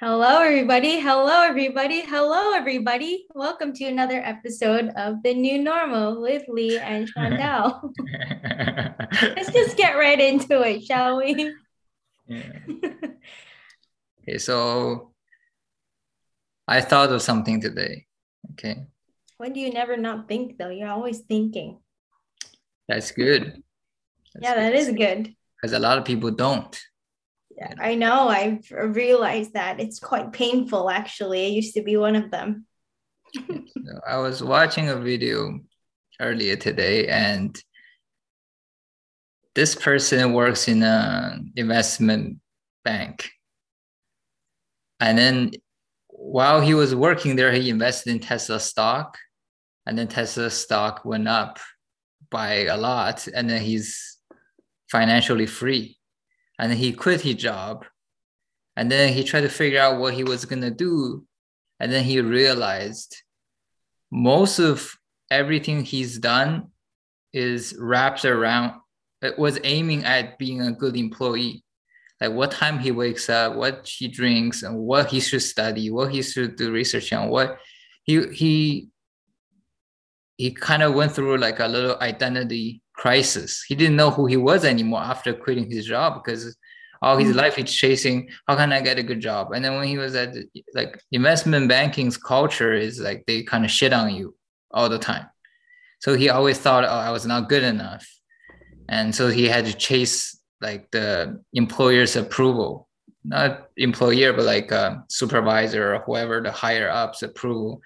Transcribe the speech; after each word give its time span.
Hello, 0.00 0.40
everybody. 0.40 0.98
Hello, 0.98 1.42
everybody. 1.42 2.00
Hello, 2.00 2.54
everybody. 2.54 3.26
Welcome 3.34 3.74
to 3.74 3.84
another 3.84 4.22
episode 4.24 4.88
of 4.96 5.22
The 5.22 5.34
New 5.34 5.58
Normal 5.62 6.22
with 6.22 6.42
Lee 6.48 6.78
and 6.78 7.06
Chantal. 7.06 7.92
Let's 9.20 9.52
just 9.52 9.76
get 9.76 9.98
right 9.98 10.18
into 10.18 10.62
it, 10.62 10.84
shall 10.84 11.18
we? 11.18 11.52
Yeah. 12.26 12.48
okay, 14.22 14.38
so 14.38 15.12
I 16.66 16.80
thought 16.80 17.12
of 17.12 17.20
something 17.20 17.60
today. 17.60 18.06
Okay. 18.52 18.86
When 19.36 19.52
do 19.52 19.60
you 19.60 19.70
never 19.70 19.98
not 19.98 20.28
think, 20.28 20.56
though? 20.56 20.70
You're 20.70 20.88
always 20.88 21.18
thinking. 21.18 21.76
That's 22.88 23.10
good. 23.10 23.62
That's 24.32 24.44
yeah, 24.44 24.54
that 24.54 24.74
is 24.74 24.92
good. 24.92 25.36
Because 25.60 25.76
a 25.76 25.78
lot 25.78 25.98
of 25.98 26.06
people 26.06 26.30
don't. 26.30 26.74
I 27.78 27.94
know. 27.94 28.28
I've 28.28 28.70
realized 28.70 29.52
that 29.52 29.80
it's 29.80 29.98
quite 29.98 30.32
painful, 30.32 30.88
actually. 30.88 31.44
I 31.44 31.48
used 31.48 31.74
to 31.74 31.82
be 31.82 31.96
one 31.96 32.16
of 32.16 32.30
them. 32.30 32.66
I 34.08 34.16
was 34.16 34.42
watching 34.42 34.88
a 34.88 34.96
video 34.96 35.60
earlier 36.18 36.56
today, 36.56 37.06
and 37.06 37.56
this 39.54 39.74
person 39.74 40.32
works 40.32 40.68
in 40.68 40.82
an 40.82 41.52
investment 41.54 42.38
bank. 42.82 43.30
And 44.98 45.18
then 45.18 45.50
while 46.08 46.60
he 46.60 46.74
was 46.74 46.94
working 46.94 47.36
there, 47.36 47.52
he 47.52 47.68
invested 47.70 48.10
in 48.10 48.20
Tesla 48.20 48.58
stock, 48.58 49.18
and 49.86 49.98
then 49.98 50.08
Tesla 50.08 50.50
stock 50.50 51.04
went 51.04 51.28
up 51.28 51.58
by 52.30 52.64
a 52.66 52.76
lot, 52.76 53.28
and 53.28 53.50
then 53.50 53.60
he's 53.60 54.18
financially 54.90 55.46
free 55.46 55.99
and 56.60 56.74
he 56.74 56.92
quit 56.92 57.22
his 57.22 57.36
job. 57.36 57.86
And 58.76 58.92
then 58.92 59.12
he 59.12 59.24
tried 59.24 59.40
to 59.40 59.48
figure 59.48 59.80
out 59.80 59.98
what 59.98 60.14
he 60.14 60.22
was 60.22 60.44
going 60.44 60.60
to 60.62 60.70
do. 60.70 61.24
And 61.80 61.90
then 61.90 62.04
he 62.04 62.20
realized 62.20 63.16
most 64.12 64.58
of 64.58 64.94
everything 65.30 65.82
he's 65.82 66.18
done 66.18 66.68
is 67.32 67.74
wrapped 67.78 68.24
around 68.24 68.74
it 69.22 69.38
was 69.38 69.58
aiming 69.64 70.04
at 70.04 70.38
being 70.38 70.62
a 70.62 70.72
good 70.72 70.96
employee. 70.96 71.62
Like 72.20 72.32
what 72.32 72.50
time 72.50 72.78
he 72.78 72.90
wakes 72.90 73.30
up 73.30 73.54
what 73.54 73.86
he 73.86 74.08
drinks 74.08 74.62
and 74.62 74.76
what 74.76 75.08
he 75.10 75.20
should 75.20 75.42
study 75.42 75.90
what 75.90 76.10
he 76.10 76.22
should 76.22 76.56
do 76.56 76.70
research 76.70 77.12
on 77.14 77.30
what 77.30 77.58
he 78.04 78.26
he 78.28 78.88
he 80.36 80.50
kind 80.50 80.82
of 80.82 80.94
went 80.94 81.12
through 81.12 81.38
like 81.38 81.60
a 81.60 81.66
little 81.66 81.98
identity 82.00 82.82
crisis. 83.00 83.64
He 83.66 83.74
didn't 83.74 83.96
know 83.96 84.10
who 84.10 84.26
he 84.26 84.36
was 84.36 84.62
anymore 84.62 85.00
after 85.00 85.32
quitting 85.32 85.70
his 85.70 85.86
job 85.86 86.22
because 86.22 86.54
all 87.00 87.16
his 87.16 87.30
mm-hmm. 87.30 87.38
life 87.38 87.56
he's 87.56 87.72
chasing 87.72 88.28
how 88.46 88.56
can 88.56 88.74
I 88.74 88.82
get 88.82 88.98
a 88.98 89.02
good 89.02 89.20
job? 89.20 89.52
And 89.52 89.64
then 89.64 89.76
when 89.76 89.88
he 89.88 89.96
was 89.96 90.14
at 90.14 90.34
like 90.74 91.00
investment 91.10 91.66
banking's 91.66 92.18
culture 92.18 92.74
is 92.74 93.00
like 93.00 93.24
they 93.26 93.42
kind 93.42 93.64
of 93.64 93.70
shit 93.70 93.94
on 93.94 94.14
you 94.14 94.34
all 94.70 94.90
the 94.90 94.98
time. 94.98 95.26
So 96.00 96.14
he 96.14 96.28
always 96.28 96.58
thought, 96.58 96.84
oh, 96.84 97.02
I 97.08 97.10
was 97.10 97.24
not 97.24 97.48
good 97.48 97.62
enough. 97.62 98.06
And 98.90 99.14
so 99.14 99.28
he 99.28 99.48
had 99.48 99.64
to 99.64 99.72
chase 99.72 100.38
like 100.60 100.90
the 100.90 101.42
employer's 101.54 102.16
approval, 102.16 102.86
not 103.24 103.68
employer, 103.78 104.34
but 104.34 104.44
like 104.44 104.70
a 104.72 105.04
supervisor 105.08 105.94
or 105.94 106.00
whoever 106.00 106.42
the 106.42 106.52
higher 106.52 106.90
ups 106.90 107.22
approval 107.22 107.80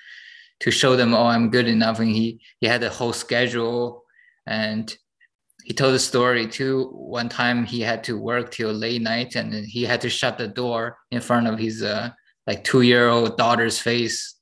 to 0.60 0.72
show 0.72 0.96
them, 0.96 1.14
oh, 1.14 1.26
I'm 1.26 1.50
good 1.50 1.68
enough. 1.68 2.00
And 2.00 2.10
he 2.10 2.40
he 2.58 2.66
had 2.66 2.82
a 2.82 2.90
whole 2.90 3.12
schedule 3.12 4.02
and 4.44 4.96
he 5.64 5.72
told 5.72 5.94
a 5.94 5.98
story 5.98 6.46
too. 6.46 6.90
One 6.92 7.28
time 7.28 7.64
he 7.64 7.80
had 7.80 8.04
to 8.04 8.18
work 8.18 8.50
till 8.50 8.72
late 8.72 9.00
night 9.00 9.34
and 9.34 9.52
he 9.52 9.82
had 9.84 10.02
to 10.02 10.10
shut 10.10 10.36
the 10.36 10.46
door 10.46 10.98
in 11.10 11.22
front 11.22 11.46
of 11.46 11.58
his 11.58 11.82
uh, 11.82 12.10
like 12.46 12.64
two 12.64 12.82
year 12.82 13.08
old 13.08 13.38
daughter's 13.38 13.78
face 13.78 14.36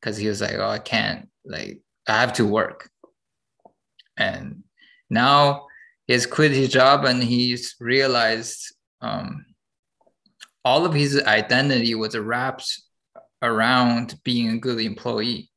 because 0.00 0.16
he 0.16 0.28
was 0.28 0.40
like, 0.40 0.54
oh, 0.54 0.68
I 0.68 0.78
can't, 0.78 1.28
like, 1.44 1.80
I 2.08 2.20
have 2.20 2.32
to 2.34 2.46
work. 2.46 2.88
And 4.16 4.62
now 5.10 5.66
he's 6.06 6.26
quit 6.26 6.52
his 6.52 6.68
job 6.68 7.04
and 7.04 7.22
he's 7.22 7.74
realized 7.80 8.74
um, 9.00 9.44
all 10.64 10.84
of 10.84 10.94
his 10.94 11.20
identity 11.24 11.94
was 11.96 12.16
wrapped 12.16 12.82
around 13.42 14.14
being 14.24 14.50
a 14.50 14.58
good 14.58 14.80
employee. 14.80 15.50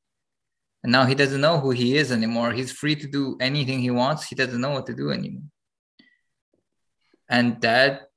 And 0.85 0.91
now 0.91 1.05
he 1.05 1.15
doesn't 1.15 1.41
know 1.41 1.59
who 1.59 1.71
he 1.71 1.97
is 1.97 2.11
anymore. 2.11 2.51
He's 2.51 2.71
free 2.71 2.95
to 2.95 3.07
do 3.07 3.37
anything 3.41 3.79
he 3.79 3.89
wants. 3.89 4.27
He 4.27 4.35
doesn't 4.35 4.61
know 4.61 4.69
what 4.69 4.85
to 4.85 4.93
do 4.93 5.09
anymore. 5.09 5.49
And 7.27 7.59
that 7.61 8.11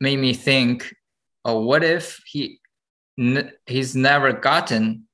made 0.00 0.20
me 0.20 0.32
think, 0.32 0.94
oh, 1.44 1.58
what 1.58 1.82
if 1.82 2.22
he 2.24 2.60
he's 3.66 3.96
never 3.96 4.32
gotten 4.32 5.08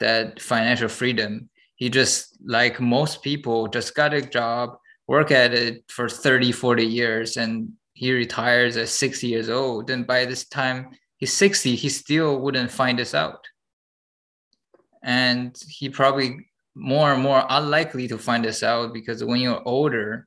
that 0.00 0.38
financial 0.38 0.90
freedom? 0.90 1.48
He 1.76 1.88
just 1.88 2.36
like 2.44 2.78
most 2.78 3.22
people 3.22 3.66
just 3.68 3.94
got 3.94 4.12
a 4.12 4.20
job, 4.20 4.76
work 5.08 5.30
at 5.30 5.54
it 5.54 5.84
for 5.88 6.10
30, 6.10 6.52
40 6.52 6.84
years, 6.84 7.38
and 7.38 7.72
he 7.94 8.12
retires 8.12 8.76
at 8.76 8.90
60 8.90 9.28
years 9.28 9.48
old. 9.48 9.88
And 9.88 10.06
by 10.06 10.26
this 10.26 10.46
time 10.46 10.90
he's 11.16 11.32
60, 11.32 11.74
he 11.74 11.88
still 11.88 12.38
wouldn't 12.38 12.70
find 12.70 12.98
this 12.98 13.14
out 13.14 13.48
and 15.04 15.56
he 15.68 15.88
probably 15.88 16.48
more 16.74 17.12
and 17.12 17.22
more 17.22 17.44
unlikely 17.48 18.08
to 18.08 18.18
find 18.18 18.44
this 18.44 18.62
out 18.62 18.92
because 18.92 19.22
when 19.22 19.40
you're 19.40 19.62
older 19.64 20.26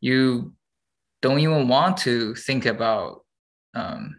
you 0.00 0.52
don't 1.20 1.40
even 1.40 1.66
want 1.66 1.96
to 1.96 2.34
think 2.34 2.66
about 2.66 3.24
um, 3.74 4.16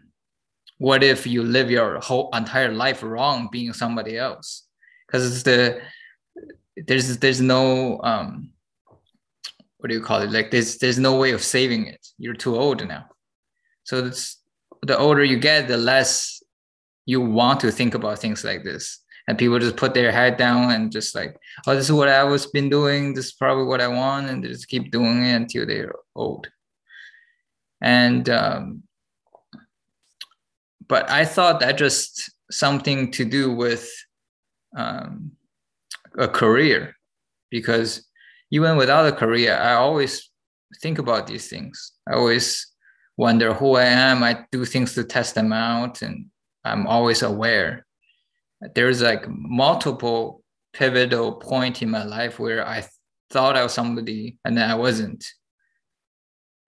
what 0.78 1.02
if 1.02 1.26
you 1.26 1.42
live 1.42 1.70
your 1.70 2.00
whole 2.00 2.30
entire 2.34 2.72
life 2.72 3.02
wrong 3.02 3.48
being 3.50 3.72
somebody 3.72 4.16
else? 4.16 4.66
Because 5.06 5.42
the 5.42 5.80
there's 6.76 7.18
there's 7.18 7.40
no 7.40 8.00
um, 8.02 8.50
what 9.78 9.88
do 9.88 9.94
you 9.94 10.02
call 10.02 10.22
it? 10.22 10.30
Like 10.30 10.50
there's 10.50 10.78
there's 10.78 10.98
no 10.98 11.16
way 11.16 11.32
of 11.32 11.42
saving 11.42 11.86
it. 11.86 12.06
You're 12.18 12.34
too 12.34 12.56
old 12.56 12.86
now. 12.86 13.06
So 13.84 14.10
the 14.82 14.96
older 14.96 15.24
you 15.24 15.38
get 15.38 15.68
the 15.68 15.76
less 15.76 16.42
you 17.06 17.20
want 17.20 17.60
to 17.60 17.72
think 17.72 17.94
about 17.94 18.18
things 18.18 18.44
like 18.44 18.62
this 18.62 18.99
and 19.30 19.38
people 19.38 19.60
just 19.60 19.76
put 19.76 19.94
their 19.94 20.10
head 20.10 20.36
down 20.36 20.72
and 20.72 20.90
just 20.90 21.14
like, 21.14 21.38
oh, 21.64 21.76
this 21.76 21.84
is 21.84 21.92
what 21.92 22.08
I 22.08 22.24
was 22.24 22.46
been 22.46 22.68
doing. 22.68 23.14
This 23.14 23.26
is 23.26 23.32
probably 23.32 23.62
what 23.62 23.80
I 23.80 23.86
want, 23.86 24.28
and 24.28 24.42
they 24.42 24.48
just 24.48 24.66
keep 24.66 24.90
doing 24.90 25.22
it 25.22 25.36
until 25.36 25.66
they're 25.66 25.94
old. 26.16 26.48
And 27.80 28.28
um, 28.28 28.82
but 30.88 31.08
I 31.08 31.24
thought 31.24 31.60
that 31.60 31.78
just 31.78 32.28
something 32.50 33.12
to 33.12 33.24
do 33.24 33.54
with 33.54 33.88
um, 34.76 35.30
a 36.18 36.26
career, 36.26 36.96
because 37.52 38.08
even 38.50 38.76
without 38.76 39.06
a 39.06 39.12
career, 39.12 39.54
I 39.54 39.74
always 39.74 40.28
think 40.82 40.98
about 40.98 41.28
these 41.28 41.46
things. 41.46 41.92
I 42.04 42.14
always 42.14 42.66
wonder 43.16 43.54
who 43.54 43.76
I 43.76 43.84
am. 43.84 44.24
I 44.24 44.44
do 44.50 44.64
things 44.64 44.94
to 44.94 45.04
test 45.04 45.36
them 45.36 45.52
out, 45.52 46.02
and 46.02 46.26
I'm 46.64 46.88
always 46.88 47.22
aware 47.22 47.86
there's 48.74 49.02
like 49.02 49.26
multiple 49.28 50.42
pivotal 50.72 51.32
point 51.32 51.82
in 51.82 51.90
my 51.90 52.04
life 52.04 52.38
where 52.38 52.66
I 52.66 52.86
thought 53.30 53.56
I 53.56 53.62
was 53.62 53.72
somebody 53.72 54.38
and 54.44 54.56
then 54.56 54.68
I 54.70 54.74
wasn't. 54.74 55.24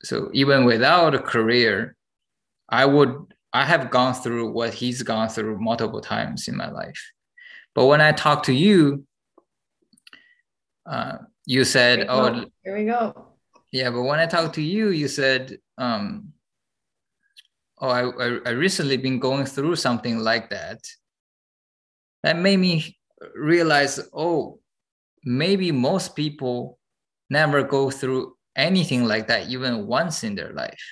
So 0.02 0.30
even 0.32 0.64
without 0.64 1.14
a 1.14 1.18
career, 1.18 1.96
I 2.68 2.86
would 2.86 3.34
I 3.52 3.66
have 3.66 3.90
gone 3.90 4.14
through 4.14 4.50
what 4.50 4.72
he's 4.72 5.02
gone 5.02 5.28
through 5.28 5.60
multiple 5.60 6.00
times 6.00 6.48
in 6.48 6.56
my 6.56 6.70
life. 6.70 7.12
But 7.74 7.86
when 7.86 8.00
I 8.00 8.12
talk 8.12 8.44
to 8.44 8.52
you, 8.52 9.06
uh, 10.86 11.18
you 11.44 11.64
said, 11.64 12.06
"Oh, 12.08 12.44
here 12.64 12.76
we 12.76 12.86
go." 12.86 13.28
Yeah, 13.70 13.90
but 13.90 14.02
when 14.02 14.18
I 14.18 14.26
talked 14.26 14.54
to 14.54 14.62
you, 14.62 14.88
you 14.88 15.06
said, 15.08 15.58
um, 15.78 16.32
"Oh, 17.78 17.88
I, 17.88 18.38
I 18.48 18.52
recently 18.52 18.96
been 18.96 19.18
going 19.18 19.44
through 19.44 19.76
something 19.76 20.18
like 20.18 20.50
that." 20.50 20.80
That 22.22 22.38
made 22.38 22.58
me 22.58 22.96
realize 23.34 24.00
oh 24.12 24.58
maybe 25.24 25.70
most 25.70 26.16
people 26.16 26.78
never 27.30 27.62
go 27.62 27.90
through 27.90 28.34
anything 28.56 29.04
like 29.04 29.28
that 29.28 29.48
even 29.48 29.86
once 29.86 30.24
in 30.24 30.34
their 30.34 30.52
life. 30.52 30.84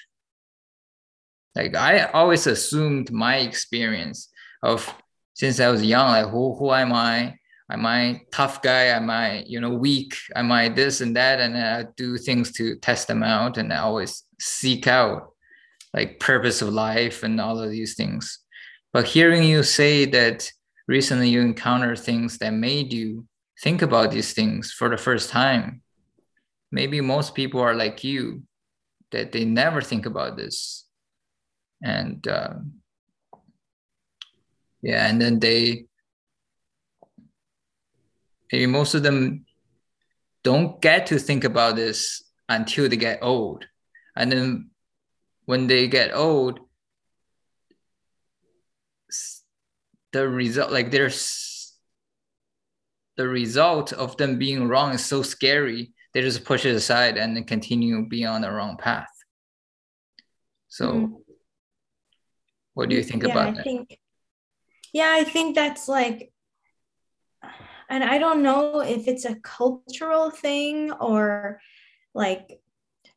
Like 1.55 1.75
i 1.75 2.05
always 2.05 2.47
assumed 2.47 3.11
my 3.11 3.37
experience 3.39 4.29
of 4.63 4.95
since 5.35 5.59
i 5.59 5.69
was 5.69 5.85
young 5.85 6.09
like 6.09 6.29
who, 6.29 6.57
who 6.57 6.73
am 6.73 6.93
i? 6.93 7.37
Am 7.71 7.87
i 7.87 8.21
tough 8.33 8.63
guy? 8.63 8.85
Am 8.87 9.11
i 9.11 9.45
you 9.47 9.61
know 9.61 9.71
weak? 9.71 10.15
Am 10.35 10.53
i 10.53 10.69
this 10.69 11.01
and 11.01 11.17
that? 11.17 11.41
And 11.41 11.57
i 11.57 11.85
do 11.97 12.17
things 12.17 12.53
to 12.53 12.77
test 12.77 13.09
them 13.09 13.23
out 13.23 13.59
and 13.59 13.73
i 13.73 13.79
always 13.79 14.25
seek 14.39 14.87
out 14.87 15.31
like 15.93 16.21
purpose 16.21 16.63
of 16.63 16.69
life 16.69 17.23
and 17.23 17.41
all 17.41 17.59
of 17.59 17.71
these 17.71 17.95
things. 17.95 18.39
But 18.93 19.07
hearing 19.07 19.43
you 19.45 19.63
say 19.63 20.05
that 20.07 20.51
recently 20.97 21.29
you 21.29 21.41
encounter 21.41 21.95
things 21.97 22.39
that 22.39 22.53
made 22.53 22.93
you 22.93 23.25
think 23.63 23.83
about 23.83 24.11
these 24.11 24.33
things 24.35 24.73
for 24.79 24.89
the 24.91 24.97
first 25.07 25.31
time 25.31 25.83
maybe 26.73 27.01
most 27.01 27.35
people 27.35 27.61
are 27.61 27.75
like 27.75 28.05
you 28.05 28.43
that 29.13 29.33
they 29.33 29.45
never 29.45 29.81
think 29.81 30.05
about 30.07 30.37
this 30.37 30.87
and 31.83 32.29
uh, 32.29 32.55
Yeah, 34.83 35.07
and 35.07 35.21
then 35.21 35.39
they 35.39 35.87
maybe 38.51 38.67
most 38.67 38.95
of 38.95 39.03
them 39.03 39.45
don't 40.43 40.81
get 40.81 41.07
to 41.07 41.19
think 41.19 41.45
about 41.45 41.77
this 41.77 42.25
until 42.49 42.89
they 42.89 42.97
get 42.97 43.19
old. 43.23 43.67
And 44.17 44.33
then 44.33 44.71
when 45.45 45.67
they 45.67 45.87
get 45.87 46.15
old, 46.15 46.61
the 50.13 50.29
result 50.29 50.73
like 50.73 50.91
there's 50.91 51.75
the 53.17 53.29
result 53.29 53.93
of 53.93 54.17
them 54.17 54.39
being 54.39 54.69
wrong 54.69 54.95
is 54.95 55.05
so 55.05 55.23
scary 55.23 55.93
they 56.15 56.23
just 56.23 56.45
push 56.45 56.65
it 56.65 56.75
aside 56.75 57.17
and 57.17 57.37
then 57.37 57.45
continue 57.45 58.07
being 58.07 58.27
on 58.27 58.41
the 58.41 58.51
wrong 58.51 58.77
path 58.77 59.11
so 60.69 60.93
mm. 60.93 61.13
what 62.75 62.89
do 62.89 62.97
you 62.97 63.03
think 63.03 63.23
yeah, 63.23 63.31
about 63.31 63.49
I 63.49 63.51
that 63.53 63.65
think, 63.65 63.99
yeah 64.93 65.13
i 65.13 65.25
think 65.25 65.55
that's 65.55 65.89
like 65.89 66.33
and 67.89 68.03
i 68.03 68.19
don't 68.19 68.43
know 68.43 68.81
if 68.81 69.07
it's 69.07 69.25
a 69.25 69.37
cultural 69.37 70.31
thing 70.31 70.91
or 70.93 71.61
like 72.15 72.61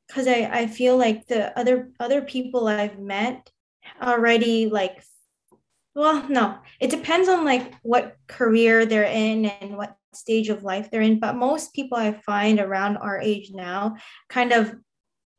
because 0.08 0.28
I, 0.28 0.50
I 0.52 0.68
feel 0.68 0.98
like 0.98 1.28
the 1.28 1.58
other 1.58 1.90
other 2.00 2.22
people 2.22 2.68
i've 2.68 3.00
met 3.00 3.50
already 4.02 4.70
like 4.70 5.04
well 5.96 6.28
no. 6.30 6.58
It 6.80 6.90
depends 6.90 7.30
on 7.30 7.46
like 7.46 7.74
what 7.84 8.18
career 8.28 8.86
they're 8.86 9.04
in 9.04 9.46
and 9.46 9.78
what 9.78 9.96
stage 10.16 10.50
of 10.50 10.64
life 10.64 10.90
they're 10.92 11.02
in 11.02 11.20
but 11.20 11.36
most 11.36 11.74
people 11.74 11.98
i 11.98 12.12
find 12.12 12.60
around 12.60 12.98
our 12.98 13.20
age 13.20 13.52
now 13.52 13.96
kind 14.30 14.52
of 14.52 14.76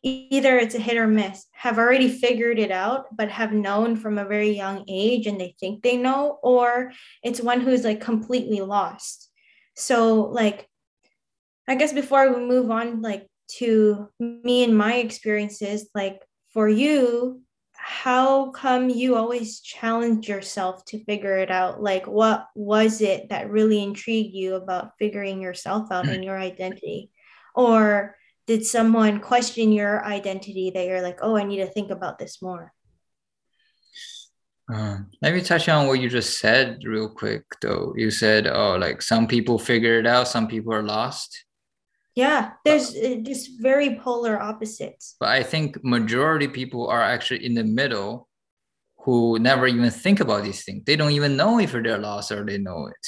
either 0.02 0.58
it's 0.58 0.74
a 0.74 0.78
hit 0.80 0.96
or 0.96 1.06
miss 1.06 1.46
have 1.52 1.78
already 1.78 2.08
figured 2.08 2.58
it 2.58 2.70
out 2.70 3.06
but 3.16 3.30
have 3.30 3.52
known 3.52 3.96
from 3.96 4.18
a 4.18 4.24
very 4.24 4.50
young 4.50 4.84
age 4.88 5.26
and 5.26 5.40
they 5.40 5.54
think 5.58 5.82
they 5.82 5.96
know 5.96 6.38
or 6.42 6.92
it's 7.22 7.40
one 7.40 7.60
who's 7.60 7.84
like 7.84 8.00
completely 8.00 8.60
lost. 8.60 9.30
So 9.76 10.22
like 10.22 10.68
i 11.66 11.74
guess 11.74 11.92
before 11.92 12.32
we 12.32 12.44
move 12.44 12.70
on 12.70 13.00
like 13.00 13.26
to 13.48 14.08
me 14.18 14.64
and 14.64 14.76
my 14.76 14.94
experiences 14.94 15.88
like 15.94 16.20
for 16.52 16.68
you 16.68 17.43
how 17.86 18.50
come 18.50 18.88
you 18.88 19.14
always 19.16 19.60
challenge 19.60 20.28
yourself 20.28 20.84
to 20.86 21.04
figure 21.04 21.36
it 21.36 21.50
out? 21.50 21.82
Like 21.82 22.06
what 22.06 22.48
was 22.54 23.00
it 23.00 23.28
that 23.28 23.50
really 23.50 23.82
intrigued 23.82 24.34
you 24.34 24.54
about 24.54 24.92
figuring 24.98 25.42
yourself 25.42 25.92
out 25.92 26.08
and 26.08 26.24
your 26.28 26.38
identity? 26.38 27.10
Or 27.54 28.16
did 28.46 28.66
someone 28.66 29.20
question 29.20 29.72
your 29.72 30.04
identity 30.04 30.70
that 30.74 30.86
you're 30.86 31.02
like 31.02 31.18
oh 31.22 31.36
i 31.36 31.44
need 31.44 31.58
to 31.58 31.66
think 31.66 31.90
about 31.90 32.18
this 32.18 32.42
more 32.42 32.72
uh, 34.72 34.96
let 35.20 35.34
me 35.34 35.42
touch 35.42 35.68
on 35.68 35.86
what 35.86 36.00
you 36.00 36.08
just 36.08 36.38
said 36.38 36.82
real 36.86 37.06
quick 37.06 37.44
though. 37.60 37.92
You 37.98 38.10
said 38.10 38.46
oh 38.46 38.76
like 38.76 39.02
some 39.02 39.26
people 39.26 39.58
figure 39.58 39.98
it 39.98 40.06
out 40.06 40.26
some 40.26 40.48
people 40.48 40.72
are 40.72 40.82
lost 40.82 41.44
yeah 42.14 42.52
there's 42.64 42.94
uh, 42.94 43.16
just 43.22 43.60
very 43.60 43.98
polar 43.98 44.40
opposites. 44.40 45.16
But 45.20 45.30
i 45.30 45.42
think 45.42 45.82
majority 45.84 46.48
people 46.48 46.88
are 46.88 47.02
actually 47.02 47.44
in 47.44 47.54
the 47.54 47.64
middle 47.64 48.28
who 49.04 49.38
never 49.38 49.66
even 49.66 49.90
think 49.90 50.20
about 50.20 50.44
these 50.44 50.64
things. 50.64 50.82
They 50.86 50.96
don't 50.96 51.12
even 51.12 51.36
know 51.36 51.60
if 51.60 51.72
they're 51.72 51.98
lost 51.98 52.32
or 52.32 52.44
they 52.44 52.58
know 52.58 52.86
it. 52.86 53.06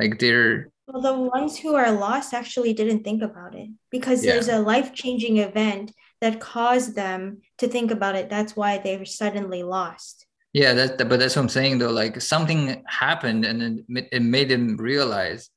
Like 0.00 0.18
they're 0.18 0.70
well 0.88 1.00
the 1.00 1.14
ones 1.14 1.56
who 1.56 1.76
are 1.76 1.92
lost 1.92 2.34
actually 2.34 2.74
didn't 2.74 3.04
think 3.04 3.22
about 3.22 3.54
it 3.54 3.70
because 3.90 4.24
yeah. 4.24 4.32
there's 4.32 4.48
a 4.48 4.58
life-changing 4.58 5.38
event 5.38 5.92
that 6.20 6.40
caused 6.40 6.96
them 6.96 7.42
to 7.58 7.68
think 7.68 7.90
about 7.90 8.16
it. 8.16 8.28
That's 8.28 8.56
why 8.56 8.78
they 8.78 8.96
were 8.96 9.04
suddenly 9.04 9.62
lost. 9.62 10.26
Yeah 10.52 10.72
that 10.74 10.98
but 11.08 11.20
that's 11.20 11.36
what 11.36 11.42
i'm 11.42 11.48
saying 11.48 11.78
though. 11.78 11.92
Like 11.92 12.20
something 12.20 12.82
happened 12.88 13.44
and 13.44 13.60
then 13.60 13.84
it 13.88 14.22
made 14.22 14.48
them 14.48 14.76
realize 14.76 15.48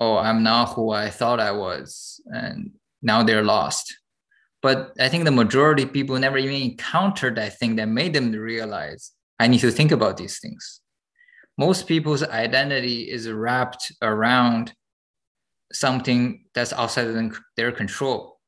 oh, 0.00 0.16
I'm 0.16 0.42
not 0.42 0.74
who 0.74 0.90
I 0.90 1.10
thought 1.10 1.40
I 1.40 1.52
was, 1.52 2.20
and 2.26 2.72
now 3.02 3.22
they're 3.22 3.44
lost. 3.44 3.96
But 4.60 4.92
I 4.98 5.08
think 5.08 5.24
the 5.24 5.30
majority 5.30 5.84
of 5.84 5.92
people 5.92 6.18
never 6.18 6.38
even 6.38 6.56
encountered 6.56 7.36
that 7.36 7.58
thing 7.58 7.76
that 7.76 7.88
made 7.88 8.12
them 8.12 8.32
realize 8.32 9.12
I 9.38 9.46
need 9.46 9.60
to 9.60 9.70
think 9.70 9.92
about 9.92 10.16
these 10.16 10.40
things. 10.40 10.80
Most 11.56 11.86
people's 11.86 12.22
identity 12.22 13.10
is 13.10 13.30
wrapped 13.30 13.92
around 14.02 14.72
something 15.72 16.44
that's 16.54 16.72
outside 16.72 17.06
of 17.06 17.38
their 17.56 17.72
control. 17.72 18.38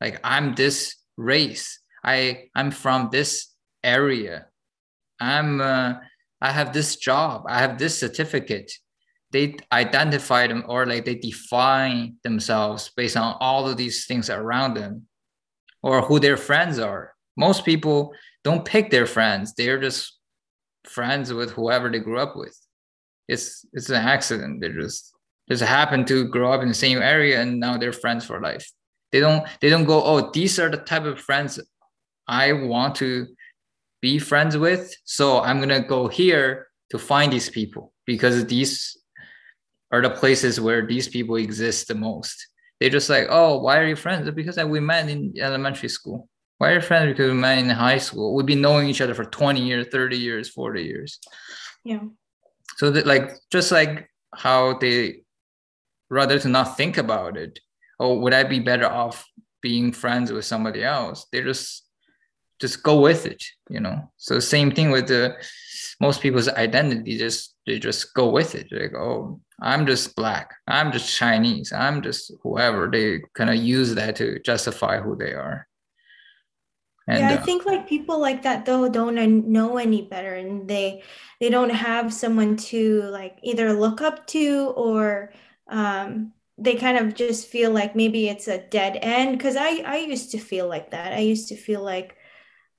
Like 0.00 0.20
I'm 0.24 0.54
this 0.54 0.96
race. 1.16 1.80
I 2.04 2.48
I'm 2.54 2.70
from 2.70 3.10
this 3.12 3.48
area. 3.84 4.46
I'm 5.20 5.60
uh, 5.60 5.94
I 6.40 6.50
have 6.50 6.72
this 6.72 6.96
job. 6.96 7.44
I 7.48 7.60
have 7.60 7.78
this 7.78 7.98
certificate 7.98 8.72
they 9.32 9.56
identify 9.72 10.46
them 10.46 10.64
or 10.68 10.86
like 10.86 11.04
they 11.04 11.14
define 11.14 12.16
themselves 12.22 12.90
based 12.96 13.16
on 13.16 13.36
all 13.40 13.68
of 13.68 13.76
these 13.76 14.06
things 14.06 14.30
around 14.30 14.74
them 14.74 15.06
or 15.82 16.02
who 16.02 16.20
their 16.20 16.36
friends 16.36 16.78
are. 16.78 17.14
Most 17.36 17.64
people 17.64 18.12
don't 18.44 18.64
pick 18.64 18.90
their 18.90 19.06
friends. 19.06 19.54
They're 19.54 19.80
just 19.80 20.18
friends 20.84 21.32
with 21.32 21.50
whoever 21.50 21.90
they 21.90 21.98
grew 21.98 22.18
up 22.18 22.36
with. 22.36 22.56
It's 23.28 23.64
it's 23.72 23.88
an 23.88 23.96
accident. 23.96 24.60
They 24.60 24.68
just 24.68 25.12
just 25.48 25.62
happen 25.62 26.04
to 26.06 26.28
grow 26.28 26.52
up 26.52 26.62
in 26.62 26.68
the 26.68 26.74
same 26.74 26.98
area 26.98 27.40
and 27.40 27.58
now 27.58 27.78
they're 27.78 27.92
friends 27.92 28.24
for 28.24 28.40
life. 28.40 28.70
They 29.12 29.20
don't 29.20 29.46
they 29.60 29.70
don't 29.70 29.84
go 29.84 30.02
oh 30.02 30.30
these 30.32 30.58
are 30.58 30.70
the 30.70 30.78
type 30.78 31.04
of 31.04 31.20
friends 31.20 31.60
i 32.28 32.52
want 32.52 32.94
to 32.96 33.26
be 34.00 34.18
friends 34.18 34.56
with 34.56 34.94
so 35.04 35.40
i'm 35.40 35.60
gonna 35.60 35.86
go 35.86 36.08
here 36.08 36.68
to 36.90 36.98
find 36.98 37.32
these 37.32 37.50
people 37.50 37.92
because 38.06 38.46
these 38.46 38.96
are 39.92 40.00
the 40.00 40.10
places 40.10 40.60
where 40.60 40.84
these 40.86 41.06
people 41.06 41.36
exist 41.36 41.86
the 41.86 41.94
most. 41.94 42.48
They're 42.80 42.90
just 42.90 43.10
like, 43.10 43.26
oh, 43.30 43.58
why 43.58 43.78
are 43.78 43.86
you 43.86 43.94
friends? 43.94 44.28
Because 44.30 44.56
we 44.56 44.80
met 44.80 45.08
in 45.08 45.34
elementary 45.38 45.88
school. 45.88 46.28
Why 46.58 46.70
are 46.70 46.74
you 46.74 46.80
friends? 46.80 47.12
Because 47.12 47.30
we 47.30 47.38
met 47.38 47.58
in 47.58 47.68
high 47.68 47.98
school. 47.98 48.34
We've 48.34 48.46
been 48.46 48.62
knowing 48.62 48.88
each 48.88 49.00
other 49.00 49.14
for 49.14 49.24
20 49.24 49.60
years, 49.60 49.86
30 49.92 50.16
years, 50.16 50.48
40 50.48 50.82
years. 50.82 51.20
Yeah. 51.84 52.00
So 52.76 52.90
that 52.90 53.06
like 53.06 53.32
just 53.50 53.70
like 53.70 54.08
how 54.34 54.78
they 54.78 55.22
rather 56.08 56.38
to 56.38 56.48
not 56.48 56.76
think 56.76 56.98
about 56.98 57.36
it. 57.36 57.58
Oh, 58.00 58.18
would 58.18 58.34
I 58.34 58.44
be 58.44 58.60
better 58.60 58.86
off 58.86 59.24
being 59.60 59.92
friends 59.92 60.32
with 60.32 60.44
somebody 60.44 60.82
else? 60.82 61.26
They 61.30 61.42
just 61.42 61.86
just 62.62 62.82
go 62.82 63.00
with 63.00 63.26
it, 63.26 63.44
you 63.68 63.80
know. 63.80 64.10
So 64.16 64.38
same 64.38 64.70
thing 64.70 64.90
with 64.90 65.08
the 65.08 65.36
most 66.00 66.22
people's 66.22 66.48
identity, 66.48 67.18
just 67.18 67.56
they 67.66 67.78
just 67.78 68.14
go 68.14 68.30
with 68.30 68.54
it. 68.54 68.68
Like, 68.70 68.94
oh, 68.94 69.40
I'm 69.60 69.84
just 69.86 70.16
black. 70.16 70.54
I'm 70.66 70.90
just 70.90 71.14
Chinese. 71.14 71.72
I'm 71.72 72.02
just 72.02 72.32
whoever. 72.42 72.88
They 72.90 73.20
kind 73.34 73.50
of 73.50 73.56
use 73.56 73.94
that 73.96 74.16
to 74.16 74.38
justify 74.40 75.00
who 75.00 75.16
they 75.16 75.32
are. 75.34 75.66
And, 77.08 77.18
yeah, 77.18 77.32
I 77.32 77.34
uh, 77.34 77.44
think 77.44 77.66
like 77.66 77.88
people 77.88 78.20
like 78.20 78.42
that 78.42 78.64
though 78.64 78.88
don't 78.88 79.16
know 79.50 79.76
any 79.76 80.02
better, 80.02 80.34
and 80.34 80.68
they 80.68 81.02
they 81.40 81.50
don't 81.50 81.70
have 81.70 82.14
someone 82.14 82.56
to 82.70 83.02
like 83.02 83.38
either 83.42 83.72
look 83.72 84.00
up 84.00 84.26
to 84.28 84.72
or 84.76 85.32
um, 85.68 86.32
they 86.58 86.76
kind 86.76 86.98
of 86.98 87.14
just 87.14 87.48
feel 87.48 87.72
like 87.72 87.96
maybe 87.96 88.28
it's 88.28 88.46
a 88.46 88.58
dead 88.58 88.98
end. 89.02 89.36
Because 89.36 89.56
I 89.56 89.82
I 89.84 89.96
used 89.98 90.30
to 90.30 90.38
feel 90.38 90.68
like 90.68 90.92
that. 90.92 91.12
I 91.12 91.18
used 91.18 91.48
to 91.48 91.56
feel 91.56 91.82
like 91.82 92.16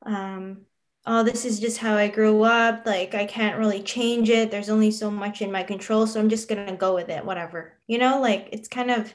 um, 0.05 0.65
oh, 1.05 1.23
this 1.23 1.45
is 1.45 1.59
just 1.59 1.77
how 1.77 1.95
I 1.95 2.07
grew 2.07 2.43
up. 2.43 2.85
Like, 2.85 3.15
I 3.15 3.25
can't 3.25 3.57
really 3.57 3.81
change 3.81 4.29
it. 4.29 4.51
There's 4.51 4.69
only 4.69 4.91
so 4.91 5.11
much 5.11 5.41
in 5.41 5.51
my 5.51 5.63
control. 5.63 6.07
So 6.07 6.19
I'm 6.19 6.29
just 6.29 6.47
going 6.47 6.65
to 6.67 6.75
go 6.75 6.95
with 6.95 7.09
it, 7.09 7.25
whatever. 7.25 7.73
You 7.87 7.97
know, 7.97 8.21
like 8.21 8.49
it's 8.51 8.67
kind 8.67 8.91
of 8.91 9.13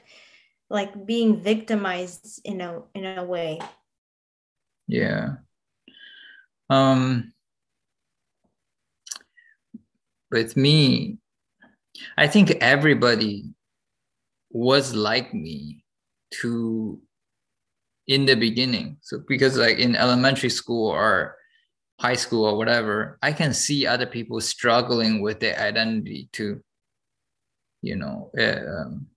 like 0.69 1.05
being 1.05 1.41
victimized 1.41 2.41
in 2.45 2.61
a 2.61 2.83
in 2.93 3.05
a 3.05 3.23
way. 3.23 3.59
Yeah. 4.87 5.35
Um 6.69 7.33
with 10.31 10.55
me, 10.55 11.17
I 12.17 12.27
think 12.27 12.51
everybody 12.61 13.53
was 14.51 14.93
like 14.93 15.33
me 15.33 15.83
to 16.41 17.01
in 18.09 18.25
the 18.25 18.35
beginning. 18.35 18.97
So 19.01 19.21
because 19.27 19.55
like 19.55 19.77
in 19.77 19.95
elementary 19.95 20.49
school 20.49 20.89
or 20.89 21.37
high 22.01 22.15
school 22.15 22.43
or 22.43 22.57
whatever, 22.57 23.19
I 23.21 23.31
can 23.31 23.53
see 23.53 23.85
other 23.85 24.07
people 24.07 24.41
struggling 24.41 25.21
with 25.21 25.39
their 25.39 25.57
identity 25.57 26.27
too. 26.33 26.61
You 27.81 27.95
know, 27.95 28.31
um, 28.37 29.07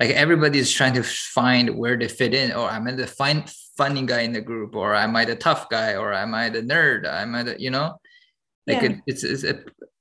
like 0.00 0.10
everybody 0.10 0.58
is 0.60 0.72
trying 0.72 0.94
to 0.94 1.02
find 1.02 1.76
where 1.76 1.98
they 1.98 2.08
fit 2.08 2.32
in. 2.32 2.52
Or 2.52 2.70
I'm 2.70 2.86
I 2.86 2.92
the 2.92 3.06
fine, 3.06 3.44
funny 3.76 4.06
guy 4.06 4.20
in 4.20 4.32
the 4.32 4.40
group? 4.40 4.76
Or 4.76 4.94
am 4.94 5.16
I 5.16 5.24
the 5.24 5.36
tough 5.36 5.68
guy? 5.68 5.96
Or 5.96 6.14
am 6.14 6.34
I 6.34 6.48
the 6.48 6.62
nerd? 6.62 7.06
Am 7.06 7.34
I 7.34 7.42
the, 7.42 7.60
you 7.60 7.70
know, 7.70 8.00
like 8.66 8.80
yeah. 8.80 8.90
it, 8.90 8.98
it's, 9.06 9.24
it's, 9.24 9.44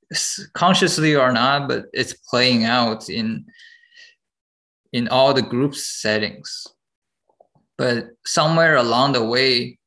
it's 0.10 0.48
consciously 0.54 1.16
or 1.16 1.34
not, 1.34 1.68
but 1.68 1.88
it's 1.92 2.14
playing 2.14 2.64
out 2.64 3.10
in 3.10 3.46
in 4.94 5.08
all 5.08 5.34
the 5.34 5.42
group 5.42 5.74
settings. 5.74 6.68
But 7.78 8.10
somewhere 8.26 8.76
along 8.76 9.14
the 9.14 9.24
way, 9.24 9.80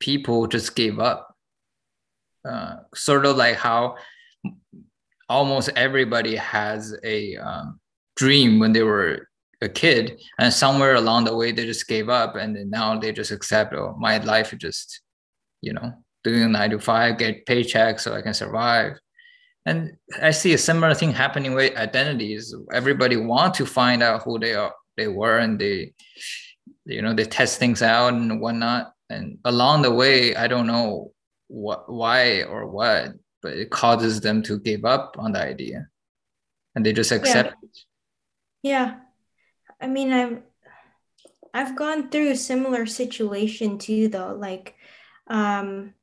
people 0.00 0.46
just 0.46 0.74
gave 0.74 0.98
up. 0.98 1.34
Uh, 2.44 2.76
sort 2.94 3.24
of 3.24 3.36
like 3.36 3.56
how 3.56 3.96
almost 5.28 5.70
everybody 5.76 6.34
has 6.36 6.94
a 7.04 7.36
um, 7.36 7.80
dream 8.16 8.58
when 8.58 8.72
they 8.72 8.82
were 8.82 9.28
a 9.62 9.68
kid 9.68 10.20
and 10.38 10.52
somewhere 10.52 10.96
along 10.96 11.24
the 11.24 11.36
way 11.36 11.52
they 11.52 11.64
just 11.64 11.86
gave 11.86 12.08
up 12.08 12.34
and 12.34 12.68
now 12.68 12.98
they 12.98 13.12
just 13.12 13.30
accept 13.30 13.72
oh 13.74 13.94
my 13.96 14.18
life 14.18 14.52
is 14.52 14.58
just 14.58 15.00
you 15.60 15.72
know 15.72 15.92
doing 16.24 16.50
nine 16.50 16.70
to 16.70 16.80
five 16.80 17.16
get 17.16 17.46
paycheck 17.46 18.00
so 18.00 18.14
i 18.14 18.20
can 18.20 18.34
survive. 18.34 18.98
And 19.64 19.92
i 20.20 20.32
see 20.32 20.52
a 20.54 20.58
similar 20.58 20.94
thing 20.94 21.12
happening 21.12 21.54
with 21.54 21.76
identities. 21.76 22.52
Everybody 22.72 23.16
want 23.16 23.54
to 23.54 23.64
find 23.64 24.02
out 24.02 24.22
who 24.24 24.38
they 24.40 24.54
are 24.54 24.74
they 24.96 25.06
were 25.06 25.38
and 25.38 25.58
they 25.58 25.94
you 26.84 27.02
know 27.02 27.14
they 27.14 27.24
test 27.24 27.58
things 27.58 27.82
out 27.82 28.12
and 28.12 28.40
whatnot 28.40 28.92
and 29.10 29.38
along 29.44 29.82
the 29.82 29.90
way 29.90 30.34
i 30.36 30.46
don't 30.46 30.66
know 30.66 31.12
what 31.48 31.90
why 31.92 32.42
or 32.42 32.66
what 32.66 33.12
but 33.42 33.52
it 33.54 33.70
causes 33.70 34.20
them 34.20 34.42
to 34.42 34.58
give 34.60 34.84
up 34.84 35.16
on 35.18 35.32
the 35.32 35.40
idea 35.40 35.86
and 36.74 36.84
they 36.84 36.92
just 36.92 37.12
accept 37.12 37.50
yeah. 37.50 37.68
it. 37.68 37.78
Yeah. 38.62 38.96
I 39.80 39.86
mean, 39.86 40.12
I've 40.12 40.42
I've 41.52 41.76
gone 41.76 42.08
through 42.08 42.30
a 42.30 42.36
similar 42.36 42.86
situation 42.86 43.78
too 43.78 44.08
though. 44.08 44.34
Like 44.34 44.74
um 45.26 45.94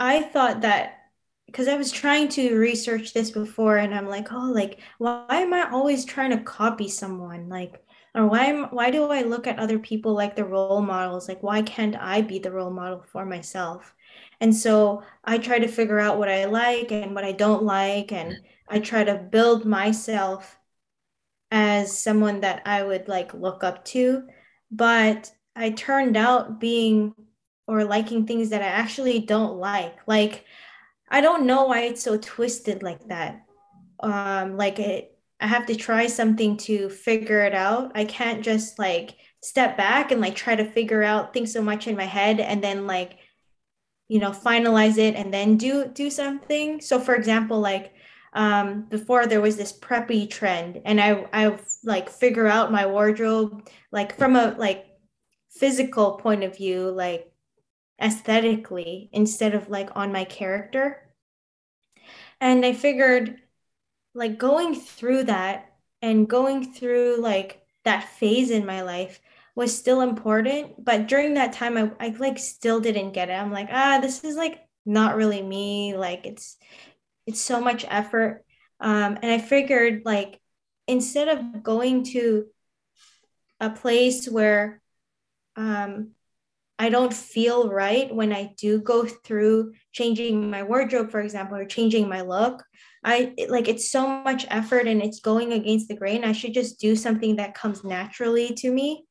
I 0.00 0.22
thought 0.22 0.62
that 0.62 0.92
because 1.46 1.68
I 1.68 1.76
was 1.76 1.90
trying 1.90 2.28
to 2.30 2.56
research 2.56 3.14
this 3.14 3.30
before 3.30 3.78
and 3.78 3.94
I'm 3.94 4.08
like, 4.08 4.32
oh, 4.32 4.50
like 4.52 4.80
why 4.98 5.26
am 5.30 5.52
I 5.52 5.70
always 5.70 6.04
trying 6.04 6.30
to 6.30 6.42
copy 6.42 6.88
someone? 6.88 7.48
Like 7.48 7.84
or 8.16 8.26
why 8.26 8.46
am 8.46 8.64
why 8.70 8.90
do 8.90 9.04
I 9.10 9.22
look 9.22 9.46
at 9.46 9.58
other 9.58 9.78
people 9.78 10.14
like 10.14 10.34
the 10.36 10.44
role 10.44 10.80
models? 10.80 11.28
Like 11.28 11.42
why 11.42 11.62
can't 11.62 11.96
I 11.96 12.22
be 12.22 12.38
the 12.38 12.50
role 12.50 12.70
model 12.70 13.04
for 13.12 13.26
myself? 13.26 13.94
And 14.40 14.54
so 14.54 15.02
I 15.24 15.38
try 15.38 15.58
to 15.58 15.68
figure 15.68 15.98
out 16.00 16.18
what 16.18 16.30
I 16.30 16.46
like 16.46 16.90
and 16.92 17.14
what 17.14 17.24
I 17.24 17.32
don't 17.32 17.62
like. 17.64 18.12
And 18.12 18.36
I 18.68 18.80
try 18.80 19.04
to 19.04 19.16
build 19.16 19.66
myself 19.66 20.58
as 21.50 21.96
someone 21.96 22.40
that 22.40 22.62
I 22.66 22.82
would 22.82 23.06
like 23.06 23.34
look 23.34 23.62
up 23.62 23.84
to. 23.86 24.26
But 24.70 25.30
I 25.54 25.70
turned 25.70 26.16
out 26.16 26.58
being 26.58 27.14
or 27.66 27.84
liking 27.84 28.26
things 28.26 28.50
that 28.50 28.62
I 28.62 28.66
actually 28.66 29.20
don't 29.20 29.58
like. 29.58 29.96
Like, 30.06 30.44
I 31.08 31.20
don't 31.20 31.46
know 31.46 31.66
why 31.66 31.82
it's 31.82 32.02
so 32.02 32.16
twisted 32.18 32.82
like 32.82 33.08
that. 33.08 33.42
Um, 34.00 34.56
like 34.56 34.78
it, 34.78 35.15
I 35.40 35.46
have 35.46 35.66
to 35.66 35.76
try 35.76 36.06
something 36.06 36.56
to 36.58 36.88
figure 36.88 37.40
it 37.42 37.54
out. 37.54 37.92
I 37.94 38.04
can't 38.04 38.42
just 38.42 38.78
like 38.78 39.16
step 39.42 39.76
back 39.76 40.10
and 40.10 40.20
like 40.20 40.34
try 40.34 40.56
to 40.56 40.64
figure 40.64 41.02
out 41.02 41.32
things 41.32 41.52
so 41.52 41.62
much 41.62 41.86
in 41.86 41.96
my 41.96 42.04
head 42.04 42.40
and 42.40 42.64
then 42.64 42.86
like 42.86 43.18
you 44.08 44.18
know 44.18 44.30
finalize 44.30 44.98
it 44.98 45.14
and 45.14 45.32
then 45.32 45.56
do 45.56 45.86
do 45.86 46.10
something 46.10 46.80
so 46.80 46.98
for 46.98 47.14
example 47.14 47.60
like 47.60 47.92
um 48.32 48.82
before 48.88 49.26
there 49.26 49.40
was 49.40 49.56
this 49.56 49.72
preppy 49.72 50.28
trend 50.28 50.80
and 50.84 51.00
i 51.00 51.26
i 51.32 51.58
like 51.84 52.08
figure 52.08 52.46
out 52.46 52.72
my 52.72 52.86
wardrobe 52.86 53.68
like 53.92 54.16
from 54.16 54.36
a 54.36 54.54
like 54.58 54.86
physical 55.50 56.12
point 56.12 56.44
of 56.44 56.56
view 56.56 56.90
like 56.90 57.30
aesthetically 58.02 59.08
instead 59.12 59.54
of 59.54 59.70
like 59.70 59.90
on 59.94 60.12
my 60.12 60.24
character 60.24 61.02
and 62.40 62.64
i 62.64 62.72
figured 62.72 63.36
like 64.16 64.38
going 64.38 64.74
through 64.74 65.24
that 65.24 65.72
and 66.02 66.28
going 66.28 66.72
through 66.72 67.20
like 67.20 67.62
that 67.84 68.08
phase 68.08 68.50
in 68.50 68.66
my 68.66 68.82
life 68.82 69.20
was 69.54 69.76
still 69.76 70.00
important 70.00 70.84
but 70.84 71.06
during 71.06 71.34
that 71.34 71.52
time 71.52 71.76
I, 71.76 71.90
I 72.00 72.08
like 72.18 72.38
still 72.38 72.80
didn't 72.80 73.12
get 73.12 73.30
it. 73.30 73.34
I'm 73.34 73.52
like 73.52 73.68
ah 73.70 73.98
this 74.00 74.24
is 74.24 74.36
like 74.36 74.60
not 74.84 75.16
really 75.16 75.42
me 75.42 75.96
like 75.96 76.26
it's 76.26 76.56
it's 77.26 77.40
so 77.40 77.60
much 77.60 77.84
effort. 77.88 78.44
Um, 78.78 79.18
and 79.22 79.32
i 79.32 79.38
figured 79.38 80.02
like 80.04 80.38
instead 80.86 81.28
of 81.28 81.62
going 81.62 82.04
to 82.04 82.46
a 83.58 83.70
place 83.70 84.28
where 84.28 84.82
um, 85.56 86.10
i 86.78 86.90
don't 86.90 87.14
feel 87.14 87.70
right 87.70 88.14
when 88.14 88.34
i 88.34 88.52
do 88.58 88.78
go 88.80 89.06
through 89.06 89.72
changing 89.92 90.50
my 90.50 90.62
wardrobe 90.62 91.10
for 91.10 91.20
example 91.20 91.56
or 91.56 91.64
changing 91.64 92.06
my 92.06 92.20
look 92.20 92.62
i 93.06 93.34
like 93.48 93.68
it's 93.68 93.90
so 93.90 94.06
much 94.06 94.44
effort 94.50 94.86
and 94.86 95.00
it's 95.00 95.20
going 95.20 95.54
against 95.54 95.88
the 95.88 95.96
grain 95.96 96.24
i 96.24 96.32
should 96.32 96.52
just 96.52 96.78
do 96.78 96.94
something 96.94 97.36
that 97.36 97.54
comes 97.54 97.82
naturally 97.82 98.52
to 98.52 98.70
me 98.70 99.06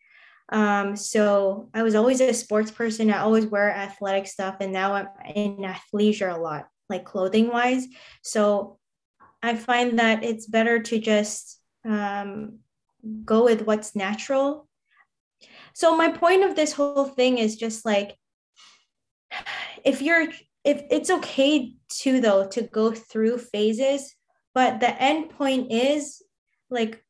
um, 0.50 0.96
so 0.96 1.70
I 1.74 1.84
was 1.84 1.96
always 1.96 2.22
a 2.22 2.34
sports 2.34 2.72
person. 2.72 3.12
I 3.12 3.20
always 3.20 3.46
wear 3.46 3.72
athletic 3.72 4.28
stuff, 4.28 4.58
and 4.60 4.72
now 4.72 4.94
I'm 4.94 5.08
in 5.34 5.58
athleisure 5.58 6.34
a 6.34 6.40
lot, 6.40 6.68
like 6.90 7.06
clothing 7.06 7.50
wise. 7.50 7.88
So 8.24 8.78
I 9.42 9.56
find 9.56 10.00
that 10.00 10.24
it's 10.24 10.46
better 10.46 10.80
to 10.80 11.00
just 11.00 11.60
um, 11.84 12.60
go 13.24 13.46
with 13.46 13.64
what's 13.64 13.96
natural. 13.96 14.68
So 15.74 15.98
my 15.98 16.12
point 16.12 16.44
of 16.44 16.56
this 16.56 16.74
whole 16.74 17.06
thing 17.06 17.38
is 17.38 17.56
just 17.56 17.86
like 17.86 18.16
if 19.84 20.02
you're 20.02 20.28
if 20.66 20.84
it's 20.90 21.10
okay 21.10 21.76
to 22.02 22.20
though 22.20 22.48
to 22.48 22.64
go 22.64 22.92
through 22.92 23.38
phases, 23.38 24.16
but 24.54 24.80
the 24.80 25.02
end 25.02 25.30
point 25.30 25.72
is 25.72 26.22
like 26.70 27.04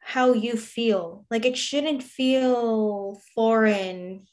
how 0.00 0.32
you 0.32 0.56
feel. 0.56 1.26
Like 1.30 1.44
it 1.44 1.56
shouldn't 1.56 2.02
feel 2.02 3.20
foreign, 3.34 4.26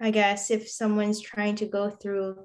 I 0.00 0.10
guess, 0.10 0.50
if 0.50 0.68
someone's 0.68 1.20
trying 1.20 1.56
to 1.56 1.66
go 1.66 1.90
through 1.90 2.36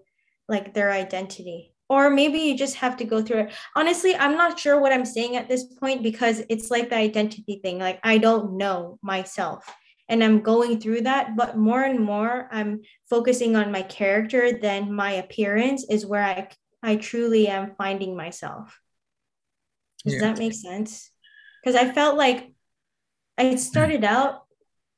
like 0.48 0.74
their 0.74 0.92
identity. 0.92 1.74
Or 1.90 2.12
maybe 2.12 2.38
you 2.38 2.56
just 2.56 2.76
have 2.76 2.98
to 2.98 3.04
go 3.04 3.24
through 3.24 3.40
it. 3.40 3.54
Honestly, 3.76 4.16
I'm 4.16 4.38
not 4.38 4.60
sure 4.60 4.80
what 4.80 4.94
I'm 4.94 5.06
saying 5.06 5.36
at 5.36 5.50
this 5.50 5.64
point 5.64 6.04
because 6.04 6.44
it's 6.48 6.70
like 6.70 6.90
the 6.90 6.98
identity 6.98 7.60
thing. 7.64 7.80
Like 7.80 8.00
I 8.04 8.20
don't 8.20 8.58
know 8.58 9.00
myself 9.02 9.66
and 10.10 10.24
I'm 10.24 10.42
going 10.42 10.82
through 10.82 11.02
that. 11.02 11.38
But 11.38 11.58
more 11.58 11.82
and 11.84 12.00
more, 12.00 12.50
I'm 12.52 12.82
focusing 13.10 13.56
on 13.56 13.72
my 13.72 13.84
character 13.84 14.52
than 14.52 14.94
my 14.94 15.14
appearance 15.14 15.86
is 15.90 16.06
where 16.06 16.24
I 16.24 16.50
I 16.82 16.96
truly 16.96 17.48
am 17.48 17.76
finding 17.78 18.16
myself. 18.18 18.80
Does 20.04 20.16
yeah. 20.16 20.22
that 20.22 20.40
make 20.40 20.54
sense? 20.54 21.12
Because 21.64 21.76
I 21.76 21.92
felt 21.92 22.18
like 22.18 22.54
I 23.38 23.56
started 23.56 24.04
out 24.04 24.44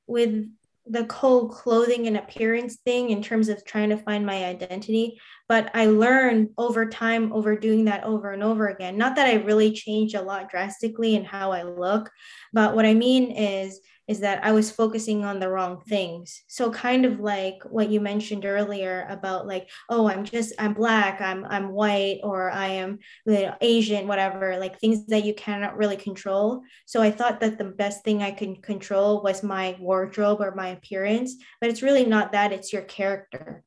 with 0.08 0.48
the 0.88 1.12
whole 1.12 1.48
clothing 1.48 2.08
and 2.08 2.18
appearance 2.18 2.77
thing 2.77 3.12
in 3.12 3.22
terms 3.22 3.50
of 3.50 3.63
trying 3.63 3.89
to 3.89 3.98
find 3.98 4.25
my 4.25 4.46
identity 4.46 5.20
but 5.48 5.70
i 5.75 5.86
learned 5.86 6.50
over 6.58 6.88
time 6.88 7.32
over 7.34 7.56
doing 7.56 7.86
that 7.86 8.03
over 8.03 8.32
and 8.32 8.41
over 8.41 8.68
again 8.68 8.98
not 8.98 9.15
that 9.15 9.27
i 9.27 9.36
really 9.36 9.72
changed 9.72 10.15
a 10.15 10.22
lot 10.22 10.50
drastically 10.50 11.15
in 11.15 11.24
how 11.24 11.51
i 11.51 11.62
look 11.62 12.10
but 12.51 12.75
what 12.75 12.86
i 12.86 12.96
mean 12.96 13.30
is 13.32 13.80
is 14.12 14.20
that 14.20 14.44
I 14.44 14.51
was 14.51 14.70
focusing 14.70 15.24
on 15.24 15.39
the 15.39 15.48
wrong 15.48 15.80
things. 15.88 16.44
So 16.48 16.70
kind 16.70 17.06
of 17.06 17.22
like 17.22 17.63
what 17.63 17.89
you 17.89 18.01
mentioned 18.01 18.44
earlier 18.44 19.08
about 19.10 19.48
like, 19.48 19.70
oh, 19.88 20.10
I'm 20.10 20.25
just 20.25 20.51
I'm 20.60 20.74
black, 20.74 21.22
I'm 21.22 21.46
I'm 21.46 21.70
white, 21.72 22.20
or 22.22 22.51
I 22.51 22.68
am 22.84 23.00
you 23.25 23.44
know, 23.44 23.56
Asian, 23.62 24.08
whatever, 24.08 24.58
like 24.58 24.77
things 24.77 25.08
that 25.08 25.24
you 25.24 25.34
cannot 25.34 25.77
really 25.77 25.96
control. 25.96 26.62
So 26.86 27.01
I 27.01 27.10
thought 27.10 27.39
that 27.39 27.58
the 27.58 27.63
best 27.63 28.03
thing 28.03 28.22
I 28.22 28.32
could 28.32 28.62
control 28.62 29.24
was 29.24 29.44
my 29.44 29.77
wardrobe 29.80 30.41
or 30.41 30.53
my 30.56 30.68
appearance, 30.68 31.38
but 31.62 31.70
it's 31.70 31.82
really 31.82 32.06
not 32.06 32.34
that. 32.34 32.51
It's 32.51 32.74
your 32.74 32.82
character. 32.82 33.63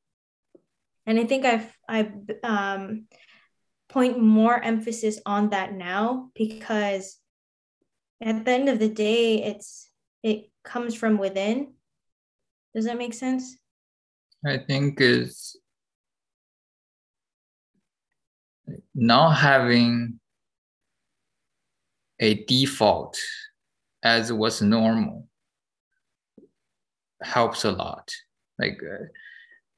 And 1.06 1.18
I 1.18 1.24
think 1.24 1.46
I've 1.46 1.74
I 1.88 2.12
um, 2.42 3.06
point 3.88 4.20
more 4.20 4.62
emphasis 4.62 5.20
on 5.24 5.50
that 5.50 5.72
now 5.72 6.28
because 6.34 7.16
at 8.20 8.44
the 8.44 8.50
end 8.50 8.68
of 8.68 8.78
the 8.78 8.90
day, 8.90 9.42
it's 9.42 9.88
it 10.24 10.50
comes 10.64 10.94
from 10.96 11.18
within. 11.18 11.74
Does 12.74 12.86
that 12.86 12.98
make 12.98 13.14
sense? 13.14 13.56
I 14.44 14.58
think 14.58 15.00
is 15.00 15.56
not 18.94 19.34
having 19.34 20.18
a 22.18 22.42
default 22.44 23.18
as 24.02 24.32
was 24.32 24.62
normal 24.62 25.28
helps 27.22 27.64
a 27.64 27.70
lot. 27.70 28.10
Like, 28.58 28.80
uh, 28.82 29.04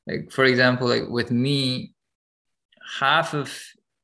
like 0.06 0.30
for 0.30 0.44
example, 0.44 0.88
like 0.88 1.08
with 1.08 1.30
me, 1.30 1.94
half 2.98 3.34
of 3.34 3.52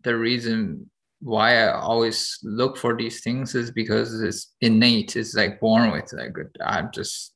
the 0.02 0.16
reason 0.16 0.90
why 1.22 1.64
I 1.64 1.72
always 1.72 2.38
look 2.42 2.76
for 2.76 2.96
these 2.96 3.22
things 3.22 3.54
is 3.54 3.70
because 3.70 4.20
it's 4.20 4.52
innate. 4.60 5.14
It's 5.14 5.34
like 5.34 5.60
born 5.60 5.92
with 5.92 6.12
like 6.12 6.34
I'm 6.60 6.90
just 6.92 7.32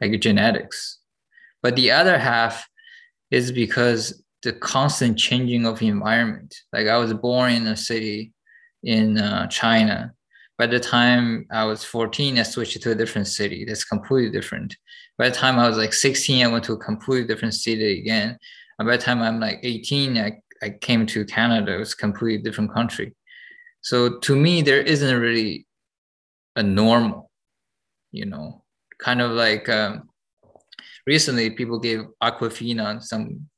like 0.00 0.18
genetics. 0.20 0.98
But 1.62 1.76
the 1.76 1.92
other 1.92 2.18
half 2.18 2.66
is 3.30 3.52
because 3.52 4.22
the 4.42 4.52
constant 4.52 5.18
changing 5.18 5.66
of 5.66 5.82
environment. 5.82 6.54
Like 6.72 6.88
I 6.88 6.96
was 6.96 7.14
born 7.14 7.52
in 7.52 7.66
a 7.68 7.76
city 7.76 8.32
in 8.82 9.18
uh, 9.18 9.46
China. 9.46 10.12
By 10.58 10.66
the 10.66 10.80
time 10.80 11.46
I 11.50 11.64
was 11.64 11.84
14, 11.84 12.38
I 12.38 12.42
switched 12.42 12.82
to 12.82 12.90
a 12.90 12.94
different 12.94 13.28
city 13.28 13.64
that's 13.64 13.84
completely 13.84 14.30
different. 14.30 14.76
By 15.16 15.28
the 15.28 15.34
time 15.34 15.58
I 15.58 15.68
was 15.68 15.78
like 15.78 15.92
16, 15.92 16.44
I 16.44 16.48
went 16.48 16.64
to 16.64 16.72
a 16.72 16.78
completely 16.78 17.26
different 17.26 17.54
city 17.54 18.00
again. 18.00 18.36
And 18.78 18.88
by 18.88 18.96
the 18.96 19.02
time 19.02 19.22
I'm 19.22 19.38
like 19.38 19.60
18, 19.62 20.18
I 20.18 20.40
I 20.62 20.70
came 20.70 21.06
to 21.06 21.24
Canada, 21.24 21.74
it 21.74 21.78
was 21.78 21.92
a 21.92 21.96
completely 21.96 22.42
different 22.42 22.72
country. 22.72 23.14
So 23.82 24.18
to 24.18 24.36
me, 24.36 24.62
there 24.62 24.80
isn't 24.80 25.20
really 25.20 25.66
a 26.56 26.62
normal, 26.62 27.30
you 28.12 28.26
know, 28.26 28.62
kind 28.98 29.22
of 29.22 29.30
like 29.30 29.68
um, 29.68 30.10
recently 31.06 31.50
people 31.50 31.78
gave 31.78 32.04
Awkwafina 32.22 33.02
some 33.02 33.48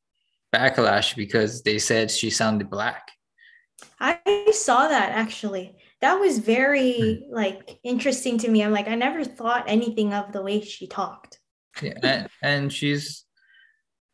backlash 0.55 1.17
because 1.17 1.63
they 1.63 1.79
said 1.79 2.11
she 2.11 2.31
sounded 2.31 2.71
black. 2.71 3.11
I 3.99 4.51
saw 4.53 4.89
that 4.89 5.13
actually. 5.13 5.77
That 6.01 6.15
was 6.15 6.39
very 6.39 7.25
hmm. 7.27 7.35
like 7.35 7.79
interesting 7.85 8.39
to 8.39 8.49
me. 8.49 8.63
I'm 8.63 8.73
like, 8.73 8.89
I 8.89 8.95
never 8.95 9.25
thought 9.25 9.65
anything 9.67 10.13
of 10.13 10.33
the 10.33 10.43
way 10.43 10.61
she 10.61 10.87
talked. 10.87 11.39
yeah, 11.81 11.99
and, 12.03 12.29
and 12.43 12.73
she's 12.73 13.25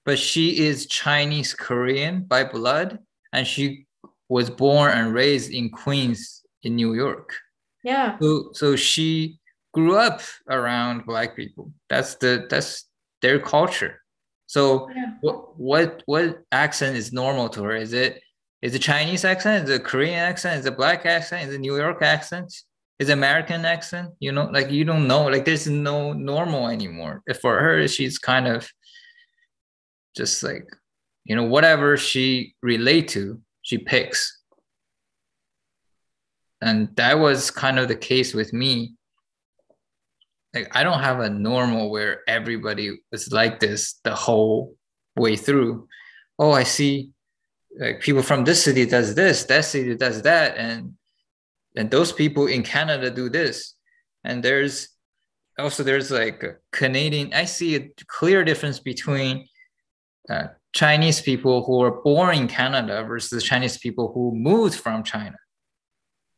but 0.08 0.18
she 0.18 0.56
is 0.56 0.86
Chinese 0.86 1.52
Korean 1.52 2.22
by 2.22 2.42
blood, 2.42 2.98
and 3.34 3.46
she 3.46 3.84
was 4.30 4.48
born 4.48 4.90
and 4.92 5.12
raised 5.12 5.50
in 5.50 5.68
Queens 5.68 6.40
in 6.62 6.76
New 6.76 6.94
York. 6.94 7.34
Yeah. 7.84 8.16
So 8.18 8.48
so 8.54 8.74
she 8.74 9.38
grew 9.74 9.96
up 9.98 10.22
around 10.48 11.04
black 11.04 11.36
people. 11.36 11.72
That's 11.90 12.14
the 12.14 12.46
that's 12.48 12.86
their 13.20 13.38
culture. 13.38 14.00
So 14.46 14.88
yeah. 14.96 15.12
what 15.20 15.60
what 15.60 16.02
what 16.06 16.40
accent 16.52 16.96
is 16.96 17.12
normal 17.12 17.50
to 17.50 17.62
her? 17.64 17.76
Is 17.76 17.92
it 17.92 18.22
is 18.62 18.74
it 18.74 18.78
Chinese 18.78 19.26
accent? 19.26 19.68
Is 19.68 19.76
it 19.76 19.84
Korean 19.84 20.18
accent? 20.18 20.60
Is 20.60 20.64
it 20.64 20.78
black 20.78 21.04
accent? 21.04 21.48
Is 21.48 21.54
it 21.54 21.60
New 21.60 21.76
York 21.76 22.00
accent? 22.00 22.50
Is 22.98 23.10
it 23.10 23.12
American 23.12 23.66
accent? 23.66 24.08
You 24.20 24.32
know, 24.32 24.46
like 24.46 24.70
you 24.70 24.86
don't 24.86 25.06
know. 25.06 25.26
Like 25.26 25.44
there's 25.44 25.68
no 25.68 26.14
normal 26.14 26.68
anymore. 26.68 27.22
For 27.42 27.60
her, 27.60 27.86
she's 27.86 28.16
kind 28.16 28.48
of 28.48 28.66
just 30.18 30.42
like, 30.42 30.68
you 31.24 31.34
know, 31.34 31.44
whatever 31.44 31.96
she 31.96 32.54
relate 32.62 33.08
to, 33.08 33.40
she 33.62 33.78
picks. 33.78 34.42
And 36.60 36.94
that 36.96 37.18
was 37.18 37.50
kind 37.50 37.78
of 37.78 37.88
the 37.88 37.96
case 37.96 38.34
with 38.34 38.52
me. 38.52 38.94
Like 40.52 40.74
I 40.76 40.82
don't 40.82 41.00
have 41.00 41.20
a 41.20 41.30
normal 41.30 41.90
where 41.90 42.28
everybody 42.28 42.98
is 43.12 43.32
like 43.32 43.60
this 43.60 44.00
the 44.02 44.14
whole 44.14 44.74
way 45.16 45.36
through. 45.36 45.88
Oh, 46.38 46.52
I 46.52 46.64
see 46.64 47.10
like 47.78 48.00
people 48.00 48.22
from 48.22 48.44
this 48.44 48.64
city 48.64 48.84
does 48.86 49.14
this, 49.14 49.44
that 49.44 49.64
city 49.64 49.94
does 49.94 50.22
that, 50.22 50.56
and 50.56 50.94
and 51.76 51.90
those 51.90 52.12
people 52.12 52.46
in 52.46 52.62
Canada 52.62 53.10
do 53.10 53.28
this. 53.28 53.74
And 54.24 54.42
there's 54.42 54.88
also 55.58 55.82
there's 55.84 56.10
like 56.10 56.42
Canadian. 56.72 57.34
I 57.34 57.44
see 57.44 57.76
a 57.76 57.90
clear 58.06 58.42
difference 58.42 58.80
between 58.80 59.46
uh, 60.28 60.48
Chinese 60.72 61.20
people 61.20 61.64
who 61.64 61.82
are 61.82 62.02
born 62.02 62.36
in 62.36 62.48
Canada 62.48 63.04
versus 63.04 63.42
Chinese 63.42 63.78
people 63.78 64.12
who 64.12 64.34
moved 64.34 64.74
from 64.74 65.02
China. 65.02 65.36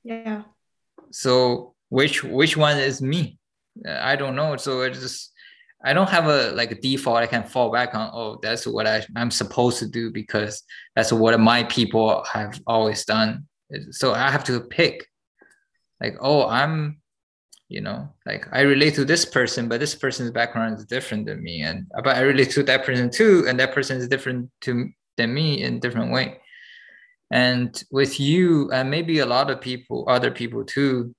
Yeah. 0.04 0.42
So 1.10 1.74
which 1.88 2.22
which 2.22 2.56
one 2.56 2.78
is 2.78 3.02
me? 3.02 3.38
I 3.86 4.16
don't 4.16 4.36
know. 4.36 4.56
So 4.56 4.82
it 4.82 4.94
just 4.94 5.32
I 5.82 5.92
don't 5.92 6.10
have 6.10 6.26
a 6.26 6.52
like 6.52 6.70
a 6.70 6.74
default 6.74 7.18
I 7.18 7.26
can 7.26 7.42
fall 7.42 7.72
back 7.72 7.94
on. 7.94 8.10
Oh, 8.12 8.38
that's 8.42 8.66
what 8.66 8.86
I, 8.86 9.04
I'm 9.16 9.30
supposed 9.30 9.78
to 9.78 9.88
do 9.88 10.10
because 10.10 10.62
that's 10.94 11.12
what 11.12 11.38
my 11.40 11.64
people 11.64 12.24
have 12.24 12.60
always 12.66 13.04
done. 13.04 13.46
So 13.90 14.12
I 14.12 14.30
have 14.30 14.44
to 14.44 14.60
pick, 14.60 15.06
like, 16.00 16.16
oh, 16.20 16.46
I'm, 16.46 16.99
you 17.70 17.80
know, 17.80 18.12
like 18.26 18.46
I 18.52 18.60
relate 18.62 18.94
to 18.96 19.04
this 19.04 19.24
person, 19.24 19.68
but 19.68 19.80
this 19.80 19.94
person's 19.94 20.30
background 20.30 20.78
is 20.78 20.84
different 20.84 21.24
than 21.26 21.42
me, 21.42 21.62
and 21.62 21.86
uh, 21.96 22.02
but 22.02 22.16
I 22.16 22.20
relate 22.20 22.50
to 22.50 22.62
that 22.64 22.84
person 22.84 23.10
too, 23.10 23.46
and 23.48 23.58
that 23.58 23.72
person 23.72 23.96
is 23.96 24.08
different 24.08 24.50
to 24.62 24.90
than 25.16 25.32
me 25.32 25.62
in 25.62 25.80
different 25.80 26.12
way. 26.12 26.40
And 27.30 27.82
with 27.90 28.18
you, 28.20 28.70
and 28.72 28.90
maybe 28.90 29.20
a 29.20 29.26
lot 29.26 29.50
of 29.50 29.60
people, 29.60 30.04
other 30.08 30.30
people 30.30 30.64
too. 30.64 31.14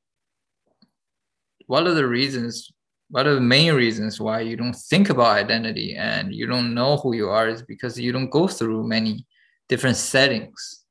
What 1.68 1.88
are 1.88 1.94
the 1.94 2.08
reasons 2.08 2.70
one 3.12 3.28
of 3.28 3.36
the 3.36 3.42
main 3.42 3.74
reasons 3.74 4.22
why 4.22 4.40
you 4.40 4.56
don't 4.56 4.74
think 4.74 5.10
about 5.10 5.36
identity 5.36 5.96
and 5.96 6.34
you 6.34 6.48
don't 6.48 6.74
know 6.74 6.96
who 6.96 7.14
you 7.14 7.28
are 7.28 7.50
is 7.50 7.62
because 7.62 8.00
you 8.00 8.14
don't 8.14 8.30
go 8.30 8.48
through 8.48 8.88
many 8.88 9.26
different 9.68 9.98
settings 9.98 10.86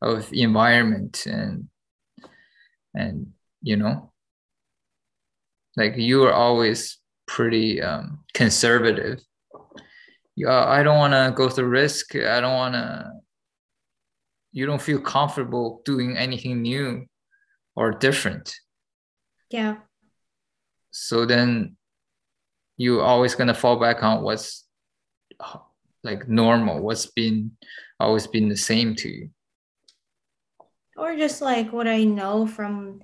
of 0.00 0.32
environment 0.32 1.26
and 1.26 1.68
and 2.94 3.26
you 3.60 3.76
know 3.76 4.10
like 5.78 5.96
you 5.96 6.24
are 6.24 6.32
always 6.32 6.98
pretty 7.26 7.80
um, 7.80 8.24
conservative. 8.34 9.20
Yeah 10.36 10.64
i 10.64 10.82
don't 10.84 10.98
want 10.98 11.14
to 11.14 11.32
go 11.34 11.48
through 11.48 11.68
risk. 11.68 12.14
I 12.14 12.40
don't 12.40 12.54
want 12.54 12.74
to 12.74 13.10
you 14.52 14.66
don't 14.66 14.82
feel 14.82 15.00
comfortable 15.00 15.82
doing 15.84 16.16
anything 16.16 16.62
new 16.62 17.06
or 17.76 17.92
different. 17.92 18.54
Yeah. 19.50 19.76
So 20.90 21.26
then 21.26 21.76
you're 22.76 23.02
always 23.02 23.34
gonna 23.34 23.54
fall 23.54 23.78
back 23.78 24.02
on 24.02 24.22
what's 24.22 24.64
like 26.02 26.28
normal 26.28 26.80
what's 26.80 27.06
been 27.06 27.52
always 28.00 28.26
been 28.26 28.48
the 28.48 28.56
same 28.56 28.94
to 28.96 29.08
you. 29.08 29.30
Or 30.96 31.16
just 31.16 31.42
like 31.42 31.72
what 31.72 31.86
i 31.86 32.02
know 32.04 32.46
from 32.46 33.00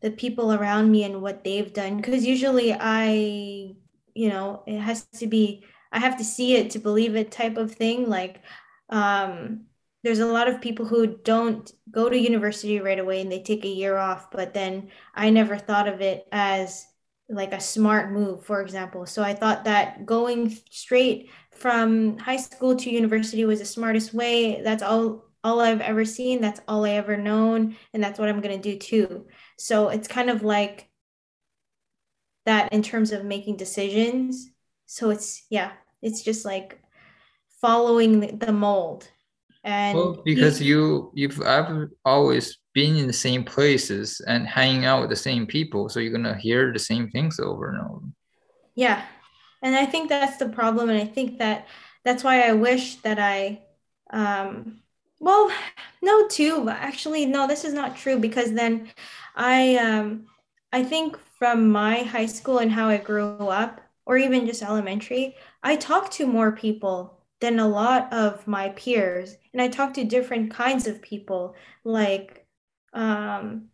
the 0.00 0.10
people 0.10 0.52
around 0.52 0.90
me 0.90 1.04
and 1.04 1.22
what 1.22 1.44
they've 1.44 1.72
done 1.72 1.96
because 1.96 2.24
usually 2.24 2.72
i 2.72 3.74
you 4.14 4.28
know 4.28 4.62
it 4.66 4.78
has 4.78 5.04
to 5.06 5.26
be 5.26 5.64
i 5.92 5.98
have 5.98 6.16
to 6.16 6.24
see 6.24 6.56
it 6.56 6.70
to 6.70 6.78
believe 6.78 7.16
it 7.16 7.30
type 7.30 7.56
of 7.56 7.72
thing 7.74 8.08
like 8.08 8.42
um 8.90 9.64
there's 10.04 10.20
a 10.20 10.26
lot 10.26 10.48
of 10.48 10.60
people 10.60 10.86
who 10.86 11.06
don't 11.06 11.72
go 11.90 12.08
to 12.08 12.18
university 12.18 12.80
right 12.80 13.00
away 13.00 13.20
and 13.20 13.30
they 13.30 13.42
take 13.42 13.64
a 13.64 13.68
year 13.68 13.96
off 13.96 14.30
but 14.30 14.54
then 14.54 14.88
i 15.14 15.30
never 15.30 15.56
thought 15.58 15.88
of 15.88 16.00
it 16.00 16.26
as 16.32 16.86
like 17.28 17.52
a 17.52 17.60
smart 17.60 18.10
move, 18.10 18.44
for 18.44 18.60
example. 18.62 19.04
So 19.06 19.22
I 19.22 19.34
thought 19.34 19.64
that 19.64 20.06
going 20.06 20.56
straight 20.70 21.30
from 21.52 22.18
high 22.18 22.36
school 22.36 22.76
to 22.76 22.90
university 22.90 23.44
was 23.44 23.58
the 23.58 23.66
smartest 23.66 24.14
way. 24.14 24.62
That's 24.62 24.82
all 24.82 25.24
all 25.44 25.60
I've 25.60 25.80
ever 25.80 26.04
seen. 26.04 26.40
That's 26.40 26.60
all 26.66 26.84
I 26.84 26.90
ever 26.92 27.16
known, 27.16 27.76
and 27.92 28.02
that's 28.02 28.18
what 28.18 28.28
I'm 28.28 28.40
gonna 28.40 28.58
do 28.58 28.76
too. 28.76 29.26
So 29.58 29.88
it's 29.88 30.08
kind 30.08 30.30
of 30.30 30.42
like 30.42 30.88
that 32.46 32.72
in 32.72 32.82
terms 32.82 33.12
of 33.12 33.24
making 33.24 33.56
decisions. 33.56 34.50
So 34.86 35.10
it's 35.10 35.44
yeah, 35.50 35.72
it's 36.00 36.22
just 36.22 36.44
like 36.44 36.80
following 37.60 38.38
the, 38.38 38.52
mold. 38.52 39.08
And 39.64 39.98
well, 39.98 40.22
because 40.24 40.62
you 40.62 41.10
you've 41.14 41.42
I've 41.42 41.88
always 42.04 42.58
been 42.78 42.96
in 42.96 43.08
the 43.08 43.12
same 43.12 43.42
places 43.42 44.20
and 44.28 44.46
hanging 44.46 44.84
out 44.84 45.00
with 45.00 45.10
the 45.10 45.16
same 45.16 45.48
people 45.48 45.88
so 45.88 45.98
you're 45.98 46.12
going 46.12 46.22
to 46.22 46.36
hear 46.36 46.72
the 46.72 46.78
same 46.78 47.10
things 47.10 47.40
over 47.40 47.70
and 47.70 47.80
over 47.80 48.06
yeah 48.76 49.02
and 49.62 49.74
i 49.74 49.84
think 49.84 50.08
that's 50.08 50.36
the 50.36 50.48
problem 50.48 50.88
and 50.88 50.96
i 50.96 51.04
think 51.04 51.38
that 51.38 51.66
that's 52.04 52.22
why 52.22 52.42
i 52.42 52.52
wish 52.52 52.94
that 53.06 53.18
i 53.18 53.60
um 54.10 54.78
well 55.18 55.50
no 56.02 56.28
too 56.28 56.64
but 56.64 56.76
actually 56.76 57.26
no 57.26 57.48
this 57.48 57.64
is 57.64 57.74
not 57.74 57.96
true 57.96 58.16
because 58.16 58.52
then 58.52 58.88
i 59.38 59.76
um 59.76 60.26
i 60.72 60.82
think 60.84 61.18
from 61.38 61.70
my 61.70 62.00
high 62.02 62.26
school 62.26 62.58
and 62.58 62.72
how 62.72 62.88
i 62.88 62.98
grew 62.98 63.24
up 63.48 63.80
or 64.06 64.18
even 64.18 64.46
just 64.46 64.62
elementary 64.62 65.34
i 65.62 65.76
talked 65.76 66.12
to 66.12 66.26
more 66.26 66.52
people 66.52 67.18
than 67.40 67.60
a 67.60 67.68
lot 67.68 68.12
of 68.12 68.46
my 68.46 68.70
peers. 68.70 69.36
And 69.52 69.62
i 69.62 69.68
talked 69.68 69.94
to 69.96 70.04
different 70.04 70.50
kinds 70.52 70.86
of 70.86 71.02
people 71.02 71.54
like 71.84 72.46
um, 72.92 73.68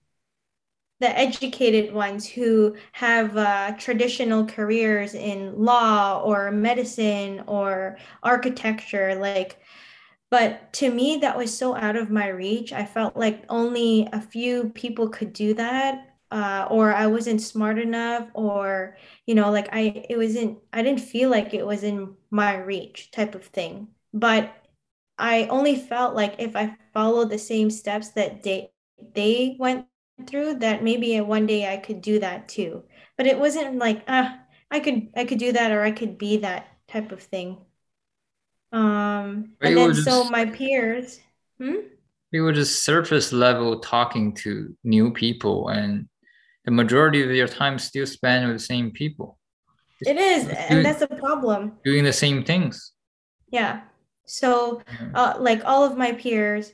the 1.00 1.18
educated 1.18 1.92
ones 1.92 2.26
who 2.26 2.76
have 2.92 3.36
uh, 3.36 3.72
traditional 3.78 4.46
careers 4.46 5.14
in 5.14 5.54
law 5.58 6.22
or 6.24 6.50
medicine 6.50 7.42
or 7.46 7.98
architecture. 8.22 9.14
Like 9.14 9.58
but 10.34 10.72
to 10.72 10.90
me 10.90 11.18
that 11.18 11.36
was 11.36 11.56
so 11.56 11.74
out 11.76 11.96
of 11.96 12.10
my 12.10 12.28
reach 12.28 12.72
i 12.72 12.84
felt 12.84 13.16
like 13.16 13.44
only 13.48 14.08
a 14.12 14.20
few 14.20 14.70
people 14.70 15.08
could 15.08 15.32
do 15.32 15.54
that 15.54 16.16
uh, 16.30 16.66
or 16.70 16.92
i 16.92 17.06
wasn't 17.06 17.40
smart 17.40 17.78
enough 17.78 18.28
or 18.34 18.96
you 19.26 19.34
know 19.34 19.50
like 19.50 19.68
i 19.72 20.04
it 20.10 20.16
wasn't 20.16 20.58
i 20.72 20.82
didn't 20.82 21.00
feel 21.00 21.30
like 21.30 21.54
it 21.54 21.66
was 21.66 21.82
in 21.82 22.14
my 22.30 22.56
reach 22.56 23.10
type 23.12 23.34
of 23.34 23.44
thing 23.46 23.88
but 24.12 24.54
i 25.18 25.44
only 25.46 25.76
felt 25.76 26.14
like 26.14 26.34
if 26.38 26.56
i 26.56 26.74
followed 26.92 27.30
the 27.30 27.38
same 27.38 27.70
steps 27.70 28.10
that 28.10 28.42
they 28.42 28.70
they 29.14 29.56
went 29.58 29.86
through 30.26 30.54
that 30.54 30.82
maybe 30.82 31.20
one 31.20 31.46
day 31.46 31.72
I 31.72 31.76
could 31.78 32.00
do 32.00 32.20
that 32.20 32.48
too. 32.48 32.84
But 33.16 33.26
it 33.26 33.38
wasn't 33.38 33.78
like 33.78 34.04
ah 34.08 34.38
I 34.70 34.80
could 34.80 35.08
I 35.16 35.24
could 35.24 35.38
do 35.38 35.52
that 35.52 35.72
or 35.72 35.82
I 35.82 35.90
could 35.92 36.18
be 36.18 36.38
that 36.38 36.68
type 36.88 37.12
of 37.12 37.22
thing. 37.22 37.58
Um 38.74 39.52
and 39.60 39.76
then 39.76 39.92
just, 39.94 40.04
so 40.04 40.24
my 40.24 40.46
peers 40.46 41.20
hmm? 41.58 41.76
we 42.32 42.40
were 42.40 42.52
just 42.52 42.82
surface 42.82 43.32
level 43.32 43.78
talking 43.78 44.34
to 44.34 44.76
new 44.82 45.12
people 45.12 45.68
and 45.68 46.08
the 46.64 46.70
majority 46.70 47.22
of 47.22 47.30
your 47.30 47.48
time 47.48 47.78
still 47.78 48.06
spent 48.06 48.46
with 48.46 48.56
the 48.56 48.62
same 48.62 48.90
people. 48.90 49.38
It 50.00 50.16
is, 50.16 50.44
doing, 50.44 50.56
and 50.56 50.84
that's 50.84 51.02
a 51.02 51.06
problem. 51.06 51.78
Doing 51.84 52.04
the 52.04 52.12
same 52.12 52.44
things. 52.44 52.92
Yeah. 53.50 53.82
So, 54.26 54.82
uh, 55.14 55.34
like 55.38 55.62
all 55.64 55.84
of 55.84 55.96
my 55.96 56.12
peers 56.12 56.72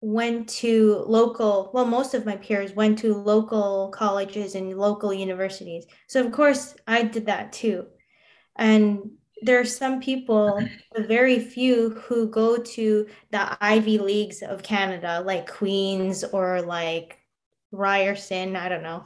went 0.00 0.48
to 0.48 1.04
local, 1.06 1.70
well, 1.72 1.86
most 1.86 2.14
of 2.14 2.26
my 2.26 2.36
peers 2.36 2.72
went 2.72 2.98
to 2.98 3.14
local 3.14 3.90
colleges 3.90 4.54
and 4.54 4.76
local 4.76 5.14
universities. 5.14 5.86
So, 6.08 6.24
of 6.24 6.32
course, 6.32 6.74
I 6.86 7.04
did 7.04 7.26
that 7.26 7.52
too. 7.52 7.86
And 8.56 9.12
there 9.42 9.60
are 9.60 9.64
some 9.64 10.00
people, 10.00 10.62
very 10.96 11.38
few, 11.38 11.90
who 11.90 12.28
go 12.28 12.56
to 12.56 13.06
the 13.30 13.58
Ivy 13.60 13.98
Leagues 13.98 14.42
of 14.42 14.62
Canada, 14.62 15.22
like 15.24 15.50
Queen's 15.50 16.24
or 16.24 16.62
like 16.62 17.18
Ryerson, 17.72 18.56
I 18.56 18.68
don't 18.68 18.82
know. 18.82 19.04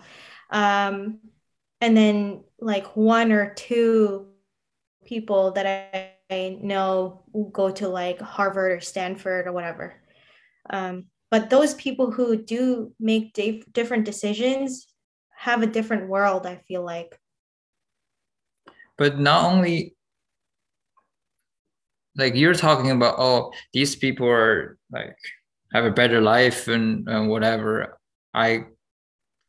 Um, 0.50 1.18
and 1.80 1.96
then 1.96 2.44
like 2.58 2.96
one 2.96 3.32
or 3.32 3.52
two 3.54 4.28
people 5.04 5.52
that 5.52 5.66
I, 5.66 6.34
I 6.34 6.58
know 6.60 7.22
go 7.52 7.70
to 7.70 7.88
like 7.88 8.20
Harvard 8.20 8.72
or 8.72 8.80
Stanford 8.80 9.46
or 9.46 9.52
whatever. 9.52 9.94
Um, 10.70 11.06
but 11.30 11.50
those 11.50 11.74
people 11.74 12.10
who 12.10 12.36
do 12.36 12.92
make 12.98 13.34
dif- 13.34 13.70
different 13.72 14.04
decisions 14.04 14.86
have 15.36 15.62
a 15.62 15.66
different 15.66 16.08
world, 16.08 16.46
I 16.46 16.56
feel 16.68 16.84
like. 16.84 17.18
But 18.96 19.18
not 19.18 19.52
only 19.52 19.93
like 22.16 22.34
you're 22.34 22.54
talking 22.54 22.90
about, 22.90 23.16
oh, 23.18 23.52
these 23.72 23.96
people 23.96 24.28
are 24.28 24.78
like 24.90 25.16
have 25.72 25.84
a 25.84 25.90
better 25.90 26.20
life 26.20 26.68
and, 26.68 27.08
and 27.08 27.28
whatever. 27.28 27.98
I 28.32 28.66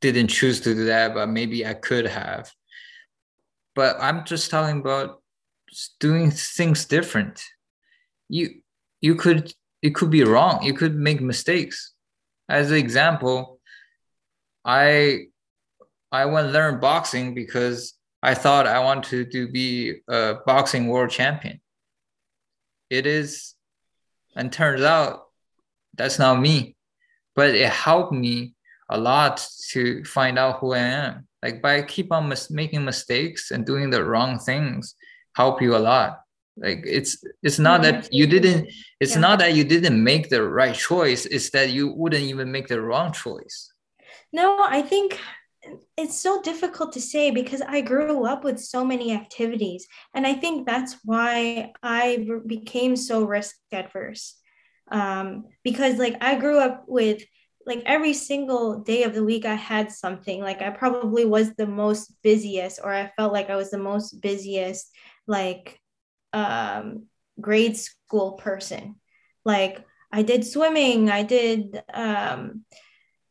didn't 0.02 0.28
choose 0.28 0.62
to 0.62 0.74
do 0.74 0.86
that, 0.86 1.14
but 1.14 1.30
maybe 1.30 1.66
I 1.66 1.74
could 1.74 2.08
have. 2.08 2.52
But 3.76 3.98
I'm 4.00 4.26
just 4.26 4.50
talking 4.50 4.80
about 4.80 5.22
doing 6.00 6.32
things 6.32 6.86
different. 6.86 7.44
You 8.30 8.62
you 9.02 9.16
could 9.16 9.54
it 9.82 9.94
could 9.94 10.10
be 10.10 10.24
wrong. 10.24 10.64
You 10.64 10.74
could 10.74 10.96
make 10.96 11.22
mistakes. 11.22 11.94
As 12.50 12.72
an 12.72 12.78
example, 12.78 13.60
I 14.64 15.28
I 16.12 16.26
went 16.26 16.52
learn 16.52 16.80
boxing 16.80 17.36
because 17.36 17.94
I 18.24 18.34
thought 18.34 18.66
I 18.66 18.80
wanted 18.80 19.32
to 19.32 19.48
be 19.52 20.02
a 20.08 20.36
boxing 20.46 20.88
world 20.88 21.12
champion. 21.12 21.60
It 22.90 23.06
is, 23.06 23.56
and 24.36 24.52
turns 24.52 24.82
out 24.82 25.24
that's 25.96 26.20
not 26.20 26.40
me, 26.40 26.76
but 27.36 27.56
it 27.56 27.70
helped 27.70 28.14
me 28.14 28.54
a 28.90 28.98
lot 28.98 29.46
to 29.72 30.04
find 30.04 30.38
out 30.38 30.60
who 30.60 30.74
I 30.74 30.80
am. 30.80 31.28
Like 31.42 31.62
by 31.62 31.82
keep 31.84 32.12
on 32.12 32.30
mis- 32.30 32.52
making 32.52 32.86
mistakes 32.86 33.52
and 33.52 33.66
doing 33.66 33.90
the 33.90 34.04
wrong 34.04 34.40
things, 34.40 34.96
help 35.36 35.62
you 35.62 35.76
a 35.76 35.80
lot 35.80 36.20
like 36.58 36.84
it's 36.86 37.24
it's 37.44 37.60
not 37.60 37.82
that 37.82 38.12
you 38.14 38.28
didn't 38.28 38.70
it's 39.00 39.16
yeah. 39.16 39.20
not 39.20 39.40
that 39.40 39.54
you 39.56 39.64
didn't 39.64 40.02
make 40.02 40.30
the 40.30 40.42
right 40.42 40.76
choice 40.76 41.26
it's 41.26 41.50
that 41.50 41.72
you 41.72 41.92
wouldn't 41.94 42.24
even 42.24 42.52
make 42.52 42.68
the 42.68 42.82
wrong 42.82 43.12
choice 43.12 43.72
no 44.32 44.58
i 44.60 44.82
think 44.82 45.20
it's 45.98 46.20
so 46.20 46.42
difficult 46.42 46.94
to 46.94 47.02
say 47.02 47.32
because 47.32 47.62
i 47.62 47.82
grew 47.82 48.26
up 48.26 48.44
with 48.44 48.60
so 48.60 48.86
many 48.86 49.14
activities. 49.14 49.88
And 50.14 50.26
i 50.26 50.34
think 50.34 50.66
that's 50.66 50.98
why 51.04 51.74
i 51.84 52.26
became 52.46 52.96
so 52.96 53.24
risk 53.24 53.56
adverse. 53.72 54.36
Um, 54.92 55.46
because 55.64 55.98
like 55.98 56.18
i 56.22 56.36
grew 56.36 56.60
up 56.60 56.86
with 56.88 57.24
like 57.66 57.82
every 57.86 58.14
single 58.14 58.80
day 58.80 59.04
of 59.04 59.14
the 59.16 59.24
week 59.24 59.46
i 59.46 59.56
had 59.56 59.92
something. 59.92 60.42
Like 60.42 60.62
i 60.62 60.70
probably 60.70 61.26
was 61.26 61.54
the 61.56 61.68
most 61.68 62.14
busiest 62.22 62.80
or 62.84 62.94
i 62.94 63.12
felt 63.18 63.34
like 63.34 63.50
i 63.50 63.56
was 63.56 63.72
the 63.72 63.80
most 63.80 64.22
busiest 64.22 64.92
like 65.28 65.80
um, 66.34 67.06
grade 67.40 67.78
school 67.78 68.34
person. 68.34 68.96
Like 69.44 69.84
I 70.12 70.22
did 70.22 70.46
swimming, 70.46 71.10
I 71.10 71.24
did 71.24 71.82
um, 71.94 72.66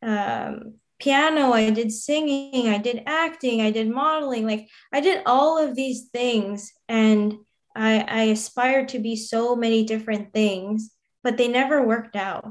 um, 0.03 0.75
piano, 1.05 1.53
I 1.53 1.69
did 1.69 1.93
singing, 1.93 2.69
I 2.69 2.79
did 2.79 3.03
acting, 3.07 3.61
I 3.61 3.71
did 3.71 3.91
modeling. 3.91 4.47
Like 4.47 4.69
I 4.91 5.01
did 5.01 5.23
all 5.27 5.59
of 5.59 5.77
these 5.77 6.09
things, 6.09 6.73
and 6.89 7.35
I, 7.77 8.01
I 8.01 8.23
aspired 8.33 8.89
to 8.89 8.99
be 8.99 9.15
so 9.15 9.55
many 9.55 9.85
different 9.85 10.33
things, 10.33 10.91
but 11.23 11.37
they 11.37 11.49
never 11.49 11.87
worked 11.87 12.17
out. 12.17 12.47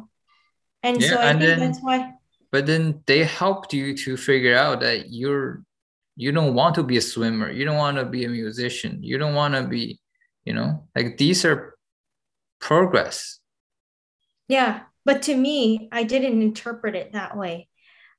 And 0.83 1.01
yeah, 1.01 1.09
so 1.09 1.17
I 1.17 1.31
and 1.31 1.39
think 1.39 1.49
then, 1.49 1.59
that's 1.59 1.81
why. 1.81 2.13
But 2.51 2.67
then 2.67 3.01
they 3.07 3.23
helped 3.23 3.73
you 3.73 3.97
to 3.97 4.15
figure 4.15 4.55
out 4.55 4.81
that 4.81 5.09
you're 5.09 5.63
you 6.15 6.31
don't 6.31 6.53
want 6.53 6.75
to 6.75 6.83
be 6.83 6.97
a 6.97 7.01
swimmer 7.01 7.51
you 7.51 7.65
don't 7.65 7.77
want 7.77 7.97
to 7.97 8.05
be 8.05 8.25
a 8.25 8.29
musician 8.29 9.01
you 9.01 9.17
don't 9.17 9.33
want 9.33 9.55
to 9.55 9.63
be 9.63 9.99
you 10.45 10.53
know 10.53 10.83
like 10.95 11.17
these 11.17 11.43
are 11.43 11.75
progress 12.59 13.39
yeah 14.47 14.81
but 15.05 15.23
to 15.23 15.35
me 15.35 15.89
i 15.91 16.03
didn't 16.03 16.41
interpret 16.41 16.95
it 16.95 17.13
that 17.13 17.35
way 17.35 17.67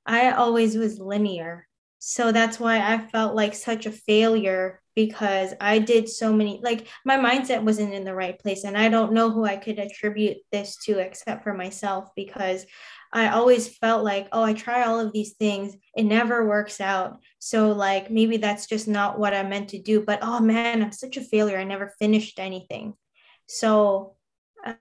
i 0.07 0.31
always 0.31 0.77
was 0.77 0.99
linear 0.99 1.67
so 1.99 2.33
that's 2.33 2.61
why 2.61 2.79
i 2.81 2.99
felt 2.99 3.35
like 3.35 3.55
such 3.55 3.87
a 3.87 3.93
failure 3.93 4.81
because 4.95 5.53
i 5.61 5.79
did 5.79 6.09
so 6.09 6.33
many 6.33 6.61
like 6.63 6.87
my 7.05 7.17
mindset 7.17 7.63
wasn't 7.63 7.93
in 7.93 8.05
the 8.05 8.15
right 8.15 8.39
place 8.39 8.65
and 8.65 8.77
i 8.77 8.89
don't 8.89 9.13
know 9.13 9.31
who 9.31 9.45
i 9.45 9.57
could 9.57 9.79
attribute 9.79 10.39
this 10.53 10.77
to 10.77 10.99
except 10.99 11.43
for 11.43 11.55
myself 11.55 12.09
because 12.15 12.67
I 13.15 13.29
always 13.29 13.69
felt 13.69 14.03
like, 14.03 14.27
oh, 14.33 14.43
I 14.43 14.55
try 14.55 14.83
all 14.83 14.99
of 14.99 15.13
these 15.13 15.35
things, 15.35 15.77
it 15.97 16.03
never 16.03 16.49
works 16.49 16.81
out. 16.81 17.21
So, 17.39 17.71
like, 17.71 18.11
maybe 18.11 18.39
that's 18.39 18.67
just 18.67 18.89
not 18.89 19.21
what 19.21 19.33
I 19.33 19.45
meant 19.45 19.69
to 19.69 19.81
do. 19.81 20.01
But 20.01 20.19
oh 20.21 20.41
man, 20.41 20.83
I'm 20.83 20.91
such 20.91 21.17
a 21.17 21.23
failure. 21.23 21.57
I 21.57 21.63
never 21.63 21.95
finished 22.01 22.41
anything. 22.41 22.95
So, 23.47 24.17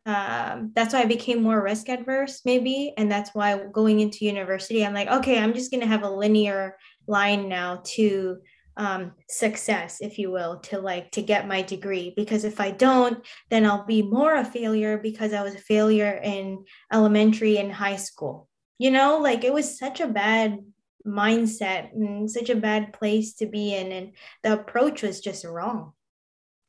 um, 0.06 0.72
that's 0.76 0.93
why 0.93 1.02
I 1.02 1.06
became 1.06 1.41
more 1.41 1.62
risk 1.62 1.89
adverse, 1.89 2.41
maybe. 2.46 2.93
And 2.98 3.12
that's 3.12 3.32
why 3.34 3.58
going 3.72 4.00
into 4.00 4.26
university, 4.26 4.86
I'm 4.86 4.93
like, 4.93 5.10
okay, 5.10 5.39
I'm 5.39 5.54
just 5.54 5.72
going 5.72 5.82
to 5.82 5.88
have 5.88 6.04
a 6.04 6.10
linear 6.10 6.78
line 7.08 7.50
now 7.50 7.82
to 7.96 8.38
um, 8.78 9.12
success, 9.30 10.00
if 10.02 10.17
you 10.17 10.32
will, 10.32 10.60
to 10.62 10.80
like 10.80 11.12
to 11.12 11.22
get 11.22 11.48
my 11.48 11.62
degree. 11.62 12.13
Because 12.15 12.43
if 12.43 12.60
I 12.60 12.72
don't, 12.72 13.24
then 13.50 13.65
I'll 13.65 13.86
be 13.86 14.02
more 14.02 14.36
a 14.36 14.46
failure 14.46 14.98
because 14.98 15.34
I 15.34 15.43
was 15.43 15.56
a 15.56 15.60
failure 15.60 16.19
in 16.24 16.65
elementary 16.91 17.58
and 17.58 17.72
high 17.72 17.98
school. 17.98 18.50
You 18.80 18.91
know, 18.91 19.19
like 19.19 19.43
it 19.43 19.54
was 19.54 19.78
such 19.78 20.00
a 20.00 20.08
bad 20.08 20.60
mindset 21.06 21.93
and 21.93 22.32
such 22.32 22.50
a 22.50 22.56
bad 22.56 22.93
place 22.93 23.34
to 23.36 23.46
be 23.46 23.76
in. 23.76 23.91
And 23.91 24.13
the 24.41 24.54
approach 24.54 25.04
was 25.04 25.19
just 25.19 25.46
wrong. 25.46 25.91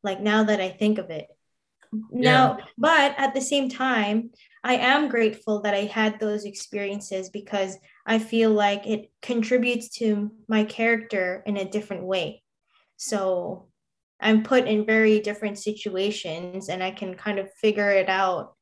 Like 0.03 0.21
now 0.21 0.45
that 0.45 0.61
I 0.61 0.69
think 0.69 0.99
of 0.99 1.11
it. 1.11 1.29
Now, 2.11 2.57
yeah. 2.59 2.65
but 2.79 3.15
at 3.19 3.35
the 3.35 3.41
same 3.41 3.69
time, 3.69 4.31
I 4.63 4.77
am 4.77 5.09
grateful 5.09 5.61
that 5.63 5.75
I 5.75 5.85
had 5.85 6.19
those 6.19 6.45
experiences 6.45 7.29
because 7.29 7.77
I 8.07 8.19
feel 8.19 8.51
like 8.51 8.87
it 8.87 9.11
contributes 9.21 9.89
to 9.99 10.33
my 10.49 10.65
character 10.65 11.43
in 11.47 11.57
a 11.57 11.69
different 11.69 12.05
way. 12.05 12.43
So 12.97 13.69
I'm 14.21 14.43
put 14.43 14.67
in 14.67 14.87
very 14.87 15.21
different 15.21 15.59
situations 15.59 16.69
and 16.69 16.83
I 16.83 16.93
can 16.93 17.15
kind 17.15 17.39
of 17.39 17.53
figure 17.53 17.91
it 17.91 18.09
out 18.09 18.55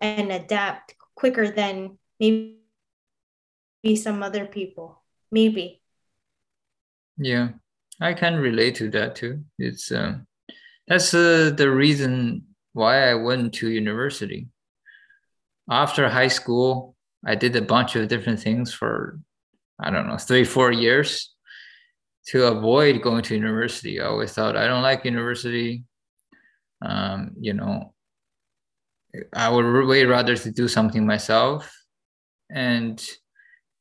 and 0.00 0.30
adapt 0.30 0.94
quicker 1.16 1.50
than 1.50 1.98
maybe 2.20 2.56
some 3.96 4.22
other 4.22 4.46
people. 4.46 5.02
Maybe. 5.32 5.82
Yeah, 7.18 7.48
I 8.00 8.14
can 8.14 8.36
relate 8.36 8.76
to 8.76 8.90
that 8.90 9.16
too. 9.16 9.44
It's 9.58 9.90
um, 9.90 10.26
that's 10.88 11.14
uh, 11.14 11.52
the 11.56 11.70
reason 11.70 12.44
why 12.72 13.10
I 13.10 13.14
went 13.14 13.54
to 13.54 13.70
university 13.70 14.48
after 15.70 16.08
high 16.08 16.28
school, 16.28 16.94
I 17.24 17.34
did 17.34 17.56
a 17.56 17.62
bunch 17.62 17.96
of 17.96 18.08
different 18.08 18.40
things 18.40 18.72
for, 18.72 19.18
I 19.80 19.90
don't 19.90 20.06
know, 20.06 20.16
three, 20.16 20.44
four 20.44 20.72
years 20.72 21.34
to 22.28 22.46
avoid 22.46 23.02
going 23.02 23.22
to 23.22 23.34
university. 23.34 24.00
I 24.00 24.06
always 24.06 24.32
thought 24.32 24.56
I 24.56 24.66
don't 24.66 24.82
like 24.82 25.04
university. 25.04 25.84
Um, 26.82 27.32
you 27.40 27.52
know, 27.52 27.94
I 29.32 29.48
would 29.48 29.86
way 29.86 30.04
rather 30.04 30.36
to 30.36 30.50
do 30.50 30.68
something 30.68 31.06
myself. 31.06 31.72
And 32.50 33.04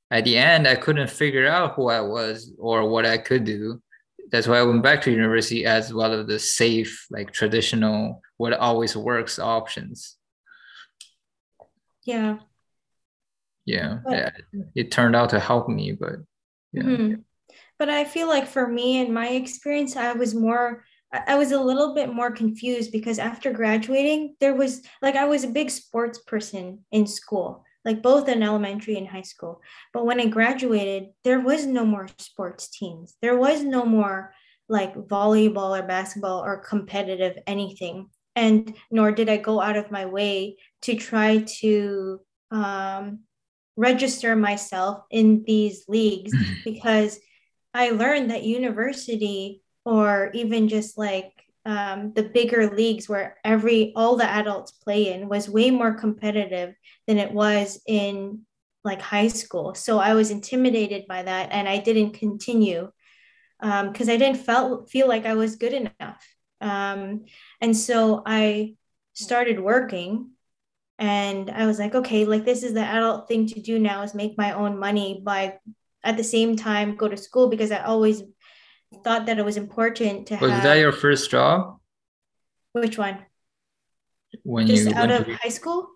at 0.09 0.23
the 0.23 0.37
end, 0.37 0.67
I 0.67 0.75
couldn't 0.75 1.09
figure 1.09 1.47
out 1.47 1.75
who 1.75 1.89
I 1.89 2.01
was 2.01 2.51
or 2.57 2.89
what 2.89 3.05
I 3.05 3.17
could 3.17 3.43
do. 3.43 3.81
That's 4.31 4.47
why 4.47 4.57
I 4.57 4.63
went 4.63 4.83
back 4.83 5.01
to 5.03 5.11
university 5.11 5.65
as 5.65 5.93
one 5.93 6.11
of 6.11 6.27
the 6.27 6.39
safe, 6.39 7.05
like 7.09 7.31
traditional, 7.31 8.21
what 8.37 8.53
always 8.53 8.95
works 8.97 9.39
options 9.39 10.17
yeah 12.05 12.37
yeah, 13.65 13.97
but, 14.03 14.13
yeah 14.13 14.61
it 14.75 14.91
turned 14.91 15.15
out 15.15 15.31
to 15.31 15.39
help 15.39 15.67
me 15.67 15.91
but 15.91 16.17
yeah. 16.71 16.83
Mm-hmm. 16.83 17.13
but 17.79 17.89
i 17.89 18.05
feel 18.05 18.27
like 18.27 18.47
for 18.47 18.67
me 18.67 18.99
in 18.99 19.13
my 19.13 19.29
experience 19.29 19.95
i 19.95 20.13
was 20.13 20.33
more 20.33 20.83
I 21.27 21.35
was 21.35 21.53
a 21.53 21.61
little 21.61 21.93
bit 21.93 22.13
more 22.13 22.31
confused 22.31 22.91
because 22.91 23.19
after 23.19 23.53
graduating, 23.53 24.35
there 24.41 24.53
was 24.53 24.81
like 25.01 25.15
I 25.15 25.23
was 25.23 25.45
a 25.45 25.49
big 25.49 25.69
sports 25.69 26.19
person 26.19 26.83
in 26.91 27.07
school, 27.07 27.63
like 27.85 28.01
both 28.01 28.27
in 28.27 28.43
elementary 28.43 28.97
and 28.97 29.07
high 29.07 29.21
school. 29.21 29.61
But 29.93 30.05
when 30.05 30.19
I 30.19 30.25
graduated, 30.25 31.09
there 31.23 31.39
was 31.39 31.65
no 31.65 31.85
more 31.85 32.09
sports 32.17 32.67
teams. 32.67 33.15
There 33.21 33.37
was 33.37 33.63
no 33.63 33.85
more 33.85 34.33
like 34.67 34.95
volleyball 34.95 35.79
or 35.79 35.87
basketball 35.87 36.43
or 36.43 36.57
competitive 36.57 37.37
anything. 37.47 38.09
and 38.35 38.75
nor 38.91 39.11
did 39.11 39.29
I 39.29 39.37
go 39.37 39.61
out 39.61 39.77
of 39.77 39.91
my 39.91 40.05
way 40.07 40.57
to 40.81 40.95
try 40.95 41.45
to 41.59 42.19
um, 42.51 43.19
register 43.77 44.35
myself 44.35 45.03
in 45.09 45.43
these 45.45 45.85
leagues 45.87 46.33
because 46.65 47.19
I 47.73 47.91
learned 47.91 48.31
that 48.31 48.43
university 48.43 49.61
or 49.85 50.31
even 50.33 50.67
just 50.67 50.97
like 50.97 51.31
um, 51.65 52.13
the 52.13 52.23
bigger 52.23 52.75
leagues 52.75 53.09
where 53.09 53.37
every 53.43 53.91
all 53.95 54.15
the 54.15 54.29
adults 54.29 54.71
play 54.71 55.13
in 55.13 55.27
was 55.27 55.49
way 55.49 55.71
more 55.71 55.93
competitive 55.93 56.75
than 57.07 57.17
it 57.17 57.31
was 57.31 57.81
in 57.87 58.41
like 58.83 59.01
high 59.01 59.27
school. 59.27 59.73
So 59.73 59.97
I 59.97 60.13
was 60.13 60.29
intimidated 60.29 61.05
by 61.07 61.23
that, 61.23 61.49
and 61.51 61.67
I 61.67 61.79
didn't 61.79 62.13
continue 62.13 62.91
because 63.59 64.09
um, 64.09 64.13
I 64.13 64.17
didn't 64.17 64.37
felt 64.37 64.89
feel 64.89 65.07
like 65.07 65.25
I 65.25 65.33
was 65.33 65.55
good 65.55 65.73
enough. 65.73 66.23
Um, 66.61 67.25
and 67.61 67.75
so 67.75 68.21
I 68.25 68.75
started 69.13 69.59
working 69.59 70.31
and 70.97 71.49
I 71.49 71.65
was 71.65 71.79
like, 71.79 71.95
okay, 71.95 72.25
like 72.25 72.45
this 72.45 72.63
is 72.63 72.73
the 72.73 72.81
adult 72.81 73.27
thing 73.27 73.47
to 73.47 73.61
do 73.61 73.79
now 73.79 74.03
is 74.03 74.13
make 74.13 74.37
my 74.37 74.53
own 74.53 74.77
money 74.77 75.21
by 75.23 75.57
at 76.03 76.17
the 76.17 76.23
same 76.23 76.55
time 76.55 76.95
go 76.95 77.07
to 77.07 77.17
school 77.17 77.49
because 77.49 77.71
I 77.71 77.79
always 77.83 78.23
thought 79.03 79.25
that 79.27 79.39
it 79.39 79.45
was 79.45 79.57
important 79.57 80.27
to 80.27 80.37
was 80.37 80.51
have. 80.51 80.63
that 80.63 80.75
your 80.75 80.91
first 80.91 81.29
job? 81.31 81.79
Which 82.73 82.97
one? 82.97 83.19
When 84.43 84.67
Just 84.67 84.89
you 84.89 84.95
out 84.95 85.11
of 85.11 85.25
to- 85.25 85.35
high 85.35 85.49
school? 85.49 85.87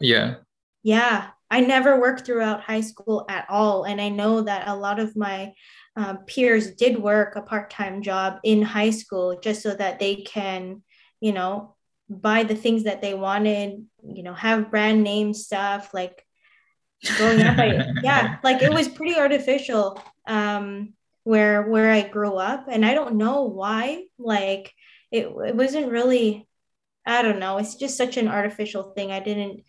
yeah. 0.00 0.36
Yeah, 0.82 1.28
I 1.50 1.60
never 1.60 1.98
worked 2.00 2.24
throughout 2.26 2.60
high 2.62 2.82
school 2.82 3.24
at 3.28 3.46
all. 3.48 3.84
And 3.84 4.00
I 4.00 4.08
know 4.10 4.42
that 4.42 4.68
a 4.68 4.76
lot 4.76 5.00
of 5.00 5.16
my 5.16 5.52
um, 5.96 6.18
peers 6.26 6.70
did 6.74 6.98
work 6.98 7.36
a 7.36 7.42
part 7.42 7.70
time 7.70 8.02
job 8.02 8.38
in 8.44 8.62
high 8.62 8.90
school 8.90 9.38
just 9.40 9.62
so 9.62 9.74
that 9.74 9.98
they 9.98 10.16
can, 10.16 10.82
you 11.20 11.32
know, 11.32 11.74
buy 12.08 12.44
the 12.44 12.54
things 12.54 12.84
that 12.84 13.00
they 13.02 13.14
wanted, 13.14 13.84
you 14.06 14.22
know, 14.22 14.34
have 14.34 14.70
brand 14.70 15.02
name 15.02 15.34
stuff 15.34 15.92
like 15.92 16.24
growing 17.16 17.42
up. 17.42 17.58
I, 17.58 17.86
yeah, 18.02 18.38
like 18.44 18.62
it 18.62 18.72
was 18.72 18.88
pretty 18.88 19.16
artificial 19.16 20.00
um, 20.26 20.94
where 21.24 21.62
where 21.62 21.90
I 21.90 22.08
grew 22.08 22.34
up. 22.34 22.66
And 22.70 22.84
I 22.84 22.94
don't 22.94 23.16
know 23.16 23.44
why. 23.44 24.04
Like 24.18 24.72
it, 25.10 25.26
it 25.26 25.54
wasn't 25.54 25.90
really, 25.90 26.48
I 27.06 27.22
don't 27.22 27.38
know. 27.38 27.58
It's 27.58 27.76
just 27.76 27.96
such 27.96 28.16
an 28.16 28.28
artificial 28.28 28.92
thing. 28.94 29.10
I 29.10 29.20
didn't 29.20 29.64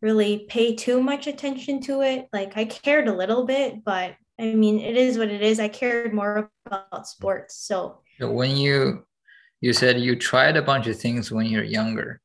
really 0.00 0.46
pay 0.48 0.74
too 0.74 1.02
much 1.02 1.26
attention 1.26 1.80
to 1.82 2.02
it. 2.02 2.28
Like 2.32 2.56
I 2.56 2.64
cared 2.64 3.08
a 3.08 3.16
little 3.16 3.44
bit, 3.46 3.84
but 3.84 4.14
I 4.38 4.54
mean, 4.54 4.80
it 4.80 4.96
is 4.96 5.18
what 5.18 5.28
it 5.28 5.42
is. 5.42 5.60
I 5.60 5.68
cared 5.68 6.12
more 6.12 6.50
about 6.66 7.06
sports. 7.06 7.56
So 7.56 8.00
when 8.20 8.56
you 8.56 9.04
you 9.60 9.72
said 9.72 10.00
you 10.00 10.16
tried 10.16 10.56
a 10.56 10.62
bunch 10.62 10.88
of 10.88 10.98
things 10.98 11.30
when 11.30 11.46
you're 11.46 11.62
younger, 11.62 12.20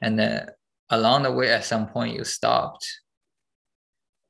and 0.00 0.18
then 0.18 0.48
along 0.90 1.24
the 1.24 1.32
way, 1.32 1.50
at 1.50 1.64
some 1.64 1.86
point, 1.86 2.16
you 2.16 2.24
stopped. 2.24 2.88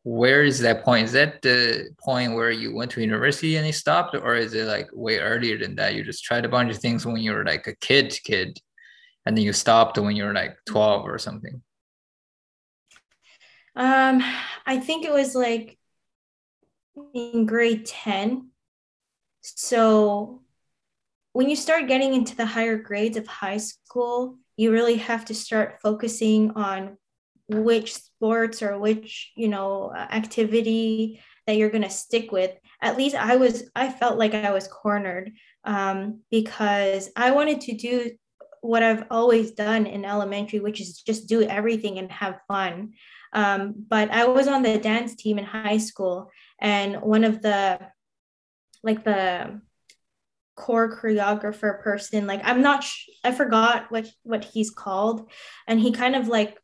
Where 0.07 0.45
is 0.45 0.61
that 0.61 0.85
point? 0.85 1.07
Is 1.07 1.13
that 1.13 1.43
the 1.43 1.91
point 1.99 2.35
where 2.35 2.53
you 2.53 2.73
went 2.73 2.93
to 2.93 3.01
university 3.01 3.57
and 3.57 3.67
you 3.67 3.73
stopped, 3.73 4.15
or 4.15 4.37
is 4.37 4.55
it 4.55 4.67
like 4.67 4.89
way 4.93 5.19
earlier 5.19 5.59
than 5.59 5.75
that? 5.77 5.97
You 5.97 6.05
just 6.05 6.23
tried 6.23 6.45
a 6.45 6.49
bunch 6.49 6.71
of 6.71 6.79
things 6.79 7.05
when 7.05 7.17
you 7.17 7.33
were 7.33 7.45
like 7.45 7.67
a 7.67 7.75
kid, 7.75 8.17
kid, 8.23 8.57
and 9.27 9.37
then 9.37 9.43
you 9.43 9.53
stopped 9.53 9.99
when 9.99 10.15
you 10.15 10.23
were 10.23 10.33
like 10.33 10.57
twelve 10.65 11.07
or 11.07 11.19
something. 11.19 11.61
um, 13.75 14.23
I 14.65 14.79
think 14.79 15.05
it 15.05 15.13
was 15.13 15.35
like 15.35 15.77
in 17.13 17.45
grade 17.45 17.85
10. 17.85 18.51
So 19.43 20.43
when 21.33 21.51
you 21.51 21.57
start 21.57 21.89
getting 21.89 22.15
into 22.15 22.37
the 22.37 22.47
higher 22.47 22.79
grades 22.79 23.17
of 23.17 23.27
high 23.27 23.59
school, 23.59 24.39
you 24.57 24.71
really 24.71 24.99
have 24.99 25.25
to 25.25 25.35
start 25.35 25.81
focusing 25.83 26.53
on 26.53 26.97
which 27.49 27.95
sports 27.95 28.63
or 28.63 28.79
which, 28.79 29.33
you 29.37 29.49
know, 29.49 29.93
activity 29.95 31.21
that 31.47 31.57
you're 31.57 31.71
going 31.71 31.83
to 31.83 31.91
stick 31.91 32.33
with. 32.33 32.53
At 32.83 32.97
least 32.97 33.15
I 33.15 33.37
was, 33.37 33.71
I 33.75 33.91
felt 33.91 34.19
like 34.19 34.35
I 34.35 34.51
was 34.51 34.69
cornered 34.69 35.33
um, 35.65 36.21
because 36.31 37.11
I 37.17 37.31
wanted 37.31 37.61
to 37.63 37.77
do 37.77 38.11
what 38.61 38.83
I've 38.83 39.05
always 39.11 39.53
done 39.53 39.87
in 39.87 40.05
elementary, 40.05 40.61
which 40.61 40.81
is 40.81 41.01
just 41.03 41.29
do 41.29 41.43
everything 41.43 41.99
and 41.99 42.11
have 42.11 42.41
fun. 42.49 42.95
Um, 43.33 43.75
but 43.89 44.11
I 44.11 44.27
was 44.27 44.49
on 44.49 44.63
the 44.63 44.79
dance 44.79 45.15
team 45.15 45.39
in 45.39 45.45
high 45.45 45.79
school, 45.79 46.31
and 46.61 47.03
one 47.03 47.25
of 47.25 47.43
the 47.43 47.79
like 48.83 49.05
the 49.05 49.61
core 50.55 50.97
choreographer 50.97 51.83
person 51.83 52.27
like 52.27 52.41
i'm 52.43 52.63
not 52.63 52.83
sh- 52.83 53.11
i 53.23 53.31
forgot 53.31 53.91
what 53.91 54.09
what 54.23 54.43
he's 54.43 54.71
called 54.71 55.31
and 55.67 55.79
he 55.79 55.93
kind 55.93 56.17
of 56.17 56.29
like 56.29 56.57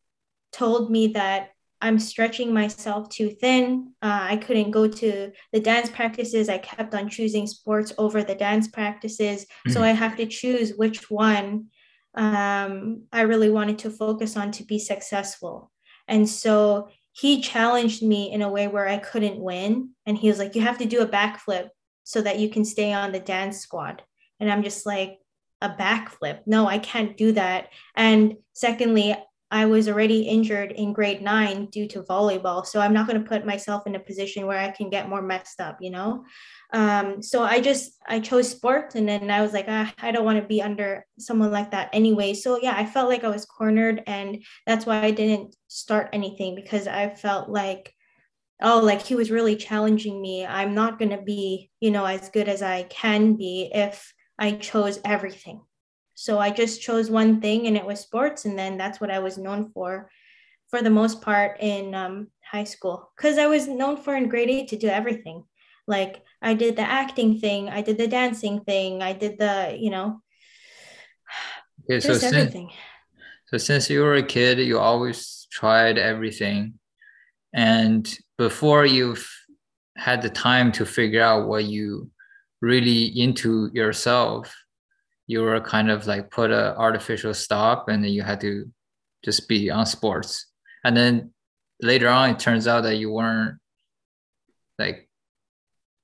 told 0.53 0.91
me 0.91 1.09
that 1.09 1.51
i'm 1.81 1.99
stretching 1.99 2.53
myself 2.53 3.09
too 3.09 3.31
thin 3.31 3.93
uh, 4.03 4.27
i 4.31 4.37
couldn't 4.37 4.71
go 4.71 4.87
to 4.87 5.31
the 5.53 5.61
dance 5.61 5.91
practices 5.91 6.49
i 6.49 6.59
kept 6.59 6.95
on 6.95 7.09
choosing 7.09 7.47
sports 7.47 7.93
over 7.99 8.23
the 8.23 8.35
dance 8.35 8.69
practices 8.69 9.47
so 9.69 9.81
Mhm. 9.81 9.85
i 9.85 9.93
have 9.93 10.17
to 10.17 10.27
choose 10.27 10.75
which 10.77 11.11
one 11.11 11.67
um, 12.15 13.05
i 13.12 13.23
really 13.23 13.51
wanted 13.51 13.79
to 13.81 13.91
focus 13.91 14.37
on 14.37 14.51
to 14.53 14.65
be 14.65 14.79
successful 14.79 15.71
and 16.09 16.29
so 16.29 16.88
he 17.12 17.41
challenged 17.41 18.03
me 18.03 18.31
in 18.33 18.43
a 18.43 18.51
way 18.51 18.69
where 18.69 18.88
i 18.88 18.99
couldn't 18.99 19.41
win 19.41 19.91
and 20.07 20.19
he 20.19 20.29
was 20.29 20.38
like 20.38 20.55
you 20.55 20.62
have 20.62 20.79
to 20.79 20.87
do 20.87 21.01
a 21.01 21.07
backflip 21.09 21.69
so 22.05 22.21
that 22.21 22.38
you 22.38 22.49
can 22.51 22.65
stay 22.65 22.93
on 22.93 23.12
the 23.12 23.21
dance 23.21 23.61
squad. 23.61 24.03
And 24.41 24.51
I'm 24.51 24.65
just 24.65 24.85
like, 24.85 25.21
a 25.61 25.69
backflip. 25.69 26.41
No, 26.47 26.67
I 26.67 26.79
can't 26.79 27.17
do 27.17 27.31
that. 27.33 27.69
And 27.95 28.35
secondly, 28.53 29.15
I 29.53 29.67
was 29.67 29.87
already 29.87 30.23
injured 30.23 30.73
in 30.73 30.95
grade 30.95 31.21
nine 31.21 31.67
due 31.67 31.87
to 31.88 32.03
volleyball. 32.03 32.65
So 32.65 32.81
I'm 32.81 32.95
not 32.95 33.07
going 33.07 33.23
to 33.23 33.29
put 33.29 33.45
myself 33.45 33.87
in 33.87 33.95
a 33.95 34.01
position 34.01 34.47
where 34.47 34.59
I 34.59 34.71
can 34.71 34.88
get 34.88 35.11
more 35.11 35.21
messed 35.21 35.61
up, 35.61 35.77
you 35.79 35.91
know? 35.91 36.25
Um, 36.73 37.23
so 37.23 37.43
I 37.43 37.61
just, 37.61 37.93
I 38.09 38.19
chose 38.21 38.51
sport. 38.51 38.95
And 38.95 39.07
then 39.07 39.31
I 39.31 39.43
was 39.43 39.53
like, 39.53 39.67
ah, 39.69 39.93
I 40.01 40.11
don't 40.11 40.25
want 40.25 40.41
to 40.41 40.49
be 40.49 40.62
under 40.62 41.05
someone 41.19 41.53
like 41.53 41.73
that 41.73 41.91
anyway. 41.93 42.33
So 42.33 42.59
yeah, 42.62 42.75
I 42.75 42.87
felt 42.87 43.11
like 43.11 43.25
I 43.25 43.29
was 43.29 43.45
cornered. 43.45 44.03
And 44.07 44.43
that's 44.67 44.87
why 44.87 45.05
I 45.05 45.11
didn't 45.11 45.55
start 45.69 46.09
anything 46.15 46.55
because 46.55 46.87
I 46.87 47.11
felt 47.11 47.51
like, 47.51 47.93
oh 48.62 48.79
like 48.79 49.03
he 49.03 49.17
was 49.17 49.31
really 49.31 49.57
challenging 49.57 50.23
me 50.23 50.47
i'm 50.47 50.73
not 50.73 50.97
going 50.97 51.11
to 51.11 51.21
be 51.21 51.69
you 51.81 51.91
know 51.91 52.05
as 52.05 52.29
good 52.29 52.49
as 52.49 52.62
i 52.62 52.85
can 52.85 53.35
be 53.35 53.69
if 53.75 54.12
i 54.38 54.53
chose 54.53 55.01
everything 55.05 55.61
so 56.14 56.38
i 56.38 56.51
just 56.51 56.81
chose 56.81 57.11
one 57.11 57.40
thing 57.40 57.66
and 57.66 57.77
it 57.77 57.85
was 57.85 58.01
sports 58.01 58.44
and 58.44 58.59
then 58.59 58.77
that's 58.77 59.01
what 59.01 59.11
i 59.11 59.18
was 59.18 59.38
known 59.38 59.70
for 59.72 60.11
for 60.72 60.81
the 60.83 60.90
most 60.90 61.20
part 61.20 61.59
in 61.61 61.94
um, 61.94 62.29
high 62.42 62.64
school. 62.64 63.12
Because 63.16 63.38
i 63.38 63.46
was 63.46 63.68
known 63.68 63.96
for 63.96 64.16
in 64.16 64.29
grade 64.29 64.51
eight 64.51 64.68
to 64.68 64.77
do 64.77 64.88
everything. 64.88 65.44
Like 65.87 66.22
i 66.40 66.55
did 66.55 66.77
the 66.77 66.83
acting 66.83 67.38
thing 67.38 67.68
i 67.68 67.83
did 67.83 67.98
the 67.98 68.07
dancing 68.07 68.61
thing 68.61 69.03
i 69.03 69.12
did 69.12 69.38
the 69.38 69.77
you 69.79 69.90
know 69.90 70.20
Okay, 71.85 71.98
so 71.98 72.09
just 72.11 72.20
since 72.20 72.35
everything. 72.35 72.70
so 73.46 73.59
since 73.59 73.90
you 73.90 74.03
were 74.03 74.14
a 74.14 74.22
kid, 74.22 74.61
you 74.61 74.79
always 74.79 75.48
tried 75.51 75.98
everything, 75.98 76.79
and 77.53 78.03
before 78.38 78.87
you've 78.87 79.29
had 79.96 80.22
the 80.22 80.31
time 80.31 80.70
to 80.72 80.87
figure 80.87 81.20
out 81.20 81.48
what 81.48 81.64
you 81.64 82.09
really 82.61 83.07
into 83.20 83.68
yourself, 83.75 84.55
you 85.33 85.40
were 85.40 85.61
kind 85.61 85.90
of 85.90 86.07
like 86.07 86.31
put 86.31 86.51
a 86.51 86.77
artificial 86.77 87.33
stop, 87.33 87.88
and 87.88 88.05
then 88.05 88.12
you 88.12 88.23
had 88.23 88.40
to 88.42 88.71
just 89.25 89.49
be 89.49 89.71
on 89.71 89.87
sports, 89.87 90.53
and 90.85 90.95
then 90.95 91.33
later 91.81 92.09
on, 92.09 92.31
it 92.31 92.38
turns 92.38 92.68
out 92.68 92.83
that 92.83 92.97
you 92.97 93.11
weren't 93.11 93.59
like 94.79 95.09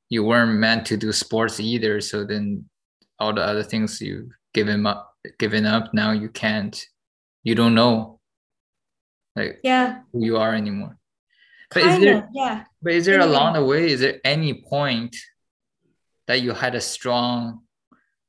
you 0.08 0.24
weren't 0.24 0.58
meant 0.58 0.86
to 0.86 0.96
do 0.96 1.12
sports 1.12 1.60
either. 1.60 2.00
So 2.00 2.24
then 2.24 2.64
all 3.18 3.34
the 3.34 3.42
other 3.42 3.62
things 3.62 4.00
you've 4.00 4.32
given 4.54 4.86
up 4.86 5.14
given 5.38 5.66
up 5.66 5.92
now 5.92 6.12
you 6.12 6.28
can't 6.28 6.74
you 7.42 7.54
don't 7.54 7.74
know 7.74 8.18
like 9.36 9.60
yeah. 9.62 10.00
who 10.12 10.24
you 10.24 10.36
are 10.36 10.54
anymore. 10.54 10.96
But 11.74 11.82
is 11.82 12.00
there 12.00 12.18
of 12.18 12.24
yeah. 12.32 12.64
but 12.80 12.92
is 12.94 13.04
there 13.04 13.20
along 13.20 13.54
the 13.54 13.64
way 13.64 13.90
is 13.90 14.00
there 14.00 14.20
any 14.24 14.54
point 14.54 15.14
that 16.26 16.40
you 16.40 16.52
had 16.52 16.74
a 16.74 16.80
strong 16.80 17.60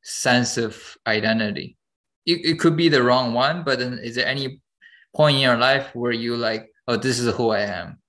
sense 0.09 0.57
of 0.57 0.97
identity 1.07 1.77
it, 2.25 2.45
it 2.45 2.59
could 2.59 2.75
be 2.75 2.89
the 2.89 3.03
wrong 3.03 3.33
one 3.33 3.63
but 3.63 3.79
then 3.79 3.99
is 4.01 4.15
there 4.15 4.27
any 4.27 4.61
point 5.15 5.35
in 5.35 5.41
your 5.41 5.57
life 5.57 5.93
where 5.93 6.11
you 6.11 6.35
like 6.35 6.69
oh 6.87 6.95
this 6.95 7.19
is 7.19 7.33
who 7.35 7.49
i 7.49 7.61
am 7.61 7.99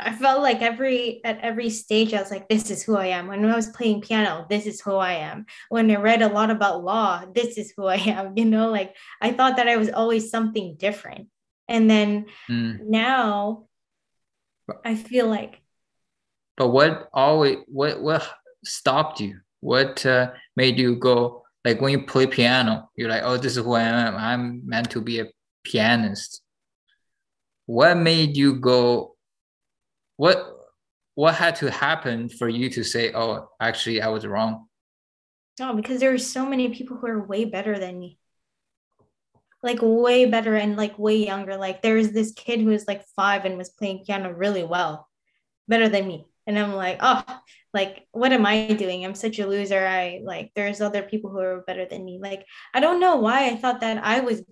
I 0.00 0.12
felt 0.12 0.42
like 0.42 0.62
every 0.62 1.20
at 1.24 1.38
every 1.40 1.70
stage 1.70 2.12
I 2.12 2.20
was 2.20 2.30
like, 2.30 2.48
this 2.48 2.70
is 2.70 2.82
who 2.82 2.96
I 2.96 3.06
am. 3.06 3.28
When 3.28 3.44
I 3.44 3.54
was 3.54 3.68
playing 3.68 4.00
piano, 4.00 4.46
this 4.48 4.66
is 4.66 4.80
who 4.80 4.94
I 4.94 5.12
am. 5.12 5.46
When 5.68 5.90
I 5.90 5.96
read 5.96 6.22
a 6.22 6.28
lot 6.28 6.50
about 6.50 6.82
law, 6.82 7.24
this 7.32 7.58
is 7.58 7.72
who 7.76 7.86
I 7.86 7.96
am. 7.96 8.32
You 8.36 8.46
know, 8.46 8.70
like 8.70 8.96
I 9.20 9.32
thought 9.32 9.56
that 9.56 9.68
I 9.68 9.76
was 9.76 9.90
always 9.90 10.30
something 10.30 10.76
different. 10.76 11.28
And 11.68 11.88
then 11.88 12.26
Mm. 12.50 12.80
now 12.88 13.68
I 14.84 14.94
feel 14.94 15.28
like 15.28 15.60
but 16.56 16.68
what 16.68 17.08
always 17.12 17.58
what 17.66 18.00
what 18.02 18.28
stopped 18.64 19.20
you 19.20 19.40
what 19.62 20.04
uh, 20.04 20.32
made 20.54 20.78
you 20.78 20.96
go 20.96 21.42
like 21.64 21.80
when 21.80 21.92
you 21.92 22.02
play 22.02 22.26
piano, 22.26 22.90
you're 22.96 23.08
like, 23.08 23.22
oh, 23.24 23.36
this 23.36 23.56
is 23.56 23.64
who 23.64 23.74
I 23.74 23.82
am. 23.82 24.16
I'm 24.16 24.62
meant 24.66 24.90
to 24.90 25.00
be 25.00 25.20
a 25.20 25.26
pianist. 25.64 26.42
What 27.66 27.96
made 27.96 28.36
you 28.36 28.56
go? 28.56 29.14
What 30.16 30.48
what 31.14 31.34
had 31.34 31.56
to 31.56 31.70
happen 31.70 32.28
for 32.28 32.48
you 32.48 32.70
to 32.70 32.82
say, 32.82 33.12
oh, 33.12 33.48
actually, 33.60 34.02
I 34.02 34.08
was 34.08 34.26
wrong? 34.26 34.66
Oh, 35.60 35.74
because 35.74 36.00
there 36.00 36.12
are 36.12 36.18
so 36.18 36.46
many 36.46 36.74
people 36.74 36.96
who 36.96 37.06
are 37.06 37.22
way 37.22 37.44
better 37.44 37.78
than 37.78 37.98
me. 37.98 38.18
Like 39.62 39.78
way 39.80 40.24
better 40.26 40.56
and 40.56 40.76
like 40.76 40.98
way 40.98 41.24
younger. 41.24 41.56
Like 41.56 41.82
there 41.82 41.94
was 41.94 42.10
this 42.10 42.32
kid 42.32 42.60
who 42.60 42.70
was 42.70 42.88
like 42.88 43.04
five 43.14 43.44
and 43.44 43.56
was 43.56 43.68
playing 43.68 44.04
piano 44.04 44.32
really 44.32 44.64
well, 44.64 45.08
better 45.68 45.88
than 45.88 46.08
me. 46.08 46.26
And 46.46 46.58
I'm 46.58 46.74
like, 46.74 46.98
oh, 47.00 47.22
like 47.72 48.06
what 48.12 48.32
am 48.32 48.44
I 48.44 48.68
doing? 48.68 49.04
I'm 49.04 49.14
such 49.14 49.38
a 49.38 49.46
loser. 49.46 49.86
I 49.86 50.20
like 50.24 50.52
there's 50.54 50.80
other 50.80 51.02
people 51.02 51.30
who 51.30 51.38
are 51.38 51.64
better 51.66 51.86
than 51.86 52.04
me. 52.04 52.18
Like 52.22 52.44
I 52.74 52.80
don't 52.80 53.00
know 53.00 53.16
why 53.16 53.48
I 53.48 53.56
thought 53.56 53.80
that 53.80 54.04
I 54.04 54.20
was 54.20 54.42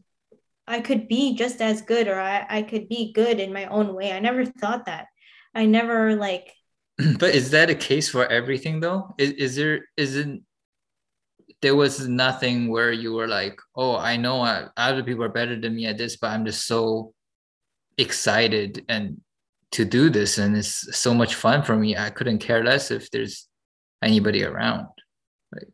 I 0.66 0.80
could 0.80 1.08
be 1.08 1.34
just 1.34 1.60
as 1.60 1.82
good 1.82 2.06
or 2.08 2.18
I, 2.18 2.46
I 2.48 2.62
could 2.62 2.88
be 2.88 3.12
good 3.12 3.40
in 3.40 3.52
my 3.52 3.66
own 3.66 3.94
way. 3.94 4.12
I 4.12 4.20
never 4.20 4.44
thought 4.44 4.86
that. 4.86 5.06
I 5.54 5.66
never 5.66 6.14
like 6.14 6.54
but 7.18 7.34
is 7.34 7.50
that 7.50 7.70
a 7.70 7.74
case 7.74 8.08
for 8.08 8.26
everything 8.26 8.80
though? 8.80 9.14
Is, 9.18 9.32
is 9.32 9.56
there 9.56 9.86
is 9.96 10.16
it 10.16 10.40
there 11.62 11.76
was 11.76 12.08
nothing 12.08 12.68
where 12.68 12.92
you 12.92 13.12
were 13.12 13.28
like, 13.28 13.60
oh, 13.76 13.96
I 13.96 14.16
know 14.16 14.40
I, 14.40 14.68
other 14.78 15.02
people 15.02 15.24
are 15.24 15.28
better 15.28 15.60
than 15.60 15.76
me 15.76 15.86
at 15.86 15.98
this, 15.98 16.16
but 16.16 16.28
I'm 16.28 16.46
just 16.46 16.66
so 16.66 17.12
excited 17.98 18.82
and 18.88 19.20
to 19.72 19.84
do 19.84 20.10
this, 20.10 20.38
and 20.38 20.56
it's 20.56 20.96
so 20.96 21.14
much 21.14 21.34
fun 21.34 21.62
for 21.62 21.76
me. 21.76 21.96
I 21.96 22.10
couldn't 22.10 22.38
care 22.38 22.64
less 22.64 22.90
if 22.90 23.10
there's 23.10 23.48
anybody 24.02 24.44
around. 24.44 24.88
Like, 25.52 25.68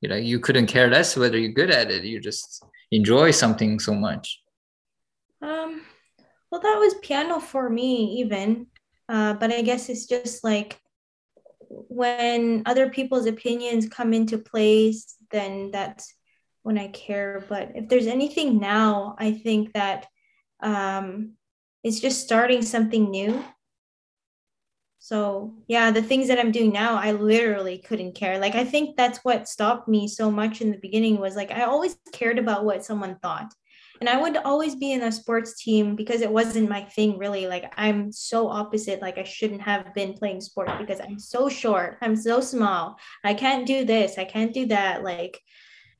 you 0.00 0.08
know, 0.08 0.16
you 0.16 0.40
couldn't 0.40 0.66
care 0.66 0.88
less 0.88 1.16
whether 1.16 1.38
you're 1.38 1.52
good 1.52 1.70
at 1.70 1.90
it. 1.90 2.04
You 2.04 2.20
just 2.20 2.64
enjoy 2.90 3.30
something 3.30 3.78
so 3.78 3.94
much. 3.94 4.40
Um, 5.40 5.82
well, 6.50 6.60
that 6.60 6.78
was 6.78 6.94
piano 7.02 7.40
for 7.40 7.68
me, 7.70 8.20
even. 8.20 8.66
Uh, 9.08 9.34
but 9.34 9.52
I 9.52 9.62
guess 9.62 9.88
it's 9.88 10.06
just 10.06 10.42
like 10.42 10.80
when 11.68 12.62
other 12.66 12.90
people's 12.90 13.26
opinions 13.26 13.88
come 13.88 14.12
into 14.12 14.38
place, 14.38 15.16
then 15.30 15.70
that's 15.70 16.14
when 16.62 16.78
I 16.78 16.88
care. 16.88 17.44
But 17.48 17.72
if 17.74 17.88
there's 17.88 18.06
anything 18.06 18.58
now, 18.58 19.16
I 19.18 19.32
think 19.32 19.72
that 19.72 20.06
um, 20.62 21.32
it's 21.82 22.00
just 22.00 22.22
starting 22.22 22.62
something 22.62 23.10
new. 23.10 23.44
So, 24.98 25.54
yeah, 25.66 25.90
the 25.90 26.02
things 26.02 26.28
that 26.28 26.38
I'm 26.38 26.52
doing 26.52 26.72
now, 26.72 26.96
I 26.96 27.12
literally 27.12 27.78
couldn't 27.78 28.14
care. 28.14 28.38
Like, 28.38 28.54
I 28.54 28.64
think 28.64 28.96
that's 28.96 29.18
what 29.24 29.48
stopped 29.48 29.88
me 29.88 30.06
so 30.06 30.30
much 30.30 30.60
in 30.60 30.70
the 30.70 30.78
beginning 30.78 31.18
was 31.18 31.34
like, 31.34 31.50
I 31.50 31.62
always 31.62 31.96
cared 32.12 32.38
about 32.38 32.64
what 32.64 32.84
someone 32.84 33.16
thought 33.20 33.52
and 34.02 34.08
I 34.08 34.20
would 34.20 34.36
always 34.38 34.74
be 34.74 34.90
in 34.90 35.04
a 35.04 35.12
sports 35.12 35.62
team 35.62 35.94
because 35.94 36.22
it 36.22 36.32
wasn't 36.32 36.68
my 36.68 36.82
thing 36.82 37.18
really. 37.18 37.46
Like 37.46 37.72
I'm 37.76 38.10
so 38.10 38.48
opposite. 38.48 39.00
Like 39.00 39.16
I 39.16 39.22
shouldn't 39.22 39.62
have 39.62 39.94
been 39.94 40.14
playing 40.14 40.40
sports 40.40 40.72
because 40.76 41.00
I'm 41.00 41.20
so 41.20 41.48
short. 41.48 41.98
I'm 42.02 42.16
so 42.16 42.40
small. 42.40 42.98
I 43.22 43.32
can't 43.34 43.64
do 43.64 43.84
this. 43.84 44.18
I 44.18 44.24
can't 44.24 44.52
do 44.52 44.66
that. 44.66 45.04
Like 45.04 45.40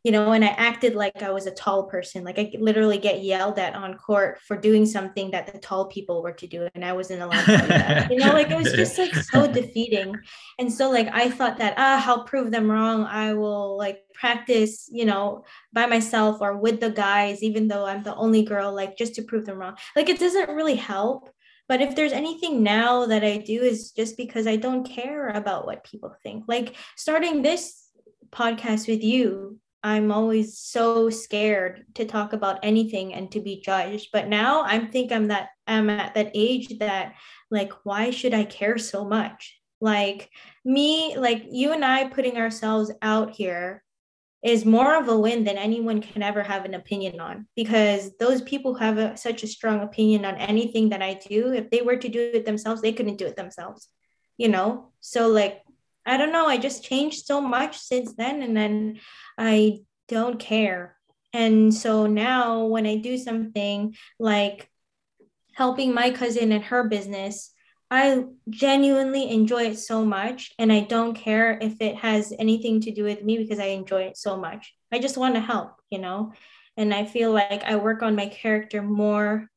you 0.04 0.10
know, 0.10 0.32
and 0.32 0.44
I 0.44 0.48
acted 0.48 0.96
like 0.96 1.22
I 1.22 1.30
was 1.30 1.46
a 1.46 1.52
tall 1.52 1.84
person. 1.84 2.24
Like 2.24 2.38
I 2.38 2.52
literally 2.58 2.98
get 2.98 3.22
yelled 3.22 3.58
at 3.58 3.74
on 3.74 3.94
court 3.94 4.40
for 4.40 4.56
doing 4.56 4.84
something 4.84 5.30
that 5.30 5.52
the 5.52 5.58
tall 5.60 5.86
people 5.86 6.22
were 6.22 6.32
to 6.32 6.46
do, 6.46 6.68
and 6.74 6.84
I 6.84 6.92
wasn't 6.92 7.22
allowed 7.22 7.44
to 7.44 7.58
do 7.58 7.66
that. 7.68 8.10
you 8.10 8.18
know, 8.18 8.32
like 8.32 8.50
it 8.50 8.56
was 8.56 8.72
just 8.72 8.98
like 8.98 9.14
so 9.14 9.50
defeating. 9.50 10.16
And 10.58 10.72
so 10.72 10.90
like 10.90 11.08
I 11.12 11.30
thought 11.30 11.58
that 11.58 11.74
ah, 11.76 12.04
I'll 12.06 12.24
prove 12.24 12.50
them 12.50 12.70
wrong. 12.70 13.04
I 13.04 13.34
will 13.34 13.78
like 13.78 14.00
practice, 14.14 14.88
you 14.90 15.04
know, 15.04 15.44
by 15.72 15.86
myself 15.86 16.38
or 16.40 16.56
with 16.56 16.80
the 16.80 16.90
guys, 16.90 17.42
even 17.42 17.68
though 17.68 17.86
I'm 17.86 18.02
the 18.02 18.16
only 18.16 18.42
girl, 18.42 18.74
like 18.74 18.96
just 18.96 19.14
to 19.16 19.22
prove 19.22 19.46
them 19.46 19.58
wrong. 19.58 19.76
Like 19.94 20.08
it 20.08 20.18
doesn't 20.18 20.50
really 20.50 20.76
help. 20.76 21.30
But 21.68 21.80
if 21.80 21.94
there's 21.94 22.12
anything 22.12 22.64
now 22.64 23.06
that 23.06 23.22
I 23.22 23.38
do 23.38 23.62
is 23.62 23.92
just 23.92 24.16
because 24.16 24.48
I 24.48 24.56
don't 24.56 24.84
care 24.84 25.28
about 25.28 25.64
what 25.64 25.84
people 25.84 26.14
think. 26.22 26.44
Like 26.48 26.74
starting 26.96 27.40
this 27.40 27.88
podcast 28.32 28.88
with 28.88 29.02
you 29.02 29.60
I'm 29.82 30.12
always 30.12 30.58
so 30.58 31.10
scared 31.10 31.84
to 31.94 32.04
talk 32.04 32.32
about 32.32 32.60
anything 32.62 33.14
and 33.14 33.30
to 33.32 33.40
be 33.40 33.60
judged. 33.60 34.10
But 34.12 34.28
now 34.28 34.62
I 34.62 34.78
think 34.78 35.10
I'm 35.10 35.28
that 35.28 35.48
I'm 35.66 35.90
at 35.90 36.14
that 36.14 36.30
age 36.34 36.78
that 36.78 37.14
like 37.50 37.72
why 37.84 38.10
should 38.10 38.34
I 38.34 38.44
care 38.44 38.78
so 38.78 39.04
much? 39.04 39.58
Like 39.80 40.30
me, 40.64 41.16
like 41.16 41.44
you 41.50 41.72
and 41.72 41.84
I 41.84 42.08
putting 42.08 42.36
ourselves 42.36 42.92
out 43.02 43.34
here 43.34 43.82
is 44.42 44.64
more 44.64 44.96
of 44.96 45.08
a 45.08 45.18
win 45.18 45.44
than 45.44 45.56
anyone 45.56 46.00
can 46.00 46.22
ever 46.22 46.42
have 46.42 46.64
an 46.64 46.74
opinion 46.74 47.20
on 47.20 47.46
because 47.54 48.16
those 48.18 48.42
people 48.42 48.74
have 48.74 48.98
a, 48.98 49.16
such 49.16 49.44
a 49.44 49.48
strong 49.48 49.80
opinion 49.80 50.24
on 50.24 50.34
anything 50.36 50.88
that 50.88 51.02
I 51.02 51.14
do. 51.14 51.52
If 51.52 51.70
they 51.70 51.82
were 51.82 51.96
to 51.96 52.08
do 52.08 52.30
it 52.34 52.44
themselves, 52.44 52.82
they 52.82 52.92
couldn't 52.92 53.18
do 53.18 53.26
it 53.26 53.36
themselves, 53.36 53.88
you 54.36 54.48
know? 54.48 54.90
So, 55.00 55.28
like, 55.28 55.61
I 56.04 56.16
don't 56.16 56.32
know. 56.32 56.46
I 56.46 56.58
just 56.58 56.84
changed 56.84 57.26
so 57.26 57.40
much 57.40 57.78
since 57.78 58.14
then. 58.14 58.42
And 58.42 58.56
then 58.56 59.00
I 59.38 59.80
don't 60.08 60.38
care. 60.38 60.96
And 61.32 61.72
so 61.72 62.06
now 62.06 62.66
when 62.66 62.86
I 62.86 62.96
do 62.96 63.16
something 63.16 63.94
like 64.18 64.68
helping 65.54 65.94
my 65.94 66.10
cousin 66.10 66.52
and 66.52 66.64
her 66.64 66.84
business, 66.88 67.52
I 67.90 68.24
genuinely 68.48 69.30
enjoy 69.30 69.64
it 69.64 69.78
so 69.78 70.04
much. 70.04 70.52
And 70.58 70.72
I 70.72 70.80
don't 70.80 71.14
care 71.14 71.58
if 71.60 71.80
it 71.80 71.96
has 71.96 72.32
anything 72.38 72.80
to 72.82 72.90
do 72.90 73.04
with 73.04 73.22
me 73.22 73.38
because 73.38 73.58
I 73.58 73.66
enjoy 73.66 74.04
it 74.04 74.16
so 74.16 74.36
much. 74.36 74.74
I 74.90 74.98
just 74.98 75.18
want 75.18 75.34
to 75.34 75.40
help, 75.40 75.76
you 75.90 75.98
know? 75.98 76.32
And 76.76 76.92
I 76.94 77.04
feel 77.04 77.32
like 77.32 77.62
I 77.64 77.76
work 77.76 78.02
on 78.02 78.16
my 78.16 78.26
character 78.26 78.82
more 78.82 79.50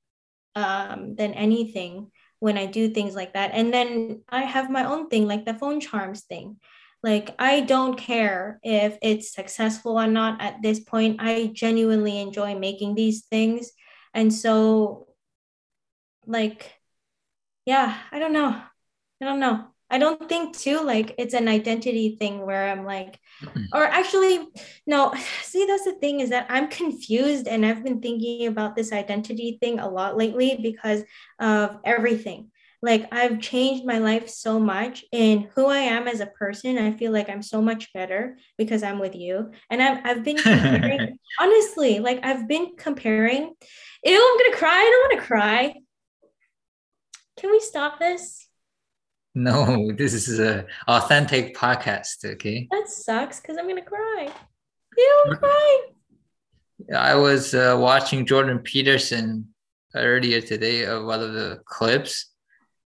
um, 0.54 1.16
than 1.16 1.34
anything 1.34 2.12
when 2.46 2.60
I 2.60 2.68
do 2.68 2.90
things 2.90 3.16
like 3.16 3.34
that. 3.34 3.52
And 3.56 3.74
then 3.74 4.22
I 4.30 4.44
have 4.44 4.70
my 4.70 4.86
own 4.86 5.10
thing, 5.10 5.26
like 5.26 5.46
the 5.46 5.56
phone 5.56 5.80
charms 5.80 6.22
thing. 6.22 6.58
Like, 7.02 7.34
I 7.40 7.62
don't 7.62 7.98
care 7.98 8.60
if 8.62 9.00
it's 9.02 9.34
successful 9.34 10.00
or 10.00 10.06
not 10.06 10.40
at 10.42 10.62
this 10.62 10.80
point. 10.80 11.18
I 11.20 11.50
genuinely 11.54 12.22
enjoy 12.22 12.54
making 12.54 12.94
these 12.94 13.26
things. 13.26 13.72
And 14.14 14.32
so, 14.32 15.08
like, 16.28 16.72
yeah, 17.66 17.98
I 18.12 18.20
don't 18.20 18.34
know. 18.34 18.62
I 19.22 19.26
don't 19.26 19.40
know. 19.40 19.66
I 19.96 19.98
don't 19.98 20.28
think 20.28 20.58
too 20.58 20.82
like 20.82 21.16
it's 21.18 21.34
an 21.34 21.48
identity 21.48 22.18
thing 22.20 22.46
where 22.46 22.70
I'm 22.70 22.84
like, 22.84 23.18
mm-hmm. 23.42 23.64
or 23.74 23.86
actually, 23.86 24.46
no. 24.86 25.14
See, 25.44 25.66
that's 25.66 25.86
the 25.86 25.94
thing 25.94 26.20
is 26.20 26.32
that 26.32 26.48
I'm 26.50 26.68
confused, 26.68 27.48
and 27.48 27.66
I've 27.66 27.84
been 27.84 28.02
thinking 28.02 28.48
about 28.48 28.76
this 28.76 28.92
identity 28.92 29.58
thing 29.62 29.80
a 29.80 29.88
lot 29.90 30.18
lately 30.18 30.60
because 30.62 31.04
of 31.40 31.78
everything 31.86 32.52
like 32.82 33.08
I've 33.12 33.40
changed 33.40 33.84
my 33.86 33.98
life 33.98 34.30
so 34.30 34.60
much 34.60 35.06
in 35.12 35.50
who 35.56 35.66
I 35.66 35.80
am 35.80 36.08
as 36.08 36.20
a 36.20 36.28
person. 36.28 36.78
I 36.78 36.92
feel 36.92 37.12
like 37.12 37.30
I'm 37.30 37.42
so 37.42 37.60
much 37.62 37.92
better 37.94 38.38
because 38.60 38.84
I'm 38.84 39.00
with 39.00 39.16
you. 39.16 39.52
And 39.72 39.82
I've, 39.82 40.06
I've 40.06 40.24
been 40.24 40.38
comparing, 40.38 41.18
honestly, 41.40 41.98
like 41.98 42.20
I've 42.24 42.48
been 42.48 42.76
comparing. 42.78 43.54
Ew, 44.04 44.14
I'm 44.14 44.38
gonna 44.38 44.58
cry. 44.58 44.78
I 44.78 44.90
don't 44.92 45.10
want 45.10 45.22
to 45.22 45.28
cry. 45.28 45.74
Can 47.38 47.50
we 47.50 47.60
stop 47.60 47.98
this? 47.98 48.45
No, 49.36 49.92
this 49.92 50.14
is 50.14 50.40
a 50.40 50.66
authentic 50.88 51.56
podcast. 51.56 52.24
Okay. 52.24 52.68
That 52.72 52.88
sucks 52.88 53.42
because 53.42 53.58
I'm 53.58 53.68
gonna 53.68 53.82
cry. 53.82 54.30
Ew, 54.98 55.24
I'm 55.28 55.36
crying. 55.38 55.82
I 56.96 57.16
was 57.16 57.54
uh, 57.54 57.76
watching 57.78 58.26
Jordan 58.26 58.60
Peterson 58.60 59.54
earlier 59.94 60.42
today 60.42 60.86
of 60.86 61.06
one 61.06 61.22
of 61.22 61.34
the 61.34 61.62
clips 61.66 62.32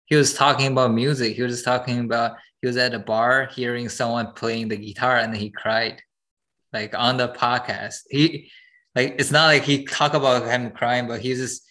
he 0.07 0.15
was 0.15 0.35
talking 0.35 0.69
about 0.69 0.93
music. 0.93 1.37
He 1.37 1.43
was 1.43 1.63
talking 1.63 2.01
about 2.01 2.37
he 2.63 2.67
was 2.67 2.77
at 2.77 2.95
a 2.95 2.99
bar 2.99 3.47
hearing 3.47 3.89
someone 3.89 4.33
playing 4.33 4.69
the 4.69 4.77
guitar 4.77 5.19
and 5.19 5.37
he 5.37 5.51
cried, 5.51 6.01
like 6.73 6.97
on 6.97 7.17
the 7.17 7.29
podcast. 7.29 8.03
He 8.09 8.51
like 8.95 9.17
it's 9.19 9.33
not 9.33 9.47
like 9.47 9.65
he 9.65 9.85
talked 9.85 10.15
about 10.15 10.47
him 10.47 10.71
crying, 10.71 11.09
but 11.09 11.21
he's 11.21 11.39
just 11.39 11.66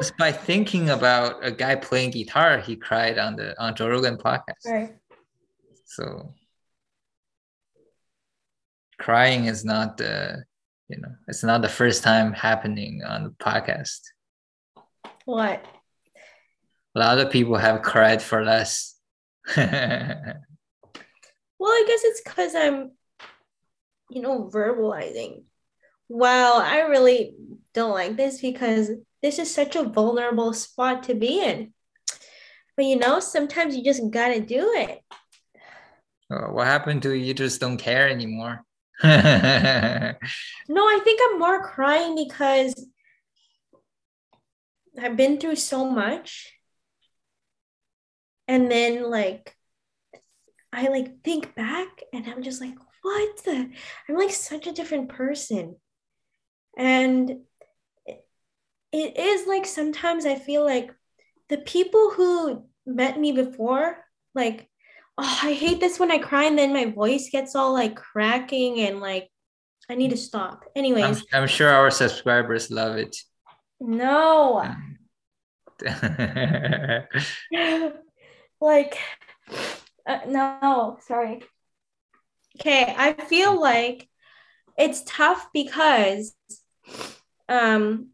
just 0.00 0.16
by 0.16 0.32
thinking 0.32 0.90
about 0.90 1.44
a 1.44 1.50
guy 1.50 1.76
playing 1.76 2.10
guitar, 2.10 2.58
he 2.58 2.76
cried 2.76 3.18
on 3.18 3.36
the 3.36 3.60
on 3.62 3.74
Joe 3.74 3.88
Rogan 3.88 4.16
podcast. 4.16 4.66
Right. 4.66 4.96
So 5.84 6.34
crying 8.98 9.46
is 9.46 9.64
not 9.64 9.96
the 9.96 10.44
you 10.88 11.00
know 11.00 11.12
it's 11.28 11.42
not 11.42 11.62
the 11.62 11.68
first 11.68 12.02
time 12.02 12.32
happening 12.32 13.02
on 13.06 13.24
the 13.24 13.30
podcast. 13.30 14.00
What? 15.24 15.64
a 16.94 16.98
lot 16.98 17.18
of 17.18 17.30
people 17.30 17.56
have 17.56 17.82
cried 17.82 18.22
for 18.22 18.44
less. 18.44 18.96
well, 19.56 19.66
I 19.66 20.36
guess 21.86 22.04
it's 22.04 22.22
because 22.22 22.54
I'm, 22.54 22.92
you 24.10 24.20
know, 24.20 24.50
verbalizing. 24.52 25.44
Wow, 26.08 26.60
I 26.62 26.80
really 26.80 27.34
don't 27.72 27.92
like 27.92 28.16
this 28.16 28.40
because 28.40 28.90
this 29.22 29.38
is 29.38 29.54
such 29.54 29.76
a 29.76 29.84
vulnerable 29.84 30.52
spot 30.52 31.04
to 31.04 31.14
be 31.14 31.42
in. 31.42 31.72
But 32.76 32.86
you 32.86 32.96
know, 32.96 33.20
sometimes 33.20 33.76
you 33.76 33.84
just 33.84 34.10
gotta 34.10 34.40
do 34.40 34.72
it. 34.74 35.00
Uh, 36.30 36.46
what 36.52 36.66
happened 36.66 37.02
to 37.02 37.10
you? 37.10 37.26
You 37.26 37.34
just 37.34 37.60
don't 37.60 37.76
care 37.76 38.08
anymore. 38.08 38.64
no, 39.04 39.10
I 39.10 41.00
think 41.04 41.20
I'm 41.24 41.38
more 41.38 41.62
crying 41.62 42.14
because 42.14 42.86
I've 45.00 45.16
been 45.16 45.38
through 45.38 45.56
so 45.56 45.90
much. 45.90 46.52
And 48.48 48.70
then 48.70 49.10
like 49.10 49.56
I 50.72 50.88
like 50.88 51.22
think 51.22 51.54
back 51.54 52.02
and 52.12 52.26
I'm 52.26 52.42
just 52.42 52.60
like, 52.60 52.74
what 53.02 53.44
the? 53.44 53.70
I'm 54.08 54.16
like 54.16 54.30
such 54.30 54.66
a 54.66 54.72
different 54.72 55.10
person. 55.10 55.76
And 56.76 57.40
it 58.92 59.16
is 59.16 59.46
like 59.46 59.66
sometimes 59.66 60.26
I 60.26 60.36
feel 60.36 60.64
like 60.64 60.94
the 61.48 61.58
people 61.58 62.10
who 62.10 62.64
met 62.86 63.18
me 63.18 63.32
before, 63.32 63.96
like, 64.34 64.68
oh, 65.18 65.38
I 65.42 65.54
hate 65.54 65.80
this 65.80 65.98
when 65.98 66.10
I 66.10 66.18
cry 66.18 66.44
and 66.44 66.58
then 66.58 66.72
my 66.72 66.86
voice 66.86 67.28
gets 67.30 67.54
all 67.54 67.72
like 67.72 67.96
cracking 67.96 68.80
and 68.80 69.00
like 69.00 69.28
I 69.88 69.94
need 69.94 70.10
to 70.10 70.16
stop. 70.16 70.64
Anyways, 70.76 71.24
I'm, 71.32 71.42
I'm 71.42 71.48
sure 71.48 71.68
our 71.68 71.90
subscribers 71.90 72.70
love 72.70 72.96
it. 72.96 73.16
No. 73.80 74.62
like, 78.60 78.98
uh, 80.06 80.18
no, 80.28 80.98
sorry. 81.00 81.42
Okay, 82.60 82.94
I 82.96 83.14
feel 83.14 83.60
like 83.60 84.08
it's 84.78 85.02
tough 85.04 85.48
because 85.52 86.34
um 87.48 88.11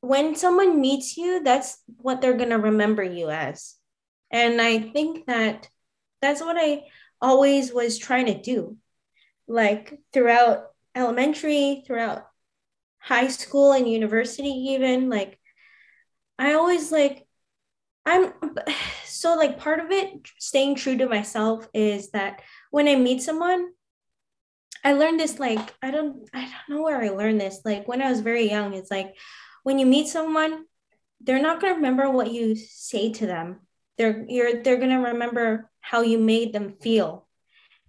when 0.00 0.34
someone 0.34 0.80
meets 0.80 1.16
you, 1.16 1.42
that's 1.42 1.78
what 1.98 2.20
they're 2.20 2.36
going 2.36 2.50
to 2.50 2.58
remember 2.58 3.02
you 3.02 3.30
as. 3.30 3.74
And 4.30 4.60
I 4.60 4.78
think 4.78 5.26
that 5.26 5.68
that's 6.22 6.40
what 6.40 6.56
I 6.58 6.84
always 7.20 7.72
was 7.72 7.98
trying 7.98 8.26
to 8.26 8.40
do. 8.40 8.76
Like 9.46 9.98
throughout 10.12 10.66
elementary, 10.94 11.82
throughout 11.86 12.26
high 12.98 13.28
school 13.28 13.72
and 13.72 13.88
university, 13.88 14.48
even, 14.48 15.10
like 15.10 15.38
I 16.38 16.54
always 16.54 16.90
like, 16.90 17.26
I'm 18.06 18.32
so 19.04 19.36
like 19.36 19.58
part 19.58 19.80
of 19.80 19.90
it, 19.90 20.28
staying 20.38 20.76
true 20.76 20.96
to 20.96 21.08
myself 21.08 21.68
is 21.74 22.10
that 22.12 22.42
when 22.70 22.88
I 22.88 22.96
meet 22.96 23.22
someone, 23.22 23.72
I 24.82 24.94
learned 24.94 25.20
this 25.20 25.38
like 25.38 25.74
I 25.82 25.90
don't 25.90 26.26
I 26.32 26.40
don't 26.40 26.76
know 26.76 26.82
where 26.82 27.02
I 27.02 27.10
learned 27.10 27.40
this. 27.40 27.60
Like 27.66 27.86
when 27.86 28.00
I 28.00 28.08
was 28.08 28.20
very 28.20 28.48
young, 28.48 28.72
it's 28.72 28.90
like 28.90 29.14
when 29.62 29.78
you 29.78 29.86
meet 29.86 30.08
someone, 30.08 30.64
they're 31.20 31.42
not 31.42 31.60
going 31.60 31.72
to 31.72 31.76
remember 31.76 32.10
what 32.10 32.32
you 32.32 32.56
say 32.56 33.12
to 33.12 33.26
them. 33.26 33.60
They're 33.98 34.24
you're 34.28 34.62
they're 34.62 34.78
going 34.78 34.90
to 34.90 35.10
remember 35.10 35.70
how 35.80 36.02
you 36.02 36.18
made 36.18 36.52
them 36.52 36.74
feel. 36.80 37.26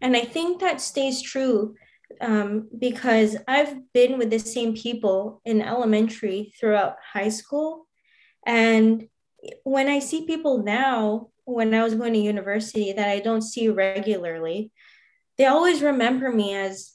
And 0.01 0.15
I 0.15 0.21
think 0.21 0.59
that 0.59 0.81
stays 0.81 1.21
true 1.21 1.75
um, 2.19 2.67
because 2.77 3.37
I've 3.47 3.91
been 3.93 4.17
with 4.17 4.29
the 4.29 4.39
same 4.39 4.75
people 4.75 5.41
in 5.45 5.61
elementary 5.61 6.53
throughout 6.59 6.95
high 7.13 7.29
school. 7.29 7.87
And 8.45 9.07
when 9.63 9.87
I 9.87 9.99
see 9.99 10.25
people 10.25 10.63
now, 10.63 11.29
when 11.45 11.73
I 11.73 11.83
was 11.83 11.95
going 11.95 12.13
to 12.13 12.19
university 12.19 12.93
that 12.93 13.07
I 13.07 13.19
don't 13.19 13.41
see 13.41 13.69
regularly, 13.69 14.71
they 15.37 15.45
always 15.45 15.81
remember 15.81 16.31
me 16.31 16.55
as 16.55 16.93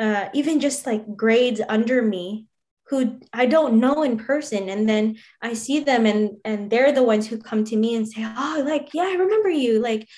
uh, 0.00 0.28
even 0.34 0.60
just 0.60 0.86
like 0.86 1.16
grades 1.16 1.60
under 1.68 2.02
me 2.02 2.46
who 2.88 3.18
I 3.32 3.46
don't 3.46 3.80
know 3.80 4.02
in 4.02 4.18
person. 4.18 4.68
And 4.68 4.88
then 4.88 5.16
I 5.42 5.54
see 5.54 5.80
them 5.80 6.06
and 6.06 6.36
and 6.44 6.70
they're 6.70 6.92
the 6.92 7.02
ones 7.02 7.26
who 7.26 7.38
come 7.38 7.64
to 7.64 7.76
me 7.76 7.94
and 7.94 8.08
say, 8.08 8.24
Oh, 8.24 8.62
like, 8.64 8.92
yeah, 8.92 9.04
I 9.04 9.14
remember 9.14 9.50
you. 9.50 9.80
Like, 9.80 10.08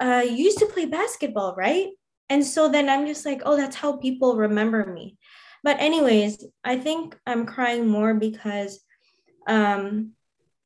uh, 0.00 0.22
you 0.26 0.44
used 0.44 0.58
to 0.58 0.66
play 0.66 0.86
basketball, 0.86 1.54
right? 1.56 1.88
And 2.28 2.44
so 2.44 2.68
then 2.68 2.88
I'm 2.88 3.06
just 3.06 3.24
like, 3.24 3.42
oh, 3.44 3.56
that's 3.56 3.76
how 3.76 3.96
people 3.98 4.36
remember 4.36 4.84
me. 4.84 5.16
But 5.62 5.80
anyways, 5.80 6.44
I 6.64 6.76
think 6.76 7.16
I'm 7.26 7.46
crying 7.46 7.86
more 7.88 8.14
because 8.14 8.80
um 9.46 10.12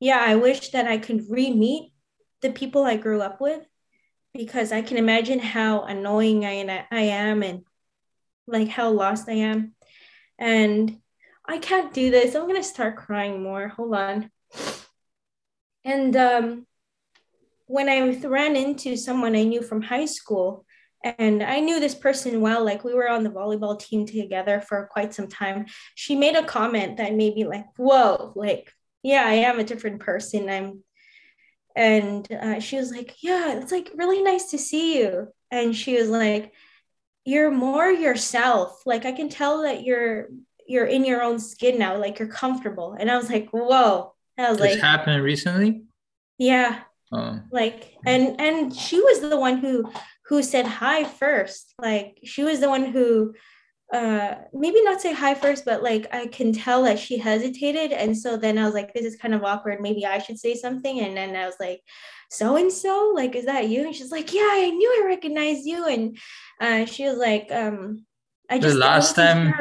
yeah, 0.00 0.18
I 0.18 0.36
wish 0.36 0.70
that 0.70 0.86
I 0.86 0.96
could 0.96 1.24
re-meet 1.28 1.92
the 2.40 2.50
people 2.50 2.84
I 2.84 2.96
grew 2.96 3.20
up 3.20 3.40
with 3.40 3.62
because 4.32 4.72
I 4.72 4.80
can 4.80 4.96
imagine 4.96 5.38
how 5.38 5.82
annoying 5.82 6.46
I, 6.46 6.86
I 6.90 7.02
am 7.02 7.42
and 7.42 7.64
like 8.46 8.68
how 8.68 8.90
lost 8.90 9.28
I 9.28 9.34
am. 9.34 9.74
And 10.38 10.98
I 11.50 11.58
can't 11.58 11.92
do 11.92 12.12
this. 12.12 12.36
I'm 12.36 12.46
gonna 12.46 12.62
start 12.62 12.94
crying 12.94 13.42
more. 13.42 13.66
Hold 13.68 13.94
on. 13.94 14.30
And 15.84 16.14
um, 16.14 16.66
when 17.66 17.88
I 17.88 18.14
ran 18.24 18.54
into 18.54 18.96
someone 18.96 19.34
I 19.34 19.42
knew 19.42 19.60
from 19.60 19.82
high 19.82 20.04
school, 20.04 20.64
and 21.02 21.42
I 21.42 21.58
knew 21.58 21.80
this 21.80 21.94
person 21.96 22.40
well, 22.40 22.64
like 22.64 22.84
we 22.84 22.94
were 22.94 23.08
on 23.08 23.24
the 23.24 23.30
volleyball 23.30 23.76
team 23.76 24.06
together 24.06 24.60
for 24.60 24.88
quite 24.92 25.12
some 25.12 25.26
time. 25.26 25.66
She 25.96 26.14
made 26.14 26.36
a 26.36 26.44
comment 26.44 26.98
that 26.98 27.14
made 27.14 27.34
me 27.34 27.44
like, 27.46 27.64
whoa, 27.76 28.32
like, 28.36 28.72
yeah, 29.02 29.24
I 29.26 29.32
am 29.32 29.58
a 29.58 29.64
different 29.64 30.00
person. 30.00 30.48
I'm, 30.48 30.84
and 31.74 32.30
uh, 32.30 32.60
she 32.60 32.76
was 32.76 32.92
like, 32.92 33.16
yeah, 33.22 33.58
it's 33.58 33.72
like 33.72 33.90
really 33.96 34.22
nice 34.22 34.50
to 34.50 34.58
see 34.58 35.00
you. 35.00 35.28
And 35.50 35.74
she 35.74 35.96
was 35.96 36.10
like, 36.10 36.52
you're 37.24 37.50
more 37.50 37.90
yourself. 37.90 38.82
Like 38.86 39.04
I 39.04 39.12
can 39.12 39.30
tell 39.30 39.62
that 39.62 39.82
you're 39.82 40.28
you're 40.70 40.86
in 40.86 41.04
your 41.04 41.22
own 41.22 41.38
skin 41.40 41.78
now, 41.78 41.96
like 41.96 42.18
you're 42.18 42.28
comfortable. 42.28 42.96
And 42.98 43.10
I 43.10 43.16
was 43.16 43.28
like, 43.28 43.50
whoa. 43.50 44.14
I 44.38 44.50
was 44.50 44.58
this 44.58 44.76
like, 44.76 44.80
happened 44.80 45.22
recently. 45.22 45.82
Yeah. 46.38 46.80
Oh. 47.12 47.40
Like, 47.50 47.96
and 48.06 48.40
and 48.40 48.74
she 48.74 49.00
was 49.00 49.20
the 49.20 49.36
one 49.36 49.58
who 49.58 49.90
who 50.26 50.42
said 50.42 50.66
hi 50.66 51.02
first. 51.04 51.74
Like 51.78 52.20
she 52.24 52.44
was 52.44 52.60
the 52.60 52.68
one 52.68 52.86
who 52.86 53.34
uh 53.92 54.36
maybe 54.52 54.80
not 54.84 55.00
say 55.00 55.12
hi 55.12 55.34
first 55.34 55.64
but 55.64 55.82
like 55.82 56.06
i 56.14 56.24
can 56.28 56.52
tell 56.52 56.84
that 56.84 56.96
she 56.96 57.18
hesitated 57.18 57.90
and 57.90 58.16
so 58.16 58.36
then 58.36 58.56
i 58.56 58.64
was 58.64 58.72
like 58.72 58.94
this 58.94 59.04
is 59.04 59.16
kind 59.16 59.34
of 59.34 59.42
awkward 59.42 59.80
maybe 59.80 60.06
i 60.06 60.16
should 60.18 60.38
say 60.38 60.54
something 60.54 61.00
and 61.00 61.16
then 61.16 61.34
i 61.34 61.44
was 61.44 61.56
like 61.58 61.80
so 62.30 62.54
and 62.54 62.72
so 62.72 63.12
like 63.16 63.34
is 63.34 63.46
that 63.46 63.68
you 63.68 63.84
and 63.84 63.92
she's 63.92 64.12
like 64.12 64.32
yeah 64.32 64.48
i 64.48 64.70
knew 64.70 65.02
i 65.02 65.06
recognized 65.08 65.66
you 65.66 65.88
and 65.88 66.16
uh 66.60 66.84
she 66.84 67.04
was 67.04 67.18
like 67.18 67.50
um 67.50 68.04
i 68.48 68.60
just 68.60 68.74
the 68.74 68.78
last 68.78 69.16
time 69.16 69.52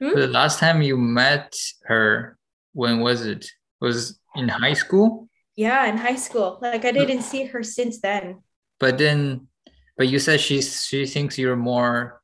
Hmm? 0.00 0.14
The 0.14 0.26
last 0.26 0.58
time 0.58 0.82
you 0.82 0.96
met 0.96 1.54
her, 1.84 2.36
when 2.72 3.00
was 3.00 3.24
it? 3.24 3.46
Was 3.80 4.18
in 4.34 4.48
high 4.48 4.74
school? 4.74 5.28
Yeah, 5.56 5.86
in 5.86 5.96
high 5.96 6.16
school. 6.16 6.58
Like 6.60 6.84
I 6.84 6.92
didn't 6.92 7.22
see 7.22 7.44
her 7.46 7.62
since 7.62 8.00
then. 8.00 8.42
But 8.78 8.98
then, 8.98 9.48
but 9.96 10.08
you 10.08 10.18
said 10.18 10.40
she 10.40 10.60
she 10.62 11.06
thinks 11.06 11.38
you're 11.38 11.56
more 11.56 12.20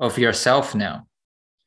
of 0.00 0.18
yourself 0.18 0.74
now. 0.74 1.06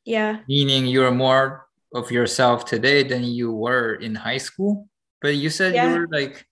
Yeah. 0.04 0.40
Meaning 0.48 0.86
you're 0.86 1.12
more 1.12 1.66
of 1.94 2.10
yourself 2.10 2.64
today 2.64 3.02
than 3.02 3.22
you 3.24 3.52
were 3.52 3.94
in 3.94 4.14
high 4.14 4.38
school. 4.38 4.88
But 5.22 5.36
you 5.36 5.50
said 5.50 5.74
Yeah. 5.74 5.92
you 5.92 6.00
were 6.00 6.08
like 6.10 6.44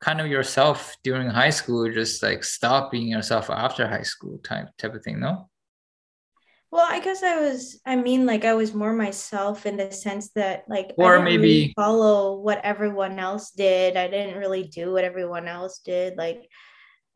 kind 0.00 0.20
of 0.20 0.26
yourself 0.28 0.96
during 1.02 1.28
high 1.30 1.50
school, 1.50 1.90
just 1.90 2.22
like 2.22 2.44
stop 2.44 2.90
being 2.92 3.08
yourself 3.08 3.50
after 3.50 3.86
high 3.88 4.02
school 4.06 4.38
type 4.38 4.68
type 4.78 4.94
of 4.94 5.02
thing, 5.02 5.18
no? 5.18 5.48
Well, 6.74 6.88
I 6.90 6.98
guess 6.98 7.22
I 7.22 7.40
was, 7.40 7.80
I 7.86 7.94
mean, 7.94 8.26
like 8.26 8.44
I 8.44 8.54
was 8.54 8.74
more 8.74 8.92
myself 8.92 9.64
in 9.64 9.76
the 9.76 9.92
sense 9.92 10.30
that 10.34 10.64
like 10.66 10.90
Or 10.98 11.04
I 11.04 11.18
didn't 11.18 11.24
really 11.24 11.38
maybe- 11.38 11.72
follow 11.76 12.40
what 12.40 12.60
everyone 12.64 13.20
else 13.20 13.52
did. 13.52 13.96
I 13.96 14.08
didn't 14.08 14.38
really 14.38 14.64
do 14.64 14.90
what 14.92 15.04
everyone 15.04 15.46
else 15.46 15.78
did. 15.78 16.16
Like 16.16 16.48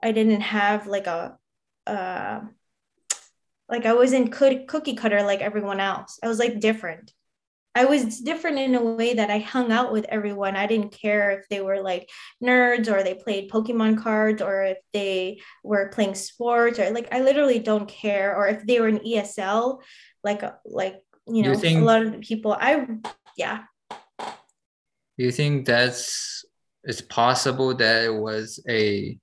I 0.00 0.12
didn't 0.12 0.42
have 0.42 0.86
like 0.86 1.08
a 1.08 1.36
uh 1.88 2.40
like 3.68 3.84
I 3.84 3.94
wasn't 3.94 4.30
cookie 4.30 4.94
cutter 4.94 5.24
like 5.24 5.40
everyone 5.40 5.80
else. 5.80 6.20
I 6.22 6.28
was 6.28 6.38
like 6.38 6.60
different. 6.60 7.12
I 7.74 7.84
was 7.84 8.20
different 8.20 8.58
in 8.58 8.74
a 8.74 8.82
way 8.82 9.14
that 9.14 9.30
I 9.30 9.38
hung 9.38 9.70
out 9.70 9.92
with 9.92 10.04
everyone. 10.08 10.56
I 10.56 10.66
didn't 10.66 10.90
care 10.90 11.30
if 11.30 11.48
they 11.48 11.60
were 11.60 11.80
like 11.80 12.08
nerds 12.42 12.90
or 12.90 13.02
they 13.02 13.14
played 13.14 13.50
Pokemon 13.50 14.02
cards 14.02 14.42
or 14.42 14.64
if 14.64 14.78
they 14.92 15.40
were 15.62 15.88
playing 15.90 16.14
sports 16.14 16.78
or 16.78 16.90
like 16.90 17.08
I 17.12 17.20
literally 17.20 17.58
don't 17.60 17.88
care 17.88 18.34
or 18.36 18.48
if 18.48 18.66
they 18.66 18.80
were 18.80 18.88
in 18.88 18.98
ESL 18.98 19.80
like 20.24 20.42
uh, 20.42 20.52
like 20.64 20.96
you 21.26 21.42
Do 21.42 21.50
you 21.50 21.54
know 21.54 21.60
think- 21.60 21.80
a 21.80 21.84
lot 21.84 22.02
of 22.02 22.20
people 22.20 22.56
I 22.58 22.86
yeah 23.36 23.64
Do 24.18 25.24
you 25.24 25.30
think 25.30 25.66
that's 25.66 26.44
it's 26.84 27.02
possible 27.02 27.74
that 27.76 28.04
it 28.04 28.14
was 28.14 28.64
a 28.68 29.18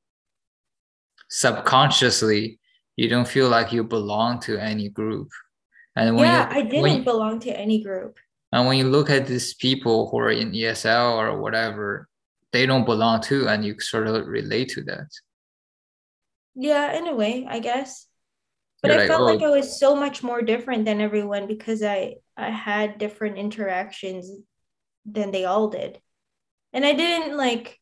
subconsciously 1.30 2.60
you 2.96 3.10
don't 3.10 3.28
feel 3.28 3.50
like 3.50 3.74
you 3.74 3.84
belong 3.84 4.40
to 4.42 4.58
any 4.58 4.88
group? 4.90 5.30
And 5.98 6.16
when 6.16 6.26
yeah 6.26 6.48
I 6.50 6.62
didn't 6.62 7.04
belong 7.04 7.40
to 7.42 7.52
any 7.52 7.84
group 7.84 8.18
and 8.56 8.66
when 8.66 8.78
you 8.78 8.86
look 8.86 9.10
at 9.10 9.28
these 9.28 9.54
people 9.54 10.10
who 10.10 10.18
are 10.18 10.32
in 10.32 10.54
ESL 10.54 11.18
or 11.18 11.42
whatever, 11.42 12.08
they 12.54 12.66
don't 12.66 12.86
belong 12.86 13.20
to, 13.24 13.50
and 13.50 13.66
you 13.66 13.78
sort 13.82 14.08
of 14.08 14.26
relate 14.26 14.70
to 14.70 14.82
that. 14.84 15.10
yeah 16.56 16.98
in 16.98 17.06
a 17.08 17.14
way 17.14 17.46
I 17.48 17.60
guess 17.60 18.08
but 18.82 18.92
You're 18.92 18.98
I 18.98 19.02
like, 19.02 19.10
felt 19.10 19.22
oh. 19.22 19.26
like 19.26 19.44
I 19.44 19.50
was 19.50 19.80
so 19.80 19.96
much 19.96 20.24
more 20.24 20.42
different 20.42 20.86
than 20.86 21.02
everyone 21.02 21.48
because 21.48 21.84
I 21.84 22.16
I 22.38 22.50
had 22.50 22.98
different 22.98 23.38
interactions 23.38 24.32
than 25.06 25.32
they 25.32 25.44
all 25.46 25.68
did 25.68 26.00
and 26.72 26.86
I 26.86 26.94
didn't 26.94 27.36
like 27.36 27.80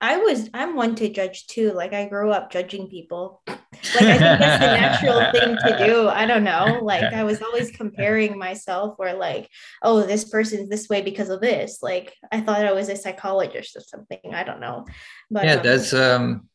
I 0.00 0.18
was 0.18 0.50
I'm 0.52 0.76
one 0.76 0.94
to 0.96 1.08
judge 1.08 1.46
too. 1.46 1.72
Like 1.72 1.94
I 1.94 2.06
grew 2.06 2.30
up 2.30 2.50
judging 2.50 2.88
people. 2.88 3.42
Like 3.46 3.58
I 3.94 4.18
think 4.18 4.20
that's 4.20 4.64
the 4.64 4.66
natural 4.66 5.32
thing 5.32 5.56
to 5.56 5.86
do. 5.86 6.08
I 6.08 6.26
don't 6.26 6.44
know. 6.44 6.80
Like 6.82 7.14
I 7.14 7.24
was 7.24 7.40
always 7.40 7.70
comparing 7.70 8.38
myself 8.38 8.96
or 8.98 9.14
like, 9.14 9.48
oh, 9.82 10.02
this 10.02 10.28
person's 10.28 10.68
this 10.68 10.88
way 10.88 11.00
because 11.00 11.30
of 11.30 11.40
this. 11.40 11.82
Like 11.82 12.14
I 12.30 12.40
thought 12.40 12.64
I 12.64 12.72
was 12.72 12.88
a 12.88 12.96
psychologist 12.96 13.74
or 13.76 13.80
something. 13.80 14.34
I 14.34 14.44
don't 14.44 14.60
know. 14.60 14.86
But 15.30 15.44
yeah, 15.44 15.54
um, 15.54 15.62
that's 15.62 15.92
um 15.94 16.48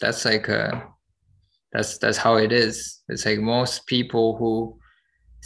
that's 0.00 0.24
like 0.24 0.48
uh 0.48 0.82
that's 1.72 1.98
that's 1.98 2.18
how 2.18 2.36
it 2.36 2.52
is. 2.52 3.00
It's 3.08 3.24
like 3.24 3.38
most 3.38 3.86
people 3.86 4.36
who 4.36 4.78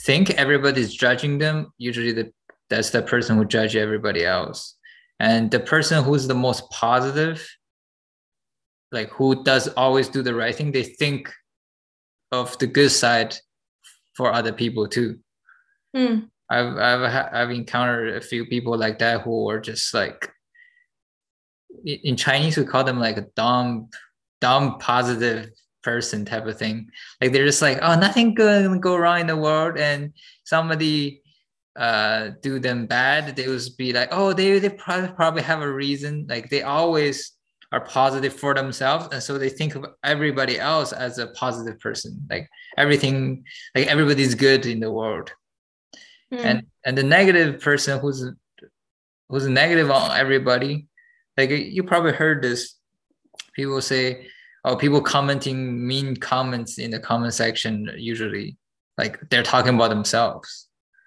think 0.04 0.30
everybody's 0.30 0.92
judging 0.92 1.38
them, 1.38 1.72
usually 1.78 2.12
the 2.12 2.32
that's 2.68 2.90
the 2.90 3.02
person 3.02 3.36
who 3.36 3.44
judge 3.44 3.76
everybody 3.76 4.24
else 4.24 4.75
and 5.18 5.50
the 5.50 5.60
person 5.60 6.02
who's 6.04 6.26
the 6.26 6.34
most 6.34 6.70
positive 6.70 7.46
like 8.92 9.10
who 9.10 9.42
does 9.42 9.68
always 9.68 10.08
do 10.08 10.22
the 10.22 10.34
right 10.34 10.54
thing 10.54 10.72
they 10.72 10.82
think 10.82 11.32
of 12.32 12.56
the 12.58 12.66
good 12.66 12.90
side 12.90 13.36
for 14.16 14.32
other 14.32 14.52
people 14.52 14.88
too. 14.88 15.18
Hmm. 15.94 16.26
i've 16.50 16.76
i've 16.76 17.28
i've 17.32 17.50
encountered 17.50 18.16
a 18.16 18.20
few 18.20 18.44
people 18.46 18.76
like 18.76 18.98
that 18.98 19.22
who 19.22 19.48
are 19.48 19.60
just 19.60 19.94
like 19.94 20.30
in 21.84 22.16
chinese 22.16 22.56
we 22.56 22.64
call 22.64 22.84
them 22.84 23.00
like 23.00 23.16
a 23.16 23.26
dumb 23.34 23.88
dumb 24.40 24.78
positive 24.78 25.50
person 25.86 26.24
type 26.24 26.44
of 26.46 26.58
thing. 26.58 26.90
Like 27.20 27.32
they're 27.32 27.46
just 27.46 27.62
like 27.62 27.78
oh 27.80 27.94
nothing 27.98 28.34
gonna 28.34 28.78
go 28.78 28.96
wrong 28.96 29.20
in 29.20 29.28
the 29.28 29.36
world. 29.36 29.78
And 29.78 30.12
somebody 30.44 31.22
uh, 31.76 32.30
do 32.40 32.58
them 32.58 32.86
bad, 32.86 33.36
they 33.36 33.48
would 33.48 33.62
be 33.76 33.92
like, 33.92 34.08
oh, 34.10 34.32
they 34.32 34.58
they 34.58 34.70
probably 34.70 35.08
probably 35.08 35.42
have 35.42 35.60
a 35.60 35.72
reason. 35.72 36.26
Like 36.28 36.48
they 36.48 36.62
always 36.62 37.32
are 37.72 37.84
positive 37.84 38.32
for 38.32 38.54
themselves, 38.54 39.08
and 39.12 39.22
so 39.22 39.36
they 39.36 39.50
think 39.50 39.74
of 39.74 39.86
everybody 40.02 40.58
else 40.58 40.92
as 40.92 41.18
a 41.18 41.28
positive 41.28 41.78
person. 41.78 42.26
Like 42.30 42.48
everything, 42.78 43.44
like 43.74 43.88
everybody's 43.88 44.34
good 44.34 44.64
in 44.64 44.80
the 44.80 44.90
world, 44.90 45.32
mm. 46.32 46.42
and 46.42 46.66
and 46.84 46.96
the 46.96 47.02
negative 47.02 47.60
person 47.60 48.00
who's 48.00 48.24
who's 49.28 49.46
negative 49.46 49.90
on 49.90 50.16
everybody. 50.16 50.86
Like 51.36 51.50
you 51.50 51.82
probably 51.82 52.12
heard 52.12 52.42
this. 52.42 52.74
People 53.54 53.80
say, 53.82 54.28
oh, 54.64 54.76
people 54.76 55.00
commenting 55.02 55.86
mean 55.86 56.16
comments 56.16 56.78
in 56.78 56.90
the 56.90 56.98
comment 56.98 57.34
section 57.34 57.90
usually, 57.98 58.56
like 58.96 59.18
they're 59.28 59.42
talking 59.42 59.74
about 59.74 59.90
themselves 59.90 60.65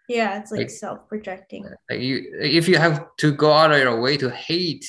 yeah, 0.09 0.39
it's 0.39 0.51
like, 0.51 0.59
like 0.59 0.69
self-projecting. 0.71 1.65
Like 1.89 1.99
you, 1.99 2.31
if 2.41 2.67
you 2.67 2.77
have 2.77 3.05
to 3.17 3.31
go 3.31 3.53
out 3.53 3.71
of 3.71 3.77
your 3.77 4.01
way 4.01 4.17
to 4.17 4.29
hate 4.31 4.85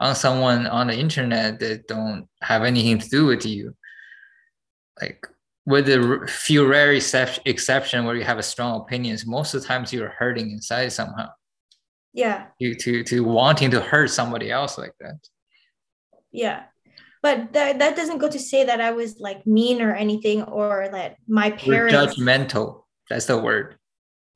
on 0.00 0.16
someone 0.16 0.66
on 0.66 0.88
the 0.88 0.98
internet 0.98 1.60
that 1.60 1.86
don't 1.86 2.26
have 2.42 2.64
anything 2.64 2.98
to 2.98 3.08
do 3.08 3.26
with 3.26 3.46
you, 3.46 3.76
like 5.00 5.24
with 5.66 5.86
the 5.86 6.26
few 6.28 6.66
rare 6.66 6.92
exception 6.92 8.04
where 8.04 8.16
you 8.16 8.24
have 8.24 8.38
a 8.38 8.42
strong 8.42 8.80
opinions, 8.80 9.24
most 9.24 9.54
of 9.54 9.62
the 9.62 9.68
times 9.68 9.92
you're 9.92 10.08
hurting 10.08 10.50
inside 10.50 10.88
somehow. 10.88 11.28
Yeah. 12.12 12.46
You 12.58 12.74
to 12.74 13.04
to 13.04 13.22
wanting 13.22 13.70
to 13.70 13.80
hurt 13.80 14.10
somebody 14.10 14.50
else 14.50 14.76
like 14.76 14.94
that. 14.98 15.20
Yeah. 16.32 16.64
But 17.22 17.52
that, 17.52 17.78
that 17.78 17.94
doesn't 17.94 18.18
go 18.18 18.28
to 18.28 18.38
say 18.38 18.64
that 18.64 18.80
I 18.80 18.90
was 18.90 19.20
like 19.20 19.46
mean 19.46 19.80
or 19.80 19.94
anything 19.94 20.42
or 20.42 20.88
that 20.90 21.16
my 21.28 21.50
parents 21.50 21.94
We're 21.94 22.06
judgmental. 22.06 22.84
That's 23.08 23.26
the 23.26 23.38
word 23.38 23.76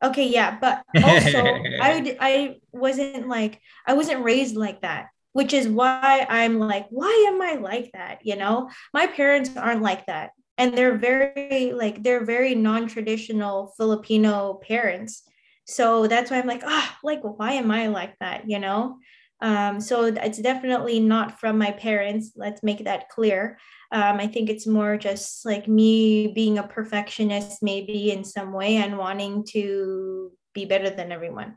okay 0.05 0.29
yeah 0.29 0.59
but 0.61 0.85
also 1.05 1.43
i 1.81 2.17
i 2.21 2.57
wasn't 2.73 3.29
like 3.29 3.61
i 3.87 3.95
wasn't 3.95 4.23
raised 4.23 4.57
like 4.57 4.83
that 4.83 5.09
which 5.33 5.53
is 5.53 5.69
why 5.69 6.27
i'm 6.31 6.59
like 6.59 6.87
why 6.91 7.27
am 7.29 7.43
i 7.43 7.55
like 7.55 7.91
that 7.93 8.21
you 8.25 8.37
know? 8.37 8.71
My 8.95 9.07
parents 9.07 9.51
aren't 9.57 9.83
like 9.83 10.07
that 10.07 10.31
and 10.57 10.77
they're 10.77 10.97
very 10.97 11.73
like 11.75 12.03
they're 12.03 12.25
very 12.25 12.55
non-traditional 12.55 13.75
filipino 13.77 14.55
parents. 14.55 15.25
So 15.67 16.07
that's 16.07 16.31
why 16.31 16.39
i'm 16.39 16.47
like 16.47 16.63
ah 16.65 16.95
oh, 16.95 16.99
like 17.03 17.21
why 17.23 17.55
am 17.55 17.71
i 17.71 17.89
like 17.89 18.17
that? 18.21 18.49
you 18.49 18.59
know? 18.59 18.99
Um, 19.41 19.81
so 19.81 20.05
it's 20.05 20.39
definitely 20.39 21.01
not 21.01 21.41
from 21.41 21.59
my 21.59 21.73
parents 21.73 22.33
let's 22.37 22.63
make 22.63 22.85
that 22.85 23.09
clear 23.09 23.59
um, 23.95 24.19
I 24.19 24.27
think 24.27 24.51
it's 24.51 24.67
more 24.67 24.97
just 24.97 25.47
like 25.47 25.69
me 25.69 26.27
being 26.27 26.59
a 26.59 26.67
perfectionist, 26.67 27.63
maybe 27.63 28.11
in 28.11 28.25
some 28.25 28.53
way, 28.53 28.77
and 28.77 28.99
wanting 28.99 29.45
to 29.51 30.33
be 30.53 30.65
better 30.65 30.91
than 30.91 31.13
everyone. 31.13 31.55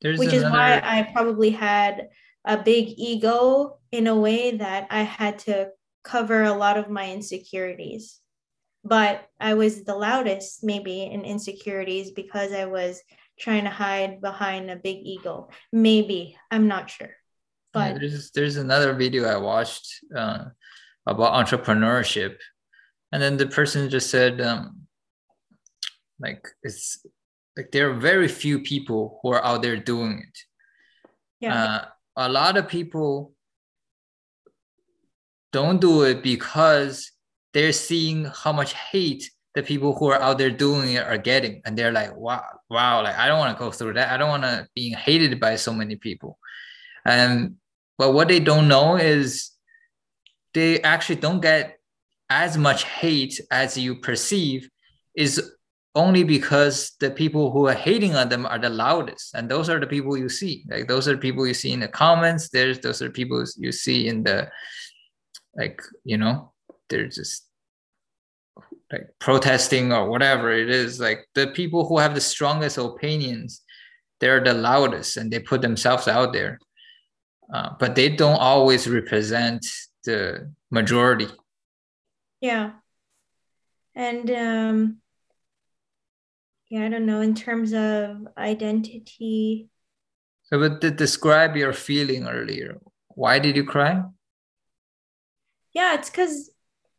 There's 0.00 0.20
which 0.20 0.32
another... 0.32 0.46
is 0.46 0.52
why 0.52 0.80
I 0.84 1.10
probably 1.12 1.50
had 1.50 2.10
a 2.44 2.56
big 2.56 2.94
ego 2.96 3.78
in 3.90 4.06
a 4.06 4.14
way 4.14 4.56
that 4.58 4.86
I 4.90 5.02
had 5.02 5.40
to 5.40 5.70
cover 6.04 6.44
a 6.44 6.54
lot 6.54 6.78
of 6.78 6.88
my 6.88 7.10
insecurities. 7.10 8.20
But 8.84 9.26
I 9.40 9.54
was 9.54 9.82
the 9.82 9.96
loudest, 9.96 10.62
maybe, 10.62 11.02
in 11.02 11.22
insecurities 11.22 12.12
because 12.12 12.52
I 12.52 12.66
was 12.66 13.02
trying 13.40 13.64
to 13.64 13.70
hide 13.70 14.20
behind 14.20 14.70
a 14.70 14.76
big 14.76 14.98
ego. 15.02 15.50
Maybe 15.72 16.36
I'm 16.48 16.68
not 16.68 16.90
sure. 16.90 17.10
But 17.72 17.94
yeah, 17.94 17.98
there's 17.98 18.30
there's 18.30 18.56
another 18.56 18.94
video 18.94 19.24
I 19.24 19.36
watched. 19.36 20.04
Uh, 20.14 20.44
about 21.06 21.34
entrepreneurship. 21.34 22.36
And 23.10 23.22
then 23.22 23.36
the 23.36 23.46
person 23.46 23.90
just 23.90 24.10
said 24.10 24.40
um, 24.40 24.86
like 26.18 26.46
it's 26.62 27.04
like 27.56 27.70
there 27.72 27.90
are 27.90 27.94
very 27.94 28.28
few 28.28 28.60
people 28.60 29.18
who 29.22 29.32
are 29.32 29.44
out 29.44 29.62
there 29.62 29.76
doing 29.76 30.22
it. 30.26 30.38
Yeah. 31.40 31.64
Uh, 31.64 31.84
a 32.16 32.28
lot 32.28 32.56
of 32.56 32.68
people 32.68 33.32
don't 35.52 35.80
do 35.80 36.02
it 36.02 36.22
because 36.22 37.10
they're 37.52 37.72
seeing 37.72 38.24
how 38.24 38.52
much 38.52 38.72
hate 38.72 39.30
the 39.54 39.62
people 39.62 39.94
who 39.94 40.10
are 40.10 40.20
out 40.20 40.38
there 40.38 40.50
doing 40.50 40.94
it 40.94 41.06
are 41.06 41.18
getting. 41.18 41.60
And 41.64 41.76
they're 41.76 41.92
like 41.92 42.16
wow 42.16 42.44
wow 42.70 43.02
like 43.02 43.18
i 43.18 43.26
don't 43.28 43.38
want 43.38 43.56
to 43.56 43.62
go 43.62 43.70
through 43.70 43.94
that. 43.94 44.10
I 44.10 44.16
don't 44.16 44.30
want 44.30 44.44
to 44.44 44.66
be 44.74 44.90
hated 44.90 45.38
by 45.38 45.56
so 45.56 45.74
many 45.74 45.96
people. 45.96 46.38
And 47.04 47.56
but 47.98 48.14
what 48.14 48.28
they 48.28 48.40
don't 48.40 48.68
know 48.68 48.96
is 48.96 49.51
they 50.54 50.80
actually 50.82 51.16
don't 51.16 51.40
get 51.40 51.78
as 52.30 52.56
much 52.56 52.84
hate 52.84 53.40
as 53.50 53.76
you 53.76 53.96
perceive 53.96 54.68
is 55.14 55.52
only 55.94 56.24
because 56.24 56.92
the 57.00 57.10
people 57.10 57.50
who 57.50 57.68
are 57.68 57.74
hating 57.74 58.16
on 58.16 58.28
them 58.30 58.46
are 58.46 58.58
the 58.58 58.70
loudest. 58.70 59.34
And 59.34 59.50
those 59.50 59.68
are 59.68 59.78
the 59.78 59.86
people 59.86 60.16
you 60.16 60.28
see. 60.28 60.64
Like 60.68 60.88
those 60.88 61.06
are 61.06 61.12
the 61.12 61.18
people 61.18 61.46
you 61.46 61.54
see 61.54 61.72
in 61.72 61.80
the 61.80 61.88
comments. 61.88 62.48
There's 62.48 62.78
those 62.78 63.02
are 63.02 63.10
people 63.10 63.44
you 63.56 63.72
see 63.72 64.08
in 64.08 64.22
the 64.22 64.50
like 65.54 65.82
you 66.04 66.16
know 66.16 66.52
they're 66.88 67.08
just 67.08 67.46
like 68.90 69.08
protesting 69.18 69.92
or 69.92 70.08
whatever 70.08 70.50
it 70.50 70.70
is. 70.70 70.98
Like 70.98 71.26
the 71.34 71.48
people 71.48 71.86
who 71.86 71.98
have 71.98 72.14
the 72.14 72.20
strongest 72.20 72.78
opinions 72.78 73.62
they're 74.22 74.40
the 74.40 74.54
loudest 74.54 75.16
and 75.16 75.32
they 75.32 75.40
put 75.40 75.60
themselves 75.60 76.06
out 76.06 76.32
there. 76.32 76.60
Uh, 77.52 77.70
but 77.80 77.96
they 77.96 78.08
don't 78.08 78.38
always 78.38 78.86
represent 78.88 79.66
the 80.04 80.52
majority. 80.70 81.28
Yeah. 82.40 82.72
And 83.94 84.30
um, 84.30 84.98
yeah, 86.68 86.86
I 86.86 86.88
don't 86.88 87.06
know, 87.06 87.20
in 87.20 87.34
terms 87.34 87.72
of 87.74 88.26
identity. 88.36 89.68
So, 90.44 90.58
but 90.58 90.80
to 90.80 90.90
describe 90.90 91.56
your 91.56 91.72
feeling 91.72 92.26
earlier, 92.26 92.80
why 93.08 93.38
did 93.38 93.56
you 93.56 93.64
cry? 93.64 94.02
Yeah, 95.74 95.94
it's 95.94 96.10
because 96.10 96.50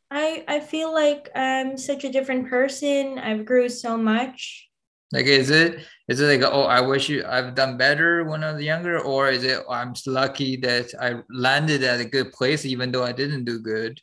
I 0.09 0.43
I 0.47 0.59
feel 0.59 0.93
like 0.93 1.29
I'm 1.35 1.77
such 1.77 2.03
a 2.03 2.11
different 2.11 2.49
person. 2.49 3.19
I've 3.19 3.45
grew 3.45 3.69
so 3.69 3.97
much. 3.97 4.69
Like, 5.13 5.27
is 5.27 5.51
it 5.51 5.85
is 6.07 6.19
it 6.19 6.41
like 6.41 6.51
oh 6.51 6.63
I 6.63 6.81
wish 6.81 7.07
you 7.07 7.23
I've 7.25 7.53
done 7.53 7.77
better 7.77 8.23
when 8.23 8.43
I 8.43 8.53
was 8.53 8.63
younger, 8.63 8.99
or 8.99 9.29
is 9.29 9.43
it 9.43 9.59
oh, 9.67 9.71
I'm 9.71 9.93
lucky 10.07 10.57
that 10.57 10.91
I 10.99 11.21
landed 11.29 11.83
at 11.83 12.01
a 12.01 12.05
good 12.05 12.33
place 12.33 12.65
even 12.65 12.91
though 12.91 13.03
I 13.03 13.11
didn't 13.11 13.45
do 13.45 13.59
good, 13.59 14.01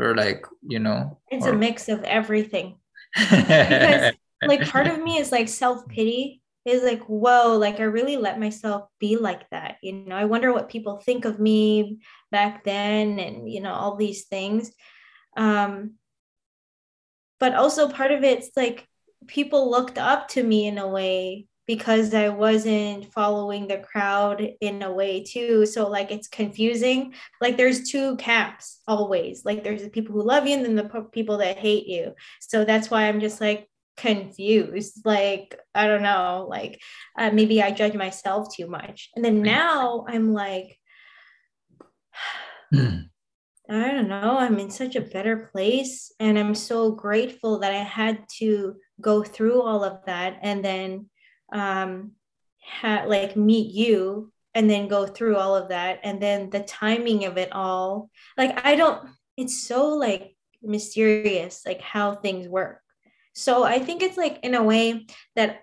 or 0.00 0.16
like 0.16 0.44
you 0.66 0.80
know? 0.80 1.20
It's 1.30 1.46
or... 1.46 1.50
a 1.52 1.56
mix 1.56 1.88
of 1.88 2.02
everything. 2.02 2.76
because 3.14 4.14
like 4.46 4.68
part 4.68 4.88
of 4.88 5.00
me 5.00 5.18
is 5.18 5.30
like 5.30 5.48
self 5.48 5.86
pity. 5.88 6.42
Is 6.64 6.82
like 6.82 7.04
whoa, 7.04 7.56
like 7.56 7.80
I 7.80 7.84
really 7.84 8.18
let 8.18 8.38
myself 8.38 8.88
be 8.98 9.16
like 9.16 9.48
that. 9.50 9.76
You 9.80 9.92
know, 9.92 10.16
I 10.16 10.26
wonder 10.26 10.52
what 10.52 10.68
people 10.68 10.98
think 10.98 11.24
of 11.24 11.38
me 11.38 12.00
back 12.30 12.64
then, 12.64 13.18
and 13.20 13.50
you 13.50 13.62
know 13.62 13.72
all 13.72 13.96
these 13.96 14.24
things. 14.24 14.72
Um, 15.36 15.94
but 17.38 17.54
also 17.54 17.88
part 17.88 18.10
of 18.10 18.24
it's 18.24 18.50
like 18.56 18.87
people 19.28 19.70
looked 19.70 19.98
up 19.98 20.28
to 20.28 20.42
me 20.42 20.66
in 20.66 20.78
a 20.78 20.88
way 20.88 21.46
because 21.68 22.14
I 22.14 22.30
wasn't 22.30 23.12
following 23.12 23.68
the 23.68 23.76
crowd 23.76 24.54
in 24.62 24.82
a 24.82 24.90
way 24.90 25.22
too. 25.22 25.66
So 25.66 25.86
like 25.86 26.10
it's 26.10 26.26
confusing. 26.26 27.12
Like 27.42 27.58
there's 27.58 27.90
two 27.90 28.16
camps 28.16 28.80
always. 28.88 29.44
Like 29.44 29.62
there's 29.62 29.82
the 29.82 29.90
people 29.90 30.14
who 30.14 30.26
love 30.26 30.46
you 30.46 30.56
and 30.56 30.64
then 30.64 30.76
the 30.76 31.08
people 31.12 31.36
that 31.38 31.58
hate 31.58 31.86
you. 31.86 32.14
So 32.40 32.64
that's 32.64 32.90
why 32.90 33.06
I'm 33.06 33.20
just 33.20 33.38
like 33.40 33.68
confused. 33.98 35.02
Like 35.04 35.60
I 35.74 35.86
don't 35.86 36.02
know. 36.02 36.46
Like 36.48 36.80
uh, 37.18 37.30
maybe 37.32 37.62
I 37.62 37.70
judge 37.70 37.94
myself 37.94 38.48
too 38.56 38.66
much. 38.66 39.10
And 39.14 39.22
then 39.22 39.42
now 39.42 40.06
I'm 40.08 40.32
like, 40.32 40.78
I 43.70 43.90
don't 43.92 44.08
know. 44.08 44.38
I'm 44.38 44.58
in 44.58 44.70
such 44.70 44.96
a 44.96 45.02
better 45.02 45.50
place. 45.52 46.10
And 46.18 46.38
I'm 46.38 46.54
so 46.54 46.92
grateful 46.92 47.58
that 47.58 47.72
I 47.72 47.82
had 47.82 48.24
to 48.38 48.76
go 49.00 49.22
through 49.22 49.62
all 49.62 49.84
of 49.84 50.04
that 50.06 50.38
and 50.42 50.64
then 50.64 51.08
um, 51.52 52.12
ha- 52.62 53.04
like 53.06 53.36
meet 53.36 53.72
you 53.74 54.32
and 54.54 54.68
then 54.68 54.88
go 54.88 55.06
through 55.06 55.36
all 55.36 55.54
of 55.54 55.68
that. 55.68 56.00
And 56.02 56.20
then 56.20 56.50
the 56.50 56.60
timing 56.60 57.24
of 57.24 57.36
it 57.36 57.52
all. 57.52 58.10
Like, 58.36 58.64
I 58.66 58.74
don't, 58.74 59.08
it's 59.36 59.66
so 59.66 59.90
like 59.90 60.36
mysterious, 60.62 61.62
like 61.64 61.80
how 61.80 62.16
things 62.16 62.48
work. 62.48 62.80
So 63.34 63.62
I 63.62 63.78
think 63.78 64.02
it's 64.02 64.16
like 64.16 64.40
in 64.42 64.54
a 64.54 64.62
way 64.62 65.06
that, 65.36 65.62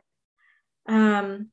um, 0.88 1.50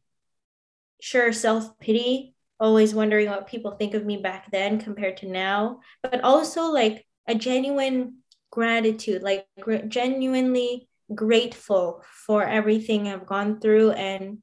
sure, 1.01 1.33
self 1.33 1.78
pity 1.80 2.35
always 2.61 2.95
wondering 2.95 3.28
what 3.28 3.49
people 3.49 3.72
think 3.72 3.95
of 3.95 4.07
me 4.07 4.18
back 4.18 4.49
then 4.53 4.78
compared 4.78 5.16
to 5.16 5.26
now, 5.26 5.80
but 6.01 6.20
also 6.22 6.66
like 6.66 7.05
a 7.26 7.35
genuine 7.35 8.18
gratitude, 8.53 9.20
like 9.20 9.47
gr- 9.61 9.89
genuinely 9.89 10.89
grateful 11.14 12.03
for 12.26 12.44
everything 12.44 13.09
I've 13.09 13.26
gone 13.26 13.61
through 13.61 13.92
and 13.92 14.38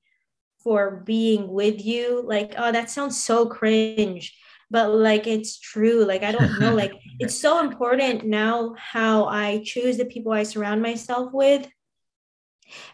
for 0.64 1.04
being 1.06 1.48
with 1.48 1.84
you. 1.86 2.22
Like, 2.26 2.54
oh, 2.58 2.72
that 2.72 2.90
sounds 2.90 3.24
so 3.24 3.46
cringe, 3.46 4.38
but 4.70 4.92
like 4.92 5.28
it's 5.28 5.60
true. 5.60 6.06
Like, 6.06 6.24
I 6.24 6.32
don't 6.32 6.60
know, 6.60 6.74
like 6.74 6.94
it's 7.20 7.36
so 7.36 7.60
important 7.60 8.26
now 8.26 8.76
how 8.78 9.26
I 9.26 9.62
choose 9.64 9.98
the 9.98 10.06
people 10.06 10.32
I 10.32 10.44
surround 10.44 10.82
myself 10.82 11.32
with. 11.34 11.68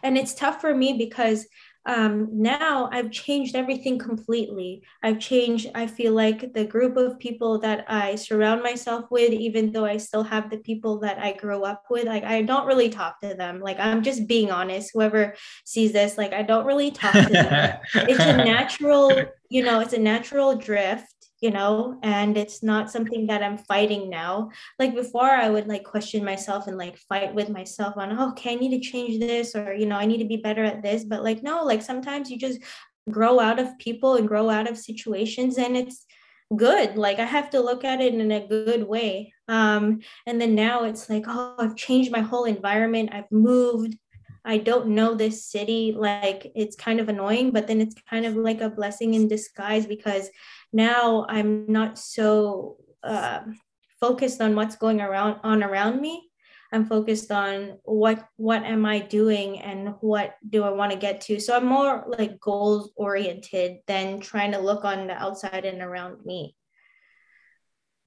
And 0.02 0.16
it's 0.16 0.34
tough 0.34 0.60
for 0.60 0.74
me 0.74 0.94
because 0.94 1.46
um, 1.86 2.28
now 2.32 2.88
I've 2.92 3.12
changed 3.12 3.54
everything 3.54 3.96
completely. 3.96 4.82
I've 5.04 5.20
changed, 5.20 5.70
I 5.74 5.86
feel 5.86 6.12
like 6.12 6.52
the 6.52 6.64
group 6.64 6.96
of 6.96 7.18
people 7.20 7.60
that 7.60 7.84
I 7.88 8.16
surround 8.16 8.64
myself 8.64 9.04
with, 9.10 9.32
even 9.32 9.70
though 9.70 9.84
I 9.84 9.96
still 9.96 10.24
have 10.24 10.50
the 10.50 10.58
people 10.58 10.98
that 11.00 11.18
I 11.18 11.32
grew 11.32 11.62
up 11.62 11.84
with, 11.88 12.06
like 12.06 12.24
I 12.24 12.42
don't 12.42 12.66
really 12.66 12.90
talk 12.90 13.20
to 13.20 13.34
them. 13.34 13.60
Like 13.60 13.78
I'm 13.78 14.02
just 14.02 14.26
being 14.26 14.50
honest. 14.50 14.90
Whoever 14.92 15.36
sees 15.64 15.92
this, 15.92 16.18
like 16.18 16.32
I 16.32 16.42
don't 16.42 16.66
really 16.66 16.90
talk 16.90 17.12
to 17.12 17.32
them. 17.32 17.78
it's 17.94 18.24
a 18.24 18.36
natural, 18.44 19.12
you 19.48 19.62
know, 19.62 19.78
it's 19.78 19.92
a 19.92 19.98
natural 19.98 20.56
drift 20.56 21.15
you 21.40 21.50
know 21.50 21.98
and 22.02 22.36
it's 22.36 22.62
not 22.62 22.90
something 22.90 23.26
that 23.26 23.42
i'm 23.42 23.58
fighting 23.58 24.08
now. 24.10 24.50
Like 24.78 24.94
before 24.94 25.30
i 25.30 25.48
would 25.48 25.68
like 25.68 25.84
question 25.84 26.24
myself 26.24 26.66
and 26.66 26.78
like 26.78 26.96
fight 26.96 27.34
with 27.34 27.48
myself 27.48 27.96
on 27.96 28.18
oh, 28.18 28.30
okay 28.30 28.52
i 28.52 28.54
need 28.54 28.80
to 28.80 28.90
change 28.90 29.20
this 29.20 29.54
or 29.54 29.74
you 29.74 29.86
know 29.86 29.96
i 29.96 30.06
need 30.06 30.18
to 30.18 30.24
be 30.24 30.36
better 30.36 30.64
at 30.64 30.82
this 30.82 31.04
but 31.04 31.22
like 31.22 31.42
no 31.42 31.64
like 31.64 31.82
sometimes 31.82 32.30
you 32.30 32.38
just 32.38 32.60
grow 33.10 33.38
out 33.38 33.58
of 33.58 33.78
people 33.78 34.16
and 34.16 34.28
grow 34.28 34.50
out 34.50 34.68
of 34.68 34.76
situations 34.76 35.58
and 35.58 35.76
it's 35.76 36.06
good. 36.54 36.96
Like 36.96 37.18
i 37.18 37.24
have 37.24 37.50
to 37.50 37.60
look 37.60 37.84
at 37.84 38.00
it 38.00 38.14
in 38.14 38.30
a 38.30 38.46
good 38.46 38.86
way. 38.86 39.32
Um 39.48 40.00
and 40.26 40.40
then 40.40 40.54
now 40.54 40.84
it's 40.84 41.08
like 41.10 41.24
oh 41.26 41.56
i've 41.58 41.76
changed 41.76 42.12
my 42.12 42.20
whole 42.20 42.44
environment. 42.44 43.10
I've 43.12 43.30
moved. 43.30 43.96
I 44.44 44.58
don't 44.58 44.88
know 44.88 45.14
this 45.14 45.44
city. 45.44 45.92
Like 45.96 46.52
it's 46.54 46.76
kind 46.76 47.00
of 47.00 47.08
annoying, 47.08 47.50
but 47.50 47.66
then 47.66 47.80
it's 47.80 47.96
kind 48.08 48.24
of 48.24 48.36
like 48.36 48.60
a 48.60 48.70
blessing 48.70 49.14
in 49.14 49.26
disguise 49.26 49.86
because 49.86 50.30
now 50.76 51.26
I'm 51.28 51.66
not 51.72 51.98
so 51.98 52.76
uh, 53.02 53.40
focused 53.98 54.40
on 54.40 54.54
what's 54.54 54.76
going 54.76 55.00
around 55.00 55.40
on 55.42 55.64
around 55.64 56.00
me. 56.00 56.22
I'm 56.72 56.84
focused 56.84 57.30
on 57.30 57.78
what 57.84 58.28
what 58.36 58.62
am 58.64 58.84
I 58.84 58.98
doing 58.98 59.60
and 59.60 59.94
what 60.00 60.34
do 60.48 60.64
I 60.64 60.70
want 60.70 60.92
to 60.92 60.98
get 60.98 61.22
to. 61.22 61.40
So 61.40 61.56
I'm 61.56 61.66
more 61.66 62.04
like 62.06 62.38
goals 62.40 62.90
oriented 62.96 63.78
than 63.86 64.20
trying 64.20 64.52
to 64.52 64.58
look 64.58 64.84
on 64.84 65.06
the 65.06 65.14
outside 65.14 65.64
and 65.64 65.80
around 65.80 66.24
me. 66.26 66.54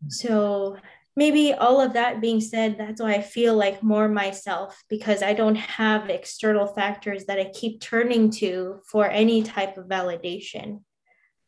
So 0.10 0.78
maybe 1.16 1.54
all 1.54 1.82
of 1.82 1.94
that 1.94 2.22
being 2.22 2.40
said, 2.40 2.78
that's 2.78 3.02
why 3.02 3.14
I 3.14 3.22
feel 3.22 3.56
like 3.56 3.82
more 3.82 4.08
myself 4.08 4.82
because 4.90 5.24
I 5.24 5.34
don't 5.34 5.56
have 5.56 6.10
external 6.10 6.68
factors 6.68 7.26
that 7.26 7.40
I 7.40 7.52
keep 7.54 7.82
turning 7.82 8.30
to 8.32 8.80
for 8.90 9.10
any 9.10 9.44
type 9.44 9.78
of 9.78 9.88
validation. 9.88 10.82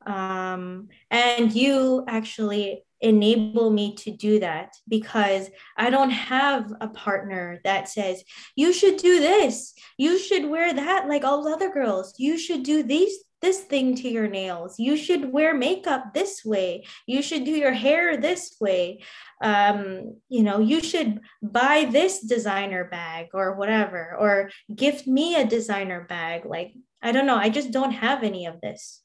Um, 0.05 0.89
and 1.09 1.53
you 1.53 2.03
actually 2.07 2.83
enable 3.01 3.71
me 3.71 3.95
to 3.95 4.11
do 4.11 4.39
that 4.39 4.73
because 4.87 5.49
I 5.75 5.89
don't 5.89 6.11
have 6.11 6.71
a 6.81 6.87
partner 6.87 7.59
that 7.63 7.89
says, 7.89 8.23
you 8.55 8.71
should 8.71 8.97
do 8.97 9.19
this, 9.19 9.73
you 9.97 10.19
should 10.19 10.45
wear 10.45 10.73
that 10.73 11.07
like 11.07 11.23
all 11.23 11.43
the 11.43 11.51
other 11.51 11.71
girls, 11.71 12.13
you 12.17 12.37
should 12.37 12.63
do 12.63 12.83
these 12.83 13.13
this 13.41 13.61
thing 13.61 13.95
to 13.95 14.07
your 14.07 14.27
nails. 14.27 14.77
You 14.77 14.95
should 14.95 15.31
wear 15.31 15.55
makeup 15.55 16.13
this 16.13 16.45
way. 16.45 16.85
You 17.07 17.21
should 17.21 17.43
do 17.43 17.51
your 17.51 17.71
hair 17.71 18.17
this 18.17 18.55
way. 18.61 19.01
Um, 19.41 20.17
you 20.29 20.43
know, 20.43 20.59
you 20.59 20.81
should 20.81 21.19
buy 21.41 21.89
this 21.91 22.21
designer 22.21 22.85
bag 22.85 23.29
or 23.33 23.55
whatever, 23.55 24.15
or 24.19 24.51
gift 24.73 25.07
me 25.07 25.35
a 25.35 25.45
designer 25.45 26.05
bag. 26.07 26.45
Like, 26.45 26.73
I 27.01 27.11
don't 27.11 27.25
know. 27.25 27.35
I 27.35 27.49
just 27.49 27.71
don't 27.71 27.91
have 27.91 28.23
any 28.23 28.45
of 28.45 28.61
this. 28.61 29.01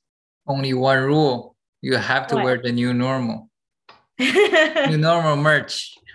Only 0.47 0.75
one 0.75 1.03
rule 1.05 1.57
you 1.83 1.97
have 1.97 2.27
to 2.29 2.37
what? 2.37 2.45
wear 2.45 2.63
the 2.63 2.73
new 2.73 2.95
normal. 2.95 3.51
new 4.19 4.97
normal 4.97 5.37
merch. 5.37 5.97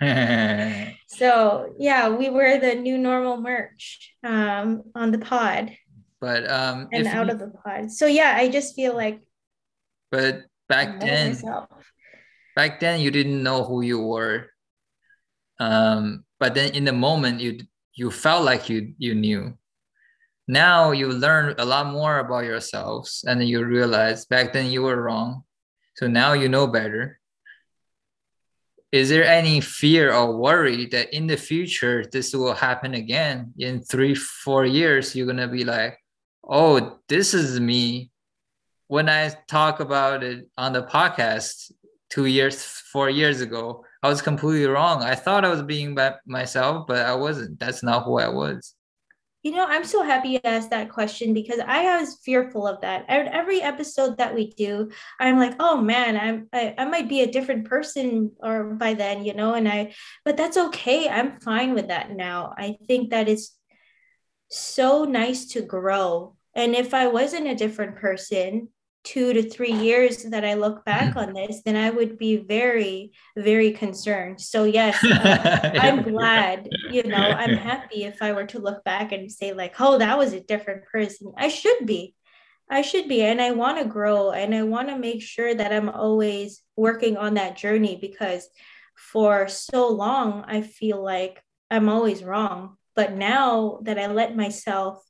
so, 1.06 1.74
yeah, 1.78 2.08
we 2.08 2.28
wear 2.30 2.58
the 2.58 2.74
new 2.74 2.98
normal 2.98 3.40
merch 3.40 4.14
um, 4.24 4.82
on 4.94 5.12
the 5.12 5.18
pod 5.18 5.72
but 6.22 6.48
um 6.48 6.88
and 6.92 7.06
out 7.08 7.26
you, 7.26 7.32
of 7.32 7.38
the 7.40 7.48
pod 7.48 7.90
so 7.90 8.06
yeah 8.06 8.34
i 8.38 8.48
just 8.48 8.76
feel 8.76 8.94
like 8.94 9.20
but 10.12 10.46
back 10.68 11.00
then 11.00 11.30
myself. 11.34 11.66
back 12.54 12.78
then 12.78 13.00
you 13.00 13.10
didn't 13.10 13.42
know 13.42 13.64
who 13.64 13.82
you 13.82 13.98
were 13.98 14.46
um 15.58 16.24
but 16.38 16.54
then 16.54 16.72
in 16.74 16.84
the 16.84 16.92
moment 16.92 17.40
you 17.40 17.58
you 17.94 18.08
felt 18.08 18.44
like 18.44 18.70
you 18.70 18.94
you 18.98 19.14
knew 19.14 19.52
now 20.48 20.90
you 20.90 21.08
learn 21.08 21.54
a 21.58 21.64
lot 21.64 21.86
more 21.86 22.18
about 22.18 22.44
yourselves 22.44 23.24
and 23.26 23.46
you 23.46 23.64
realize 23.64 24.24
back 24.26 24.52
then 24.52 24.70
you 24.70 24.82
were 24.82 25.00
wrong 25.00 25.42
so 25.96 26.06
now 26.06 26.32
you 26.32 26.48
know 26.48 26.66
better 26.66 27.18
is 28.90 29.08
there 29.08 29.24
any 29.24 29.60
fear 29.60 30.12
or 30.12 30.36
worry 30.36 30.86
that 30.86 31.14
in 31.14 31.26
the 31.26 31.36
future 31.36 32.04
this 32.12 32.34
will 32.34 32.54
happen 32.54 32.94
again 32.94 33.52
in 33.58 33.80
three 33.80 34.14
four 34.14 34.64
years 34.64 35.14
you're 35.14 35.26
gonna 35.26 35.48
be 35.48 35.64
like 35.64 35.98
oh, 36.44 36.98
this 37.08 37.34
is 37.34 37.60
me. 37.60 38.10
When 38.88 39.08
I 39.08 39.32
talk 39.48 39.80
about 39.80 40.22
it 40.22 40.48
on 40.58 40.72
the 40.72 40.82
podcast 40.82 41.72
two 42.10 42.26
years, 42.26 42.62
four 42.62 43.08
years 43.08 43.40
ago, 43.40 43.84
I 44.02 44.08
was 44.08 44.20
completely 44.20 44.66
wrong. 44.66 45.02
I 45.02 45.14
thought 45.14 45.44
I 45.44 45.48
was 45.48 45.62
being 45.62 45.94
by 45.94 46.16
myself, 46.26 46.86
but 46.86 47.06
I 47.06 47.14
wasn't. 47.14 47.58
That's 47.58 47.82
not 47.82 48.04
who 48.04 48.18
I 48.18 48.28
was. 48.28 48.74
You 49.42 49.50
know, 49.50 49.66
I'm 49.66 49.84
so 49.84 50.04
happy 50.04 50.30
you 50.30 50.40
asked 50.44 50.70
that 50.70 50.90
question 50.90 51.34
because 51.34 51.58
I 51.58 51.98
was 51.98 52.18
fearful 52.24 52.66
of 52.66 52.80
that. 52.82 53.04
Every 53.08 53.60
episode 53.60 54.18
that 54.18 54.34
we 54.34 54.52
do, 54.52 54.90
I'm 55.18 55.36
like, 55.36 55.56
oh 55.58 55.80
man, 55.80 56.16
I'm 56.16 56.48
I, 56.52 56.74
I 56.78 56.84
might 56.84 57.08
be 57.08 57.22
a 57.22 57.30
different 57.30 57.68
person 57.68 58.32
or 58.40 58.74
by 58.74 58.94
then, 58.94 59.24
you 59.24 59.34
know, 59.34 59.54
and 59.54 59.68
I 59.68 59.94
but 60.24 60.36
that's 60.36 60.56
okay. 60.56 61.08
I'm 61.08 61.40
fine 61.40 61.74
with 61.74 61.88
that 61.88 62.12
now. 62.12 62.54
I 62.56 62.76
think 62.86 63.10
that 63.10 63.28
it's 63.28 63.56
so 64.48 65.04
nice 65.04 65.46
to 65.46 65.62
grow. 65.62 66.36
And 66.54 66.74
if 66.76 66.94
I 66.94 67.08
wasn't 67.08 67.48
a 67.48 67.56
different 67.56 67.96
person, 67.96 68.68
two 69.04 69.32
to 69.32 69.48
three 69.48 69.72
years 69.72 70.22
that 70.24 70.44
I 70.44 70.54
look 70.54 70.84
back 70.84 71.16
on 71.16 71.32
this, 71.32 71.62
then 71.64 71.76
I 71.76 71.90
would 71.90 72.18
be 72.18 72.36
very, 72.36 73.12
very 73.36 73.72
concerned. 73.72 74.40
So, 74.40 74.64
yes, 74.64 75.02
uh, 75.04 75.70
I'm 75.74 76.02
glad, 76.02 76.68
you 76.90 77.02
know, 77.02 77.16
I'm 77.16 77.56
happy 77.56 78.04
if 78.04 78.22
I 78.22 78.32
were 78.32 78.46
to 78.46 78.58
look 78.60 78.84
back 78.84 79.12
and 79.12 79.30
say, 79.30 79.52
like, 79.52 79.74
oh, 79.80 79.98
that 79.98 80.18
was 80.18 80.32
a 80.32 80.40
different 80.40 80.84
person. 80.86 81.32
I 81.36 81.48
should 81.48 81.84
be. 81.84 82.14
I 82.70 82.82
should 82.82 83.08
be. 83.08 83.22
And 83.22 83.40
I 83.40 83.50
want 83.50 83.78
to 83.78 83.84
grow 83.84 84.30
and 84.30 84.54
I 84.54 84.62
want 84.62 84.88
to 84.88 84.98
make 84.98 85.20
sure 85.20 85.52
that 85.52 85.72
I'm 85.72 85.88
always 85.88 86.62
working 86.76 87.16
on 87.16 87.34
that 87.34 87.56
journey 87.56 87.98
because 88.00 88.48
for 88.96 89.48
so 89.48 89.88
long, 89.88 90.44
I 90.46 90.62
feel 90.62 91.02
like 91.02 91.42
I'm 91.70 91.88
always 91.88 92.22
wrong. 92.22 92.76
But 92.94 93.14
now 93.14 93.80
that 93.82 93.98
I 93.98 94.06
let 94.06 94.36
myself 94.36 95.02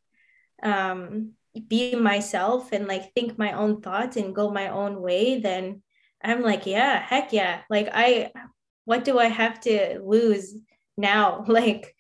um, 0.63 1.33
be 1.69 1.95
myself 1.95 2.73
and 2.73 2.87
like 2.87 3.13
think 3.15 3.39
my 3.39 3.53
own 3.53 3.81
thoughts 3.81 4.17
and 4.17 4.35
go 4.35 4.51
my 4.51 4.69
own 4.69 5.01
way, 5.01 5.41
then 5.41 5.83
I'm 6.23 6.43
like, 6.43 6.67
yeah, 6.67 7.01
heck 7.01 7.33
yeah. 7.33 7.61
Like, 7.69 7.89
I, 7.93 8.31
what 8.85 9.05
do 9.05 9.19
I 9.19 9.27
have 9.27 9.61
to 9.63 10.01
lose 10.05 10.55
now? 10.97 11.45
Like, 11.49 11.95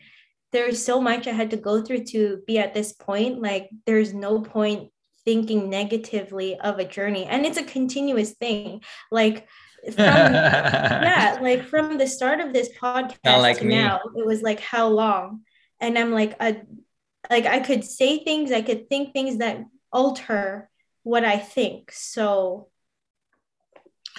there's 0.53 0.85
so 0.85 1.01
much 1.01 1.27
I 1.27 1.33
had 1.33 1.51
to 1.53 1.57
go 1.57 1.83
through 1.83 2.05
to 2.05 2.43
be 2.47 2.59
at 2.59 2.75
this 2.75 2.93
point. 2.93 3.41
Like, 3.41 3.71
there's 3.87 4.13
no 4.13 4.41
point 4.41 4.91
thinking 5.25 5.71
negatively 5.71 6.59
of 6.61 6.79
a 6.79 6.85
journey. 6.85 7.25
And 7.25 7.47
it's 7.47 7.57
a 7.57 7.65
continuous 7.65 8.33
thing. 8.33 8.83
Like, 9.11 9.47
from, 9.85 9.95
yeah, 9.99 11.39
like 11.41 11.65
from 11.65 11.97
the 11.97 12.07
start 12.07 12.41
of 12.41 12.53
this 12.53 12.69
podcast 12.79 13.19
like 13.25 13.63
me. 13.63 13.75
now, 13.75 14.01
it 14.15 14.27
was 14.27 14.43
like 14.43 14.61
how 14.61 14.89
long? 14.89 15.43
and 15.83 15.99
i'm 15.99 16.13
like 16.13 16.35
a 16.41 16.57
like 17.31 17.47
i 17.47 17.61
could 17.61 17.85
say 17.85 18.19
things 18.19 18.53
i 18.53 18.63
could 18.63 18.89
think 18.89 19.13
things 19.13 19.39
that 19.39 19.65
alter 19.93 20.69
what 21.03 21.25
i 21.25 21.37
think. 21.37 21.91
So 21.93 22.69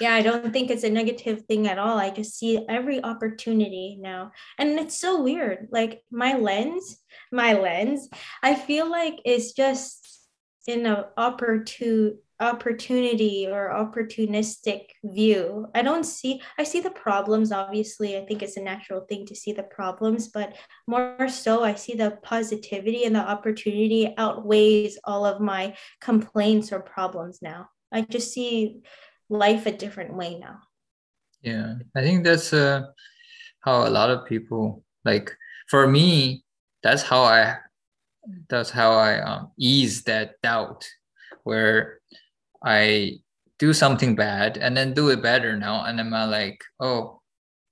yeah 0.01 0.13
i 0.13 0.21
don't 0.21 0.51
think 0.51 0.69
it's 0.71 0.83
a 0.83 0.89
negative 0.89 1.43
thing 1.45 1.67
at 1.67 1.77
all. 1.77 1.97
I 1.97 2.09
just 2.09 2.37
see 2.37 2.65
every 2.67 3.03
opportunity 3.03 3.97
now. 4.01 4.31
And 4.57 4.79
it's 4.79 4.99
so 4.99 5.21
weird. 5.21 5.67
Like 5.71 6.03
my 6.11 6.37
lens 6.37 6.97
my 7.33 7.53
lens 7.53 8.07
i 8.43 8.53
feel 8.53 8.89
like 8.89 9.15
it's 9.25 9.53
just 9.53 10.07
in 10.67 10.85
an 10.85 11.03
opportune 11.17 12.19
opportunity 12.43 13.47
or 13.49 13.69
opportunistic 13.69 14.87
view 15.03 15.67
i 15.73 15.81
don't 15.81 16.03
see 16.03 16.41
i 16.57 16.63
see 16.63 16.79
the 16.79 16.91
problems 16.91 17.51
obviously 17.51 18.17
i 18.17 18.25
think 18.25 18.43
it's 18.43 18.57
a 18.57 18.61
natural 18.61 19.01
thing 19.01 19.25
to 19.25 19.35
see 19.35 19.53
the 19.53 19.63
problems 19.63 20.27
but 20.27 20.55
more 20.87 21.27
so 21.27 21.63
i 21.63 21.73
see 21.73 21.95
the 21.95 22.11
positivity 22.23 23.05
and 23.05 23.15
the 23.15 23.19
opportunity 23.19 24.13
outweighs 24.17 24.99
all 25.03 25.25
of 25.25 25.41
my 25.41 25.75
complaints 26.01 26.71
or 26.71 26.79
problems 26.79 27.39
now 27.41 27.67
i 27.91 28.01
just 28.01 28.33
see 28.33 28.81
life 29.33 29.65
a 29.65 29.71
different 29.71 30.15
way 30.15 30.37
now. 30.39 30.59
Yeah, 31.41 31.75
I 31.95 32.01
think 32.01 32.23
that's 32.23 32.53
uh, 32.53 32.83
how 33.61 33.87
a 33.87 33.89
lot 33.89 34.09
of 34.09 34.25
people 34.25 34.83
like. 35.03 35.35
For 35.69 35.87
me, 35.87 36.43
that's 36.83 37.01
how 37.01 37.23
I 37.23 37.57
that's 38.49 38.69
how 38.69 38.91
I 38.93 39.19
um, 39.21 39.51
ease 39.57 40.03
that 40.03 40.35
doubt, 40.43 40.87
where 41.43 41.99
I 42.63 43.19
do 43.59 43.73
something 43.73 44.15
bad 44.15 44.57
and 44.57 44.75
then 44.75 44.93
do 44.93 45.09
it 45.09 45.21
better 45.21 45.57
now, 45.57 45.85
and 45.85 45.99
I'm 45.99 46.11
like, 46.11 46.63
oh, 46.79 47.21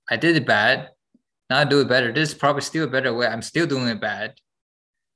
I 0.10 0.18
did 0.18 0.36
it 0.36 0.46
bad. 0.46 0.90
Now 1.50 1.60
I 1.60 1.66
do 1.66 1.82
it 1.82 1.88
better. 1.88 2.12
This 2.12 2.30
is 2.30 2.36
probably 2.36 2.62
still 2.62 2.86
a 2.86 2.88
better 2.88 3.14
way. 3.14 3.28
I'm 3.28 3.42
still 3.42 3.66
doing 3.66 3.88
it 3.88 4.02
bad 4.02 4.34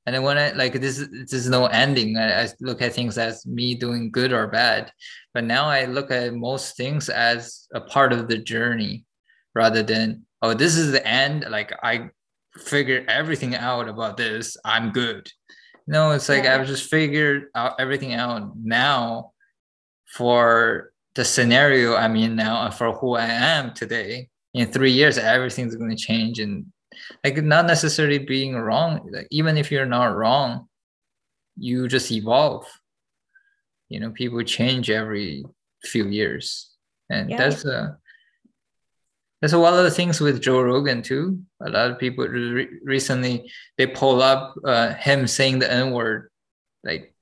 and 0.06 0.14
then 0.14 0.22
when 0.22 0.38
I 0.38 0.52
like 0.52 0.74
this, 0.74 0.98
this 1.12 1.34
is 1.34 1.50
no 1.50 1.66
ending. 1.66 2.16
I, 2.18 2.44
I, 2.44 2.50
look 2.62 2.82
at 2.82 2.94
things 2.94 3.18
as 3.18 3.46
me 3.46 3.74
doing 3.74 4.12
good 4.12 4.34
or 4.34 4.48
bad, 4.48 4.92
but 5.34 5.44
now 5.44 5.66
I 5.66 5.86
look 5.86 6.12
at 6.12 6.36
most 6.36 6.78
things 6.78 7.10
as 7.10 7.68
a 7.74 7.82
part 7.82 8.14
of 8.14 8.28
the 8.28 8.38
journey, 8.38 9.06
rather 9.56 9.82
than 9.82 10.26
oh, 10.44 10.54
this 10.54 10.78
is 10.78 10.92
the 10.92 11.06
end. 11.08 11.46
Like 11.50 11.74
I 11.82 12.10
figured 12.56 13.10
everything 13.10 13.56
out 13.56 13.90
about 13.90 14.18
this. 14.18 14.58
I'm 14.64 14.92
good. 14.92 15.28
No, 15.88 16.12
it's 16.12 16.30
like 16.30 16.44
yeah. 16.44 16.56
I've 16.56 16.68
just 16.68 16.90
figured 16.90 17.46
out 17.56 17.80
everything 17.80 18.14
out 18.14 18.52
now 18.56 19.32
for 20.06 20.92
the 21.16 21.26
scenario 21.26 21.96
I'm 21.96 22.16
in 22.16 22.36
now 22.36 22.66
and 22.66 22.74
for 22.74 22.92
who 22.94 23.16
I 23.16 23.26
am 23.26 23.74
today. 23.74 24.30
In 24.54 24.72
three 24.72 24.92
years, 24.92 25.18
everything's 25.18 25.76
going 25.76 25.90
to 25.90 25.98
change 25.98 26.40
and 26.40 26.66
like 27.24 27.38
not 27.44 27.66
necessarily 27.66 28.20
being 28.20 28.56
wrong 28.56 29.10
like 29.12 29.28
even 29.32 29.58
if 29.58 29.72
you're 29.72 29.86
not 29.86 30.16
wrong 30.16 30.68
you 31.58 31.88
just 31.88 32.12
evolve 32.12 32.66
you 33.90 34.00
know 34.00 34.12
people 34.12 34.42
change 34.44 34.90
every 34.90 35.44
few 35.84 36.08
years 36.08 36.72
and 37.10 37.30
yeah. 37.30 37.38
that's 37.38 37.66
a 37.66 37.98
that's 39.42 39.54
one 39.54 39.74
of 39.74 39.84
the 39.84 39.92
things 39.92 40.20
with 40.20 40.42
joe 40.42 40.62
rogan 40.62 41.02
too 41.02 41.40
a 41.62 41.70
lot 41.70 41.92
of 41.92 42.00
people 42.00 42.28
re- 42.28 42.80
recently 42.84 43.52
they 43.78 43.88
pull 43.88 44.22
up 44.22 44.56
uh, 44.66 44.94
him 44.94 45.28
saying 45.28 45.60
the 45.60 45.72
n 45.72 45.92
word 45.92 46.30
like 46.84 47.15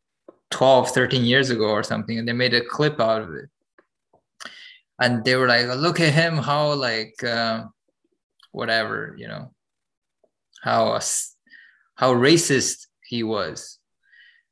12 0.54 0.92
13 0.92 1.26
years 1.26 1.50
ago 1.50 1.66
or 1.66 1.84
something 1.84 2.20
and 2.20 2.28
they 2.28 2.34
made 2.34 2.54
a 2.54 2.64
clip 2.64 3.00
out 3.00 3.24
of 3.24 3.34
it. 3.34 3.50
And 5.02 5.26
they 5.26 5.36
were 5.36 5.48
like 5.48 5.66
look 5.68 6.00
at 6.00 6.14
him 6.14 6.38
how 6.38 6.74
like 6.74 7.22
uh, 7.24 7.66
whatever 8.52 9.16
you 9.18 9.28
know 9.28 9.52
how 10.62 11.00
how 11.96 12.14
racist 12.14 12.88
he 13.04 13.24
was. 13.24 13.80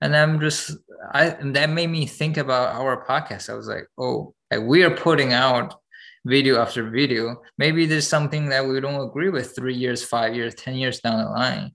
And 0.01 0.15
i'm 0.15 0.39
just 0.39 0.71
i 1.13 1.29
that 1.29 1.69
made 1.69 1.91
me 1.91 2.07
think 2.07 2.37
about 2.37 2.75
our 2.75 3.05
podcast. 3.05 3.49
I 3.49 3.53
was 3.53 3.67
like 3.67 3.87
oh 3.97 4.33
like 4.49 4.61
we 4.61 4.83
are 4.83 4.95
putting 4.95 5.33
out 5.33 5.75
video 6.25 6.59
after 6.59 6.89
video. 6.89 7.41
Maybe 7.57 7.85
there's 7.85 8.07
something 8.07 8.49
that 8.49 8.65
we 8.67 8.79
don't 8.79 9.07
agree 9.07 9.29
with 9.29 9.55
three 9.55 9.75
years 9.75 10.03
five 10.03 10.35
years 10.35 10.55
ten 10.55 10.75
years 10.75 10.99
down 10.99 11.23
the 11.23 11.29
line. 11.29 11.71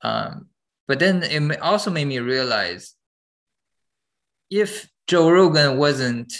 Um, 0.00 0.48
but 0.88 0.98
then 0.98 1.22
it 1.22 1.60
also 1.60 1.90
made 1.90 2.06
me 2.06 2.18
realize 2.18 2.94
if 4.50 4.88
joe 5.06 5.30
rogan 5.30 5.76
wasn't 5.78 6.32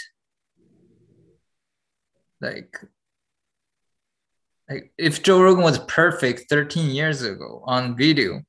like 2.41 2.77
like 4.69 4.93
if 4.99 5.23
Joe 5.23 5.43
Rogan 5.43 5.65
was 5.65 5.79
perfect 5.81 6.51
13 6.51 6.91
years 6.91 7.23
ago 7.23 7.63
on 7.67 7.97
video, 7.97 8.43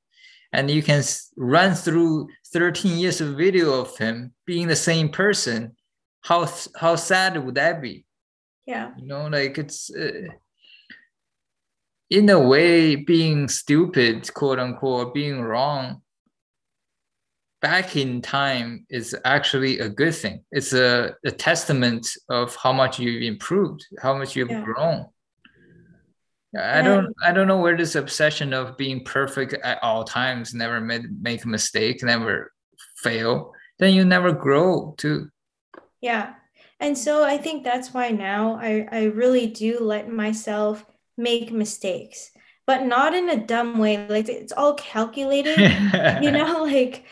and 0.52 0.70
you 0.70 0.84
can 0.84 1.04
run 1.38 1.76
through 1.76 2.28
13 2.54 2.98
years 2.98 3.22
of 3.22 3.38
video 3.38 3.80
of 3.82 3.98
him 3.98 4.34
being 4.46 4.68
the 4.68 4.76
same 4.76 5.10
person, 5.10 5.76
how 6.22 6.50
how 6.76 6.96
sad 6.96 7.44
would 7.44 7.56
that 7.56 7.82
be? 7.82 8.06
Yeah, 8.66 8.92
you 8.98 9.08
know, 9.08 9.28
like 9.28 9.58
it's 9.58 9.90
uh, 9.94 10.28
in 12.10 12.30
a 12.30 12.40
way 12.40 12.96
being 12.96 13.48
stupid, 13.48 14.34
quote 14.34 14.60
unquote, 14.60 15.14
being 15.14 15.42
wrong. 15.42 16.02
Back 17.62 17.98
in 17.98 18.22
time 18.22 18.86
is 18.90 19.16
actually 19.26 19.80
a 19.80 19.90
good 19.90 20.16
thing. 20.16 20.46
It's 20.52 20.72
a, 20.74 21.16
a 21.26 21.32
testament 21.32 22.08
of 22.30 22.56
how 22.56 22.72
much 22.72 23.00
you've 23.00 23.22
improved, 23.24 23.86
how 24.02 24.18
much 24.18 24.36
you've 24.36 24.50
yeah. 24.50 24.64
grown 24.64 25.08
I 26.58 26.82
don't 26.82 27.14
I 27.24 27.32
don't 27.32 27.48
know 27.48 27.60
where 27.60 27.78
this 27.78 27.96
obsession 27.96 28.54
of 28.54 28.76
being 28.76 29.04
perfect 29.04 29.54
at 29.54 29.82
all 29.84 30.04
times, 30.04 30.54
never 30.54 30.82
made, 30.82 31.22
make 31.22 31.44
a 31.44 31.48
mistake, 31.48 32.02
never 32.02 32.52
fail, 32.98 33.54
then 33.78 33.94
you 33.94 34.04
never 34.04 34.32
grow 34.32 34.96
too. 34.98 35.30
Yeah. 36.02 36.34
And 36.80 36.98
so 36.98 37.24
I 37.24 37.38
think 37.38 37.64
that's 37.64 37.94
why 37.94 38.10
now 38.10 38.56
I, 38.56 38.88
I 38.92 39.04
really 39.06 39.48
do 39.48 39.80
let 39.80 40.10
myself 40.10 40.84
make 41.20 41.52
mistakes, 41.52 42.32
but 42.66 42.86
not 42.86 43.14
in 43.14 43.30
a 43.30 43.46
dumb 43.46 43.78
way. 43.78 44.08
Like 44.08 44.30
it's 44.30 44.54
all 44.54 44.74
calculated, 44.74 45.60
you 46.24 46.32
know, 46.32 46.64
like 46.64 47.06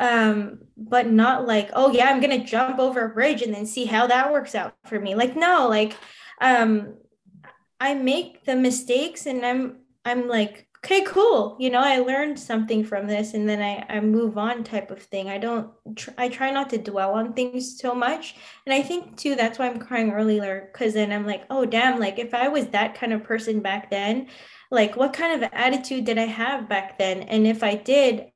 um, 0.00 0.60
but 0.78 1.10
not 1.10 1.46
like, 1.46 1.70
oh 1.74 1.92
yeah, 1.92 2.06
I'm 2.06 2.20
gonna 2.20 2.42
jump 2.44 2.78
over 2.78 3.04
a 3.04 3.10
bridge 3.10 3.42
and 3.42 3.54
then 3.54 3.66
see 3.66 3.84
how 3.84 4.06
that 4.06 4.32
works 4.32 4.54
out 4.54 4.74
for 4.86 4.98
me. 4.98 5.14
Like, 5.14 5.36
no, 5.36 5.68
like 5.68 5.96
um 6.40 6.94
I 7.78 7.94
make 7.94 8.44
the 8.44 8.56
mistakes 8.56 9.26
and 9.26 9.44
I'm 9.44 9.80
I'm 10.04 10.26
like, 10.26 10.66
okay, 10.84 11.02
cool. 11.04 11.56
You 11.60 11.70
know, 11.70 11.80
I 11.80 11.98
learned 11.98 12.38
something 12.38 12.84
from 12.84 13.06
this 13.06 13.34
and 13.34 13.48
then 13.48 13.60
I, 13.60 13.84
I 13.96 14.00
move 14.00 14.38
on 14.38 14.64
type 14.64 14.90
of 14.90 15.02
thing. 15.02 15.28
I 15.28 15.38
don't, 15.38 15.70
tr- 15.94 16.10
I 16.16 16.28
try 16.28 16.50
not 16.50 16.70
to 16.70 16.78
dwell 16.78 17.12
on 17.12 17.34
things 17.34 17.78
so 17.78 17.94
much. 17.94 18.34
And 18.66 18.72
I 18.74 18.82
think 18.82 19.16
too, 19.16 19.36
that's 19.36 19.58
why 19.58 19.68
I'm 19.68 19.78
crying 19.78 20.10
earlier. 20.12 20.70
Cause 20.74 20.94
then 20.94 21.12
I'm 21.12 21.26
like, 21.26 21.44
oh, 21.50 21.66
damn, 21.66 22.00
like 22.00 22.18
if 22.18 22.32
I 22.34 22.48
was 22.48 22.68
that 22.68 22.94
kind 22.94 23.12
of 23.12 23.24
person 23.24 23.60
back 23.60 23.90
then, 23.90 24.28
like 24.70 24.96
what 24.96 25.12
kind 25.12 25.42
of 25.42 25.50
attitude 25.52 26.04
did 26.06 26.18
I 26.18 26.26
have 26.26 26.68
back 26.68 26.98
then? 26.98 27.22
And 27.22 27.46
if 27.46 27.62
I 27.62 27.74
did, 27.74 28.26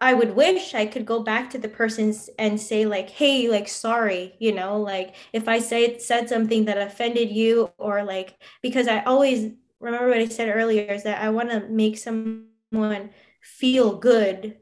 I 0.00 0.14
would 0.14 0.34
wish 0.34 0.74
I 0.74 0.86
could 0.86 1.06
go 1.06 1.22
back 1.22 1.50
to 1.50 1.58
the 1.58 1.68
person 1.68 2.12
and 2.38 2.60
say 2.60 2.86
like, 2.86 3.08
"Hey, 3.08 3.48
like 3.48 3.68
sorry," 3.68 4.34
you 4.40 4.52
know, 4.52 4.80
like 4.80 5.14
if 5.32 5.46
I 5.48 5.60
say 5.60 5.98
said 5.98 6.28
something 6.28 6.64
that 6.64 6.76
offended 6.76 7.30
you 7.30 7.70
or 7.78 8.02
like 8.02 8.34
because 8.62 8.88
I 8.88 9.02
always 9.04 9.52
remember 9.82 10.08
what 10.08 10.18
I 10.18 10.28
said 10.28 10.48
earlier 10.48 10.92
is 10.92 11.02
that 11.02 11.20
I 11.20 11.28
want 11.30 11.50
to 11.50 11.68
make 11.68 11.98
someone 11.98 13.10
feel 13.40 13.96
good 13.96 14.56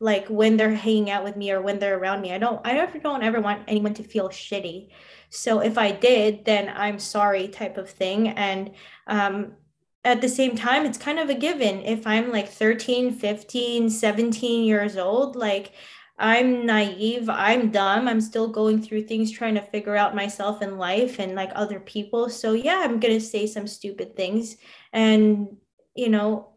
like 0.00 0.28
when 0.28 0.56
they're 0.56 0.74
hanging 0.74 1.10
out 1.10 1.24
with 1.24 1.36
me 1.36 1.50
or 1.50 1.60
when 1.60 1.78
they're 1.80 1.98
around 1.98 2.20
me. 2.20 2.32
I 2.32 2.38
don't 2.38 2.60
I 2.64 2.74
don't, 2.74 3.02
don't 3.02 3.24
ever 3.24 3.40
want 3.40 3.62
anyone 3.66 3.94
to 3.94 4.04
feel 4.04 4.28
shitty. 4.28 4.90
So 5.30 5.60
if 5.60 5.76
I 5.76 5.90
did, 5.90 6.44
then 6.44 6.72
I'm 6.74 6.98
sorry 6.98 7.48
type 7.48 7.76
of 7.78 7.90
thing 7.90 8.28
and 8.28 8.70
um 9.06 9.52
at 10.04 10.20
the 10.20 10.28
same 10.28 10.56
time 10.56 10.86
it's 10.86 10.96
kind 10.96 11.18
of 11.18 11.28
a 11.28 11.34
given 11.34 11.82
if 11.82 12.06
i'm 12.06 12.30
like 12.30 12.48
13 12.48 13.12
15 13.12 13.90
17 13.90 14.64
years 14.64 14.96
old 14.96 15.34
like 15.34 15.72
i'm 16.18 16.66
naive 16.66 17.28
i'm 17.28 17.70
dumb 17.70 18.08
i'm 18.08 18.20
still 18.20 18.48
going 18.48 18.82
through 18.82 19.02
things 19.02 19.30
trying 19.30 19.54
to 19.54 19.62
figure 19.62 19.96
out 19.96 20.16
myself 20.16 20.62
in 20.62 20.76
life 20.76 21.18
and 21.18 21.34
like 21.34 21.50
other 21.54 21.80
people. 21.80 22.28
So 22.28 22.52
yeah 22.52 22.80
i'm 22.84 23.00
going 23.00 23.14
to 23.14 23.24
say 23.24 23.46
some 23.46 23.66
stupid 23.66 24.16
things. 24.16 24.56
And 24.92 25.56
you 25.94 26.08
know 26.08 26.54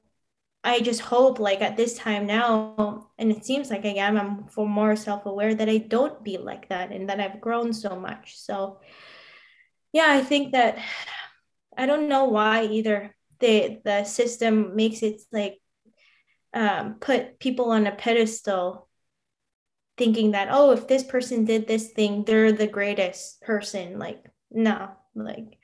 i 0.64 0.80
just 0.80 1.02
hope 1.02 1.40
like 1.40 1.62
at 1.62 1.78
this 1.78 1.98
time 1.98 2.28
now 2.28 3.08
and 3.18 3.32
it 3.32 3.46
seems 3.46 3.70
like 3.70 3.84
i 3.86 3.90
am 3.90 4.18
i'm 4.18 4.48
for 4.48 4.68
more 4.68 4.96
self-aware 4.96 5.56
that 5.56 5.70
i 5.70 5.78
don't 5.78 6.24
be 6.24 6.38
like 6.38 6.70
that 6.70 6.92
and 6.92 7.10
that 7.10 7.20
i've 7.20 7.42
grown 7.42 7.74
so 7.74 7.96
much. 7.96 8.38
So 8.40 8.80
yeah 9.94 10.08
i 10.10 10.22
think 10.22 10.54
that 10.54 10.78
i 11.78 11.86
don't 11.86 12.10
know 12.10 12.26
why 12.26 12.66
either 12.66 13.16
the 13.40 13.82
the 13.84 14.04
system 14.04 14.76
makes 14.76 15.02
it 15.04 15.22
like 15.32 15.60
um, 16.54 16.96
put 17.00 17.40
people 17.40 17.72
on 17.72 17.88
a 17.88 17.96
pedestal 17.96 18.88
thinking 19.98 20.32
that 20.32 20.48
oh 20.52 20.72
if 20.72 20.88
this 20.88 21.04
person 21.04 21.46
did 21.46 21.68
this 21.68 21.90
thing 21.90 22.24
they're 22.24 22.52
the 22.52 22.68
greatest 22.68 23.42
person. 23.42 24.00
Like 24.00 24.24
no 24.50 24.92
like 25.16 25.58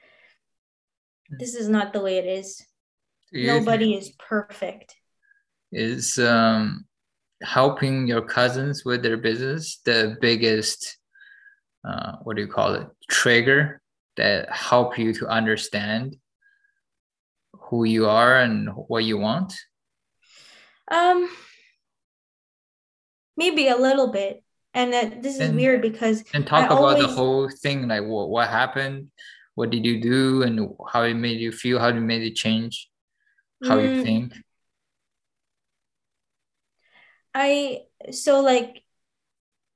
this 1.29 1.55
is 1.55 1.67
not 1.67 1.93
the 1.93 2.01
way 2.01 2.17
it 2.17 2.25
is. 2.25 2.65
Nobody 3.33 3.95
is 3.95 4.11
perfect. 4.17 4.95
Is 5.71 6.17
um 6.17 6.85
helping 7.43 8.07
your 8.07 8.21
cousins 8.21 8.83
with 8.83 9.03
their 9.03 9.17
business 9.17 9.79
the 9.85 10.17
biggest 10.19 10.97
uh, 11.87 12.13
what 12.23 12.35
do 12.35 12.41
you 12.41 12.47
call 12.47 12.73
it 12.73 12.87
trigger 13.09 13.79
that 14.17 14.51
help 14.51 14.97
you 14.97 15.13
to 15.13 15.27
understand 15.27 16.17
who 17.53 17.83
you 17.83 18.07
are 18.07 18.39
and 18.39 18.69
what 18.87 19.03
you 19.03 19.17
want? 19.17 19.53
Um 20.89 21.29
maybe 23.37 23.67
a 23.67 23.77
little 23.77 24.11
bit 24.11 24.43
and 24.73 24.91
that 24.93 25.21
this 25.23 25.35
is 25.35 25.41
And- 25.49 25.55
weird 25.55 25.81
because 25.81 26.23
and 26.33 26.45
talk 26.45 26.69
I 26.69 26.73
about 26.73 26.97
the 26.99 27.07
whole 27.07 27.49
thing 27.49 27.87
like 27.87 28.03
what, 28.03 28.29
what 28.29 28.49
happened 28.49 29.09
what 29.55 29.69
did 29.69 29.85
you 29.85 30.01
do 30.01 30.43
and 30.43 30.69
how 30.91 31.03
it 31.03 31.13
made 31.13 31.39
you 31.39 31.51
feel 31.51 31.79
how 31.79 31.87
it 31.89 31.93
made 31.95 32.23
it 32.23 32.35
change 32.35 32.89
how 33.63 33.77
you 33.77 33.89
Mm. 33.89 34.03
think 34.03 34.33
I 37.33 37.83
so 38.11 38.41
like 38.41 38.83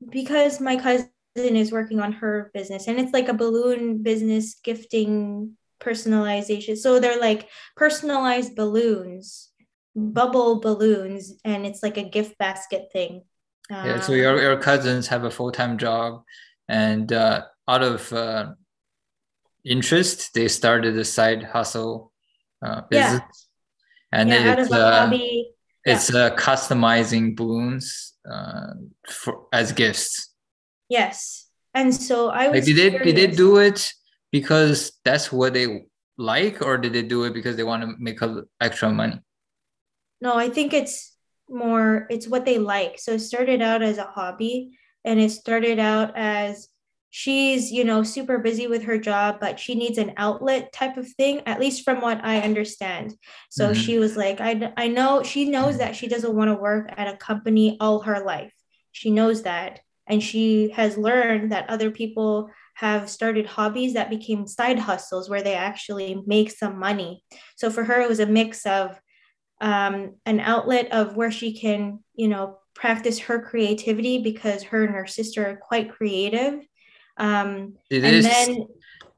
because 0.09 0.59
my 0.59 0.75
cousin 0.77 1.09
is 1.35 1.71
working 1.71 1.99
on 1.99 2.13
her 2.13 2.49
business 2.53 2.87
and 2.87 2.99
it's 2.99 3.13
like 3.13 3.29
a 3.29 3.33
balloon 3.33 4.01
business 4.03 4.55
gifting 4.63 5.57
personalization. 5.79 6.77
So 6.77 6.99
they're 6.99 7.19
like 7.19 7.49
personalized 7.75 8.55
balloons, 8.55 9.51
bubble 9.95 10.59
balloons, 10.59 11.33
and 11.45 11.65
it's 11.65 11.83
like 11.83 11.97
a 11.97 12.09
gift 12.09 12.37
basket 12.37 12.89
thing. 12.91 13.23
Yeah 13.69 13.99
so 13.99 14.13
Um, 14.13 14.19
your, 14.19 14.41
your 14.41 14.57
cousins 14.57 15.07
have 15.07 15.23
a 15.23 15.31
full-time 15.31 15.77
job 15.77 16.23
and 16.67 17.11
uh, 17.13 17.43
out 17.67 17.83
of 17.83 18.11
uh, 18.13 18.53
interest 19.63 20.33
they 20.33 20.47
started 20.47 20.97
a 20.97 21.05
side 21.05 21.43
hustle 21.43 22.11
uh, 22.65 22.81
Yeah. 22.91 23.19
and 24.11 24.29
yeah, 24.29 24.53
it's 24.53 24.71
uh, 24.71 25.05
hobby. 25.05 25.53
yeah. 25.85 25.93
it's 25.93 26.13
uh, 26.13 26.35
customizing 26.35 27.35
balloons 27.35 28.13
uh, 28.29 28.73
for 29.07 29.47
as 29.53 29.71
gifts 29.71 30.29
Yes. 30.89 31.47
And 31.73 31.95
so 31.95 32.27
I 32.29 32.49
was 32.49 32.55
like 32.55 32.65
did 32.65 32.75
they 32.75 32.89
did 32.99 33.15
they 33.15 33.27
do 33.27 33.57
it 33.57 33.93
because 34.31 34.91
that's 35.05 35.31
what 35.31 35.53
they 35.53 35.85
like 36.17 36.61
or 36.61 36.77
did 36.77 36.91
they 36.91 37.01
do 37.01 37.23
it 37.23 37.33
because 37.33 37.55
they 37.55 37.63
want 37.63 37.81
to 37.83 37.95
make 37.97 38.21
a, 38.21 38.43
extra 38.59 38.89
money 38.91 39.17
No, 40.19 40.35
I 40.35 40.49
think 40.49 40.73
it's 40.73 41.10
more, 41.51 42.07
it's 42.09 42.27
what 42.27 42.45
they 42.45 42.57
like. 42.57 42.99
So 42.99 43.13
it 43.13 43.19
started 43.19 43.61
out 43.61 43.81
as 43.81 43.97
a 43.97 44.03
hobby 44.03 44.77
and 45.03 45.19
it 45.19 45.31
started 45.31 45.79
out 45.79 46.13
as 46.15 46.69
she's, 47.09 47.71
you 47.71 47.83
know, 47.83 48.03
super 48.03 48.37
busy 48.39 48.67
with 48.67 48.83
her 48.83 48.97
job, 48.97 49.37
but 49.41 49.59
she 49.59 49.75
needs 49.75 49.97
an 49.97 50.13
outlet 50.17 50.71
type 50.71 50.97
of 50.97 51.07
thing, 51.13 51.41
at 51.45 51.59
least 51.59 51.83
from 51.83 51.99
what 51.99 52.23
I 52.23 52.39
understand. 52.39 53.13
So 53.49 53.71
Mhm. 53.71 53.75
she 53.75 53.99
was 53.99 54.15
like, 54.15 54.39
I, 54.39 54.71
I 54.77 54.87
know, 54.87 55.21
she 55.23 55.49
knows 55.49 55.77
that 55.79 55.95
she 55.95 56.07
doesn't 56.07 56.35
want 56.35 56.49
to 56.49 56.55
work 56.55 56.93
at 56.97 57.13
a 57.13 57.17
company 57.17 57.77
all 57.81 58.01
her 58.01 58.23
life. 58.23 58.53
She 58.91 59.11
knows 59.11 59.43
that. 59.43 59.81
And 60.07 60.23
she 60.23 60.69
has 60.71 60.97
learned 60.97 61.51
that 61.51 61.69
other 61.69 61.91
people 61.91 62.49
have 62.75 63.09
started 63.09 63.45
hobbies 63.45 63.93
that 63.93 64.09
became 64.09 64.47
side 64.47 64.79
hustles 64.79 65.29
where 65.29 65.43
they 65.43 65.53
actually 65.53 66.23
make 66.25 66.49
some 66.51 66.79
money. 66.79 67.23
So 67.55 67.69
for 67.69 67.83
her, 67.83 68.01
it 68.01 68.09
was 68.09 68.19
a 68.19 68.25
mix 68.25 68.65
of 68.65 68.99
um, 69.61 70.15
an 70.25 70.39
outlet 70.39 70.91
of 70.91 71.15
where 71.15 71.31
she 71.31 71.57
can, 71.57 71.99
you 72.15 72.27
know, 72.27 72.57
practice 72.73 73.19
her 73.19 73.41
creativity 73.41 74.21
because 74.21 74.63
her 74.63 74.83
and 74.83 74.93
her 74.93 75.07
sister 75.07 75.45
are 75.47 75.55
quite 75.55 75.91
creative. 75.91 76.65
Um, 77.17 77.75
did 77.89 78.03
and 78.03 78.15
this 78.15 78.25
then, 78.25 78.67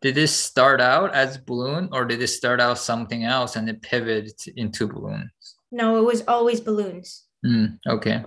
did 0.02 0.16
this 0.16 0.36
start 0.36 0.82
out 0.82 1.14
as 1.16 1.38
balloon 1.38 1.90
or 1.92 2.06
did 2.06 2.22
it 2.22 2.28
start 2.28 2.60
out 2.60 2.78
something 2.78 3.24
else 3.24 3.56
and 3.56 3.70
it 3.70 3.82
pivoted 3.82 4.34
into 4.56 4.88
balloons? 4.88 5.32
no, 5.72 5.98
it 5.98 6.06
was 6.06 6.24
always 6.28 6.62
balloons 6.62 7.24
Mm, 7.46 7.78
okay 7.88 8.24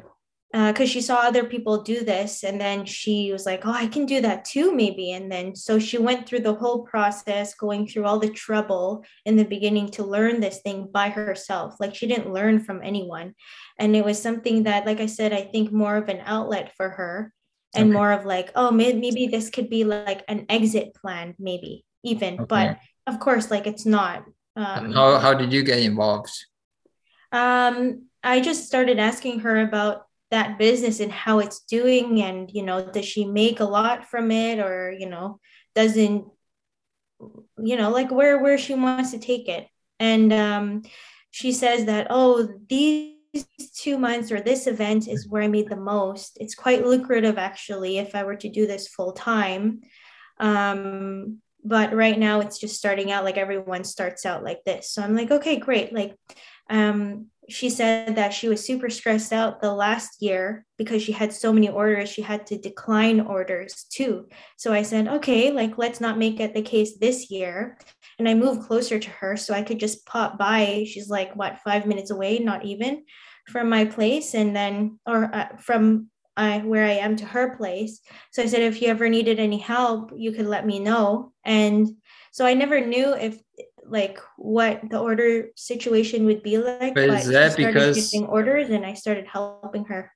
because 0.56 0.88
she 0.88 1.02
saw 1.02 1.16
other 1.16 1.44
people 1.44 1.82
do 1.82 2.02
this. 2.02 2.42
And 2.42 2.58
then 2.58 2.86
she 2.86 3.30
was 3.30 3.44
like, 3.44 3.66
oh, 3.66 3.72
I 3.72 3.86
can 3.88 4.06
do 4.06 4.22
that 4.22 4.46
too, 4.46 4.74
maybe. 4.74 5.12
And 5.12 5.30
then 5.30 5.54
so 5.54 5.78
she 5.78 5.98
went 5.98 6.26
through 6.26 6.40
the 6.40 6.54
whole 6.54 6.82
process, 6.82 7.54
going 7.54 7.86
through 7.86 8.06
all 8.06 8.18
the 8.18 8.30
trouble 8.30 9.04
in 9.26 9.36
the 9.36 9.44
beginning 9.44 9.90
to 9.92 10.02
learn 10.04 10.40
this 10.40 10.60
thing 10.62 10.88
by 10.90 11.10
herself. 11.10 11.76
Like 11.78 11.94
she 11.94 12.06
didn't 12.06 12.32
learn 12.32 12.60
from 12.60 12.80
anyone. 12.82 13.34
And 13.78 13.94
it 13.94 14.02
was 14.04 14.22
something 14.22 14.62
that, 14.62 14.86
like 14.86 15.00
I 15.00 15.06
said, 15.06 15.34
I 15.34 15.42
think 15.42 15.72
more 15.72 15.96
of 15.96 16.08
an 16.08 16.22
outlet 16.24 16.72
for 16.76 16.88
her 16.88 17.34
and 17.74 17.90
Okay. 17.90 17.92
more 17.92 18.12
of 18.12 18.24
like, 18.24 18.50
oh, 18.54 18.70
may- 18.70 18.94
maybe 18.94 19.26
this 19.26 19.50
could 19.50 19.68
be 19.68 19.84
like 19.84 20.24
an 20.26 20.46
exit 20.48 20.94
plan, 20.94 21.34
maybe 21.38 21.84
even. 22.02 22.46
But 22.48 22.78
of 23.06 23.20
course, 23.20 23.50
like 23.50 23.66
it's 23.66 23.84
not. 23.84 24.24
Um, 24.56 24.92
how, 24.92 25.18
how 25.18 25.34
did 25.34 25.52
you 25.52 25.62
get 25.62 25.80
involved 25.80 26.32
um, 27.32 28.06
I 28.22 28.40
just 28.40 28.66
started 28.66 28.98
asking 28.98 29.40
her 29.40 29.60
about 29.60 30.05
that 30.30 30.58
business 30.58 31.00
and 31.00 31.12
how 31.12 31.38
it's 31.38 31.60
doing, 31.60 32.22
and 32.22 32.50
you 32.52 32.62
know, 32.62 32.90
does 32.90 33.04
she 33.04 33.24
make 33.24 33.60
a 33.60 33.64
lot 33.64 34.06
from 34.06 34.30
it, 34.30 34.58
or 34.58 34.92
you 34.92 35.08
know, 35.08 35.40
doesn't, 35.74 36.26
you 37.58 37.76
know, 37.76 37.90
like 37.90 38.10
where 38.10 38.38
where 38.40 38.58
she 38.58 38.74
wants 38.74 39.12
to 39.12 39.18
take 39.18 39.48
it. 39.48 39.68
And 39.98 40.32
um, 40.32 40.82
she 41.30 41.52
says 41.52 41.86
that 41.86 42.08
oh, 42.10 42.48
these 42.68 43.16
two 43.74 43.98
months 43.98 44.32
or 44.32 44.40
this 44.40 44.66
event 44.66 45.08
is 45.08 45.28
where 45.28 45.42
I 45.42 45.48
made 45.48 45.68
the 45.68 45.76
most. 45.76 46.38
It's 46.40 46.54
quite 46.54 46.86
lucrative 46.86 47.38
actually 47.38 47.98
if 47.98 48.14
I 48.14 48.24
were 48.24 48.36
to 48.36 48.48
do 48.48 48.66
this 48.66 48.88
full 48.88 49.12
time. 49.12 49.80
Um, 50.38 51.38
but 51.64 51.92
right 51.94 52.18
now 52.18 52.40
it's 52.40 52.58
just 52.58 52.76
starting 52.76 53.10
out 53.10 53.24
like 53.24 53.36
everyone 53.36 53.84
starts 53.84 54.24
out 54.24 54.44
like 54.44 54.62
this. 54.64 54.90
So 54.90 55.02
I'm 55.02 55.16
like, 55.16 55.30
okay, 55.30 55.56
great. 55.56 55.92
Like 55.92 56.16
um, 56.70 57.26
she 57.48 57.70
said 57.70 58.16
that 58.16 58.32
she 58.32 58.48
was 58.48 58.64
super 58.64 58.90
stressed 58.90 59.32
out 59.32 59.60
the 59.60 59.72
last 59.72 60.20
year 60.20 60.64
because 60.78 61.02
she 61.02 61.12
had 61.12 61.32
so 61.32 61.52
many 61.52 61.68
orders 61.68 62.08
she 62.08 62.22
had 62.22 62.46
to 62.46 62.58
decline 62.58 63.20
orders 63.20 63.84
too. 63.90 64.26
So 64.56 64.72
i 64.72 64.82
said 64.82 65.08
okay 65.08 65.50
like 65.50 65.78
let's 65.78 66.00
not 66.00 66.18
make 66.18 66.40
it 66.40 66.54
the 66.54 66.62
case 66.62 66.98
this 66.98 67.30
year. 67.30 67.78
And 68.18 68.28
i 68.28 68.34
moved 68.34 68.62
closer 68.62 68.98
to 68.98 69.10
her 69.10 69.36
so 69.36 69.54
i 69.54 69.62
could 69.62 69.80
just 69.80 70.06
pop 70.06 70.38
by. 70.38 70.84
She's 70.88 71.08
like 71.08 71.34
what 71.36 71.60
five 71.60 71.86
minutes 71.86 72.10
away 72.10 72.38
not 72.38 72.64
even 72.64 73.04
from 73.48 73.68
my 73.68 73.84
place 73.84 74.34
and 74.34 74.54
then 74.54 74.98
or 75.06 75.34
uh, 75.34 75.56
from 75.58 76.10
I, 76.38 76.58
where 76.58 76.84
i 76.84 76.92
am 76.92 77.16
to 77.16 77.24
her 77.24 77.56
place. 77.56 78.00
So 78.32 78.42
i 78.42 78.46
said 78.46 78.62
if 78.62 78.82
you 78.82 78.88
ever 78.88 79.08
needed 79.08 79.38
any 79.38 79.58
help 79.58 80.10
you 80.16 80.32
could 80.32 80.46
let 80.46 80.66
me 80.66 80.78
know. 80.80 81.32
And 81.44 81.88
so 82.32 82.44
i 82.44 82.54
never 82.54 82.84
knew 82.84 83.14
if 83.14 83.38
like 83.88 84.18
what 84.36 84.80
the 84.90 84.98
order 84.98 85.48
situation 85.56 86.26
would 86.26 86.42
be 86.42 86.58
like. 86.58 86.94
But 86.94 87.10
is 87.10 87.28
that 87.28 87.56
because- 87.56 88.14
orders 88.14 88.70
and 88.70 88.84
I 88.84 88.94
started 88.94 89.26
helping 89.26 89.84
her. 89.86 90.12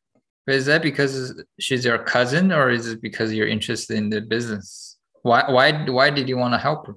But 0.46 0.54
is 0.56 0.66
that 0.66 0.82
because 0.82 1.42
she's 1.58 1.84
your 1.84 1.98
cousin 1.98 2.50
or 2.50 2.70
is 2.70 2.88
it 2.88 3.00
because 3.02 3.32
you're 3.32 3.46
interested 3.46 3.96
in 3.96 4.10
the 4.10 4.20
business? 4.20 4.98
Why 5.22 5.44
why 5.48 5.84
why 5.84 6.10
did 6.10 6.28
you 6.28 6.38
want 6.38 6.54
to 6.54 6.58
help 6.58 6.86
her? 6.86 6.96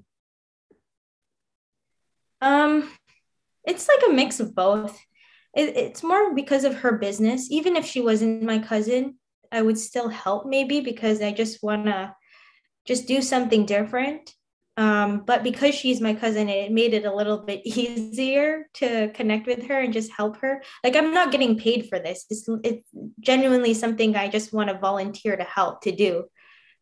Um, 2.42 2.90
it's 3.66 3.88
like 3.88 4.10
a 4.10 4.14
mix 4.14 4.40
of 4.40 4.56
both. 4.56 5.00
It, 5.56 5.78
it's 5.78 6.04
more 6.04 6.34
because 6.34 6.64
of 6.64 6.76
her 6.76 6.94
business. 6.98 7.52
Even 7.52 7.76
if 7.76 7.86
she 7.86 8.02
wasn't 8.02 8.44
my 8.44 8.60
cousin, 8.60 9.20
I 9.52 9.62
would 9.62 9.78
still 9.78 10.10
help 10.10 10.46
maybe 10.46 10.82
because 10.82 11.22
I 11.22 11.32
just 11.32 11.62
want 11.62 11.86
to 11.86 12.16
just 12.86 13.08
do 13.08 13.22
something 13.22 13.66
different. 13.66 14.34
Um, 14.76 15.24
but 15.26 15.44
because 15.44 15.76
she's 15.76 16.02
my 16.02 16.16
cousin, 16.16 16.50
it 16.50 16.72
made 16.72 16.94
it 16.94 17.06
a 17.06 17.14
little 17.14 17.38
bit 17.38 17.62
easier 17.66 18.68
to 18.76 19.12
connect 19.14 19.46
with 19.48 19.68
her 19.68 19.80
and 19.80 19.94
just 19.94 20.12
help 20.12 20.38
her. 20.38 20.64
Like 20.84 20.96
I'm 20.96 21.14
not 21.14 21.32
getting 21.32 21.58
paid 21.58 21.90
for 21.90 22.00
this. 22.00 22.26
It's, 22.30 22.48
it's 22.64 22.84
genuinely 23.20 23.74
something 23.74 24.16
I 24.16 24.30
just 24.30 24.54
want 24.54 24.70
to 24.70 24.78
volunteer 24.80 25.36
to 25.36 25.44
help 25.44 25.82
to 25.82 25.92
do. 25.92 26.26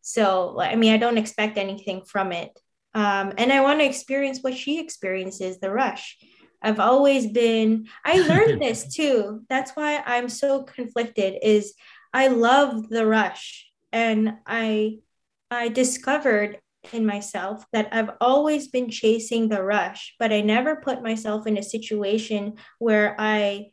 So 0.00 0.60
I 0.60 0.76
mean, 0.76 0.92
I 0.92 0.96
don't 0.96 1.18
expect 1.18 1.58
anything 1.58 2.02
from 2.04 2.32
it. 2.32 2.58
Um, 2.94 3.32
and 3.38 3.52
I 3.52 3.60
want 3.60 3.80
to 3.80 3.86
experience 3.86 4.40
what 4.42 4.54
she 4.54 4.78
experiences, 4.78 5.58
the 5.58 5.70
rush. 5.70 6.18
I've 6.62 6.80
always 6.80 7.26
been, 7.26 7.88
I 8.04 8.20
learned 8.20 8.60
this 8.62 8.94
too. 8.94 9.42
That's 9.48 9.72
why 9.72 10.02
I'm 10.04 10.28
so 10.28 10.62
conflicted 10.62 11.38
is 11.42 11.74
I 12.12 12.28
love 12.28 12.88
the 12.88 13.06
rush 13.06 13.66
and 13.92 14.34
I 14.46 14.98
I 15.50 15.68
discovered 15.68 16.58
in 16.92 17.06
myself 17.06 17.64
that 17.72 17.88
I've 17.92 18.10
always 18.20 18.68
been 18.68 18.90
chasing 18.90 19.48
the 19.48 19.62
rush, 19.62 20.14
but 20.18 20.32
I 20.32 20.40
never 20.40 20.76
put 20.76 21.02
myself 21.02 21.46
in 21.46 21.56
a 21.56 21.62
situation 21.62 22.54
where 22.78 23.14
I 23.18 23.70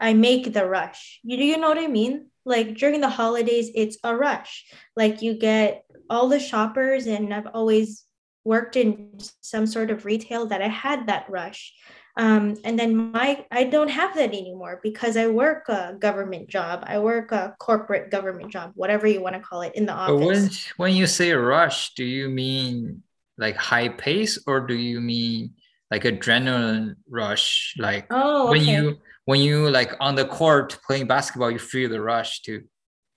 I 0.00 0.12
make 0.12 0.52
the 0.52 0.66
rush. 0.66 1.20
You 1.22 1.36
do 1.36 1.44
you 1.44 1.56
know 1.56 1.68
what 1.68 1.78
I 1.78 1.86
mean? 1.86 2.30
Like 2.44 2.76
during 2.76 3.00
the 3.00 3.08
holidays, 3.08 3.70
it's 3.74 3.98
a 4.04 4.14
rush. 4.14 4.66
Like 4.94 5.22
you 5.22 5.34
get 5.34 5.84
all 6.08 6.28
the 6.28 6.38
shoppers, 6.38 7.06
and 7.06 7.34
I've 7.34 7.48
always 7.52 8.04
worked 8.44 8.76
in 8.76 9.18
some 9.40 9.66
sort 9.66 9.90
of 9.90 10.04
retail 10.04 10.46
that 10.46 10.62
I 10.62 10.68
had 10.68 11.08
that 11.08 11.28
rush. 11.28 11.74
Um, 12.18 12.56
and 12.64 12.78
then 12.78 13.12
my 13.12 13.44
I 13.50 13.64
don't 13.64 13.88
have 13.90 14.14
that 14.14 14.30
anymore 14.30 14.80
because 14.82 15.16
I 15.16 15.26
work 15.26 15.68
a 15.68 15.96
government 15.98 16.48
job. 16.48 16.84
I 16.86 16.98
work 16.98 17.30
a 17.32 17.54
corporate 17.58 18.10
government 18.10 18.50
job, 18.50 18.72
whatever 18.74 19.06
you 19.06 19.20
want 19.20 19.34
to 19.36 19.40
call 19.40 19.60
it, 19.62 19.74
in 19.74 19.84
the 19.84 19.92
But 19.92 20.14
office. 20.14 20.26
when 20.26 20.50
when 20.90 20.96
you 20.96 21.06
say 21.06 21.32
rush, 21.32 21.94
do 21.94 22.04
you 22.04 22.28
mean 22.28 23.02
like 23.38 23.56
high 23.56 23.90
pace 23.90 24.38
or 24.46 24.60
do 24.60 24.74
you 24.74 25.00
mean 25.00 25.54
like 25.90 26.04
adrenaline 26.04 26.96
rush? 27.08 27.74
Like 27.78 28.06
oh, 28.10 28.50
when 28.50 28.64
you 28.64 28.98
when 29.26 29.40
you 29.40 29.68
like 29.70 29.92
on 30.00 30.14
the 30.14 30.24
court 30.24 30.78
playing 30.86 31.06
basketball, 31.06 31.50
you 31.50 31.58
feel 31.58 31.90
the 31.90 32.00
rush 32.00 32.42
too. 32.42 32.64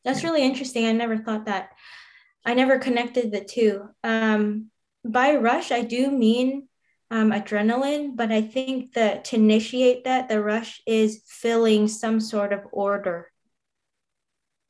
That's 0.03 0.23
really 0.23 0.43
interesting. 0.43 0.85
I 0.87 0.91
never 0.91 1.17
thought 1.17 1.45
that. 1.45 1.69
I 2.45 2.53
never 2.53 2.79
connected 2.79 3.31
the 3.31 3.43
two. 3.43 3.89
Um, 4.03 4.71
by 5.05 5.35
rush, 5.35 5.71
I 5.71 5.81
do 5.83 6.09
mean 6.09 6.68
um, 7.11 7.31
adrenaline, 7.31 8.15
but 8.15 8.31
I 8.31 8.41
think 8.41 8.93
that 8.93 9.25
to 9.25 9.35
initiate 9.35 10.03
that, 10.03 10.29
the 10.29 10.41
rush 10.41 10.81
is 10.85 11.23
filling 11.25 11.87
some 11.87 12.19
sort 12.19 12.53
of 12.53 12.67
order. 12.71 13.31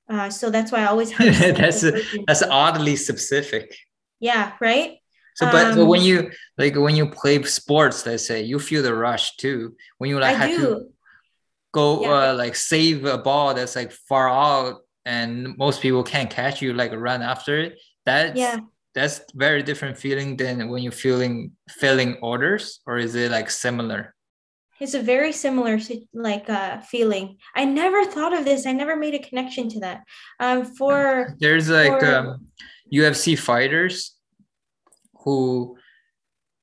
Uh, 0.08 0.30
so 0.30 0.50
that's 0.50 0.72
why 0.72 0.80
I 0.80 0.86
always 0.86 1.16
that's 1.18 1.84
a, 1.84 2.02
that's 2.28 2.44
oddly 2.50 2.96
specific. 2.96 3.76
Yeah, 4.20 4.54
right. 4.60 4.98
So, 5.36 5.46
but, 5.52 5.68
um, 5.68 5.78
but 5.78 5.86
when 5.86 6.02
you 6.02 6.32
like 6.58 6.76
when 6.76 6.96
you 6.96 7.10
play 7.10 7.42
sports, 7.44 8.06
let's 8.06 8.26
say 8.26 8.44
you 8.44 8.60
feel 8.60 8.84
the 8.84 8.94
rush 8.94 9.36
too. 9.38 9.76
When 9.98 10.10
you 10.10 10.20
like 10.20 10.36
I 10.36 10.48
have 10.48 10.50
do. 10.50 10.58
to 10.58 10.86
go 11.72 12.02
yeah. 12.02 12.32
uh, 12.32 12.34
like 12.36 12.56
save 12.56 13.06
a 13.06 13.18
ball 13.18 13.54
that's 13.54 13.76
like 13.76 13.92
far 13.92 14.28
out 14.30 14.82
and 15.06 15.58
most 15.58 15.82
people 15.82 16.04
can't 16.04 16.30
catch 16.30 16.62
you, 16.62 16.74
like 16.74 16.92
run 16.94 17.22
after 17.22 17.60
it. 17.60 17.80
That's 18.06 18.38
yeah 18.38 18.60
that's 18.96 19.22
very 19.36 19.64
different 19.64 19.98
feeling 19.98 20.36
than 20.36 20.70
when 20.70 20.82
you're 20.84 20.92
feeling 20.92 21.52
filling 21.70 22.16
orders 22.22 22.82
or 22.86 22.98
is 22.98 23.16
it 23.16 23.32
like 23.32 23.50
similar? 23.50 24.16
It's 24.80 24.94
a 24.94 25.02
very 25.02 25.34
similar 25.34 25.80
like 26.14 26.50
uh, 26.50 26.80
feeling. 26.80 27.38
I 27.54 27.66
never 27.66 28.06
thought 28.06 28.38
of 28.38 28.46
this. 28.46 28.66
I 28.66 28.72
never 28.72 28.96
made 28.96 29.14
a 29.14 29.20
connection 29.20 29.68
to 29.70 29.80
that. 29.82 30.04
Um, 30.40 30.64
for 30.64 31.36
there's 31.40 31.70
like 31.70 32.00
for... 32.00 32.16
um, 32.16 32.48
ufc 32.94 33.38
fighters 33.38 34.16
who 35.24 35.78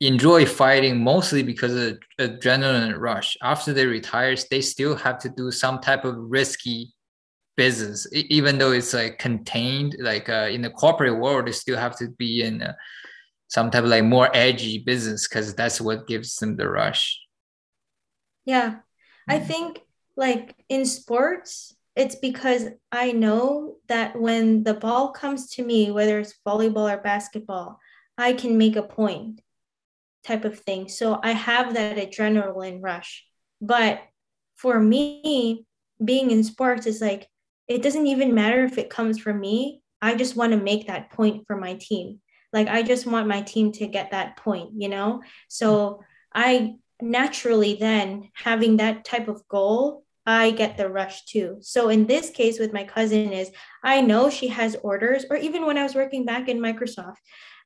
enjoy 0.00 0.44
fighting 0.44 1.00
mostly 1.00 1.42
because 1.42 1.74
of 1.74 1.98
adrenaline 2.20 2.98
rush. 2.98 3.36
After 3.42 3.72
they 3.72 3.86
retire 3.86 4.34
they 4.50 4.60
still 4.60 4.96
have 4.96 5.18
to 5.20 5.28
do 5.28 5.50
some 5.50 5.78
type 5.80 6.04
of 6.04 6.16
risky 6.16 6.92
business 7.56 8.06
even 8.12 8.58
though 8.58 8.72
it's 8.72 8.92
like 8.92 9.18
contained 9.18 9.96
like 10.00 10.28
uh, 10.28 10.48
in 10.50 10.62
the 10.62 10.70
corporate 10.70 11.18
world 11.18 11.46
you 11.46 11.52
still 11.52 11.78
have 11.78 11.96
to 11.96 12.08
be 12.18 12.42
in 12.42 12.62
uh, 12.62 12.72
some 13.48 13.70
type 13.70 13.84
of 13.84 13.90
like 13.90 14.04
more 14.04 14.28
edgy 14.34 14.78
business 14.78 15.28
because 15.28 15.54
that's 15.54 15.80
what 15.80 16.06
gives 16.08 16.36
them 16.36 16.56
the 16.56 16.68
rush. 16.68 17.18
Yeah. 18.44 18.70
Mm-hmm. 18.70 19.32
i 19.32 19.38
think 19.38 19.80
like 20.16 20.54
in 20.68 20.84
sports 20.84 21.74
it's 21.96 22.14
because 22.16 22.68
i 22.92 23.12
know 23.12 23.76
that 23.88 24.20
when 24.20 24.62
the 24.62 24.74
ball 24.74 25.10
comes 25.10 25.50
to 25.50 25.64
me 25.64 25.90
whether 25.90 26.20
it's 26.20 26.34
volleyball 26.46 26.92
or 26.92 26.98
basketball 26.98 27.80
i 28.18 28.32
can 28.32 28.56
make 28.56 28.76
a 28.76 28.82
point 28.82 29.40
type 30.26 30.44
of 30.44 30.58
thing. 30.58 30.88
So 30.88 31.20
i 31.22 31.32
have 31.32 31.74
that 31.74 31.96
adrenaline 31.96 32.82
rush. 32.82 33.24
But 33.60 34.00
for 34.56 34.80
me 34.80 35.64
being 36.04 36.30
in 36.30 36.44
sports 36.44 36.86
is 36.86 37.00
like 37.00 37.28
it 37.68 37.82
doesn't 37.82 38.06
even 38.06 38.34
matter 38.34 38.64
if 38.64 38.78
it 38.78 38.90
comes 38.90 39.18
from 39.18 39.40
me. 39.40 39.82
I 40.00 40.14
just 40.14 40.36
want 40.36 40.52
to 40.52 40.58
make 40.58 40.86
that 40.86 41.10
point 41.10 41.46
for 41.46 41.56
my 41.56 41.74
team. 41.74 42.20
Like 42.52 42.68
I 42.68 42.82
just 42.82 43.06
want 43.06 43.28
my 43.28 43.42
team 43.42 43.72
to 43.72 43.86
get 43.86 44.12
that 44.12 44.36
point, 44.36 44.70
you 44.76 44.88
know? 44.88 45.22
So 45.48 46.02
I 46.34 46.76
naturally 47.00 47.74
then 47.74 48.30
having 48.34 48.76
that 48.78 49.04
type 49.04 49.28
of 49.28 49.46
goal, 49.48 50.04
I 50.24 50.50
get 50.50 50.76
the 50.76 50.88
rush 50.88 51.24
too. 51.24 51.58
So 51.60 51.88
in 51.88 52.06
this 52.06 52.30
case 52.30 52.58
with 52.58 52.72
my 52.72 52.84
cousin 52.84 53.32
is 53.32 53.50
I 53.82 54.00
know 54.00 54.30
she 54.30 54.48
has 54.48 54.76
orders 54.82 55.24
or 55.30 55.36
even 55.36 55.66
when 55.66 55.78
I 55.78 55.82
was 55.82 55.94
working 55.94 56.24
back 56.24 56.48
in 56.48 56.58
Microsoft, 56.58 57.16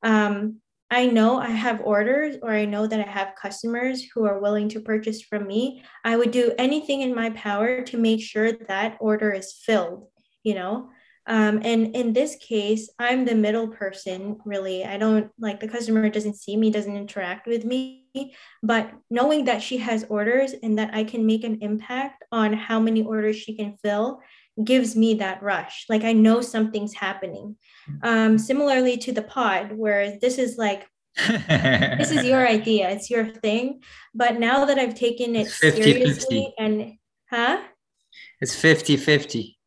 um, 0.03 0.57
I 0.91 1.05
know 1.05 1.39
I 1.39 1.49
have 1.49 1.79
orders 1.85 2.35
or 2.43 2.51
I 2.51 2.65
know 2.65 2.85
that 2.85 2.99
I 2.99 3.09
have 3.09 3.35
customers 3.41 4.03
who 4.03 4.25
are 4.25 4.41
willing 4.41 4.67
to 4.69 4.81
purchase 4.81 5.21
from 5.21 5.47
me, 5.47 5.83
I 6.03 6.17
would 6.17 6.31
do 6.31 6.53
anything 6.57 7.01
in 7.01 7.15
my 7.15 7.29
power 7.29 7.81
to 7.83 7.97
make 7.97 8.21
sure 8.21 8.51
that 8.51 8.97
order 8.99 9.31
is 9.31 9.53
filled, 9.53 10.07
you 10.43 10.53
know? 10.53 10.89
Um, 11.27 11.61
and 11.63 11.95
in 11.95 12.11
this 12.11 12.35
case, 12.35 12.89
I'm 12.99 13.23
the 13.23 13.35
middle 13.35 13.69
person, 13.69 14.37
really. 14.43 14.83
I 14.83 14.97
don't 14.97 15.31
like 15.39 15.61
the 15.61 15.67
customer 15.67 16.09
doesn't 16.09 16.35
see 16.35 16.57
me, 16.57 16.71
doesn't 16.71 16.97
interact 16.97 17.47
with 17.47 17.63
me. 17.63 18.35
But 18.61 18.91
knowing 19.09 19.45
that 19.45 19.61
she 19.61 19.77
has 19.77 20.05
orders 20.09 20.53
and 20.61 20.77
that 20.77 20.93
I 20.93 21.05
can 21.05 21.25
make 21.25 21.45
an 21.45 21.59
impact 21.61 22.25
on 22.33 22.51
how 22.51 22.79
many 22.81 23.03
orders 23.03 23.37
she 23.37 23.55
can 23.55 23.77
fill 23.81 24.19
gives 24.63 24.95
me 24.95 25.15
that 25.15 25.41
rush. 25.41 25.85
Like 25.89 26.03
I 26.03 26.13
know 26.13 26.41
something's 26.41 26.93
happening. 26.93 27.55
Um, 28.03 28.37
similarly 28.37 28.97
to 28.97 29.11
the 29.11 29.21
pod, 29.21 29.71
where 29.73 30.17
this 30.19 30.37
is 30.37 30.57
like, 30.57 30.87
this 31.17 32.11
is 32.11 32.25
your 32.25 32.47
idea, 32.57 32.89
it's 32.89 33.09
your 33.09 33.25
thing. 33.25 33.81
But 34.13 34.39
now 34.39 34.65
that 34.65 34.77
I've 34.77 34.95
taken 34.95 35.35
it 35.35 35.47
50, 35.47 35.81
seriously 35.81 36.39
50. 36.39 36.53
and, 36.59 36.93
huh? 37.29 37.61
It's 38.39 38.55
50 38.55 38.97
50. 38.97 39.57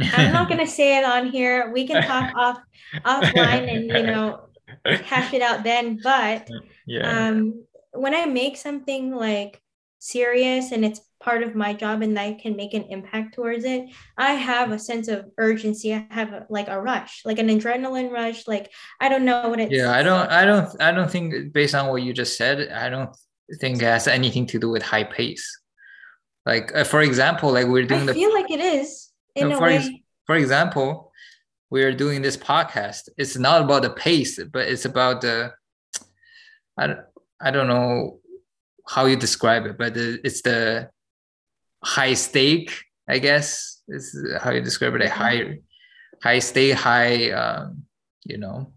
I'm 0.00 0.32
not 0.32 0.48
going 0.48 0.60
to 0.64 0.66
say 0.66 0.98
it 0.98 1.04
on 1.04 1.30
here. 1.30 1.70
We 1.72 1.86
can 1.86 2.02
talk 2.02 2.32
off 2.36 2.58
offline 3.04 3.72
and, 3.72 3.84
you 3.84 4.06
know, 4.06 4.48
hash 4.84 5.32
it 5.34 5.42
out 5.42 5.64
then. 5.64 6.00
But 6.02 6.48
yeah. 6.86 7.28
um, 7.28 7.64
when 7.92 8.14
I 8.14 8.26
make 8.26 8.56
something 8.56 9.14
like 9.14 9.60
serious 9.98 10.72
and 10.72 10.84
it's 10.84 11.00
part 11.28 11.42
of 11.42 11.54
my 11.54 11.72
job 11.74 12.00
and 12.00 12.18
I 12.18 12.32
can 12.42 12.56
make 12.56 12.72
an 12.72 12.84
impact 12.96 13.34
towards 13.34 13.64
it, 13.64 13.82
I 14.16 14.32
have 14.32 14.72
a 14.72 14.78
sense 14.78 15.08
of 15.08 15.26
urgency. 15.36 15.88
I 15.92 16.06
have 16.10 16.32
a, 16.32 16.46
like 16.48 16.68
a 16.68 16.80
rush, 16.80 17.22
like 17.28 17.38
an 17.38 17.48
adrenaline 17.48 18.10
rush. 18.10 18.46
Like 18.46 18.66
I 19.00 19.06
don't 19.10 19.26
know 19.28 19.48
what 19.50 19.60
it. 19.60 19.70
Yeah, 19.70 19.90
I 19.98 20.02
don't, 20.02 20.26
I 20.30 20.44
don't, 20.46 20.68
I 20.80 20.90
don't 20.90 21.10
think 21.10 21.52
based 21.52 21.74
on 21.74 21.88
what 21.90 22.02
you 22.02 22.12
just 22.14 22.38
said, 22.38 22.56
I 22.84 22.88
don't 22.88 23.10
think 23.60 23.82
it 23.82 23.84
has 23.84 24.08
anything 24.08 24.46
to 24.52 24.58
do 24.58 24.70
with 24.70 24.82
high 24.82 25.04
pace. 25.04 25.46
Like 26.46 26.74
uh, 26.74 26.84
for 26.84 27.02
example, 27.02 27.52
like 27.52 27.66
we're 27.66 27.84
doing. 27.84 28.06
The 28.06 28.12
I 28.12 28.14
the, 28.14 28.20
feel 28.20 28.32
like 28.32 28.50
it 28.50 28.60
is 28.60 29.10
in 29.34 29.50
no, 29.50 29.56
a 29.56 29.58
for. 29.58 29.68
Ex- 29.68 29.88
for 30.28 30.36
example, 30.36 31.12
we 31.68 31.82
are 31.84 31.92
doing 31.92 32.22
this 32.22 32.38
podcast. 32.38 33.02
It's 33.18 33.36
not 33.36 33.60
about 33.62 33.82
the 33.82 33.90
pace, 33.90 34.40
but 34.54 34.64
it's 34.72 34.86
about 34.86 35.20
the. 35.20 35.52
I 36.80 36.86
don't, 36.86 37.00
I 37.46 37.50
don't 37.50 37.68
know 37.68 38.20
how 38.86 39.04
you 39.04 39.16
describe 39.16 39.66
it, 39.66 39.76
but 39.76 39.96
it's 39.96 40.40
the 40.40 40.88
high 41.82 42.14
stake, 42.14 42.82
I 43.08 43.18
guess 43.18 43.82
is 43.88 44.16
how 44.40 44.50
you 44.50 44.60
describe 44.60 44.94
it. 44.94 45.02
A 45.02 45.08
high, 45.08 45.58
high 46.22 46.38
stake, 46.38 46.74
high, 46.74 47.30
um, 47.30 47.84
you 48.24 48.38
know, 48.38 48.72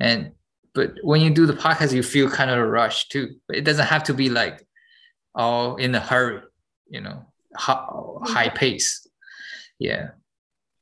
and 0.00 0.32
but 0.74 0.94
when 1.02 1.22
you 1.22 1.30
do 1.30 1.46
the 1.46 1.54
podcast, 1.54 1.94
you 1.94 2.02
feel 2.02 2.28
kind 2.28 2.50
of 2.50 2.58
a 2.58 2.66
rush 2.66 3.08
too. 3.08 3.36
But 3.48 3.56
it 3.56 3.64
doesn't 3.64 3.86
have 3.86 4.04
to 4.04 4.14
be 4.14 4.28
like 4.28 4.66
all 5.34 5.76
in 5.76 5.94
a 5.94 6.00
hurry, 6.00 6.42
you 6.88 7.00
know, 7.00 7.24
high 7.56 8.50
pace. 8.50 9.06
Yeah. 9.78 10.10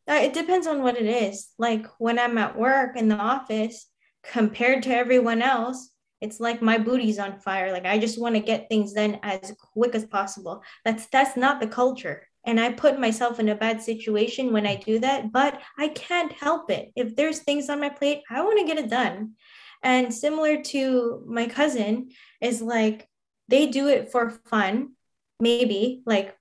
Uh, 0.09 0.14
it 0.14 0.35
depends 0.35 0.66
on 0.66 0.82
what 0.82 0.97
it 0.97 1.07
is. 1.07 1.49
Like 1.59 1.87
when 1.99 2.18
I'm 2.18 2.37
at 2.39 2.59
work 2.59 2.97
in 2.97 3.09
the 3.09 3.16
office, 3.16 3.87
compared 4.24 4.82
to 4.85 4.95
everyone 4.95 5.43
else, 5.43 5.91
it's 6.25 6.41
like 6.41 6.62
my 6.62 6.79
booty's 6.79 7.18
on 7.18 7.39
fire. 7.39 7.70
Like 7.70 7.85
i 7.85 7.99
just 7.99 8.20
want 8.20 8.35
to 8.35 8.41
get 8.41 8.68
things 8.68 8.95
done 8.95 9.18
as 9.22 9.53
quick 9.75 9.95
as 9.95 10.07
possible. 10.07 10.62
That's 10.85 11.07
that's 11.07 11.37
not 11.37 11.61
the 11.61 11.66
culture. 11.66 12.27
And 12.47 12.59
i 12.59 12.72
put 12.72 12.99
myself 12.99 13.39
in 13.41 13.49
a 13.51 13.55
bad 13.55 13.83
situation 13.83 14.53
when 14.53 14.66
i 14.66 14.77
do 14.77 14.99
that 14.99 15.33
but 15.33 15.61
i 15.79 15.89
can't 15.89 16.33
help 16.33 16.70
it. 16.70 16.93
If 16.97 17.14
there's 17.14 17.41
things 17.41 17.68
on 17.68 17.81
my 17.81 17.91
plate 17.91 18.22
i 18.31 18.43
want 18.43 18.59
to 18.59 18.66
get 18.66 18.83
it 18.83 18.91
done. 18.91 19.35
And 19.83 20.14
similar 20.14 20.62
to 20.72 21.22
my 21.27 21.47
cousin 21.47 22.11
is 22.41 22.62
like 22.62 23.07
they 23.49 23.66
do 23.66 23.89
it 23.89 24.11
for 24.11 24.31
fun 24.31 24.93
maybe 25.41 26.03
like 26.07 26.35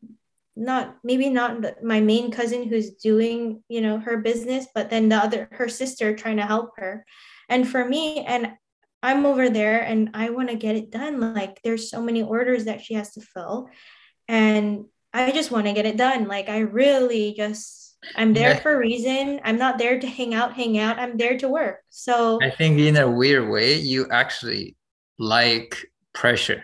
not 0.55 0.97
maybe 1.03 1.29
not 1.29 1.83
my 1.83 1.99
main 1.99 2.31
cousin 2.31 2.61
who's 2.63 2.91
doing 2.91 3.63
you 3.67 3.81
know 3.81 3.97
her 3.97 4.17
business 4.17 4.67
but 4.75 4.89
then 4.89 5.09
the 5.09 5.15
other 5.15 5.49
her 5.51 5.67
sister 5.67 6.15
trying 6.15 6.37
to 6.37 6.45
help 6.45 6.71
her. 6.77 7.05
And 7.49 7.67
for 7.67 7.83
me 7.83 8.23
and 8.25 8.53
I'm 9.03 9.25
over 9.25 9.49
there 9.49 9.81
and 9.81 10.11
I 10.13 10.29
want 10.29 10.49
to 10.49 10.55
get 10.55 10.77
it 10.77 10.89
done. 10.89 11.19
Like 11.19 11.61
there's 11.63 11.89
so 11.91 12.01
many 12.01 12.23
orders 12.23 12.65
that 12.65 12.81
she 12.81 12.93
has 12.93 13.13
to 13.13 13.21
fill. 13.21 13.69
And 14.29 14.85
I 15.13 15.31
just 15.31 15.51
want 15.51 15.67
to 15.67 15.73
get 15.73 15.85
it 15.85 15.97
done. 15.97 16.27
Like 16.27 16.47
I 16.47 16.59
really 16.59 17.33
just 17.35 17.97
I'm 18.15 18.33
there 18.33 18.57
for 18.57 18.73
a 18.73 18.77
reason. 18.77 19.41
I'm 19.43 19.57
not 19.57 19.77
there 19.77 19.99
to 19.99 20.07
hang 20.07 20.33
out, 20.33 20.53
hang 20.53 20.77
out. 20.77 20.99
I'm 20.99 21.17
there 21.17 21.37
to 21.37 21.47
work. 21.49 21.79
So 21.89 22.39
I 22.41 22.49
think 22.49 22.79
in 22.79 22.97
a 22.97 23.09
weird 23.09 23.49
way, 23.49 23.75
you 23.75 24.07
actually 24.09 24.75
like 25.19 25.85
pressure. 26.13 26.63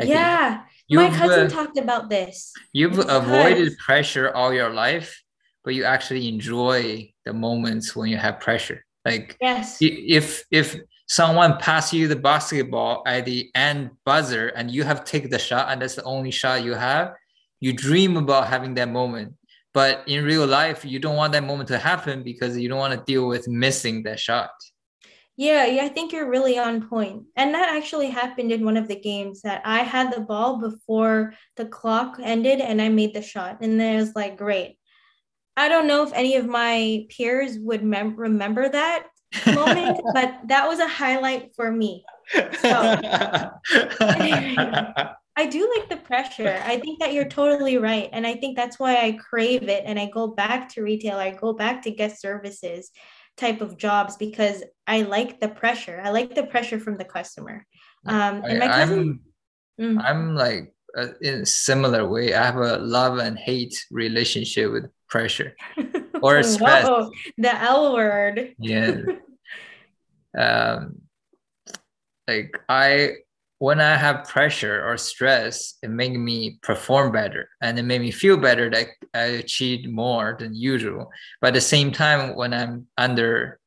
I 0.00 0.04
yeah. 0.04 0.62
My 0.90 1.08
cousin 1.10 1.46
uh, 1.46 1.48
talked 1.48 1.78
about 1.78 2.10
this. 2.10 2.52
You've 2.72 2.98
avoided 2.98 3.76
pressure 3.78 4.30
all 4.34 4.52
your 4.52 4.70
life, 4.70 5.22
but 5.64 5.74
you 5.74 5.84
actually 5.84 6.28
enjoy 6.28 7.12
the 7.24 7.32
moments 7.32 7.96
when 7.96 8.10
you 8.10 8.18
have 8.18 8.40
pressure. 8.40 8.84
Like 9.04 9.36
yes, 9.40 9.78
if 9.80 10.44
if 10.50 10.76
someone 11.06 11.58
pass 11.58 11.92
you 11.92 12.08
the 12.08 12.16
basketball 12.16 13.02
at 13.06 13.24
the 13.24 13.50
end 13.54 13.90
buzzer 14.04 14.48
and 14.48 14.70
you 14.70 14.84
have 14.84 15.04
taken 15.04 15.30
the 15.30 15.38
shot 15.38 15.70
and 15.70 15.82
that's 15.82 15.94
the 15.94 16.04
only 16.04 16.30
shot 16.30 16.64
you 16.64 16.74
have, 16.74 17.14
you 17.60 17.72
dream 17.72 18.16
about 18.16 18.48
having 18.48 18.74
that 18.74 18.88
moment. 18.88 19.34
But 19.72 20.04
in 20.06 20.24
real 20.24 20.46
life, 20.46 20.84
you 20.84 21.00
don't 21.00 21.16
want 21.16 21.32
that 21.32 21.42
moment 21.42 21.68
to 21.68 21.78
happen 21.78 22.22
because 22.22 22.56
you 22.56 22.68
don't 22.68 22.78
want 22.78 22.94
to 22.94 23.12
deal 23.12 23.26
with 23.26 23.48
missing 23.48 24.04
that 24.04 24.20
shot. 24.20 24.50
Yeah, 25.36 25.66
yeah, 25.66 25.84
I 25.84 25.88
think 25.88 26.12
you're 26.12 26.30
really 26.30 26.58
on 26.58 26.88
point. 26.88 27.24
And 27.34 27.52
that 27.54 27.74
actually 27.74 28.08
happened 28.08 28.52
in 28.52 28.64
one 28.64 28.76
of 28.76 28.86
the 28.86 29.00
games 29.00 29.42
that 29.42 29.62
I 29.64 29.78
had 29.80 30.12
the 30.12 30.20
ball 30.20 30.60
before 30.60 31.34
the 31.56 31.66
clock 31.66 32.18
ended 32.22 32.60
and 32.60 32.80
I 32.80 32.88
made 32.88 33.14
the 33.14 33.22
shot. 33.22 33.58
And 33.60 33.80
then 33.80 33.96
it 33.96 34.00
was 34.00 34.14
like, 34.14 34.36
great. 34.36 34.78
I 35.56 35.68
don't 35.68 35.88
know 35.88 36.04
if 36.04 36.12
any 36.12 36.36
of 36.36 36.46
my 36.46 37.06
peers 37.08 37.58
would 37.58 37.82
mem- 37.82 38.16
remember 38.16 38.68
that 38.68 39.08
moment, 39.46 40.00
but 40.14 40.40
that 40.46 40.68
was 40.68 40.78
a 40.78 40.88
highlight 40.88 41.54
for 41.54 41.70
me. 41.70 42.04
So, 42.60 42.98
I 45.36 45.46
do 45.46 45.72
like 45.76 45.88
the 45.88 45.96
pressure. 45.96 46.62
I 46.64 46.78
think 46.78 47.00
that 47.00 47.12
you're 47.12 47.28
totally 47.28 47.76
right. 47.78 48.08
And 48.12 48.26
I 48.26 48.34
think 48.36 48.56
that's 48.56 48.78
why 48.78 48.96
I 48.96 49.12
crave 49.12 49.64
it. 49.64 49.82
And 49.84 49.98
I 49.98 50.06
go 50.06 50.28
back 50.28 50.68
to 50.70 50.82
retail, 50.82 51.16
I 51.16 51.30
go 51.30 51.52
back 51.52 51.82
to 51.82 51.90
guest 51.90 52.20
services 52.20 52.90
type 53.36 53.60
of 53.60 53.76
jobs 53.76 54.16
because 54.16 54.62
I 54.86 55.02
like 55.02 55.40
the 55.40 55.48
pressure. 55.48 56.00
I 56.02 56.10
like 56.10 56.34
the 56.34 56.44
pressure 56.44 56.78
from 56.78 56.96
the 56.96 57.04
customer. 57.04 57.66
Um, 58.06 58.42
and 58.44 58.60
my 58.60 58.68
cousin, 58.68 59.20
I'm, 59.78 59.96
mm. 59.96 60.04
I'm 60.04 60.34
like 60.36 60.72
uh, 60.96 61.08
in 61.20 61.40
a 61.40 61.46
similar 61.46 62.06
way. 62.08 62.34
I 62.34 62.44
have 62.44 62.56
a 62.56 62.76
love 62.78 63.18
and 63.18 63.36
hate 63.36 63.74
relationship 63.90 64.70
with 64.70 64.84
pressure 65.08 65.56
or 66.24 66.42
stress. 66.42 66.84
Whoa, 66.88 67.10
the 67.36 67.54
L 67.54 67.92
word. 67.92 68.54
yeah. 68.58 68.96
um, 70.38 71.02
like 72.26 72.58
I 72.68 73.16
when 73.58 73.80
I 73.80 73.96
have 73.96 74.28
pressure 74.28 74.84
or 74.86 74.96
stress, 74.98 75.74
it 75.82 75.88
makes 75.88 76.18
me 76.18 76.58
perform 76.62 77.12
better 77.12 77.48
and 77.62 77.78
it 77.78 77.84
made 77.84 78.00
me 78.00 78.10
feel 78.10 78.36
better 78.36 78.68
that 78.70 78.88
I 79.14 79.40
achieved 79.40 79.88
more 79.88 80.36
than 80.38 80.54
usual. 80.54 81.10
But 81.40 81.48
at 81.48 81.54
the 81.54 81.60
same 81.60 81.92
time, 81.92 82.36
when 82.36 82.52
I'm 82.52 82.88
under 82.98 83.60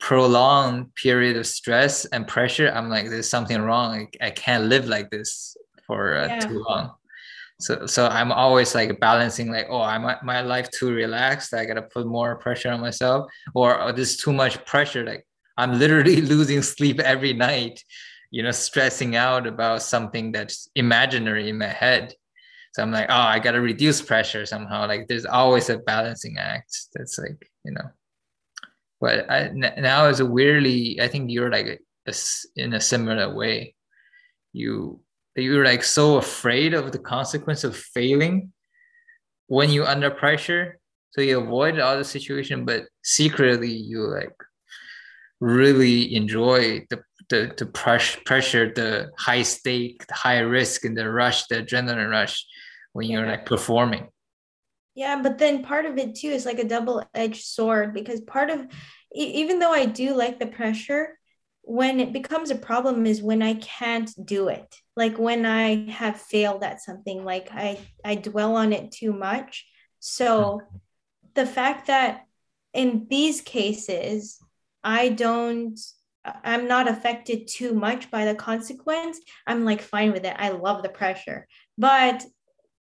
prolonged 0.00 0.94
period 0.94 1.36
of 1.36 1.46
stress 1.46 2.04
and 2.06 2.26
pressure, 2.26 2.68
I'm 2.68 2.88
like, 2.88 3.08
there's 3.08 3.28
something 3.28 3.60
wrong. 3.60 4.08
I, 4.20 4.26
I 4.26 4.30
can't 4.30 4.64
live 4.64 4.86
like 4.86 5.10
this 5.10 5.56
for 5.86 6.16
uh, 6.16 6.26
yeah. 6.26 6.38
too 6.40 6.64
long. 6.68 6.95
So, 7.58 7.86
so 7.86 8.06
I'm 8.08 8.32
always 8.32 8.74
like 8.74 9.00
balancing, 9.00 9.50
like, 9.50 9.66
oh, 9.70 9.80
I'm 9.80 10.02
my 10.22 10.42
life 10.42 10.70
too 10.70 10.92
relaxed. 10.92 11.54
I 11.54 11.64
gotta 11.64 11.82
put 11.82 12.06
more 12.06 12.36
pressure 12.36 12.70
on 12.70 12.80
myself, 12.80 13.30
or 13.54 13.80
oh, 13.80 13.92
there's 13.92 14.16
too 14.16 14.32
much 14.32 14.62
pressure. 14.66 15.04
Like 15.04 15.26
I'm 15.56 15.78
literally 15.78 16.20
losing 16.34 16.62
sleep 16.62 17.00
every 17.00 17.32
night 17.32 17.82
you 18.30 18.42
know, 18.42 18.50
stressing 18.50 19.16
out 19.16 19.46
about 19.46 19.82
something 19.82 20.32
that's 20.32 20.68
imaginary 20.74 21.48
in 21.48 21.58
my 21.58 21.68
head. 21.68 22.14
So 22.74 22.82
I'm 22.82 22.92
like, 22.92 23.06
oh, 23.08 23.14
I 23.14 23.38
got 23.38 23.52
to 23.52 23.60
reduce 23.60 24.02
pressure 24.02 24.44
somehow. 24.44 24.86
Like 24.86 25.08
there's 25.08 25.24
always 25.24 25.70
a 25.70 25.78
balancing 25.78 26.36
act. 26.38 26.76
That's 26.94 27.18
like, 27.18 27.50
you 27.64 27.72
know, 27.72 27.88
but 29.00 29.30
I, 29.30 29.48
now 29.48 30.08
is 30.08 30.20
a 30.20 30.26
weirdly, 30.26 31.00
I 31.00 31.08
think 31.08 31.30
you're 31.30 31.50
like 31.50 31.66
a, 31.66 31.78
a, 32.10 32.14
in 32.56 32.74
a 32.74 32.80
similar 32.80 33.34
way. 33.34 33.74
You, 34.52 35.00
you're 35.42 35.64
like 35.64 35.84
so 35.84 36.16
afraid 36.16 36.74
of 36.74 36.92
the 36.92 36.98
consequence 36.98 37.64
of 37.64 37.76
failing 37.76 38.52
when 39.48 39.70
you're 39.70 39.86
under 39.86 40.10
pressure. 40.10 40.78
So 41.10 41.20
you 41.20 41.40
avoid 41.40 41.78
all 41.78 41.96
the 41.96 42.04
situation, 42.04 42.64
but 42.64 42.84
secretly 43.02 43.72
you 43.72 44.00
like 44.00 44.36
really 45.40 46.14
enjoy 46.14 46.86
the 46.90 47.02
the 47.28 47.52
the 47.56 47.66
pressure, 47.66 48.20
pressure, 48.24 48.72
the 48.72 49.10
high 49.18 49.42
stake, 49.42 50.06
the 50.06 50.14
high 50.14 50.38
risk, 50.38 50.84
and 50.84 50.96
the 50.96 51.10
rush, 51.10 51.46
the 51.46 51.56
adrenaline 51.56 52.10
rush 52.10 52.46
when 52.92 53.08
you're 53.08 53.26
like 53.26 53.46
performing. 53.46 54.08
Yeah, 54.94 55.20
but 55.22 55.38
then 55.38 55.62
part 55.62 55.84
of 55.84 55.98
it 55.98 56.14
too 56.14 56.28
is 56.28 56.46
like 56.46 56.58
a 56.58 56.64
double-edged 56.64 57.44
sword 57.44 57.92
because 57.92 58.20
part 58.22 58.48
of 58.48 58.66
even 59.12 59.58
though 59.58 59.72
I 59.72 59.86
do 59.86 60.14
like 60.14 60.38
the 60.38 60.46
pressure, 60.46 61.18
when 61.62 62.00
it 62.00 62.12
becomes 62.12 62.50
a 62.50 62.56
problem 62.56 63.06
is 63.06 63.22
when 63.22 63.42
I 63.42 63.54
can't 63.54 64.10
do 64.24 64.48
it. 64.48 64.74
Like 64.96 65.18
when 65.18 65.44
I 65.44 65.90
have 65.90 66.20
failed 66.20 66.62
at 66.62 66.80
something, 66.80 67.24
like 67.24 67.48
I 67.52 67.78
I 68.04 68.14
dwell 68.14 68.56
on 68.56 68.72
it 68.72 68.92
too 68.92 69.12
much. 69.12 69.66
So 70.00 70.62
the 71.34 71.46
fact 71.46 71.88
that 71.88 72.22
in 72.72 73.06
these 73.08 73.40
cases 73.42 74.38
I 74.82 75.10
don't 75.10 75.78
I'm 76.24 76.66
not 76.66 76.88
affected 76.88 77.46
too 77.46 77.72
much 77.74 78.10
by 78.10 78.24
the 78.24 78.34
consequence, 78.34 79.20
I'm 79.46 79.64
like 79.64 79.80
fine 79.80 80.12
with 80.12 80.24
it. 80.24 80.34
I 80.36 80.50
love 80.50 80.82
the 80.82 80.88
pressure. 80.88 81.46
But 81.78 82.24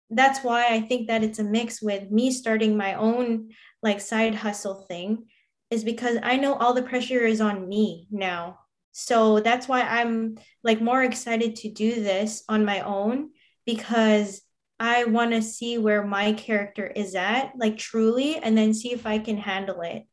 that's 0.10 0.44
why 0.44 0.68
I 0.68 0.82
think 0.82 1.08
that 1.08 1.24
it's 1.24 1.40
a 1.40 1.44
mix 1.44 1.82
with 1.82 2.12
me 2.12 2.32
starting 2.32 2.78
my 2.78 2.94
own 2.94 3.50
like 3.82 4.00
side 4.00 4.36
hustle 4.36 4.86
thing 4.88 5.26
is 5.70 5.84
because 5.84 6.18
I 6.22 6.38
know 6.38 6.54
all 6.54 6.74
the 6.74 6.84
pressure 6.84 7.26
is 7.26 7.42
on 7.42 7.68
me 7.68 8.08
now. 8.12 8.60
So 8.94 9.40
that's 9.40 9.68
why 9.68 9.82
I'm 9.82 10.38
like 10.64 10.80
more 10.80 11.04
excited 11.04 11.58
to 11.58 11.70
do 11.70 11.96
this 11.96 12.44
on 12.48 12.64
my 12.64 12.82
own 12.82 13.32
because 13.66 14.42
I 14.80 15.06
want 15.06 15.32
to 15.32 15.42
see 15.42 15.78
where 15.78 16.06
my 16.06 16.34
character 16.34 16.86
is 16.86 17.16
at, 17.16 17.54
like 17.58 17.78
truly, 17.78 18.38
and 18.38 18.58
then 18.58 18.74
see 18.74 18.94
if 18.94 19.06
I 19.06 19.20
can 19.20 19.38
handle 19.38 19.82
it. 19.82 20.04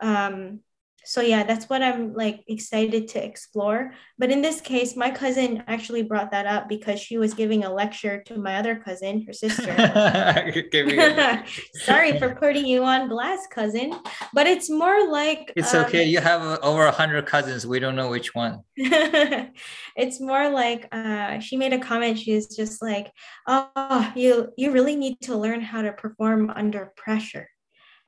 Um, 0.00 0.60
so 1.06 1.20
yeah 1.20 1.44
that's 1.44 1.68
what 1.68 1.82
i'm 1.82 2.12
like 2.14 2.42
excited 2.48 3.08
to 3.08 3.24
explore. 3.24 3.92
But 4.18 4.30
in 4.30 4.42
this 4.42 4.60
case 4.60 4.96
my 4.96 5.10
cousin 5.10 5.62
actually 5.66 6.02
brought 6.02 6.30
that 6.32 6.46
up 6.46 6.68
because 6.68 6.98
she 7.00 7.18
was 7.18 7.34
giving 7.34 7.64
a 7.64 7.72
lecture 7.72 8.22
to 8.24 8.38
my 8.38 8.56
other 8.56 8.76
cousin 8.76 9.24
her 9.26 9.32
sister. 9.32 9.72
Sorry 11.74 12.18
for 12.18 12.34
putting 12.34 12.66
you 12.66 12.84
on 12.84 13.08
blast 13.08 13.50
cousin. 13.50 13.94
But 14.32 14.46
it's 14.46 14.68
more 14.68 15.08
like 15.08 15.52
it's 15.56 15.74
um, 15.74 15.84
okay 15.84 16.04
you 16.04 16.20
have 16.20 16.42
over 16.62 16.86
a 16.86 16.92
hundred 16.92 17.26
cousins. 17.26 17.66
We 17.66 17.78
don't 17.78 17.96
know 17.96 18.10
which 18.10 18.34
one. 18.34 18.60
It's 19.96 20.20
more 20.20 20.50
like 20.50 20.88
uh, 20.92 21.38
she 21.38 21.56
made 21.56 21.72
a 21.72 21.78
comment. 21.78 22.18
She's 22.18 22.54
just 22.54 22.82
like 22.82 23.10
oh 23.46 24.12
you 24.14 24.52
you 24.56 24.72
really 24.72 24.96
need 24.96 25.20
to 25.22 25.36
learn 25.36 25.60
how 25.60 25.82
to 25.82 25.92
perform 25.92 26.50
under 26.50 26.92
pressure. 26.96 27.48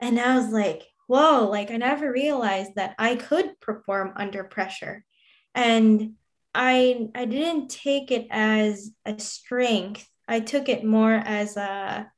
And 0.01 0.19
i 0.19 0.35
was 0.37 0.49
like 0.49 0.83
whoa, 1.09 1.49
like 1.49 1.71
I 1.71 1.77
never 1.77 2.11
realized 2.11 2.75
that 2.75 2.93
I 2.99 3.15
could 3.15 3.59
perform 3.59 4.13
under 4.15 4.43
pressure. 4.43 5.03
And 5.55 6.13
I 6.53 7.07
I 7.15 7.25
didn't 7.25 7.69
take 7.69 8.11
it 8.11 8.27
as 8.29 8.91
a 9.05 9.19
strength. 9.19 10.07
I 10.27 10.39
took 10.39 10.69
it 10.69 10.85
more 10.85 11.13
as 11.13 11.57
a 11.57 12.11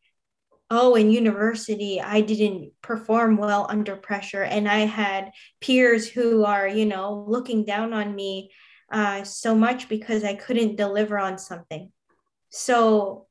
oh, 0.69 0.95
in 0.95 1.11
university, 1.11 2.01
I 2.01 2.21
didn't 2.21 2.71
perform 2.81 3.37
well 3.37 3.65
under 3.69 3.95
pressure. 3.97 4.43
And 4.43 4.69
I 4.69 4.79
had 4.79 5.31
peers 5.59 6.09
who 6.09 6.45
are, 6.45 6.67
you 6.67 6.85
know, 6.85 7.25
looking 7.27 7.65
down 7.65 7.93
on 7.93 8.15
me 8.15 8.51
uh, 8.91 9.23
so 9.25 9.53
much 9.53 9.89
because 9.89 10.23
I 10.23 10.35
couldn't 10.35 10.77
deliver 10.77 11.19
on 11.19 11.37
something. 11.37 11.91
So 12.49 13.27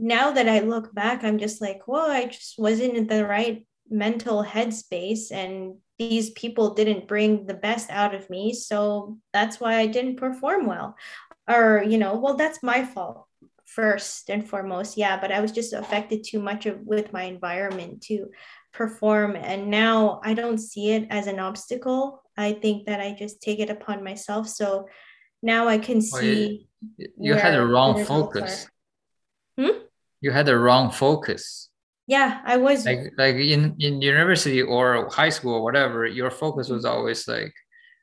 now 0.00 0.32
that 0.32 0.48
I 0.48 0.60
look 0.60 0.92
back, 0.92 1.22
I'm 1.22 1.38
just 1.38 1.60
like, 1.60 1.86
well, 1.86 2.10
I 2.10 2.26
just 2.26 2.58
wasn't 2.58 2.96
in 2.96 3.06
the 3.06 3.24
right 3.24 3.64
mental 3.90 4.42
headspace 4.42 5.30
and 5.30 5.76
these 5.98 6.30
people 6.30 6.74
didn't 6.74 7.06
bring 7.06 7.46
the 7.46 7.54
best 7.54 7.90
out 7.90 8.14
of 8.14 8.28
me 8.30 8.52
so 8.52 9.18
that's 9.32 9.60
why 9.60 9.76
i 9.76 9.86
didn't 9.86 10.16
perform 10.16 10.66
well. 10.66 10.96
Or 11.48 11.84
you 11.86 11.98
know 11.98 12.16
well 12.16 12.36
that's 12.36 12.62
my 12.62 12.84
fault 12.84 13.26
first 13.66 14.30
and 14.30 14.48
foremost 14.48 14.96
yeah 14.96 15.20
but 15.20 15.32
i 15.32 15.40
was 15.40 15.52
just 15.52 15.72
affected 15.72 16.24
too 16.24 16.38
much 16.38 16.64
of, 16.66 16.80
with 16.80 17.12
my 17.12 17.24
environment 17.24 18.02
to 18.02 18.30
perform 18.72 19.36
and 19.36 19.70
now 19.70 20.20
i 20.24 20.32
don't 20.32 20.58
see 20.58 20.90
it 20.92 21.06
as 21.10 21.26
an 21.26 21.38
obstacle. 21.38 22.22
I 22.36 22.52
think 22.52 22.86
that 22.86 23.00
i 23.00 23.12
just 23.12 23.42
take 23.42 23.60
it 23.60 23.70
upon 23.70 24.02
myself 24.02 24.48
so 24.48 24.88
now 25.42 25.68
i 25.68 25.78
can 25.78 26.00
see 26.00 26.66
well, 26.80 27.08
you, 27.18 27.34
you 27.34 27.34
had 27.34 27.54
a 27.54 27.64
wrong 27.64 28.04
focus. 28.04 28.68
hmm? 29.58 29.78
you 30.20 30.30
had 30.30 30.48
a 30.48 30.58
wrong 30.58 30.90
focus 30.90 31.68
yeah 32.06 32.40
i 32.44 32.56
was 32.56 32.84
like 32.84 33.12
like 33.16 33.36
in 33.36 33.74
in 33.78 34.02
university 34.02 34.60
or 34.60 35.08
high 35.10 35.30
school 35.30 35.54
or 35.54 35.62
whatever 35.62 36.06
your 36.06 36.30
focus 36.30 36.68
was 36.68 36.84
mm-hmm. 36.84 36.96
always 36.96 37.26
like 37.26 37.54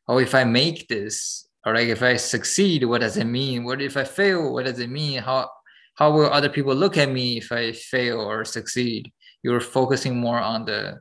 oh 0.07 0.17
if 0.17 0.33
i 0.33 0.43
make 0.43 0.87
this 0.87 1.47
or 1.65 1.75
like 1.75 1.87
if 1.87 2.01
i 2.01 2.15
succeed 2.15 2.83
what 2.85 3.01
does 3.01 3.17
it 3.17 3.25
mean? 3.25 3.63
What 3.63 3.81
if 3.81 3.97
i 3.97 4.03
fail 4.03 4.53
what 4.53 4.65
does 4.65 4.79
it 4.79 4.89
mean? 4.89 5.21
How 5.21 5.49
how 5.95 6.11
will 6.11 6.25
other 6.25 6.49
people 6.49 6.73
look 6.73 6.97
at 6.97 7.11
me 7.11 7.37
if 7.37 7.51
i 7.51 7.71
fail 7.71 8.19
or 8.19 8.45
succeed? 8.45 9.11
You're 9.43 9.59
focusing 9.59 10.17
more 10.17 10.39
on 10.39 10.65
the 10.65 10.99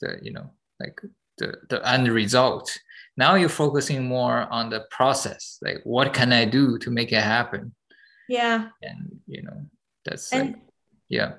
the 0.00 0.18
you 0.22 0.32
know 0.32 0.50
like 0.80 1.00
the 1.38 1.54
the 1.68 1.86
end 1.88 2.08
result. 2.08 2.76
Now 3.16 3.36
you're 3.36 3.48
focusing 3.48 4.04
more 4.04 4.48
on 4.50 4.70
the 4.70 4.84
process 4.90 5.58
like 5.62 5.80
what 5.84 6.12
can 6.12 6.32
i 6.32 6.44
do 6.44 6.78
to 6.78 6.90
make 6.90 7.12
it 7.12 7.22
happen? 7.22 7.74
Yeah. 8.28 8.68
And 8.82 9.20
you 9.26 9.42
know 9.42 9.66
that's 10.04 10.32
and, 10.32 10.48
like, 10.48 10.58
yeah 11.08 11.32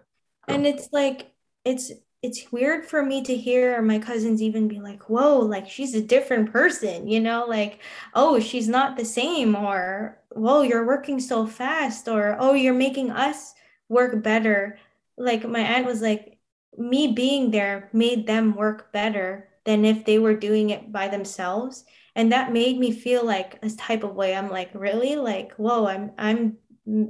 and 0.48 0.66
it's 0.66 0.90
like 0.92 1.34
it's 1.64 1.92
it's 2.22 2.52
weird 2.52 2.86
for 2.86 3.04
me 3.04 3.22
to 3.24 3.36
hear 3.36 3.82
my 3.82 4.00
cousins 4.00 4.42
even 4.42 4.68
be 4.68 4.80
like 4.80 5.10
whoa 5.10 5.40
like 5.40 5.70
she's 5.70 5.94
a 5.94 6.02
different 6.02 6.52
person 6.52 7.08
you 7.08 7.20
know 7.20 7.46
like 7.48 7.80
oh 8.16 8.40
she's 8.40 8.68
not 8.68 8.98
the 8.98 9.06
same 9.06 9.56
or 9.56 10.18
whoa 10.32 10.62
you're 10.62 10.88
working 10.88 11.20
so 11.20 11.46
fast 11.46 12.08
or 12.08 12.36
oh 12.40 12.54
you're 12.54 12.74
making 12.74 13.12
us 13.12 13.54
work 13.90 14.24
better. 14.24 14.78
Like 15.18 15.48
my 15.48 15.60
aunt 15.60 15.86
was 15.86 16.02
like 16.02 16.38
me 16.78 17.14
being 17.14 17.52
there 17.52 17.90
made 17.94 18.28
them 18.28 18.56
work 18.56 18.92
better 18.92 19.50
than 19.64 19.86
if 19.86 20.06
they 20.06 20.20
were 20.20 20.36
doing 20.36 20.70
it 20.70 20.92
by 20.92 21.08
themselves. 21.08 21.86
And 22.16 22.32
that 22.32 22.54
made 22.54 22.78
me 22.78 22.92
feel 22.92 23.26
like 23.26 23.60
a 23.64 23.70
type 23.70 24.04
of 24.04 24.16
way. 24.16 24.36
I'm 24.36 24.50
like 24.50 24.72
really? 24.74 25.16
Like 25.16 25.54
whoa 25.54 25.88
i'm 25.88 26.12
i'm 26.18 26.58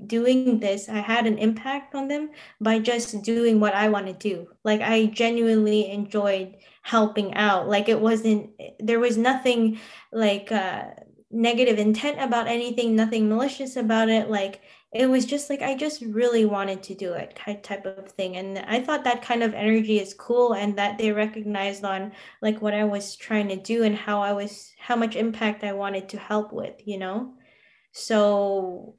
doing 0.08 0.60
this 0.60 0.88
i 0.88 1.00
had 1.00 1.28
an 1.28 1.38
impact 1.38 1.96
on 1.96 2.08
them 2.08 2.30
by 2.62 2.80
just 2.80 3.22
doing 3.24 3.60
what 3.60 3.74
i 3.74 3.90
want 3.90 4.08
to 4.08 4.14
do. 4.14 4.48
Like 4.64 4.82
i 4.82 5.08
genuinely 5.08 5.90
enjoyed 5.92 6.56
helping 6.86 7.34
out. 7.34 7.68
Like 7.68 7.90
it 7.90 8.00
wasn't 8.00 8.52
there 8.80 9.00
was 9.00 9.18
nothing 9.18 9.80
like 10.12 10.52
uh 10.52 10.84
negative 11.32 11.80
intent 11.80 12.22
about 12.22 12.48
anything 12.48 12.96
nothing 12.96 13.28
malicious 13.28 13.76
about 13.76 14.08
it. 14.08 14.30
Like 14.30 14.62
it 14.94 15.08
was 15.08 15.26
just 15.26 15.50
like 15.50 15.64
I 15.64 15.76
just 15.76 16.02
really 16.04 16.46
wanted 16.46 16.84
to 16.84 16.94
do 16.94 17.14
it 17.14 17.36
type 17.64 17.86
of 17.88 18.12
thing. 18.12 18.38
And 18.38 18.60
I 18.60 18.82
thought 18.82 19.04
that 19.04 19.24
kind 19.24 19.42
of 19.42 19.56
energy 19.56 20.00
is 20.00 20.14
cool 20.14 20.54
and 20.54 20.78
that 20.78 21.00
they 21.00 21.12
recognized 21.12 21.84
on 21.84 22.12
like 22.44 22.62
what 22.62 22.76
I 22.76 22.84
was 22.84 23.16
trying 23.16 23.48
to 23.50 23.56
do 23.58 23.84
and 23.84 23.96
how 23.96 24.22
I 24.22 24.34
was 24.34 24.72
how 24.78 24.96
much 24.96 25.16
impact 25.16 25.64
I 25.64 25.74
wanted 25.74 26.10
to 26.10 26.20
help 26.20 26.54
with 26.54 26.76
you 26.86 27.00
know? 27.00 27.34
So 27.94 28.96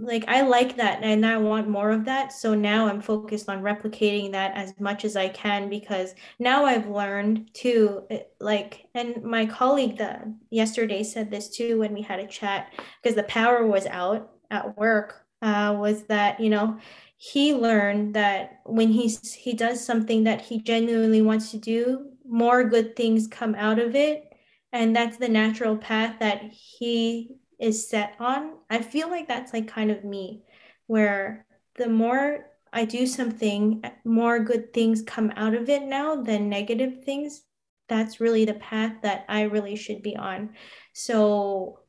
like 0.00 0.24
I 0.28 0.42
like 0.42 0.76
that 0.76 1.02
and 1.02 1.24
I 1.24 1.36
want 1.38 1.68
more 1.68 1.90
of 1.90 2.04
that. 2.06 2.32
So 2.32 2.54
now 2.54 2.86
I'm 2.86 3.00
focused 3.00 3.48
on 3.48 3.62
replicating 3.62 4.32
that 4.32 4.56
as 4.56 4.78
much 4.78 5.04
as 5.04 5.16
I 5.16 5.28
can 5.28 5.68
because 5.68 6.14
now 6.38 6.64
I've 6.64 6.88
learned 6.88 7.50
to 7.54 8.04
eh, 8.10 8.20
like 8.40 8.86
and 8.94 9.22
my 9.22 9.46
colleague 9.46 9.98
the 9.98 10.34
yesterday 10.50 11.02
said 11.02 11.30
this 11.30 11.48
too 11.50 11.78
when 11.78 11.94
we 11.94 12.02
had 12.02 12.20
a 12.20 12.26
chat 12.26 12.72
because 13.02 13.16
the 13.16 13.24
power 13.24 13.66
was 13.66 13.86
out 13.86 14.30
at 14.50 14.76
work 14.76 15.24
uh, 15.42 15.76
was 15.78 16.04
that 16.04 16.40
you 16.40 16.50
know 16.50 16.78
he 17.16 17.54
learned 17.54 18.14
that 18.14 18.60
when 18.64 18.88
he's 18.88 19.32
he 19.34 19.52
does 19.52 19.84
something 19.84 20.24
that 20.24 20.40
he 20.40 20.60
genuinely 20.60 21.22
wants 21.22 21.50
to 21.50 21.58
do 21.58 22.08
more 22.28 22.62
good 22.62 22.94
things 22.94 23.26
come 23.26 23.54
out 23.54 23.78
of 23.78 23.94
it. 23.94 24.24
And 24.72 24.94
that's 24.94 25.16
the 25.16 25.28
natural 25.28 25.76
path 25.76 26.16
that 26.20 26.42
he 26.42 27.30
is 27.58 27.88
set 27.88 28.14
on 28.20 28.52
i 28.70 28.80
feel 28.80 29.08
like 29.10 29.28
that's 29.28 29.52
like 29.52 29.68
kind 29.68 29.90
of 29.90 30.04
me 30.04 30.42
where 30.86 31.46
the 31.76 31.88
more 31.88 32.46
i 32.72 32.84
do 32.84 33.06
something 33.06 33.82
more 34.04 34.38
good 34.38 34.72
things 34.72 35.02
come 35.02 35.32
out 35.36 35.54
of 35.54 35.68
it 35.68 35.82
now 35.82 36.16
than 36.22 36.48
negative 36.48 37.04
things 37.04 37.42
that's 37.88 38.20
really 38.20 38.44
the 38.44 38.54
path 38.54 38.92
that 39.02 39.24
i 39.28 39.42
really 39.42 39.74
should 39.74 40.02
be 40.02 40.14
on. 40.16 40.50
So 40.92 41.80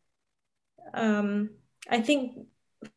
um 0.93 1.49
i 1.89 1.99
think 2.01 2.47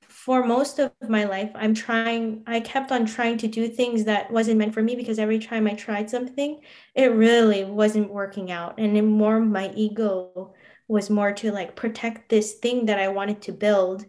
for 0.02 0.44
most 0.46 0.78
of 0.78 0.92
my 1.08 1.24
life 1.24 1.50
i'm 1.54 1.74
trying 1.74 2.42
i 2.46 2.60
kept 2.60 2.92
on 2.92 3.04
trying 3.04 3.36
to 3.36 3.48
do 3.48 3.68
things 3.68 4.04
that 4.04 4.30
wasn't 4.30 4.56
meant 4.56 4.72
for 4.72 4.82
me 4.82 4.94
because 4.94 5.18
every 5.18 5.38
time 5.38 5.66
i 5.66 5.74
tried 5.74 6.08
something 6.08 6.60
it 6.94 7.06
really 7.12 7.64
wasn't 7.64 8.08
working 8.10 8.50
out. 8.52 8.78
And 8.78 8.94
then 8.94 9.06
more 9.06 9.40
my 9.40 9.72
ego 9.74 10.54
was 10.92 11.10
more 11.10 11.32
to 11.32 11.50
like 11.52 11.74
protect 11.76 12.28
this 12.28 12.54
thing 12.54 12.86
that 12.86 12.98
i 12.98 13.08
wanted 13.08 13.40
to 13.42 13.52
build 13.52 14.04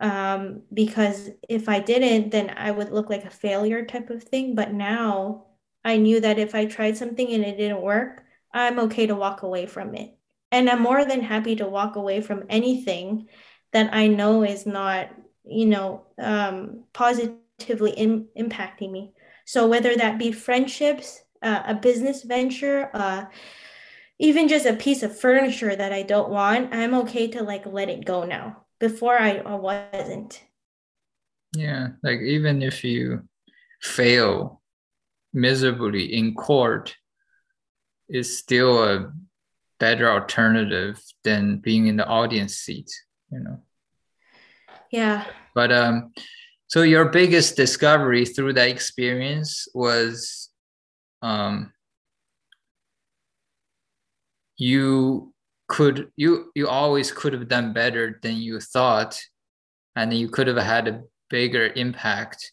um, 0.00 0.62
because 0.72 1.30
if 1.48 1.68
i 1.68 1.80
didn't 1.80 2.30
then 2.30 2.50
i 2.56 2.70
would 2.70 2.90
look 2.90 3.10
like 3.10 3.24
a 3.24 3.30
failure 3.30 3.84
type 3.84 4.10
of 4.10 4.22
thing 4.22 4.54
but 4.54 4.72
now 4.72 5.44
i 5.84 5.96
knew 5.96 6.20
that 6.20 6.38
if 6.38 6.54
i 6.54 6.64
tried 6.64 6.96
something 6.96 7.32
and 7.32 7.44
it 7.44 7.56
didn't 7.56 7.82
work 7.82 8.22
i'm 8.54 8.78
okay 8.78 9.06
to 9.06 9.14
walk 9.14 9.42
away 9.42 9.66
from 9.66 9.94
it 9.94 10.16
and 10.52 10.70
i'm 10.70 10.82
more 10.82 11.04
than 11.04 11.20
happy 11.20 11.56
to 11.56 11.66
walk 11.66 11.96
away 11.96 12.20
from 12.20 12.44
anything 12.48 13.26
that 13.72 13.92
i 13.92 14.06
know 14.06 14.44
is 14.44 14.66
not 14.66 15.10
you 15.48 15.66
know, 15.66 16.02
um, 16.18 16.84
positively 16.92 17.92
in, 17.92 18.26
impacting 18.38 18.90
me. 18.90 19.12
So 19.46 19.66
whether 19.66 19.96
that 19.96 20.18
be 20.18 20.30
friendships, 20.30 21.22
uh, 21.42 21.62
a 21.66 21.74
business 21.74 22.22
venture, 22.22 22.90
uh, 22.92 23.24
even 24.18 24.48
just 24.48 24.66
a 24.66 24.74
piece 24.74 25.02
of 25.02 25.18
furniture 25.18 25.74
that 25.74 25.92
I 25.92 26.02
don't 26.02 26.30
want, 26.30 26.74
I'm 26.74 26.94
okay 26.94 27.28
to 27.28 27.42
like 27.42 27.66
let 27.66 27.88
it 27.88 28.04
go 28.04 28.24
now. 28.24 28.64
Before 28.78 29.18
I, 29.18 29.38
I 29.38 29.54
wasn't. 29.54 30.42
Yeah, 31.56 31.88
like 32.02 32.20
even 32.20 32.62
if 32.62 32.84
you 32.84 33.28
fail 33.80 34.60
miserably 35.32 36.14
in 36.14 36.34
court, 36.34 36.96
it's 38.08 38.38
still 38.38 38.82
a 38.82 39.12
better 39.78 40.10
alternative 40.10 41.00
than 41.24 41.58
being 41.58 41.86
in 41.86 41.96
the 41.96 42.06
audience 42.06 42.56
seat, 42.56 42.90
you 43.30 43.40
know. 43.40 43.62
Yeah. 44.90 45.26
But 45.54 45.72
um, 45.72 46.12
so 46.66 46.82
your 46.82 47.06
biggest 47.06 47.56
discovery 47.56 48.24
through 48.24 48.54
that 48.54 48.68
experience 48.68 49.68
was 49.74 50.50
um, 51.22 51.72
you 54.58 55.32
could 55.68 56.10
you 56.16 56.50
you 56.54 56.68
always 56.68 57.10
could 57.10 57.32
have 57.32 57.48
done 57.48 57.72
better 57.72 58.18
than 58.22 58.36
you 58.36 58.60
thought 58.60 59.20
and 59.96 60.12
you 60.12 60.28
could 60.28 60.46
have 60.46 60.56
had 60.56 60.88
a 60.88 61.02
bigger 61.30 61.72
impact 61.76 62.52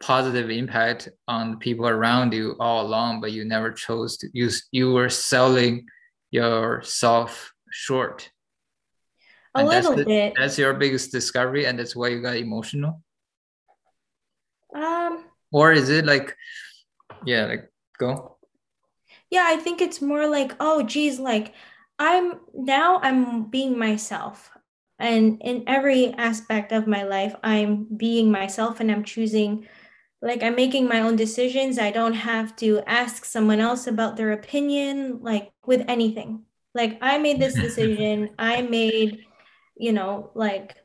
positive 0.00 0.50
impact 0.50 1.08
on 1.26 1.58
people 1.58 1.88
around 1.88 2.32
you 2.32 2.54
all 2.60 2.86
along 2.86 3.20
but 3.20 3.32
you 3.32 3.44
never 3.44 3.72
chose 3.72 4.16
to 4.18 4.28
use 4.32 4.68
you 4.70 4.92
were 4.92 5.08
selling 5.08 5.86
yourself 6.30 7.52
short 7.70 8.30
a 9.56 9.60
and 9.60 9.68
little 9.68 9.90
that's 9.92 10.00
the, 10.00 10.04
bit. 10.04 10.34
That's 10.36 10.58
your 10.58 10.74
biggest 10.74 11.12
discovery, 11.12 11.64
and 11.64 11.78
that's 11.78 11.96
why 11.96 12.08
you 12.08 12.20
got 12.20 12.36
emotional. 12.36 13.02
Um. 14.74 15.24
Or 15.50 15.72
is 15.72 15.88
it 15.88 16.04
like, 16.04 16.36
yeah, 17.24 17.46
like 17.46 17.70
go. 17.98 18.35
Yeah, 19.30 19.44
I 19.46 19.56
think 19.56 19.80
it's 19.80 20.00
more 20.00 20.28
like, 20.28 20.54
oh, 20.60 20.82
geez, 20.82 21.18
like 21.18 21.54
I'm 21.98 22.40
now 22.54 22.98
I'm 23.02 23.44
being 23.50 23.78
myself. 23.78 24.50
And 24.98 25.40
in 25.42 25.64
every 25.66 26.12
aspect 26.14 26.72
of 26.72 26.86
my 26.86 27.02
life, 27.04 27.34
I'm 27.42 27.84
being 27.96 28.30
myself 28.32 28.80
and 28.80 28.90
I'm 28.90 29.04
choosing, 29.04 29.68
like, 30.22 30.42
I'm 30.42 30.56
making 30.56 30.88
my 30.88 31.00
own 31.00 31.16
decisions. 31.16 31.78
I 31.78 31.90
don't 31.90 32.14
have 32.14 32.56
to 32.56 32.80
ask 32.86 33.24
someone 33.26 33.60
else 33.60 33.86
about 33.86 34.16
their 34.16 34.32
opinion, 34.32 35.20
like, 35.22 35.52
with 35.66 35.84
anything. 35.88 36.44
Like, 36.74 36.98
I 37.02 37.18
made 37.18 37.40
this 37.40 37.56
decision. 37.56 38.30
I 38.38 38.62
made 38.62 39.26
you 39.76 39.92
know, 39.92 40.30
like 40.34 40.76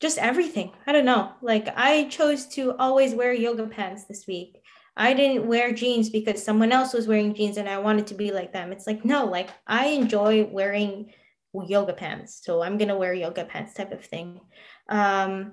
just 0.00 0.18
everything. 0.18 0.72
I 0.86 0.92
don't 0.92 1.04
know. 1.04 1.32
Like 1.42 1.68
I 1.76 2.04
chose 2.04 2.46
to 2.48 2.76
always 2.78 3.14
wear 3.14 3.32
yoga 3.32 3.66
pants 3.66 4.04
this 4.04 4.26
week. 4.26 4.59
I 4.96 5.14
didn't 5.14 5.46
wear 5.46 5.72
jeans 5.72 6.10
because 6.10 6.42
someone 6.42 6.72
else 6.72 6.92
was 6.92 7.06
wearing 7.06 7.34
jeans 7.34 7.56
and 7.56 7.68
I 7.68 7.78
wanted 7.78 8.06
to 8.08 8.14
be 8.14 8.32
like 8.32 8.52
them. 8.52 8.72
It's 8.72 8.86
like, 8.86 9.04
no, 9.04 9.24
like 9.24 9.50
I 9.66 9.86
enjoy 9.88 10.44
wearing 10.44 11.12
yoga 11.52 11.92
pants. 11.92 12.40
So 12.44 12.62
I'm 12.62 12.78
going 12.78 12.88
to 12.88 12.96
wear 12.96 13.12
yoga 13.12 13.44
pants 13.44 13.74
type 13.74 13.92
of 13.92 14.04
thing. 14.04 14.40
Um, 14.88 15.52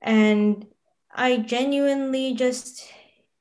and 0.00 0.66
I 1.14 1.38
genuinely 1.38 2.34
just 2.34 2.88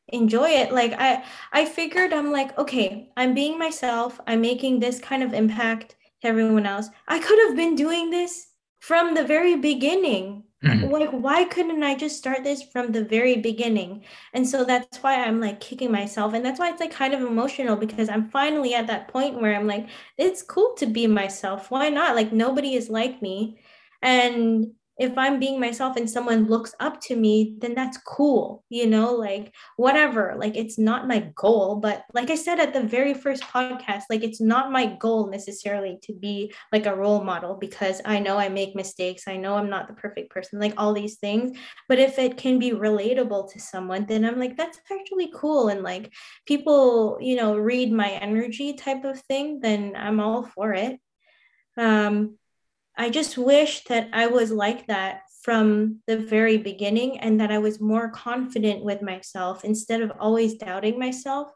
enjoy 0.07 0.49
it. 0.49 0.71
Like 0.71 0.93
I, 0.97 1.23
I 1.51 1.65
figured 1.65 2.13
I'm 2.13 2.31
like, 2.31 2.57
okay, 2.57 3.09
I'm 3.17 3.33
being 3.33 3.57
myself. 3.57 4.19
I'm 4.27 4.41
making 4.41 4.79
this 4.79 4.99
kind 4.99 5.23
of 5.23 5.33
impact 5.33 5.95
to 6.21 6.27
everyone 6.27 6.65
else. 6.65 6.89
I 7.07 7.19
could 7.19 7.39
have 7.47 7.55
been 7.55 7.75
doing 7.75 8.09
this 8.09 8.47
from 8.79 9.13
the 9.13 9.23
very 9.23 9.55
beginning. 9.55 10.43
Mm-hmm. 10.63 10.91
Like, 10.91 11.09
why 11.09 11.45
couldn't 11.45 11.81
I 11.83 11.95
just 11.95 12.17
start 12.17 12.43
this 12.43 12.61
from 12.61 12.91
the 12.91 13.03
very 13.03 13.37
beginning? 13.37 14.03
And 14.33 14.47
so 14.47 14.63
that's 14.63 14.99
why 15.01 15.23
I'm 15.23 15.39
like 15.39 15.59
kicking 15.59 15.91
myself. 15.91 16.33
And 16.33 16.45
that's 16.45 16.59
why 16.59 16.69
it's 16.69 16.79
like 16.79 16.91
kind 16.91 17.13
of 17.15 17.21
emotional 17.21 17.75
because 17.75 18.09
I'm 18.09 18.29
finally 18.29 18.75
at 18.75 18.87
that 18.87 19.07
point 19.07 19.41
where 19.41 19.55
I'm 19.55 19.65
like, 19.65 19.87
it's 20.17 20.43
cool 20.43 20.75
to 20.77 20.85
be 20.85 21.07
myself. 21.07 21.71
Why 21.71 21.89
not? 21.89 22.15
Like, 22.15 22.31
nobody 22.31 22.75
is 22.75 22.89
like 22.89 23.21
me. 23.23 23.59
And 24.03 24.73
if 25.01 25.17
I'm 25.17 25.39
being 25.39 25.59
myself 25.59 25.97
and 25.97 26.07
someone 26.07 26.45
looks 26.47 26.75
up 26.79 27.01
to 27.01 27.15
me, 27.15 27.55
then 27.57 27.73
that's 27.73 27.97
cool, 27.97 28.63
you 28.69 28.85
know, 28.85 29.15
like 29.15 29.51
whatever. 29.75 30.35
Like 30.37 30.55
it's 30.55 30.77
not 30.77 31.07
my 31.07 31.31
goal, 31.33 31.77
but 31.77 32.05
like 32.13 32.29
I 32.29 32.35
said 32.35 32.59
at 32.59 32.71
the 32.71 32.83
very 32.83 33.15
first 33.15 33.41
podcast, 33.41 34.03
like 34.11 34.23
it's 34.23 34.39
not 34.39 34.71
my 34.71 34.85
goal 34.85 35.31
necessarily 35.31 35.97
to 36.03 36.13
be 36.13 36.53
like 36.71 36.85
a 36.85 36.95
role 36.95 37.23
model 37.23 37.55
because 37.55 37.99
I 38.05 38.19
know 38.19 38.37
I 38.37 38.49
make 38.49 38.75
mistakes. 38.75 39.23
I 39.27 39.37
know 39.37 39.55
I'm 39.55 39.71
not 39.71 39.87
the 39.87 39.95
perfect 39.95 40.29
person, 40.29 40.59
like 40.59 40.75
all 40.77 40.93
these 40.93 41.17
things. 41.17 41.57
But 41.89 41.97
if 41.97 42.19
it 42.19 42.37
can 42.37 42.59
be 42.59 42.69
relatable 42.69 43.51
to 43.53 43.59
someone, 43.59 44.05
then 44.05 44.23
I'm 44.23 44.37
like, 44.37 44.55
that's 44.55 44.79
actually 44.91 45.31
cool. 45.33 45.69
And 45.69 45.81
like 45.81 46.13
people, 46.45 47.17
you 47.19 47.37
know, 47.37 47.57
read 47.57 47.91
my 47.91 48.11
energy 48.11 48.73
type 48.73 49.03
of 49.03 49.19
thing, 49.21 49.61
then 49.61 49.93
I'm 49.95 50.19
all 50.19 50.43
for 50.43 50.73
it. 50.73 50.99
Um, 51.75 52.37
I 52.97 53.09
just 53.09 53.37
wish 53.37 53.83
that 53.85 54.09
I 54.13 54.27
was 54.27 54.51
like 54.51 54.87
that 54.87 55.21
from 55.43 55.99
the 56.07 56.17
very 56.17 56.57
beginning 56.57 57.19
and 57.19 57.39
that 57.39 57.51
I 57.51 57.57
was 57.57 57.81
more 57.81 58.09
confident 58.09 58.83
with 58.83 59.01
myself 59.01 59.65
instead 59.65 60.01
of 60.01 60.11
always 60.19 60.55
doubting 60.55 60.99
myself. 60.99 61.51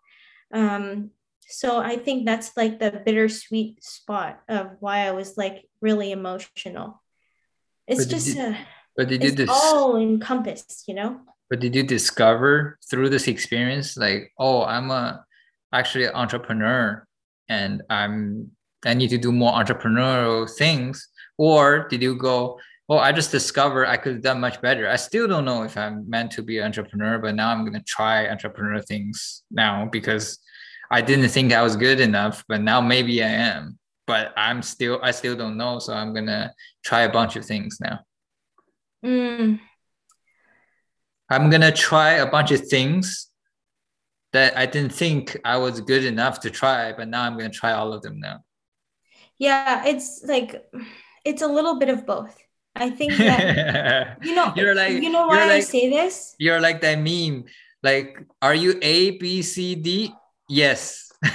Um, 0.53 1.11
so 1.47 1.77
I 1.77 1.97
think 1.97 2.25
that's 2.25 2.57
like 2.57 2.79
the 2.79 3.01
bittersweet 3.05 3.83
spot 3.83 4.41
of 4.49 4.71
why 4.79 5.07
I 5.07 5.11
was 5.11 5.37
like 5.37 5.69
really 5.81 6.11
emotional. 6.11 7.01
It's 7.87 8.07
just 8.07 8.35
you, 8.35 8.41
a, 8.41 8.57
but 8.97 9.07
did 9.07 9.23
you 9.23 9.31
dis- 9.31 9.49
all 9.51 9.97
encompassed, 9.97 10.85
you 10.87 10.95
know? 10.95 11.21
But 11.49 11.59
did 11.59 11.75
you 11.75 11.83
discover 11.83 12.79
through 12.89 13.09
this 13.09 13.27
experience, 13.27 13.95
like, 13.95 14.33
oh, 14.39 14.63
I'm 14.63 14.89
a 14.89 15.23
actually 15.71 16.05
an 16.05 16.15
entrepreneur 16.15 17.05
and 17.47 17.83
I'm 17.89 18.51
I 18.85 18.93
need 18.93 19.09
to 19.09 19.17
do 19.17 19.31
more 19.31 19.53
entrepreneurial 19.53 20.49
things? 20.49 21.07
Or 21.37 21.87
did 21.87 22.01
you 22.01 22.15
go, 22.15 22.59
oh, 22.87 22.97
I 22.97 23.11
just 23.11 23.31
discovered 23.31 23.87
I 23.87 23.97
could 23.97 24.13
have 24.13 24.21
done 24.21 24.39
much 24.39 24.61
better. 24.61 24.87
I 24.87 24.95
still 24.95 25.27
don't 25.27 25.45
know 25.45 25.63
if 25.63 25.77
I'm 25.77 26.09
meant 26.09 26.31
to 26.31 26.43
be 26.43 26.59
an 26.59 26.65
entrepreneur, 26.65 27.17
but 27.17 27.35
now 27.35 27.49
I'm 27.49 27.61
going 27.61 27.73
to 27.73 27.83
try 27.83 28.27
entrepreneur 28.27 28.81
things 28.81 29.43
now 29.49 29.87
because 29.91 30.39
I 30.91 31.01
didn't 31.01 31.29
think 31.29 31.51
I 31.51 31.63
was 31.63 31.75
good 31.75 31.99
enough, 31.99 32.43
but 32.47 32.61
now 32.61 32.79
maybe 32.81 33.23
I 33.23 33.29
am. 33.29 33.79
But 34.07 34.33
I'm 34.37 34.61
still, 34.61 34.99
I 35.01 35.11
still 35.11 35.35
don't 35.35 35.57
know. 35.57 35.79
So 35.79 35.93
I'm 35.93 36.13
going 36.13 36.27
to 36.27 36.53
try 36.83 37.01
a 37.01 37.11
bunch 37.11 37.35
of 37.35 37.45
things 37.45 37.79
now. 37.81 38.01
Mm. 39.03 39.59
I'm 41.29 41.49
going 41.49 41.61
to 41.61 41.71
try 41.71 42.13
a 42.13 42.29
bunch 42.29 42.51
of 42.51 42.67
things 42.67 43.31
that 44.31 44.55
I 44.55 44.67
didn't 44.67 44.93
think 44.93 45.37
I 45.43 45.57
was 45.57 45.81
good 45.81 46.05
enough 46.05 46.39
to 46.41 46.51
try, 46.51 46.93
but 46.93 47.07
now 47.07 47.23
I'm 47.23 47.35
going 47.37 47.49
to 47.49 47.57
try 47.57 47.71
all 47.71 47.93
of 47.93 48.03
them 48.03 48.19
now. 48.19 48.44
Yeah, 49.37 49.85
it's 49.85 50.23
like, 50.25 50.65
it's 51.23 51.41
a 51.41 51.47
little 51.47 51.79
bit 51.79 51.89
of 51.89 52.05
both 52.05 52.35
I 52.75 52.89
think 52.89 53.17
that 53.17 54.17
you 54.23 54.35
know 54.35 54.53
you're 54.55 54.75
like 54.75 55.01
you 55.01 55.09
know 55.09 55.27
why 55.27 55.47
like, 55.47 55.51
I 55.51 55.59
say 55.61 55.89
this? 55.89 56.35
You're 56.37 56.59
like 56.59 56.81
that 56.81 56.99
meme. 56.99 57.45
Like, 57.81 58.19
are 58.41 58.55
you 58.55 58.77
A, 58.81 59.11
B, 59.11 59.41
C, 59.41 59.75
D? 59.75 60.13
Yes. 60.49 61.11
um, 61.23 61.31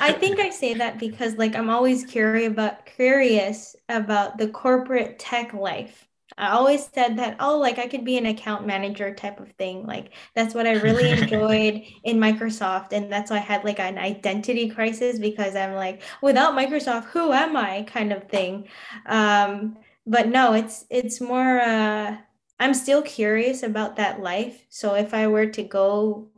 I 0.00 0.16
think 0.18 0.40
I 0.40 0.50
say 0.50 0.74
that 0.74 0.98
because 0.98 1.36
like 1.36 1.54
I'm 1.54 1.70
always 1.70 2.04
curious 2.04 2.50
about 2.50 2.86
curious 2.86 3.76
about 3.88 4.38
the 4.38 4.48
corporate 4.48 5.18
tech 5.18 5.54
life. 5.54 6.07
I 6.38 6.50
always 6.52 6.88
said 6.94 7.18
that, 7.18 7.36
oh, 7.40 7.58
like 7.58 7.78
I 7.78 7.88
could 7.88 8.04
be 8.04 8.16
an 8.16 8.26
account 8.26 8.66
manager 8.66 9.12
type 9.14 9.40
of 9.40 9.50
thing. 9.52 9.86
Like 9.86 10.14
that's 10.34 10.54
what 10.54 10.66
I 10.66 10.74
really 10.74 11.10
enjoyed 11.20 11.82
in 12.04 12.18
Microsoft. 12.18 12.92
And 12.92 13.12
that's 13.12 13.30
why 13.30 13.36
I 13.36 13.40
had 13.40 13.64
like 13.64 13.80
an 13.80 13.98
identity 13.98 14.70
crisis 14.70 15.18
because 15.18 15.56
I'm 15.56 15.74
like, 15.74 16.02
without 16.22 16.54
Microsoft, 16.54 17.06
who 17.06 17.32
am 17.32 17.56
I 17.56 17.82
kind 17.82 18.12
of 18.12 18.28
thing. 18.28 18.68
Um, 19.06 19.76
but 20.06 20.28
no, 20.28 20.54
it's 20.54 20.86
it's 20.88 21.20
more 21.20 21.60
uh 21.60 22.16
I'm 22.60 22.74
still 22.74 23.02
curious 23.02 23.62
about 23.62 23.96
that 23.96 24.20
life. 24.20 24.66
So 24.68 24.94
if 24.94 25.14
I 25.14 25.26
were 25.28 25.46
to 25.46 25.62
go 25.62 26.28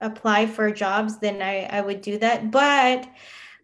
apply 0.00 0.46
for 0.46 0.70
jobs, 0.70 1.18
then 1.18 1.42
I, 1.42 1.64
I 1.64 1.80
would 1.80 2.00
do 2.00 2.18
that. 2.18 2.50
But 2.50 3.08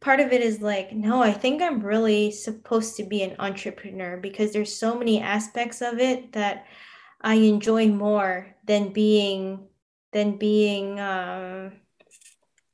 part 0.01 0.21
of 0.21 0.33
it 0.33 0.41
is 0.41 0.61
like 0.61 0.93
no 0.93 1.23
i 1.23 1.33
think 1.33 1.61
i'm 1.61 1.81
really 1.81 2.31
supposed 2.31 2.97
to 2.97 3.05
be 3.05 3.23
an 3.23 3.35
entrepreneur 3.39 4.17
because 4.17 4.53
there's 4.53 4.79
so 4.79 4.97
many 4.97 5.21
aspects 5.21 5.83
of 5.83 5.99
it 5.99 6.33
that 6.33 6.67
i 7.21 7.35
enjoy 7.35 7.89
more 7.89 8.55
than 8.65 8.93
being 8.93 9.67
than 10.13 10.39
being 10.39 10.99
um, 11.01 11.73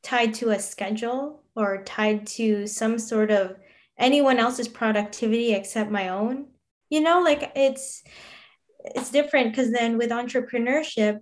tied 0.03 0.35
to 0.35 0.51
a 0.51 0.59
schedule 0.59 1.43
or 1.57 1.83
tied 1.85 2.27
to 2.27 2.67
some 2.67 2.99
sort 2.99 3.31
of 3.31 3.57
anyone 3.99 4.39
else's 4.39 4.69
productivity 4.69 5.53
except 5.53 5.91
my 5.91 6.09
own. 6.09 6.47
You 6.91 7.01
know 7.01 7.21
like 7.23 7.51
it's 7.57 8.03
it's 8.85 9.11
different 9.11 9.51
because 9.51 9.73
then 9.73 9.97
with 9.97 10.11
entrepreneurship 10.11 11.21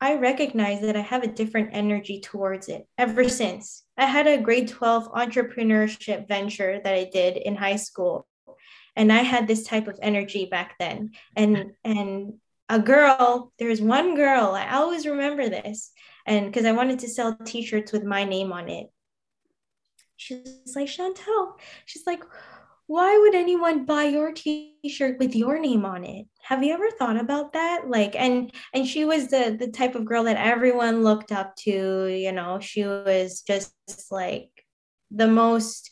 I 0.00 0.16
recognize 0.16 0.80
that 0.80 0.96
I 0.96 1.02
have 1.02 1.22
a 1.22 1.32
different 1.32 1.70
energy 1.72 2.20
towards 2.20 2.68
it 2.68 2.86
ever 2.96 3.28
since. 3.28 3.84
I 3.98 4.06
had 4.06 4.26
a 4.26 4.40
grade 4.40 4.68
12 4.68 5.12
entrepreneurship 5.12 6.26
venture 6.26 6.80
that 6.82 6.94
I 6.94 7.04
did 7.12 7.36
in 7.36 7.54
high 7.54 7.76
school. 7.76 8.26
And 8.96 9.12
I 9.12 9.18
had 9.18 9.46
this 9.46 9.64
type 9.64 9.88
of 9.88 9.98
energy 10.02 10.46
back 10.46 10.76
then. 10.78 11.10
And 11.36 11.56
mm-hmm. 11.56 11.90
and 11.90 12.34
a 12.70 12.78
girl, 12.78 13.52
there's 13.58 13.80
one 13.80 14.14
girl, 14.14 14.52
I 14.54 14.76
always 14.76 15.04
remember 15.04 15.48
this. 15.48 15.90
And 16.24 16.46
because 16.46 16.64
I 16.64 16.72
wanted 16.72 17.00
to 17.00 17.08
sell 17.08 17.36
t-shirts 17.44 17.92
with 17.92 18.04
my 18.04 18.24
name 18.24 18.52
on 18.52 18.68
it. 18.68 18.86
She's 20.16 20.72
like, 20.76 20.86
Chantel, 20.86 21.54
she's 21.86 22.06
like, 22.06 22.22
why 22.86 23.18
would 23.18 23.34
anyone 23.34 23.86
buy 23.86 24.04
your 24.04 24.32
t-shirt 24.32 25.18
with 25.18 25.34
your 25.34 25.58
name 25.58 25.84
on 25.84 26.04
it 26.04 26.26
have 26.42 26.62
you 26.62 26.74
ever 26.74 26.90
thought 26.90 27.18
about 27.18 27.52
that? 27.52 27.88
Like 27.88 28.14
and 28.16 28.52
and 28.74 28.86
she 28.86 29.04
was 29.04 29.28
the 29.28 29.56
the 29.58 29.68
type 29.68 29.94
of 29.94 30.04
girl 30.04 30.24
that 30.24 30.36
everyone 30.36 31.04
looked 31.04 31.32
up 31.32 31.56
to 31.56 32.06
you 32.06 32.32
know? 32.32 32.60
She 32.60 32.84
was 32.84 33.42
just 33.42 33.72
like 34.10 34.50
the 35.10 35.28
most 35.28 35.90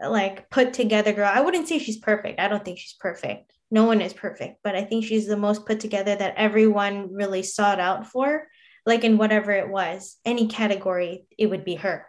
like 0.00 0.48
put 0.50 0.72
together 0.72 1.12
girl. 1.12 1.30
I 1.32 1.40
wouldn't 1.40 1.68
say 1.68 1.78
she's 1.78 1.98
perfect. 1.98 2.40
I 2.40 2.48
don't 2.48 2.64
think 2.64 2.78
she's 2.78 2.96
perfect. 2.98 3.52
No 3.70 3.84
one 3.84 4.00
is 4.00 4.14
perfect 4.14 4.60
but 4.64 4.74
i 4.74 4.82
think 4.82 5.04
she's 5.04 5.26
the 5.26 5.36
most 5.36 5.66
put 5.66 5.78
together 5.78 6.16
that 6.16 6.32
everyone 6.38 7.12
really 7.12 7.42
sought 7.42 7.78
out 7.78 8.06
for 8.06 8.46
like 8.88 9.04
in 9.04 9.18
whatever 9.18 9.52
it 9.52 9.68
was. 9.68 10.16
Any 10.24 10.48
category 10.48 11.26
it 11.36 11.46
would 11.46 11.64
be 11.64 11.76
her. 11.76 12.06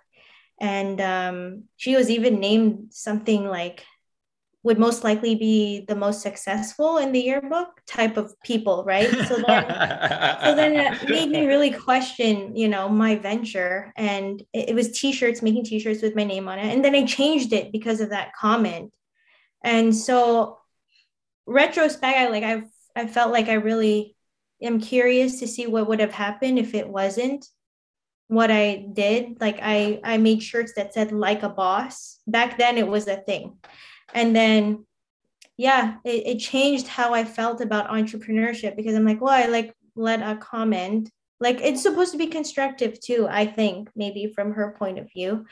And 0.60 1.00
um, 1.02 1.64
she 1.76 1.96
was 1.96 2.10
even 2.10 2.40
named 2.40 2.88
something 2.92 3.46
like 3.46 3.86
would 4.64 4.78
most 4.78 5.06
likely 5.06 5.36
be 5.36 5.86
the 5.88 5.96
most 5.96 6.22
successful 6.22 6.98
in 6.98 7.14
the 7.14 7.20
yearbook 7.20 7.82
type 7.88 8.18
of 8.18 8.34
people, 8.42 8.84
right? 8.84 9.10
So 9.10 9.38
then, 9.48 9.70
so 10.44 10.56
then 10.56 10.76
it 10.76 11.10
made 11.10 11.30
me 11.30 11.46
really 11.48 11.72
question, 11.72 12.56
you 12.58 12.68
know, 12.68 12.90
my 12.90 13.16
venture. 13.16 13.94
And 13.96 14.42
it, 14.52 14.70
it 14.70 14.76
was 14.76 15.00
t-shirts, 15.00 15.42
making 15.42 15.64
t-shirts 15.64 16.02
with 16.02 16.16
my 16.16 16.26
name 16.26 16.50
on 16.50 16.60
it. 16.60 16.74
And 16.74 16.84
then 16.84 16.94
I 16.94 17.06
changed 17.06 17.54
it 17.54 17.72
because 17.72 18.02
of 18.02 18.10
that 18.10 18.34
comment. 18.34 18.92
And 19.64 19.96
so 19.96 20.58
retrospect, 21.46 22.18
I 22.18 22.28
like 22.28 22.44
I've 22.44 22.70
I 22.96 23.08
felt 23.08 23.32
like 23.32 23.48
I 23.48 23.54
really 23.54 24.16
am 24.62 24.82
curious 24.82 25.40
to 25.40 25.48
see 25.48 25.68
what 25.68 25.88
would 25.88 26.02
have 26.02 26.12
happened 26.12 26.60
if 26.60 26.74
it 26.74 26.88
wasn't 26.88 27.46
what 28.28 28.52
I 28.52 28.88
did. 28.92 29.40
Like 29.40 29.60
I 29.62 30.02
I 30.04 30.18
made 30.18 30.44
shirts 30.44 30.74
that 30.76 30.94
said 30.94 31.14
like 31.14 31.44
a 31.44 31.50
boss. 31.50 32.20
Back 32.28 32.58
then 32.58 32.78
it 32.78 32.88
was 32.88 33.08
a 33.08 33.18
thing 33.18 33.58
and 34.14 34.36
then 34.36 34.86
yeah 35.58 35.96
it, 36.04 36.28
it 36.28 36.40
changed 36.40 36.88
how 36.88 37.14
i 37.14 37.24
felt 37.24 37.62
about 37.62 37.90
entrepreneurship 37.90 38.76
because 38.76 38.96
i'm 38.96 39.06
like 39.06 39.22
well 39.22 39.34
i 39.34 39.46
like 39.46 39.74
let 39.96 40.22
a 40.22 40.38
comment 40.38 41.10
like 41.40 41.62
it's 41.62 41.82
supposed 41.82 42.12
to 42.12 42.18
be 42.18 42.28
constructive 42.28 43.00
too 43.00 43.28
i 43.30 43.46
think 43.46 43.90
maybe 43.96 44.32
from 44.34 44.54
her 44.54 44.76
point 44.78 45.00
of 45.00 45.12
view. 45.12 45.46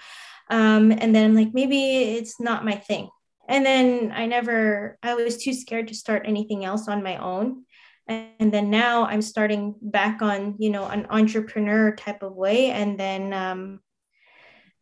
Um, 0.50 0.92
and 0.92 1.14
then 1.14 1.36
like 1.36 1.54
maybe 1.54 2.16
it's 2.18 2.40
not 2.40 2.64
my 2.64 2.76
thing. 2.76 3.10
And 3.50 3.66
then 3.66 4.12
i 4.16 4.26
never 4.26 4.98
i 5.04 5.14
was 5.14 5.38
too 5.38 5.54
scared 5.54 5.88
to 5.90 5.96
start 5.96 6.24
anything 6.26 6.66
else 6.66 6.88
on 6.88 7.04
my 7.04 7.18
own. 7.18 7.66
And 8.08 8.52
then 8.54 8.70
now 8.70 9.06
i'm 9.06 9.22
starting 9.22 9.76
back 9.82 10.22
on 10.22 10.56
you 10.60 10.70
know 10.70 10.86
an 10.88 11.08
entrepreneur 11.10 11.96
type 11.96 12.24
of 12.24 12.34
way. 12.34 12.72
And 12.72 13.00
then 13.00 13.34
um, 13.34 13.80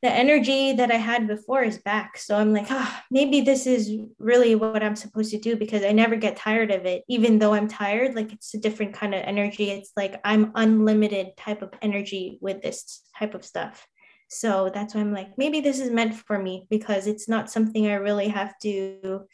the 0.02 0.12
energy 0.12 0.74
that 0.74 0.92
I 0.92 0.98
had 0.98 1.28
before 1.28 1.64
is 1.64 1.78
back. 1.80 2.18
So 2.18 2.38
I'm 2.38 2.54
like, 2.54 2.68
ah, 2.70 3.00
oh, 3.02 3.06
maybe 3.10 3.42
this 3.42 3.66
is 3.66 3.92
really 4.20 4.56
what 4.56 4.84
I'm 4.84 4.96
supposed 4.96 5.32
to 5.32 5.40
do 5.40 5.56
because 5.56 5.84
I 5.84 5.94
never 5.94 6.16
get 6.16 6.38
tired 6.38 6.72
of 6.72 6.86
it. 6.86 7.04
Even 7.08 7.40
though 7.40 7.54
I'm 7.54 7.68
tired, 7.68 8.16
like 8.16 8.32
it's 8.32 8.54
a 8.54 8.60
different 8.60 8.94
kind 8.94 9.16
of 9.16 9.22
energy. 9.24 9.72
It's 9.72 9.92
like 9.98 10.20
I'm 10.24 10.52
unlimited 10.56 11.38
type 11.38 11.62
of 11.62 11.74
energy 11.82 12.38
with 12.42 12.62
this 12.62 13.02
type 13.18 13.34
of 13.34 13.46
stuff. 13.46 13.88
So 14.28 14.70
that's 14.74 14.94
why 14.94 15.02
I'm 15.02 15.14
like, 15.14 15.38
maybe 15.38 15.62
this 15.62 15.80
is 15.80 15.90
meant 15.90 16.16
for 16.16 16.38
me 16.38 16.68
because 16.70 17.08
it's 17.08 17.30
not 17.30 17.50
something 17.50 17.88
I 17.88 17.96
really 17.96 18.28
have 18.28 18.58
to 18.64 19.26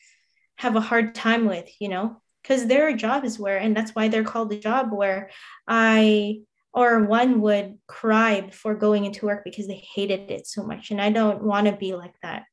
have 0.57 0.75
a 0.75 0.81
hard 0.81 1.15
time 1.15 1.47
with, 1.47 1.69
you 1.79 1.89
know? 1.89 2.21
Because 2.41 2.65
there 2.65 2.87
are 2.87 2.93
jobs 2.93 3.37
where, 3.37 3.57
and 3.57 3.75
that's 3.75 3.91
why 3.91 4.07
they're 4.07 4.23
called 4.23 4.51
a 4.51 4.59
job 4.59 4.91
where 4.91 5.29
I 5.67 6.41
or 6.73 7.03
one 7.03 7.41
would 7.41 7.77
cry 7.87 8.41
before 8.41 8.75
going 8.75 9.05
into 9.05 9.25
work 9.25 9.43
because 9.43 9.67
they 9.67 9.83
hated 9.93 10.31
it 10.31 10.47
so 10.47 10.63
much 10.63 10.91
and 10.91 11.01
i 11.01 11.09
don't 11.09 11.43
want 11.43 11.67
to 11.67 11.75
be 11.75 11.93
like 11.93 12.15
that. 12.21 12.43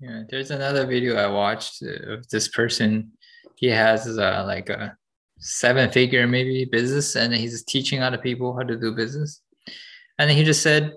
Yeah 0.00 0.22
there's 0.28 0.50
another 0.50 0.86
video 0.86 1.16
i 1.16 1.26
watched 1.26 1.82
of 1.82 2.28
this 2.28 2.48
person. 2.48 3.12
He 3.56 3.68
has 3.68 4.18
uh, 4.18 4.44
like 4.46 4.68
a 4.68 4.96
seven 5.38 5.90
figure 5.90 6.26
maybe 6.26 6.64
business 6.64 7.16
and 7.16 7.32
he's 7.32 7.62
teaching 7.64 8.02
other 8.02 8.18
people 8.18 8.56
how 8.56 8.64
to 8.64 8.76
do 8.76 8.94
business. 8.94 9.40
And 10.18 10.30
he 10.30 10.44
just 10.44 10.62
said 10.62 10.92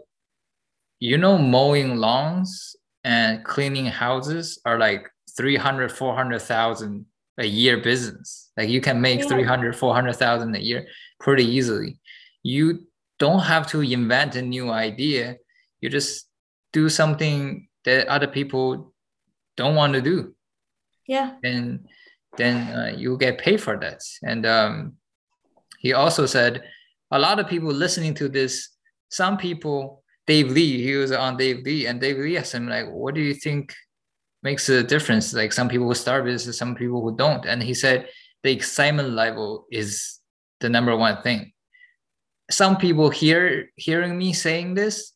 you 0.99 1.17
know 1.17 1.37
mowing 1.37 1.97
lawns 1.97 2.75
and 3.03 3.43
cleaning 3.45 3.85
houses 3.85 4.59
are 4.65 4.77
like 4.77 5.09
300 5.37 5.91
400,000 5.91 7.05
a 7.39 7.45
year 7.45 7.77
business. 7.77 8.51
Like 8.57 8.69
you 8.69 8.81
can 8.81 8.99
make 8.99 9.19
yeah. 9.19 9.27
300 9.27 9.75
400,000 9.75 10.55
a 10.55 10.59
year 10.59 10.87
pretty 11.19 11.45
easily 11.45 11.99
you 12.47 12.87
don't 13.19 13.41
have 13.41 13.67
to 13.67 13.81
invent 13.81 14.35
a 14.35 14.41
new 14.41 14.71
idea. 14.71 15.35
You 15.81 15.89
just 15.89 16.29
do 16.71 16.87
something 16.87 17.67
that 17.83 18.07
other 18.07 18.27
people 18.27 18.93
don't 19.57 19.75
want 19.75 19.93
to 19.93 20.01
do. 20.01 20.33
Yeah. 21.07 21.31
And 21.43 21.87
then 22.37 22.55
uh, 22.73 22.95
you 22.95 23.17
get 23.17 23.37
paid 23.37 23.61
for 23.61 23.77
that. 23.79 24.01
And 24.23 24.45
um, 24.45 24.93
he 25.79 25.91
also 25.93 26.25
said, 26.25 26.63
a 27.11 27.19
lot 27.19 27.39
of 27.39 27.47
people 27.47 27.69
listening 27.69 28.13
to 28.15 28.29
this, 28.29 28.69
some 29.09 29.37
people, 29.37 30.03
Dave 30.25 30.51
Lee, 30.51 30.81
he 30.81 30.95
was 30.95 31.11
on 31.11 31.35
Dave 31.37 31.63
Lee, 31.65 31.87
and 31.87 31.99
Dave 31.99 32.17
Lee 32.17 32.37
asked 32.37 32.53
him, 32.53 32.67
like, 32.67 32.87
what 32.87 33.15
do 33.15 33.21
you 33.21 33.33
think 33.33 33.73
makes 34.43 34.69
a 34.69 34.83
difference? 34.83 35.33
Like 35.33 35.51
some 35.51 35.67
people 35.67 35.87
will 35.87 35.95
start 35.95 36.23
business, 36.23 36.57
some 36.57 36.75
people 36.75 37.01
who 37.01 37.15
don't. 37.15 37.45
And 37.45 37.61
he 37.61 37.73
said 37.73 38.07
the 38.43 38.51
excitement 38.51 39.09
level 39.09 39.65
is 39.71 40.19
the 40.59 40.69
number 40.69 40.95
one 40.95 41.21
thing 41.21 41.51
some 42.49 42.77
people 42.77 43.09
hear 43.09 43.69
hearing 43.75 44.17
me 44.17 44.33
saying 44.33 44.73
this, 44.73 45.13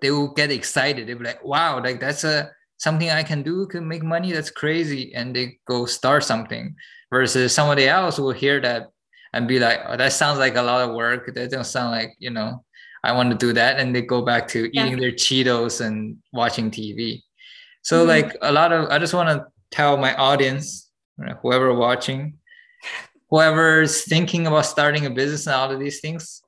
they 0.00 0.10
will 0.10 0.32
get 0.32 0.50
excited. 0.50 1.06
They'll 1.06 1.18
be 1.18 1.24
like, 1.24 1.44
wow, 1.44 1.82
like 1.82 2.00
that's 2.00 2.24
a 2.24 2.50
something 2.78 3.10
I 3.10 3.22
can 3.22 3.42
do 3.42 3.66
can 3.66 3.86
make 3.86 4.02
money. 4.02 4.32
That's 4.32 4.50
crazy. 4.50 5.14
And 5.14 5.34
they 5.34 5.58
go 5.66 5.86
start 5.86 6.24
something 6.24 6.74
versus 7.10 7.54
somebody 7.54 7.86
else 7.86 8.18
will 8.18 8.32
hear 8.32 8.60
that 8.60 8.88
and 9.32 9.46
be 9.46 9.60
like, 9.60 9.80
oh, 9.86 9.96
that 9.96 10.12
sounds 10.12 10.38
like 10.38 10.56
a 10.56 10.62
lot 10.62 10.88
of 10.88 10.94
work. 10.96 11.32
That 11.34 11.50
don't 11.50 11.64
sound 11.64 11.92
like, 11.92 12.16
you 12.18 12.30
know, 12.30 12.64
I 13.04 13.12
want 13.12 13.30
to 13.30 13.36
do 13.36 13.52
that. 13.52 13.78
And 13.78 13.94
they 13.94 14.02
go 14.02 14.22
back 14.22 14.48
to 14.48 14.66
eating 14.76 14.98
their 14.98 15.12
Cheetos 15.12 15.80
and 15.80 16.16
watching 16.32 16.70
TV. 16.70 17.22
So 17.82 18.00
mm-hmm. 18.00 18.08
like 18.08 18.36
a 18.42 18.50
lot 18.50 18.72
of, 18.72 18.88
I 18.90 18.98
just 18.98 19.14
want 19.14 19.28
to 19.28 19.46
tell 19.70 19.96
my 19.96 20.14
audience, 20.16 20.90
whoever 21.40 21.72
watching, 21.74 22.34
whoever's 23.32 24.04
thinking 24.04 24.46
about 24.46 24.66
starting 24.66 25.06
a 25.06 25.10
business 25.10 25.46
and 25.46 25.56
all 25.56 25.72
of 25.72 25.80
these 25.80 26.00
things, 26.00 26.42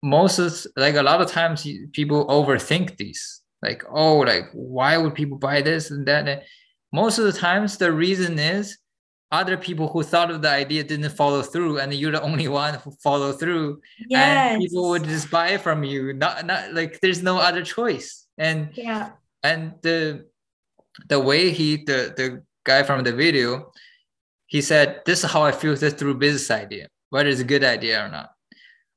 most 0.00 0.38
of 0.38 0.54
like 0.76 0.94
a 0.94 1.02
lot 1.02 1.20
of 1.20 1.28
times 1.28 1.66
people 1.92 2.26
overthink 2.28 2.96
these. 2.96 3.42
Like 3.60 3.82
oh 3.90 4.18
like 4.18 4.48
why 4.52 4.96
would 4.96 5.16
people 5.16 5.36
buy 5.36 5.60
this 5.60 5.90
and 5.90 6.06
that? 6.06 6.28
And 6.28 6.42
most 6.92 7.18
of 7.18 7.24
the 7.24 7.32
times 7.32 7.76
the 7.76 7.90
reason 7.90 8.38
is 8.38 8.78
other 9.32 9.56
people 9.56 9.88
who 9.88 10.04
thought 10.04 10.30
of 10.30 10.40
the 10.40 10.48
idea 10.48 10.84
didn't 10.84 11.10
follow 11.10 11.42
through 11.42 11.80
and 11.80 11.92
you're 11.92 12.12
the 12.12 12.22
only 12.22 12.46
one 12.46 12.74
who 12.74 12.92
follow 13.02 13.32
through. 13.32 13.82
Yes. 14.08 14.52
and 14.52 14.62
people 14.62 14.88
would 14.90 15.04
just 15.04 15.32
buy 15.32 15.48
it 15.48 15.62
from 15.62 15.82
you. 15.82 16.12
Not 16.12 16.46
not 16.46 16.72
like 16.72 17.00
there's 17.00 17.24
no 17.24 17.38
other 17.38 17.64
choice. 17.64 18.24
And 18.38 18.70
yeah. 18.74 19.10
and 19.42 19.74
the 19.82 20.26
the 21.08 21.18
way 21.18 21.50
he 21.50 21.78
the 21.78 22.14
the 22.16 22.44
guy 22.62 22.84
from 22.84 23.02
the 23.02 23.12
video 23.12 23.72
he 24.48 24.60
said 24.60 25.00
this 25.06 25.22
is 25.22 25.30
how 25.30 25.42
i 25.42 25.52
filter 25.52 25.90
through 25.90 26.14
business 26.14 26.50
idea 26.50 26.88
whether 27.10 27.28
it's 27.28 27.40
a 27.40 27.52
good 27.54 27.64
idea 27.64 28.04
or 28.04 28.08
not 28.08 28.30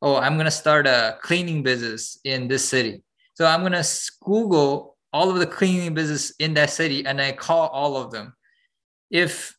oh 0.01 0.17
i'm 0.17 0.35
going 0.35 0.45
to 0.45 0.51
start 0.63 0.87
a 0.87 1.17
cleaning 1.21 1.61
business 1.61 2.19
in 2.23 2.47
this 2.47 2.67
city 2.67 3.03
so 3.35 3.45
i'm 3.45 3.61
going 3.61 3.71
to 3.71 3.87
google 4.23 4.97
all 5.13 5.29
of 5.29 5.37
the 5.37 5.47
cleaning 5.47 5.93
business 5.93 6.33
in 6.39 6.53
that 6.55 6.69
city 6.69 7.05
and 7.05 7.21
i 7.21 7.31
call 7.31 7.67
all 7.69 7.95
of 7.95 8.11
them 8.11 8.33
if 9.11 9.55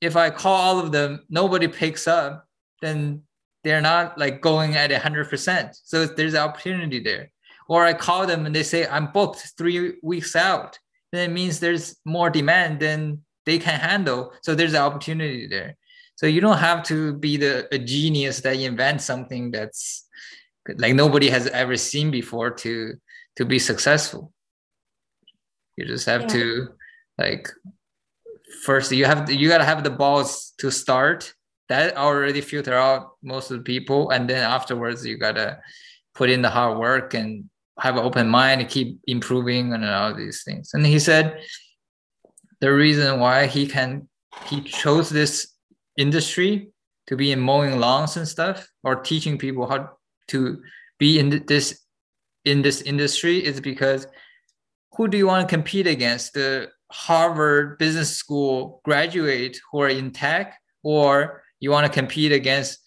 if 0.00 0.16
I 0.16 0.30
call 0.30 0.54
all 0.54 0.78
of 0.78 0.92
them, 0.92 1.24
nobody 1.28 1.68
picks 1.68 2.06
up, 2.06 2.46
then 2.80 3.22
they're 3.64 3.80
not 3.80 4.18
like 4.18 4.40
going 4.40 4.76
at 4.76 4.90
100%. 4.90 5.76
So 5.82 6.06
there's 6.06 6.34
an 6.34 6.40
opportunity 6.40 7.00
there. 7.00 7.30
Or 7.68 7.84
I 7.84 7.92
call 7.92 8.26
them 8.26 8.46
and 8.46 8.54
they 8.54 8.62
say, 8.62 8.86
I'm 8.86 9.12
booked 9.12 9.52
three 9.58 9.94
weeks 10.02 10.36
out. 10.36 10.78
Then 11.12 11.30
it 11.30 11.34
means 11.34 11.58
there's 11.58 11.96
more 12.04 12.30
demand 12.30 12.80
than 12.80 13.22
they 13.48 13.58
can 13.58 13.80
handle. 13.80 14.32
So 14.42 14.54
there's 14.54 14.74
an 14.74 14.82
opportunity 14.82 15.46
there. 15.46 15.74
So 16.16 16.26
you 16.26 16.40
don't 16.40 16.58
have 16.58 16.82
to 16.84 17.14
be 17.14 17.38
the 17.38 17.66
a 17.72 17.78
genius 17.78 18.40
that 18.42 18.56
invents 18.56 19.04
something 19.06 19.50
that's 19.50 20.06
like 20.76 20.94
nobody 20.94 21.30
has 21.30 21.46
ever 21.46 21.76
seen 21.76 22.10
before 22.10 22.50
to 22.62 22.94
to 23.36 23.44
be 23.46 23.58
successful. 23.58 24.32
You 25.76 25.86
just 25.86 26.06
have 26.06 26.22
yeah. 26.22 26.34
to 26.36 26.68
like 27.16 27.48
first 28.64 28.92
you 28.92 29.06
have 29.06 29.30
you 29.30 29.48
gotta 29.48 29.64
have 29.64 29.82
the 29.82 29.96
balls 30.02 30.52
to 30.58 30.70
start 30.70 31.32
that 31.70 31.96
already 31.96 32.42
filter 32.42 32.74
out 32.74 33.12
most 33.22 33.50
of 33.50 33.58
the 33.58 33.62
people 33.62 34.10
and 34.10 34.28
then 34.28 34.42
afterwards 34.42 35.06
you 35.06 35.16
gotta 35.16 35.58
put 36.14 36.28
in 36.30 36.42
the 36.42 36.50
hard 36.50 36.78
work 36.78 37.14
and 37.14 37.44
have 37.78 37.96
an 37.96 38.04
open 38.04 38.28
mind 38.28 38.60
and 38.60 38.70
keep 38.70 38.98
improving 39.06 39.72
and 39.74 39.84
all 39.84 40.14
these 40.14 40.42
things 40.42 40.70
and 40.72 40.86
he 40.86 40.98
said 40.98 41.38
the 42.60 42.72
reason 42.72 43.20
why 43.20 43.46
he 43.46 43.66
can 43.66 44.08
he 44.46 44.60
chose 44.60 45.10
this 45.10 45.54
industry 45.96 46.70
to 47.06 47.16
be 47.16 47.32
in 47.32 47.40
mowing 47.40 47.80
lawns 47.80 48.16
and 48.16 48.28
stuff 48.28 48.68
or 48.84 48.96
teaching 48.96 49.38
people 49.38 49.68
how 49.68 49.90
to 50.28 50.60
be 50.98 51.18
in 51.18 51.44
this 51.46 51.84
in 52.44 52.62
this 52.62 52.82
industry 52.82 53.44
is 53.44 53.60
because 53.60 54.06
who 54.92 55.08
do 55.08 55.16
you 55.16 55.26
want 55.26 55.48
to 55.48 55.54
compete 55.54 55.86
against? 55.86 56.34
The 56.34 56.68
Harvard 56.90 57.78
Business 57.78 58.16
School 58.16 58.80
graduate 58.84 59.60
who 59.70 59.80
are 59.80 59.88
in 59.88 60.10
tech, 60.10 60.58
or 60.82 61.42
you 61.60 61.70
want 61.70 61.86
to 61.86 61.92
compete 61.92 62.32
against, 62.32 62.80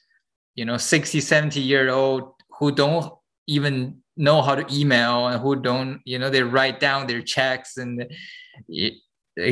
you 0.56 0.66
know, 0.66 0.78
60, 0.78 1.22
70 1.22 1.62
year 1.62 1.90
old 1.90 2.34
who 2.60 2.72
don't 2.72 3.14
even 3.48 4.02
know 4.18 4.42
how 4.42 4.56
to 4.56 4.66
email 4.76 5.28
and 5.28 5.42
who 5.42 5.56
don't, 5.56 6.02
you 6.04 6.20
know, 6.20 6.30
they 6.30 6.44
write 6.44 6.80
down 6.80 7.08
their 7.08 7.22
checks 7.22 7.78
and 7.78 8.06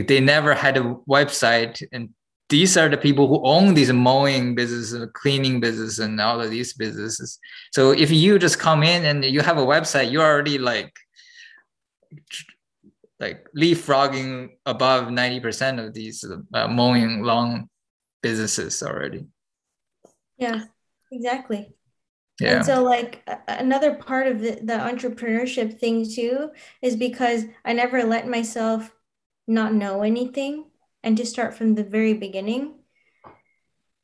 they 0.07 0.19
never 0.19 0.53
had 0.53 0.77
a 0.77 0.95
website. 1.09 1.81
And 1.91 2.09
these 2.49 2.77
are 2.77 2.89
the 2.89 2.97
people 2.97 3.27
who 3.27 3.41
own 3.45 3.73
these 3.73 3.93
mowing 3.93 4.55
businesses, 4.55 5.07
cleaning 5.13 5.59
business, 5.59 5.99
and 5.99 6.19
all 6.19 6.41
of 6.41 6.49
these 6.49 6.73
businesses. 6.73 7.39
So 7.71 7.91
if 7.91 8.11
you 8.11 8.39
just 8.39 8.59
come 8.59 8.83
in 8.83 9.05
and 9.05 9.23
you 9.23 9.41
have 9.41 9.57
a 9.57 9.65
website, 9.65 10.11
you're 10.11 10.25
already 10.25 10.57
like 10.57 10.93
like 13.19 13.45
leapfrogging 13.55 14.49
above 14.65 15.07
90% 15.07 15.85
of 15.85 15.93
these 15.93 16.25
uh, 16.53 16.67
mowing 16.67 17.21
lawn 17.21 17.69
businesses 18.23 18.81
already. 18.81 19.25
Yeah, 20.37 20.63
exactly. 21.11 21.73
Yeah. 22.39 22.57
And 22.57 22.65
so 22.65 22.83
like 22.83 23.27
another 23.47 23.95
part 23.95 24.27
of 24.27 24.39
the, 24.39 24.51
the 24.51 24.73
entrepreneurship 24.73 25.77
thing 25.77 26.09
too 26.09 26.51
is 26.81 26.95
because 26.95 27.43
I 27.65 27.73
never 27.73 28.03
let 28.03 28.27
myself 28.27 28.95
not 29.49 29.73
know 29.73 30.03
anything 30.03 30.65
and 31.03 31.17
to 31.17 31.25
start 31.25 31.53
from 31.53 31.75
the 31.75 31.83
very 31.83 32.13
beginning. 32.13 32.75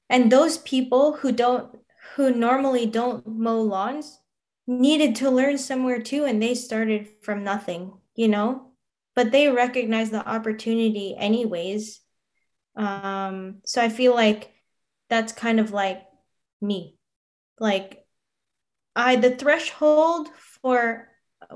And 0.09 0.31
those 0.31 0.57
people 0.57 1.13
who 1.13 1.31
don't 1.31 1.77
who 2.15 2.31
normally 2.31 2.85
don't 2.85 3.25
mow 3.27 3.61
lawns 3.61 4.19
needed 4.67 5.15
to 5.15 5.29
learn 5.29 5.57
somewhere 5.57 6.01
too 6.01 6.25
and 6.25 6.41
they 6.41 6.55
started 6.55 7.07
from 7.21 7.43
nothing, 7.43 7.93
you 8.15 8.27
know? 8.27 8.71
but 9.15 9.31
they 9.31 9.47
recognize 9.47 10.09
the 10.11 10.27
opportunity 10.27 11.15
anyways. 11.17 12.01
Um, 12.75 13.61
so 13.65 13.81
I 13.81 13.89
feel 13.89 14.13
like 14.13 14.51
that's 15.09 15.31
kind 15.31 15.59
of 15.59 15.71
like 15.71 16.03
me. 16.61 16.97
Like 17.59 18.05
I 18.95 19.15
the 19.15 19.31
threshold 19.31 20.27
for 20.61 21.07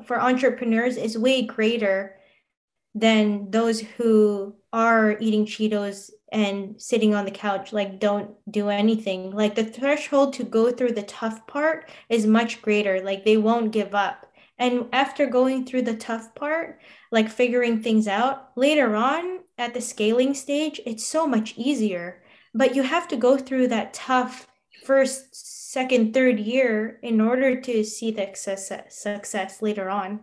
for 0.06 0.20
entrepreneurs 0.20 0.98
is 0.98 1.18
way 1.18 1.42
greater 1.42 2.16
than 2.96 3.52
those 3.52 3.82
who 3.82 4.56
are 4.74 5.18
eating 5.20 5.46
Cheetos 5.46 6.12
and 6.32 6.80
sitting 6.80 7.16
on 7.16 7.26
the 7.26 7.32
couch, 7.32 7.74
like 7.74 8.00
don't 8.00 8.32
do 8.52 8.70
anything. 8.70 9.32
Like 9.32 9.56
the 9.56 9.64
threshold 9.64 10.34
to 10.34 10.44
go 10.44 10.72
through 10.72 10.94
the 10.94 11.04
tough 11.04 11.46
part 11.48 11.90
is 12.10 12.26
much 12.26 12.62
greater. 12.62 13.02
Like 13.02 13.26
they 13.26 13.38
won't 13.38 13.72
give 13.72 13.96
up. 13.96 14.26
And 14.58 14.88
after 14.92 15.26
going 15.26 15.66
through 15.66 15.84
the 15.84 15.96
tough 15.96 16.36
part, 16.36 16.82
like 17.12 17.30
figuring 17.30 17.82
things 17.82 18.08
out, 18.08 18.50
later 18.58 18.96
on 18.96 19.40
at 19.58 19.74
the 19.74 19.82
scaling 19.82 20.34
stage, 20.34 20.82
it's 20.86 21.06
so 21.06 21.26
much 21.26 21.54
easier. 21.56 22.22
But 22.54 22.76
you 22.76 22.84
have 22.84 23.08
to 23.10 23.16
go 23.16 23.38
through 23.38 23.70
that 23.70 23.94
tough 23.94 24.48
first, 24.84 25.72
second, 25.72 26.14
third 26.14 26.40
year 26.40 27.00
in 27.04 27.22
order 27.22 27.62
to 27.62 27.84
see 27.84 28.12
the 28.12 28.32
success, 28.34 28.72
success 28.90 29.62
later 29.62 29.90
on. 29.90 30.22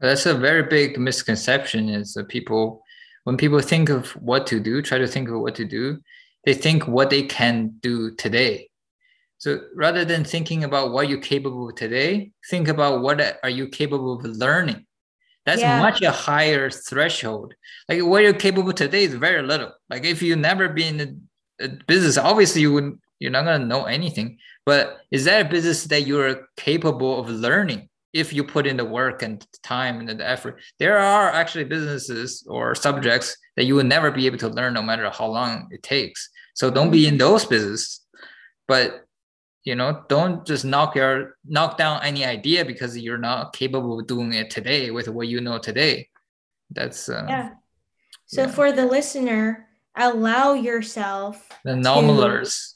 That's 0.00 0.26
a 0.26 0.34
very 0.34 0.62
big 0.64 0.98
misconception 0.98 1.88
is 1.88 2.14
that 2.14 2.28
people, 2.28 2.82
when 3.24 3.36
people 3.36 3.60
think 3.60 3.88
of 3.88 4.10
what 4.12 4.46
to 4.48 4.60
do, 4.60 4.82
try 4.82 4.98
to 4.98 5.06
think 5.06 5.28
of 5.28 5.40
what 5.40 5.54
to 5.56 5.64
do, 5.64 6.00
they 6.44 6.54
think 6.54 6.86
what 6.86 7.10
they 7.10 7.22
can 7.22 7.74
do 7.80 8.14
today 8.14 8.68
so 9.38 9.60
rather 9.74 10.04
than 10.04 10.24
thinking 10.24 10.64
about 10.64 10.92
what 10.92 11.08
you're 11.08 11.20
capable 11.20 11.68
of 11.68 11.76
today, 11.76 12.32
think 12.48 12.68
about 12.68 13.02
what 13.02 13.20
are 13.42 13.50
you 13.50 13.68
capable 13.68 14.14
of 14.14 14.24
learning. 14.24 14.86
That's 15.44 15.60
yeah. 15.60 15.80
much 15.80 16.02
a 16.02 16.10
higher 16.10 16.70
threshold. 16.70 17.54
Like 17.88 18.02
what 18.02 18.22
you're 18.22 18.32
capable 18.32 18.72
today 18.72 19.04
is 19.04 19.14
very 19.14 19.42
little. 19.42 19.72
Like 19.90 20.04
if 20.04 20.22
you 20.22 20.34
never 20.36 20.68
been 20.68 21.00
in 21.00 21.28
a 21.60 21.68
business, 21.86 22.18
obviously 22.18 22.62
you 22.62 22.72
would 22.72 22.98
you're 23.18 23.30
not 23.30 23.44
gonna 23.44 23.64
know 23.64 23.84
anything. 23.84 24.38
But 24.64 25.00
is 25.10 25.24
that 25.26 25.46
a 25.46 25.48
business 25.48 25.84
that 25.84 26.06
you're 26.06 26.48
capable 26.56 27.20
of 27.20 27.28
learning 27.30 27.88
if 28.20 28.32
you 28.32 28.42
put 28.44 28.66
in 28.66 28.76
the 28.76 28.84
work 28.84 29.22
and 29.22 29.46
time 29.62 30.00
and 30.00 30.08
the 30.08 30.28
effort? 30.28 30.60
There 30.78 30.98
are 30.98 31.30
actually 31.30 31.64
businesses 31.64 32.44
or 32.48 32.74
subjects 32.74 33.36
that 33.56 33.64
you 33.64 33.74
will 33.74 33.84
never 33.84 34.10
be 34.10 34.26
able 34.26 34.38
to 34.38 34.48
learn 34.48 34.74
no 34.74 34.82
matter 34.82 35.08
how 35.10 35.26
long 35.26 35.68
it 35.70 35.82
takes. 35.82 36.28
So 36.54 36.70
don't 36.70 36.90
be 36.90 37.06
in 37.06 37.18
those 37.18 37.44
businesses. 37.44 38.00
But 38.68 39.06
you 39.66 39.74
know 39.74 40.04
don't 40.08 40.46
just 40.46 40.64
knock 40.64 40.94
your 40.94 41.36
knock 41.44 41.76
down 41.76 42.00
any 42.02 42.24
idea 42.24 42.64
because 42.64 42.96
you're 42.96 43.18
not 43.18 43.52
capable 43.52 44.00
of 44.00 44.06
doing 44.06 44.32
it 44.32 44.48
today 44.48 44.90
with 44.90 45.08
what 45.08 45.28
you 45.28 45.40
know 45.40 45.58
today 45.58 46.08
that's 46.70 47.08
uh, 47.10 47.26
yeah 47.28 47.50
so 48.26 48.42
yeah. 48.42 48.50
for 48.50 48.72
the 48.72 48.86
listener 48.86 49.66
allow 49.96 50.54
yourself 50.54 51.48
the 51.64 51.72
normalers 51.72 52.75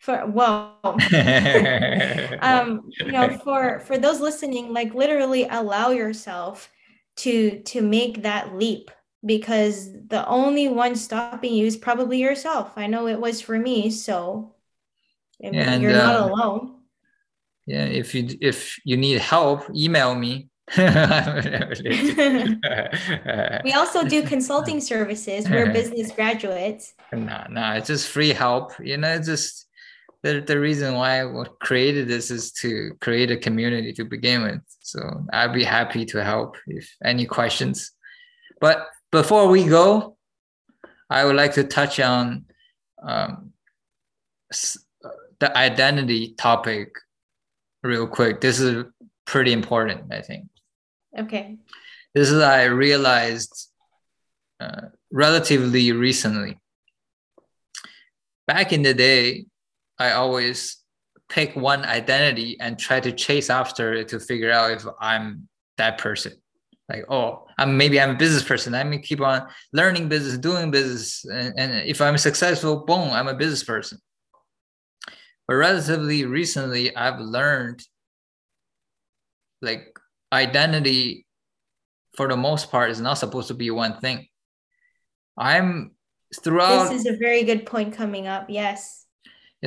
for 0.00 0.26
well 0.26 0.78
um 2.40 2.90
you 2.98 3.12
know 3.12 3.38
for 3.44 3.80
for 3.80 3.98
those 3.98 4.18
listening 4.18 4.72
like 4.72 4.94
literally 4.94 5.46
allow 5.48 5.90
yourself 5.90 6.70
to 7.16 7.60
to 7.60 7.82
make 7.82 8.22
that 8.22 8.56
leap 8.56 8.90
because 9.24 9.92
the 10.08 10.26
only 10.26 10.68
one 10.68 10.96
stopping 10.96 11.52
you 11.52 11.66
is 11.66 11.76
probably 11.76 12.18
yourself 12.18 12.72
i 12.76 12.86
know 12.86 13.06
it 13.06 13.20
was 13.20 13.42
for 13.42 13.58
me 13.58 13.90
so 13.90 14.54
and, 15.42 15.82
you're 15.82 15.92
not 15.92 16.16
uh, 16.16 16.24
alone 16.24 16.76
yeah 17.66 17.84
if 17.84 18.14
you 18.14 18.26
if 18.40 18.80
you 18.84 18.96
need 18.96 19.18
help 19.18 19.68
email 19.74 20.14
me 20.14 20.48
we 20.78 20.86
also 23.72 24.04
do 24.06 24.22
consulting 24.22 24.80
services. 24.80 25.50
We're 25.50 25.72
business 25.72 26.12
graduates. 26.12 26.94
No, 27.12 27.44
no, 27.50 27.72
it's 27.72 27.88
just 27.88 28.06
free 28.06 28.32
help. 28.32 28.78
You 28.78 28.96
know, 28.96 29.14
it's 29.14 29.26
just 29.26 29.66
the, 30.22 30.40
the 30.40 30.58
reason 30.60 30.94
why 30.94 31.22
I 31.22 31.44
created 31.60 32.08
this 32.08 32.30
is 32.30 32.52
to 32.52 32.96
create 33.00 33.30
a 33.30 33.36
community 33.36 33.92
to 33.94 34.04
begin 34.04 34.42
with. 34.42 34.60
So 34.80 35.24
I'd 35.32 35.54
be 35.54 35.64
happy 35.64 36.04
to 36.06 36.22
help 36.22 36.56
if 36.66 36.94
any 37.04 37.24
questions. 37.24 37.92
But 38.60 38.86
before 39.10 39.48
we 39.48 39.64
go, 39.64 40.16
I 41.08 41.24
would 41.24 41.36
like 41.36 41.54
to 41.54 41.64
touch 41.64 41.98
on 42.00 42.44
um, 43.02 43.52
the 45.40 45.56
identity 45.56 46.34
topic 46.36 46.92
real 47.82 48.06
quick. 48.06 48.40
This 48.40 48.60
is 48.60 48.84
pretty 49.26 49.52
important, 49.52 50.12
I 50.12 50.20
think. 50.20 50.48
Okay. 51.18 51.56
This 52.14 52.30
is 52.30 52.42
I 52.42 52.64
realized 52.64 53.68
uh, 54.60 54.88
relatively 55.10 55.92
recently. 55.92 56.58
Back 58.46 58.72
in 58.72 58.82
the 58.82 58.94
day, 58.94 59.46
I 60.00 60.12
always 60.12 60.78
pick 61.28 61.54
one 61.54 61.84
identity 61.84 62.56
and 62.58 62.78
try 62.78 63.00
to 63.00 63.12
chase 63.12 63.50
after 63.50 63.92
it 63.92 64.08
to 64.08 64.18
figure 64.18 64.50
out 64.50 64.70
if 64.70 64.86
I'm 64.98 65.46
that 65.76 65.98
person. 65.98 66.32
Like, 66.88 67.04
oh, 67.08 67.46
I'm 67.58 67.76
maybe 67.76 68.00
I'm 68.00 68.10
a 68.10 68.16
business 68.16 68.42
person. 68.42 68.74
I 68.74 68.82
mean, 68.82 69.02
keep 69.02 69.20
on 69.20 69.46
learning 69.74 70.08
business, 70.08 70.38
doing 70.38 70.70
business, 70.70 71.24
and, 71.26 71.54
and 71.56 71.88
if 71.88 72.00
I'm 72.00 72.16
successful, 72.16 72.84
boom, 72.84 73.10
I'm 73.10 73.28
a 73.28 73.34
business 73.34 73.62
person. 73.62 73.98
But 75.46 75.54
relatively 75.54 76.24
recently, 76.24 76.96
I've 76.96 77.20
learned 77.20 77.82
like 79.60 79.98
identity 80.32 81.26
for 82.16 82.26
the 82.26 82.36
most 82.36 82.70
part 82.70 82.90
is 82.90 83.00
not 83.00 83.18
supposed 83.18 83.48
to 83.48 83.54
be 83.54 83.70
one 83.70 84.00
thing. 84.00 84.26
I'm 85.36 85.92
throughout. 86.42 86.88
This 86.88 87.04
is 87.04 87.06
a 87.06 87.18
very 87.18 87.44
good 87.44 87.66
point 87.66 87.94
coming 87.94 88.26
up. 88.26 88.46
Yes 88.48 89.00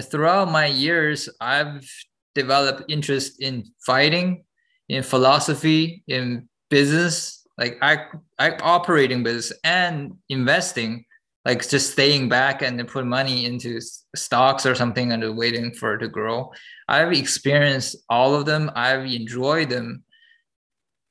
throughout 0.02 0.52
my 0.52 0.65
years, 0.65 1.30
I've 1.40 1.88
developed 2.36 2.84
interest 2.90 3.41
in 3.41 3.65
fighting, 3.86 4.45
in 4.90 5.03
philosophy, 5.03 6.03
in 6.07 6.49
business. 6.70 7.45
Like 7.57 7.78
I, 7.82 8.06
I 8.40 8.56
operating 8.57 9.24
business 9.24 9.53
and 9.64 10.14
investing, 10.30 11.06
like 11.45 11.68
just 11.68 11.91
staying 11.91 12.30
back 12.30 12.64
and 12.64 12.88
put 12.88 13.06
money 13.06 13.45
into 13.45 13.80
stocks 14.15 14.65
or 14.65 14.74
something 14.74 15.11
and 15.11 15.38
waiting 15.38 15.74
for 15.74 15.94
it 15.94 15.99
to 15.99 16.07
grow. 16.07 16.52
I've 16.88 17.14
experienced 17.14 17.98
all 18.10 18.34
of 18.34 18.45
them. 18.45 18.72
I've 18.76 19.06
enjoyed 19.06 19.70
them 19.70 20.03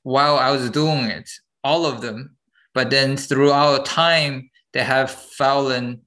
while 0.02 0.36
I 0.36 0.50
was 0.50 0.68
doing 0.70 1.04
it, 1.04 1.30
all 1.62 1.86
of 1.86 2.00
them. 2.00 2.36
But 2.74 2.90
then 2.90 3.16
throughout 3.16 3.84
time, 3.84 4.50
they 4.72 4.82
have 4.82 5.10
fallen 5.10 6.00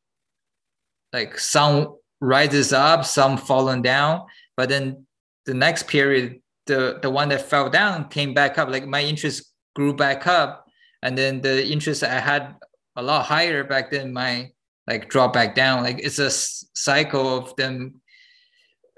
like 1.14 1.40
some 1.40 1.96
rises 2.22 2.74
up, 2.74 3.06
some 3.06 3.38
fallen 3.38 3.82
down. 3.82 4.26
But 4.58 4.70
then 4.70 5.06
the 5.46 5.54
next 5.54 5.88
period, 5.88 6.42
the 6.66 7.00
the 7.02 7.10
one 7.10 7.30
that 7.30 7.50
fell 7.50 7.70
down 7.70 8.10
came 8.10 8.34
back 8.34 8.58
up. 8.58 8.70
Like 8.70 8.88
my 8.88 9.02
interest 9.02 9.52
grew 9.76 9.94
back 9.94 10.28
up, 10.28 10.66
and 11.02 11.18
then 11.18 11.42
the 11.42 11.66
interest 11.66 12.04
I 12.04 12.20
had 12.20 12.56
a 12.96 13.04
lot 13.04 13.26
higher 13.26 13.64
back 13.64 13.92
then, 13.92 14.14
my 14.14 14.52
like 14.88 15.10
drop 15.10 15.34
back 15.34 15.56
down. 15.56 15.84
Like 15.84 16.00
it's 16.00 16.20
a 16.20 16.30
cycle 16.30 17.38
of 17.38 17.56
them. 17.56 18.02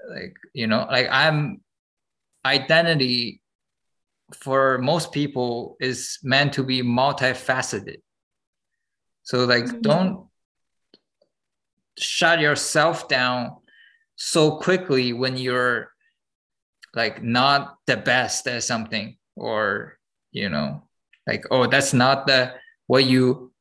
Like 0.08 0.36
you 0.54 0.66
know, 0.66 0.86
like 0.90 1.08
I'm 1.10 1.60
identity 2.44 3.42
for 4.34 4.78
most 4.78 5.12
people 5.12 5.76
is 5.80 6.18
meant 6.22 6.52
to 6.54 6.62
be 6.62 6.82
multifaceted. 6.82 8.00
So 9.22 9.44
like 9.44 9.64
mm-hmm. 9.64 9.80
don't 9.80 10.27
shut 11.98 12.40
yourself 12.40 13.08
down 13.08 13.56
so 14.16 14.58
quickly 14.58 15.12
when 15.12 15.36
you're 15.36 15.92
like 16.94 17.22
not 17.22 17.78
the 17.86 17.96
best 17.96 18.46
at 18.46 18.62
something 18.62 19.16
or 19.36 19.98
you 20.32 20.48
know 20.48 20.82
like 21.26 21.44
oh 21.50 21.66
that's 21.66 21.92
not 21.92 22.26
the 22.26 22.52
what 22.86 23.04
you 23.04 23.52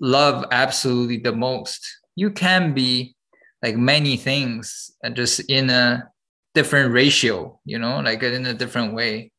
love 0.00 0.44
absolutely 0.50 1.18
the 1.18 1.32
most. 1.32 1.86
You 2.16 2.30
can 2.30 2.74
be 2.74 3.14
like 3.62 3.76
many 3.76 4.16
things 4.16 4.90
and 5.02 5.14
just 5.14 5.40
in 5.48 5.70
a 5.70 6.10
different 6.54 6.92
ratio 6.92 7.58
you 7.64 7.78
know 7.78 8.00
like 8.00 8.22
in 8.22 8.44
a 8.46 8.54
different 8.54 8.94
way. 8.94 9.32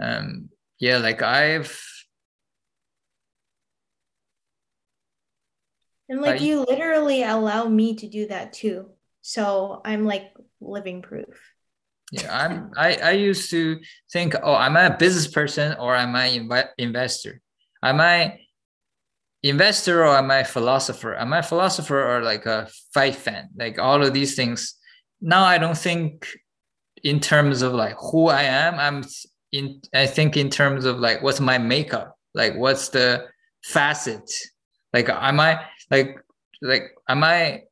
Um 0.00 0.48
yeah 0.80 0.98
like 0.98 1.22
i've 1.22 1.80
And 6.08 6.20
like 6.20 6.40
you 6.40 6.60
literally 6.60 7.22
allow 7.22 7.66
me 7.66 7.96
to 7.96 8.08
do 8.08 8.28
that 8.28 8.52
too. 8.52 8.90
So 9.22 9.80
I'm 9.84 10.04
like 10.04 10.32
living 10.60 11.02
proof. 11.02 11.40
Yeah, 12.12 12.36
I'm 12.36 12.70
I, 12.76 12.96
I 12.96 13.10
used 13.12 13.50
to 13.50 13.80
think, 14.12 14.34
oh, 14.42 14.54
am 14.54 14.76
I 14.76 14.82
a 14.82 14.96
business 14.96 15.26
person 15.26 15.76
or 15.78 15.96
am 15.96 16.14
I 16.14 16.28
inv- 16.30 16.68
investor? 16.78 17.40
Am 17.82 18.00
I 18.00 18.38
investor 19.42 20.04
or 20.04 20.16
am 20.16 20.30
I 20.30 20.42
philosopher? 20.42 21.14
Am 21.14 21.32
I 21.32 21.42
philosopher 21.42 22.02
or 22.02 22.22
like 22.22 22.46
a 22.46 22.68
fight 22.92 23.14
fan? 23.14 23.48
Like 23.56 23.78
all 23.78 24.02
of 24.02 24.12
these 24.12 24.34
things. 24.36 24.74
Now 25.20 25.44
I 25.44 25.58
don't 25.58 25.76
think 25.76 26.28
in 27.02 27.20
terms 27.20 27.62
of 27.62 27.72
like 27.72 27.96
who 27.98 28.28
I 28.28 28.42
am. 28.42 28.78
I'm 28.78 29.04
in 29.52 29.80
I 29.94 30.06
think 30.06 30.36
in 30.36 30.50
terms 30.50 30.84
of 30.84 30.98
like 30.98 31.22
what's 31.22 31.40
my 31.40 31.58
makeup? 31.58 32.16
Like 32.34 32.56
what's 32.56 32.90
the 32.90 33.26
facet? 33.62 34.30
Like 34.92 35.08
am 35.08 35.40
I 35.40 35.64
like 35.90 36.16
like 36.62 36.94
am 37.08 37.24
i 37.24 37.62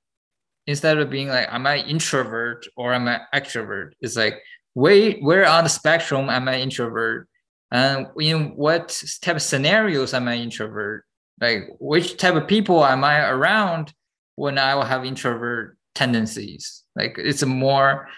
instead 0.66 0.98
of 0.98 1.10
being 1.10 1.28
like 1.28 1.48
am 1.51 1.66
i 1.66 1.78
introvert 1.78 2.66
or 2.76 2.93
am 2.93 3.09
i 3.09 3.20
extrovert? 3.34 3.93
It's 4.01 4.16
like 4.16 4.40
where 4.74 5.12
where 5.20 5.47
on 5.47 5.64
the 5.64 5.70
spectrum 5.70 6.28
am 6.30 6.48
i 6.48 6.60
introvert? 6.60 7.28
And 7.70 8.09
in 8.20 8.51
what 8.56 9.02
type 9.22 9.36
of 9.36 9.43
scenarios 9.43 10.14
am 10.14 10.28
i 10.28 10.36
introvert? 10.36 11.05
Like 11.40 11.68
which 11.80 12.16
type 12.16 12.34
of 12.34 12.47
people 12.47 12.84
am 12.84 13.05
i 13.05 13.28
around 13.28 13.93
when 14.36 14.59
i 14.59 14.74
will 14.74 14.82
have 14.82 15.05
introvert 15.05 15.76
tendencies? 15.94 16.82
Like 16.94 17.16
it's 17.18 17.43
a 17.43 17.47
more 17.47 18.09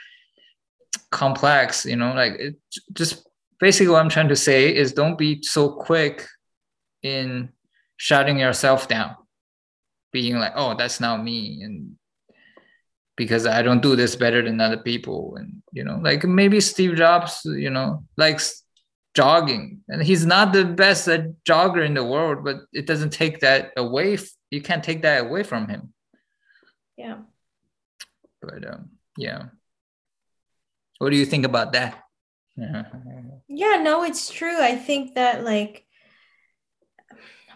complex 1.14 1.86
you 1.86 1.94
know 1.94 2.12
like 2.12 2.32
it 2.40 2.56
just 2.92 3.24
basically 3.60 3.86
what 3.86 4.00
i'm 4.00 4.08
trying 4.08 4.28
to 4.28 4.34
say 4.34 4.74
is 4.74 4.92
don't 4.92 5.16
be 5.16 5.40
so 5.42 5.68
quick 5.70 6.26
in 7.02 7.48
shutting 7.96 8.36
yourself 8.36 8.88
down 8.88 9.14
being 10.14 10.36
like, 10.36 10.52
oh, 10.54 10.74
that's 10.74 11.00
not 11.00 11.22
me, 11.22 11.60
and 11.62 11.96
because 13.16 13.46
I 13.46 13.62
don't 13.62 13.82
do 13.82 13.96
this 13.96 14.14
better 14.14 14.40
than 14.42 14.60
other 14.60 14.78
people, 14.78 15.34
and 15.36 15.60
you 15.72 15.82
know, 15.82 15.98
like 16.00 16.24
maybe 16.24 16.60
Steve 16.60 16.94
Jobs, 16.94 17.40
you 17.44 17.68
know, 17.68 18.04
likes 18.16 18.62
jogging, 19.14 19.80
and 19.88 20.00
he's 20.02 20.24
not 20.24 20.52
the 20.52 20.64
best 20.64 21.08
jogger 21.44 21.84
in 21.84 21.94
the 21.94 22.04
world, 22.04 22.44
but 22.44 22.60
it 22.72 22.86
doesn't 22.86 23.10
take 23.10 23.40
that 23.40 23.72
away. 23.76 24.16
You 24.50 24.62
can't 24.62 24.84
take 24.84 25.02
that 25.02 25.26
away 25.26 25.42
from 25.42 25.68
him. 25.68 25.92
Yeah. 26.96 27.18
But 28.40 28.72
um, 28.72 28.90
yeah. 29.18 29.46
What 30.98 31.10
do 31.10 31.16
you 31.16 31.26
think 31.26 31.44
about 31.44 31.72
that? 31.72 32.00
yeah, 32.56 33.82
no, 33.82 34.04
it's 34.04 34.30
true. 34.30 34.62
I 34.62 34.76
think 34.76 35.16
that 35.16 35.42
like 35.42 35.84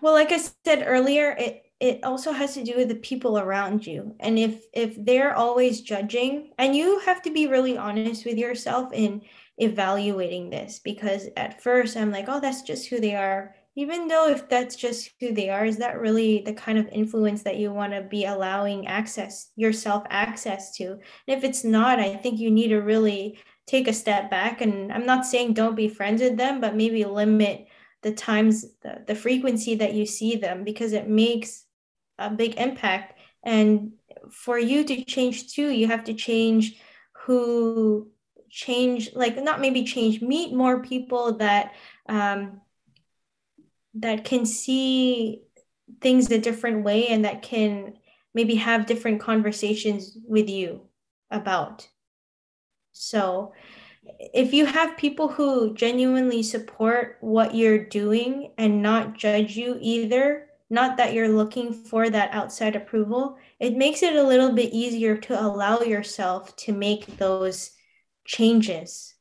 well, 0.03 0.13
like 0.13 0.33
I 0.33 0.39
said 0.39 0.85
earlier, 0.87 1.31
it 1.31 1.63
it 1.81 2.03
also 2.03 2.33
has 2.33 2.55
to 2.55 2.65
do 2.65 2.77
with 2.77 2.89
the 2.89 2.97
people 2.97 3.39
around 3.39 3.87
you. 3.87 4.15
And 4.21 4.39
if 4.39 4.65
if 4.73 4.97
they're 5.05 5.35
always 5.35 5.81
judging 5.81 6.51
and 6.59 6.75
you 6.75 6.99
have 7.01 7.23
to 7.23 7.31
be 7.31 7.47
really 7.47 7.79
honest 7.79 8.25
with 8.25 8.37
yourself 8.37 8.93
in 8.93 9.23
evaluating 9.59 10.51
this 10.51 10.79
because 10.79 11.29
at 11.37 11.61
first 11.61 11.97
i'm 11.97 12.13
like 12.13 12.27
oh 12.29 12.39
that's 12.41 12.63
just 12.63 12.89
who 12.89 13.01
they 13.01 13.15
are. 13.15 13.55
Even 13.77 14.09
though 14.09 14.29
if 14.29 14.49
that's 14.49 14.75
just 14.75 15.11
who 15.21 15.33
they 15.33 15.51
are 15.51 15.65
is 15.65 15.77
that 15.77 16.01
really 16.01 16.43
the 16.45 16.53
kind 16.53 16.79
of 16.79 16.89
influence 16.89 17.43
that 17.45 17.59
you 17.59 17.73
want 17.73 17.93
to 17.93 18.03
be 18.03 18.25
allowing 18.25 18.89
access 18.89 19.51
yourself 19.55 20.03
access 20.11 20.75
to? 20.77 20.91
And 20.93 21.01
if 21.27 21.45
it's 21.45 21.63
not 21.63 22.01
i 22.01 22.17
think 22.17 22.41
you 22.41 22.51
need 22.51 22.69
to 22.69 22.79
really 22.79 23.39
take 23.67 23.87
a 23.87 23.93
step 23.93 24.31
back 24.31 24.61
and 24.63 24.93
i'm 24.93 25.07
not 25.07 25.27
saying 25.27 25.53
don't 25.53 25.77
be 25.77 25.89
friends 25.89 26.23
with 26.23 26.37
them 26.37 26.61
but 26.61 26.75
maybe 26.75 27.05
limit 27.05 27.69
the 28.03 28.13
times 28.13 28.65
the, 28.83 29.05
the 29.07 29.15
frequency 29.15 29.75
that 29.77 29.95
you 29.95 30.07
see 30.07 30.37
them 30.37 30.65
because 30.65 30.93
it 30.93 31.09
makes 31.09 31.65
a 32.19 32.31
big 32.31 32.57
impact. 32.57 33.19
And 33.43 33.93
for 34.31 34.59
you 34.59 34.85
to 34.85 35.05
change 35.05 35.53
too 35.53 35.69
you 35.71 35.87
have 35.87 36.05
to 36.05 36.15
change 36.15 36.81
who 37.13 38.11
change 38.51 39.11
like 39.15 39.43
not 39.43 39.61
maybe 39.61 39.85
change 39.85 40.21
meet 40.21 40.55
more 40.55 40.83
people 40.83 41.39
that 41.39 41.75
um, 42.09 42.61
that 43.95 44.25
can 44.25 44.47
see 44.47 45.43
things 46.01 46.31
a 46.31 46.39
different 46.39 46.85
way 46.85 47.09
and 47.09 47.25
that 47.25 47.43
can 47.43 47.95
maybe 48.35 48.55
have 48.55 48.87
different 48.87 49.21
conversations 49.21 50.17
with 50.27 50.49
you 50.49 50.83
about. 51.31 51.89
So 52.93 53.53
if 54.19 54.53
you 54.53 54.65
have 54.67 54.97
people 54.97 55.29
who 55.29 55.75
genuinely 55.75 56.43
support 56.43 57.19
what 57.21 57.55
you're 57.55 57.85
doing 57.85 58.53
and 58.57 58.83
not 58.83 59.17
judge 59.17 59.57
you 59.57 59.79
either, 59.81 60.48
not 60.71 60.97
that 60.99 61.15
you're 61.15 61.29
looking 61.29 61.73
for 61.73 62.11
that 62.11 62.33
outside 62.33 62.77
approval, 62.77 63.39
it 63.59 63.77
makes 63.77 64.03
it 64.03 64.17
a 64.17 64.23
little 64.23 64.53
bit 64.53 64.73
easier 64.73 65.17
to 65.17 65.41
allow 65.41 65.81
yourself 65.81 66.55
to 66.57 66.73
make 66.73 67.17
those 67.17 67.71
changes. 68.25 69.15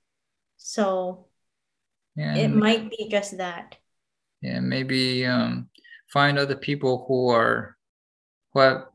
So 0.58 1.28
yeah, 2.16 2.36
it 2.36 2.50
might 2.50 2.90
be 2.90 3.08
just 3.10 3.38
that. 3.38 3.78
Yeah, 4.42 4.60
maybe 4.60 5.26
um, 5.26 5.70
find 6.12 6.38
other 6.38 6.56
people 6.56 7.06
who 7.08 7.30
are 7.30 7.78
who 8.54 8.60
are, 8.60 8.92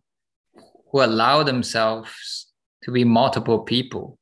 who 0.91 1.03
allow 1.03 1.43
themselves 1.43 2.53
to 2.83 2.93
be 2.93 3.05
multiple 3.05 3.61
people. 3.61 4.19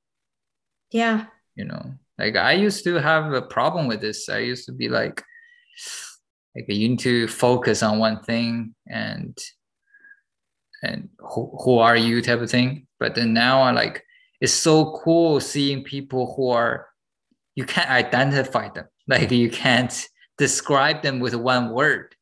Yeah. 0.92 1.26
You 1.56 1.64
know, 1.64 1.94
like 2.18 2.36
I 2.36 2.52
used 2.52 2.84
to 2.84 2.94
have 2.96 3.32
a 3.32 3.42
problem 3.42 3.88
with 3.88 4.00
this. 4.00 4.28
I 4.28 4.38
used 4.38 4.66
to 4.66 4.72
be 4.72 4.88
like, 4.88 5.22
like 6.54 6.64
you 6.68 6.88
need 6.88 6.98
to 7.00 7.28
focus 7.28 7.82
on 7.82 7.98
one 7.98 8.22
thing 8.22 8.74
and 8.86 9.36
and 10.82 11.08
who, 11.18 11.56
who 11.62 11.78
are 11.78 11.96
you 11.96 12.22
type 12.22 12.40
of 12.40 12.50
thing. 12.50 12.86
But 12.98 13.14
then 13.14 13.32
now 13.32 13.62
I 13.62 13.70
like 13.72 14.04
it's 14.40 14.52
so 14.52 14.98
cool 15.04 15.40
seeing 15.40 15.84
people 15.84 16.34
who 16.34 16.50
are 16.50 16.88
you 17.54 17.64
can't 17.64 17.90
identify 17.90 18.68
them. 18.68 18.86
Like 19.08 19.32
you 19.32 19.50
can't 19.50 19.92
describe 20.38 21.02
them 21.02 21.18
with 21.18 21.34
one 21.34 21.72
word. 21.72 22.14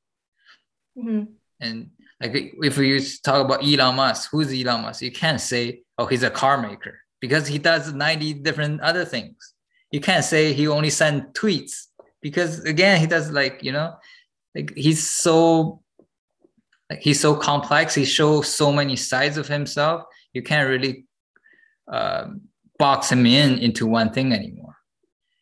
Mm-hmm. 0.97 1.25
And 1.61 1.91
like 2.19 2.55
if 2.63 2.79
we 2.79 2.99
talk 3.23 3.45
about 3.45 3.63
Elon 3.63 3.97
Musk, 3.97 4.31
who's 4.33 4.51
Elon 4.51 4.81
Musk? 4.83 5.03
You 5.03 5.13
can't 5.13 5.39
say, 5.39 5.83
oh, 5.99 6.07
he's 6.07 6.23
a 6.23 6.31
car 6.31 6.57
maker 6.57 6.99
because 7.21 7.47
he 7.47 7.59
does 7.59 7.93
90 7.93 8.35
different 8.35 8.81
other 8.81 9.05
things. 9.05 9.53
You 9.91 10.01
can't 10.01 10.25
say 10.25 10.55
he 10.55 10.67
only 10.67 10.89
sends 10.89 11.27
tweets 11.39 11.89
because 12.23 12.65
again, 12.65 12.99
he 13.01 13.07
does 13.07 13.31
like, 13.31 13.63
you 13.63 13.73
know, 13.73 13.95
like 14.55 14.75
he's 14.77 15.09
so 15.09 15.83
like 16.91 17.01
he's 17.01 17.21
so 17.21 17.35
complex. 17.35 17.95
He 17.95 18.05
shows 18.05 18.49
so 18.49 18.73
many 18.73 18.97
sides 18.97 19.37
of 19.37 19.49
himself. 19.49 20.05
You 20.33 20.43
can't 20.43 20.69
really 20.69 21.07
uh, 21.91 22.29
box 22.79 23.11
him 23.11 23.27
in 23.27 23.59
into 23.59 23.87
one 23.87 24.13
thing 24.13 24.33
anymore. 24.33 24.77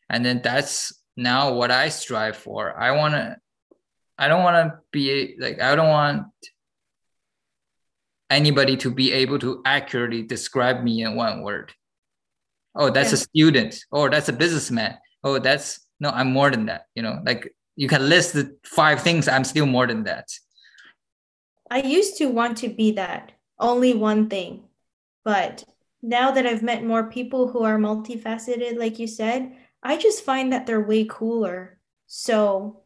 And 0.09 0.25
then 0.25 0.41
that's 0.43 0.93
now 1.17 1.55
what 1.55 1.71
I 1.71 1.89
strive 1.89 2.37
for. 2.37 2.79
I 2.79 2.93
want 2.93 3.15
to. 3.15 3.37
I 4.19 4.29
don't 4.29 4.43
want 4.43 4.57
to 4.57 4.79
be 4.93 5.37
like 5.39 5.61
I 5.61 5.77
don't 5.77 5.91
want 5.91 6.27
anybody 8.31 8.77
to 8.79 8.91
be 8.91 9.13
able 9.13 9.39
to 9.39 9.63
accurately 9.65 10.23
describe 10.23 10.83
me 10.83 11.03
in 11.03 11.17
one 11.17 11.43
word. 11.43 11.73
Oh, 12.75 12.91
that's 12.91 13.11
yeah. 13.11 13.15
a 13.15 13.19
student. 13.19 13.79
Oh, 13.93 14.09
that's 14.09 14.29
a 14.29 14.33
businessman. 14.33 14.97
Oh, 15.23 15.39
that's 15.39 15.81
no, 16.01 16.11
I'm 16.11 16.33
more 16.33 16.51
than 16.51 16.67
that. 16.67 16.87
You 16.95 17.03
know, 17.03 17.21
like 17.25 17.55
you 17.77 17.89
can 17.89 18.09
list 18.09 18.33
the 18.33 18.57
five 18.65 19.03
things. 19.03 19.29
I'm 19.29 19.45
still 19.45 19.67
more 19.67 19.87
than 19.87 20.05
that. 20.05 20.29
I 21.71 21.83
used 21.83 22.17
to 22.19 22.27
want 22.27 22.59
to 22.59 22.69
be 22.69 22.93
that 22.93 23.33
only 23.59 23.95
one 23.95 24.29
thing, 24.29 24.65
but 25.25 25.65
now 26.03 26.31
that 26.31 26.47
I've 26.47 26.63
met 26.63 26.85
more 26.85 27.11
people 27.11 27.49
who 27.49 27.65
are 27.65 27.79
multifaceted, 27.79 28.79
like 28.79 28.99
you 28.99 29.07
said, 29.07 29.57
I 29.83 29.97
just 29.97 30.25
find 30.25 30.53
that 30.53 30.67
they're 30.67 30.81
way 30.81 31.05
cooler. 31.05 31.79
So 32.07 32.83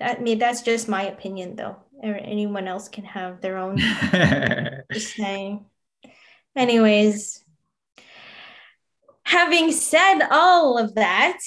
that 0.00 0.20
me 0.20 0.34
that's 0.34 0.62
just 0.62 0.88
my 0.88 1.04
opinion 1.04 1.56
though. 1.56 1.76
Anyone 2.02 2.68
else 2.68 2.88
can 2.88 3.04
have 3.04 3.40
their 3.40 3.56
own 3.56 3.78
just 4.92 5.14
saying. 5.14 5.64
Anyways, 6.54 7.42
having 9.24 9.72
said 9.72 10.26
all 10.30 10.78
of 10.78 10.94
that, 10.96 11.38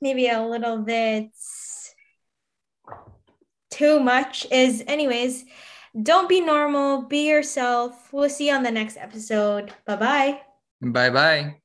maybe 0.00 0.28
a 0.28 0.42
little 0.42 0.78
bit 0.78 1.30
too 3.74 3.98
much 3.98 4.46
is 4.50 4.84
anyways 4.86 5.44
don't 6.02 6.28
be 6.28 6.40
normal 6.40 7.02
be 7.02 7.28
yourself. 7.28 8.12
We'll 8.12 8.28
see 8.28 8.48
you 8.48 8.54
on 8.54 8.62
the 8.62 8.70
next 8.70 8.96
episode. 8.96 9.72
Bye 9.86 9.96
bye 9.96 10.40
bye 10.80 11.10
bye 11.10 11.63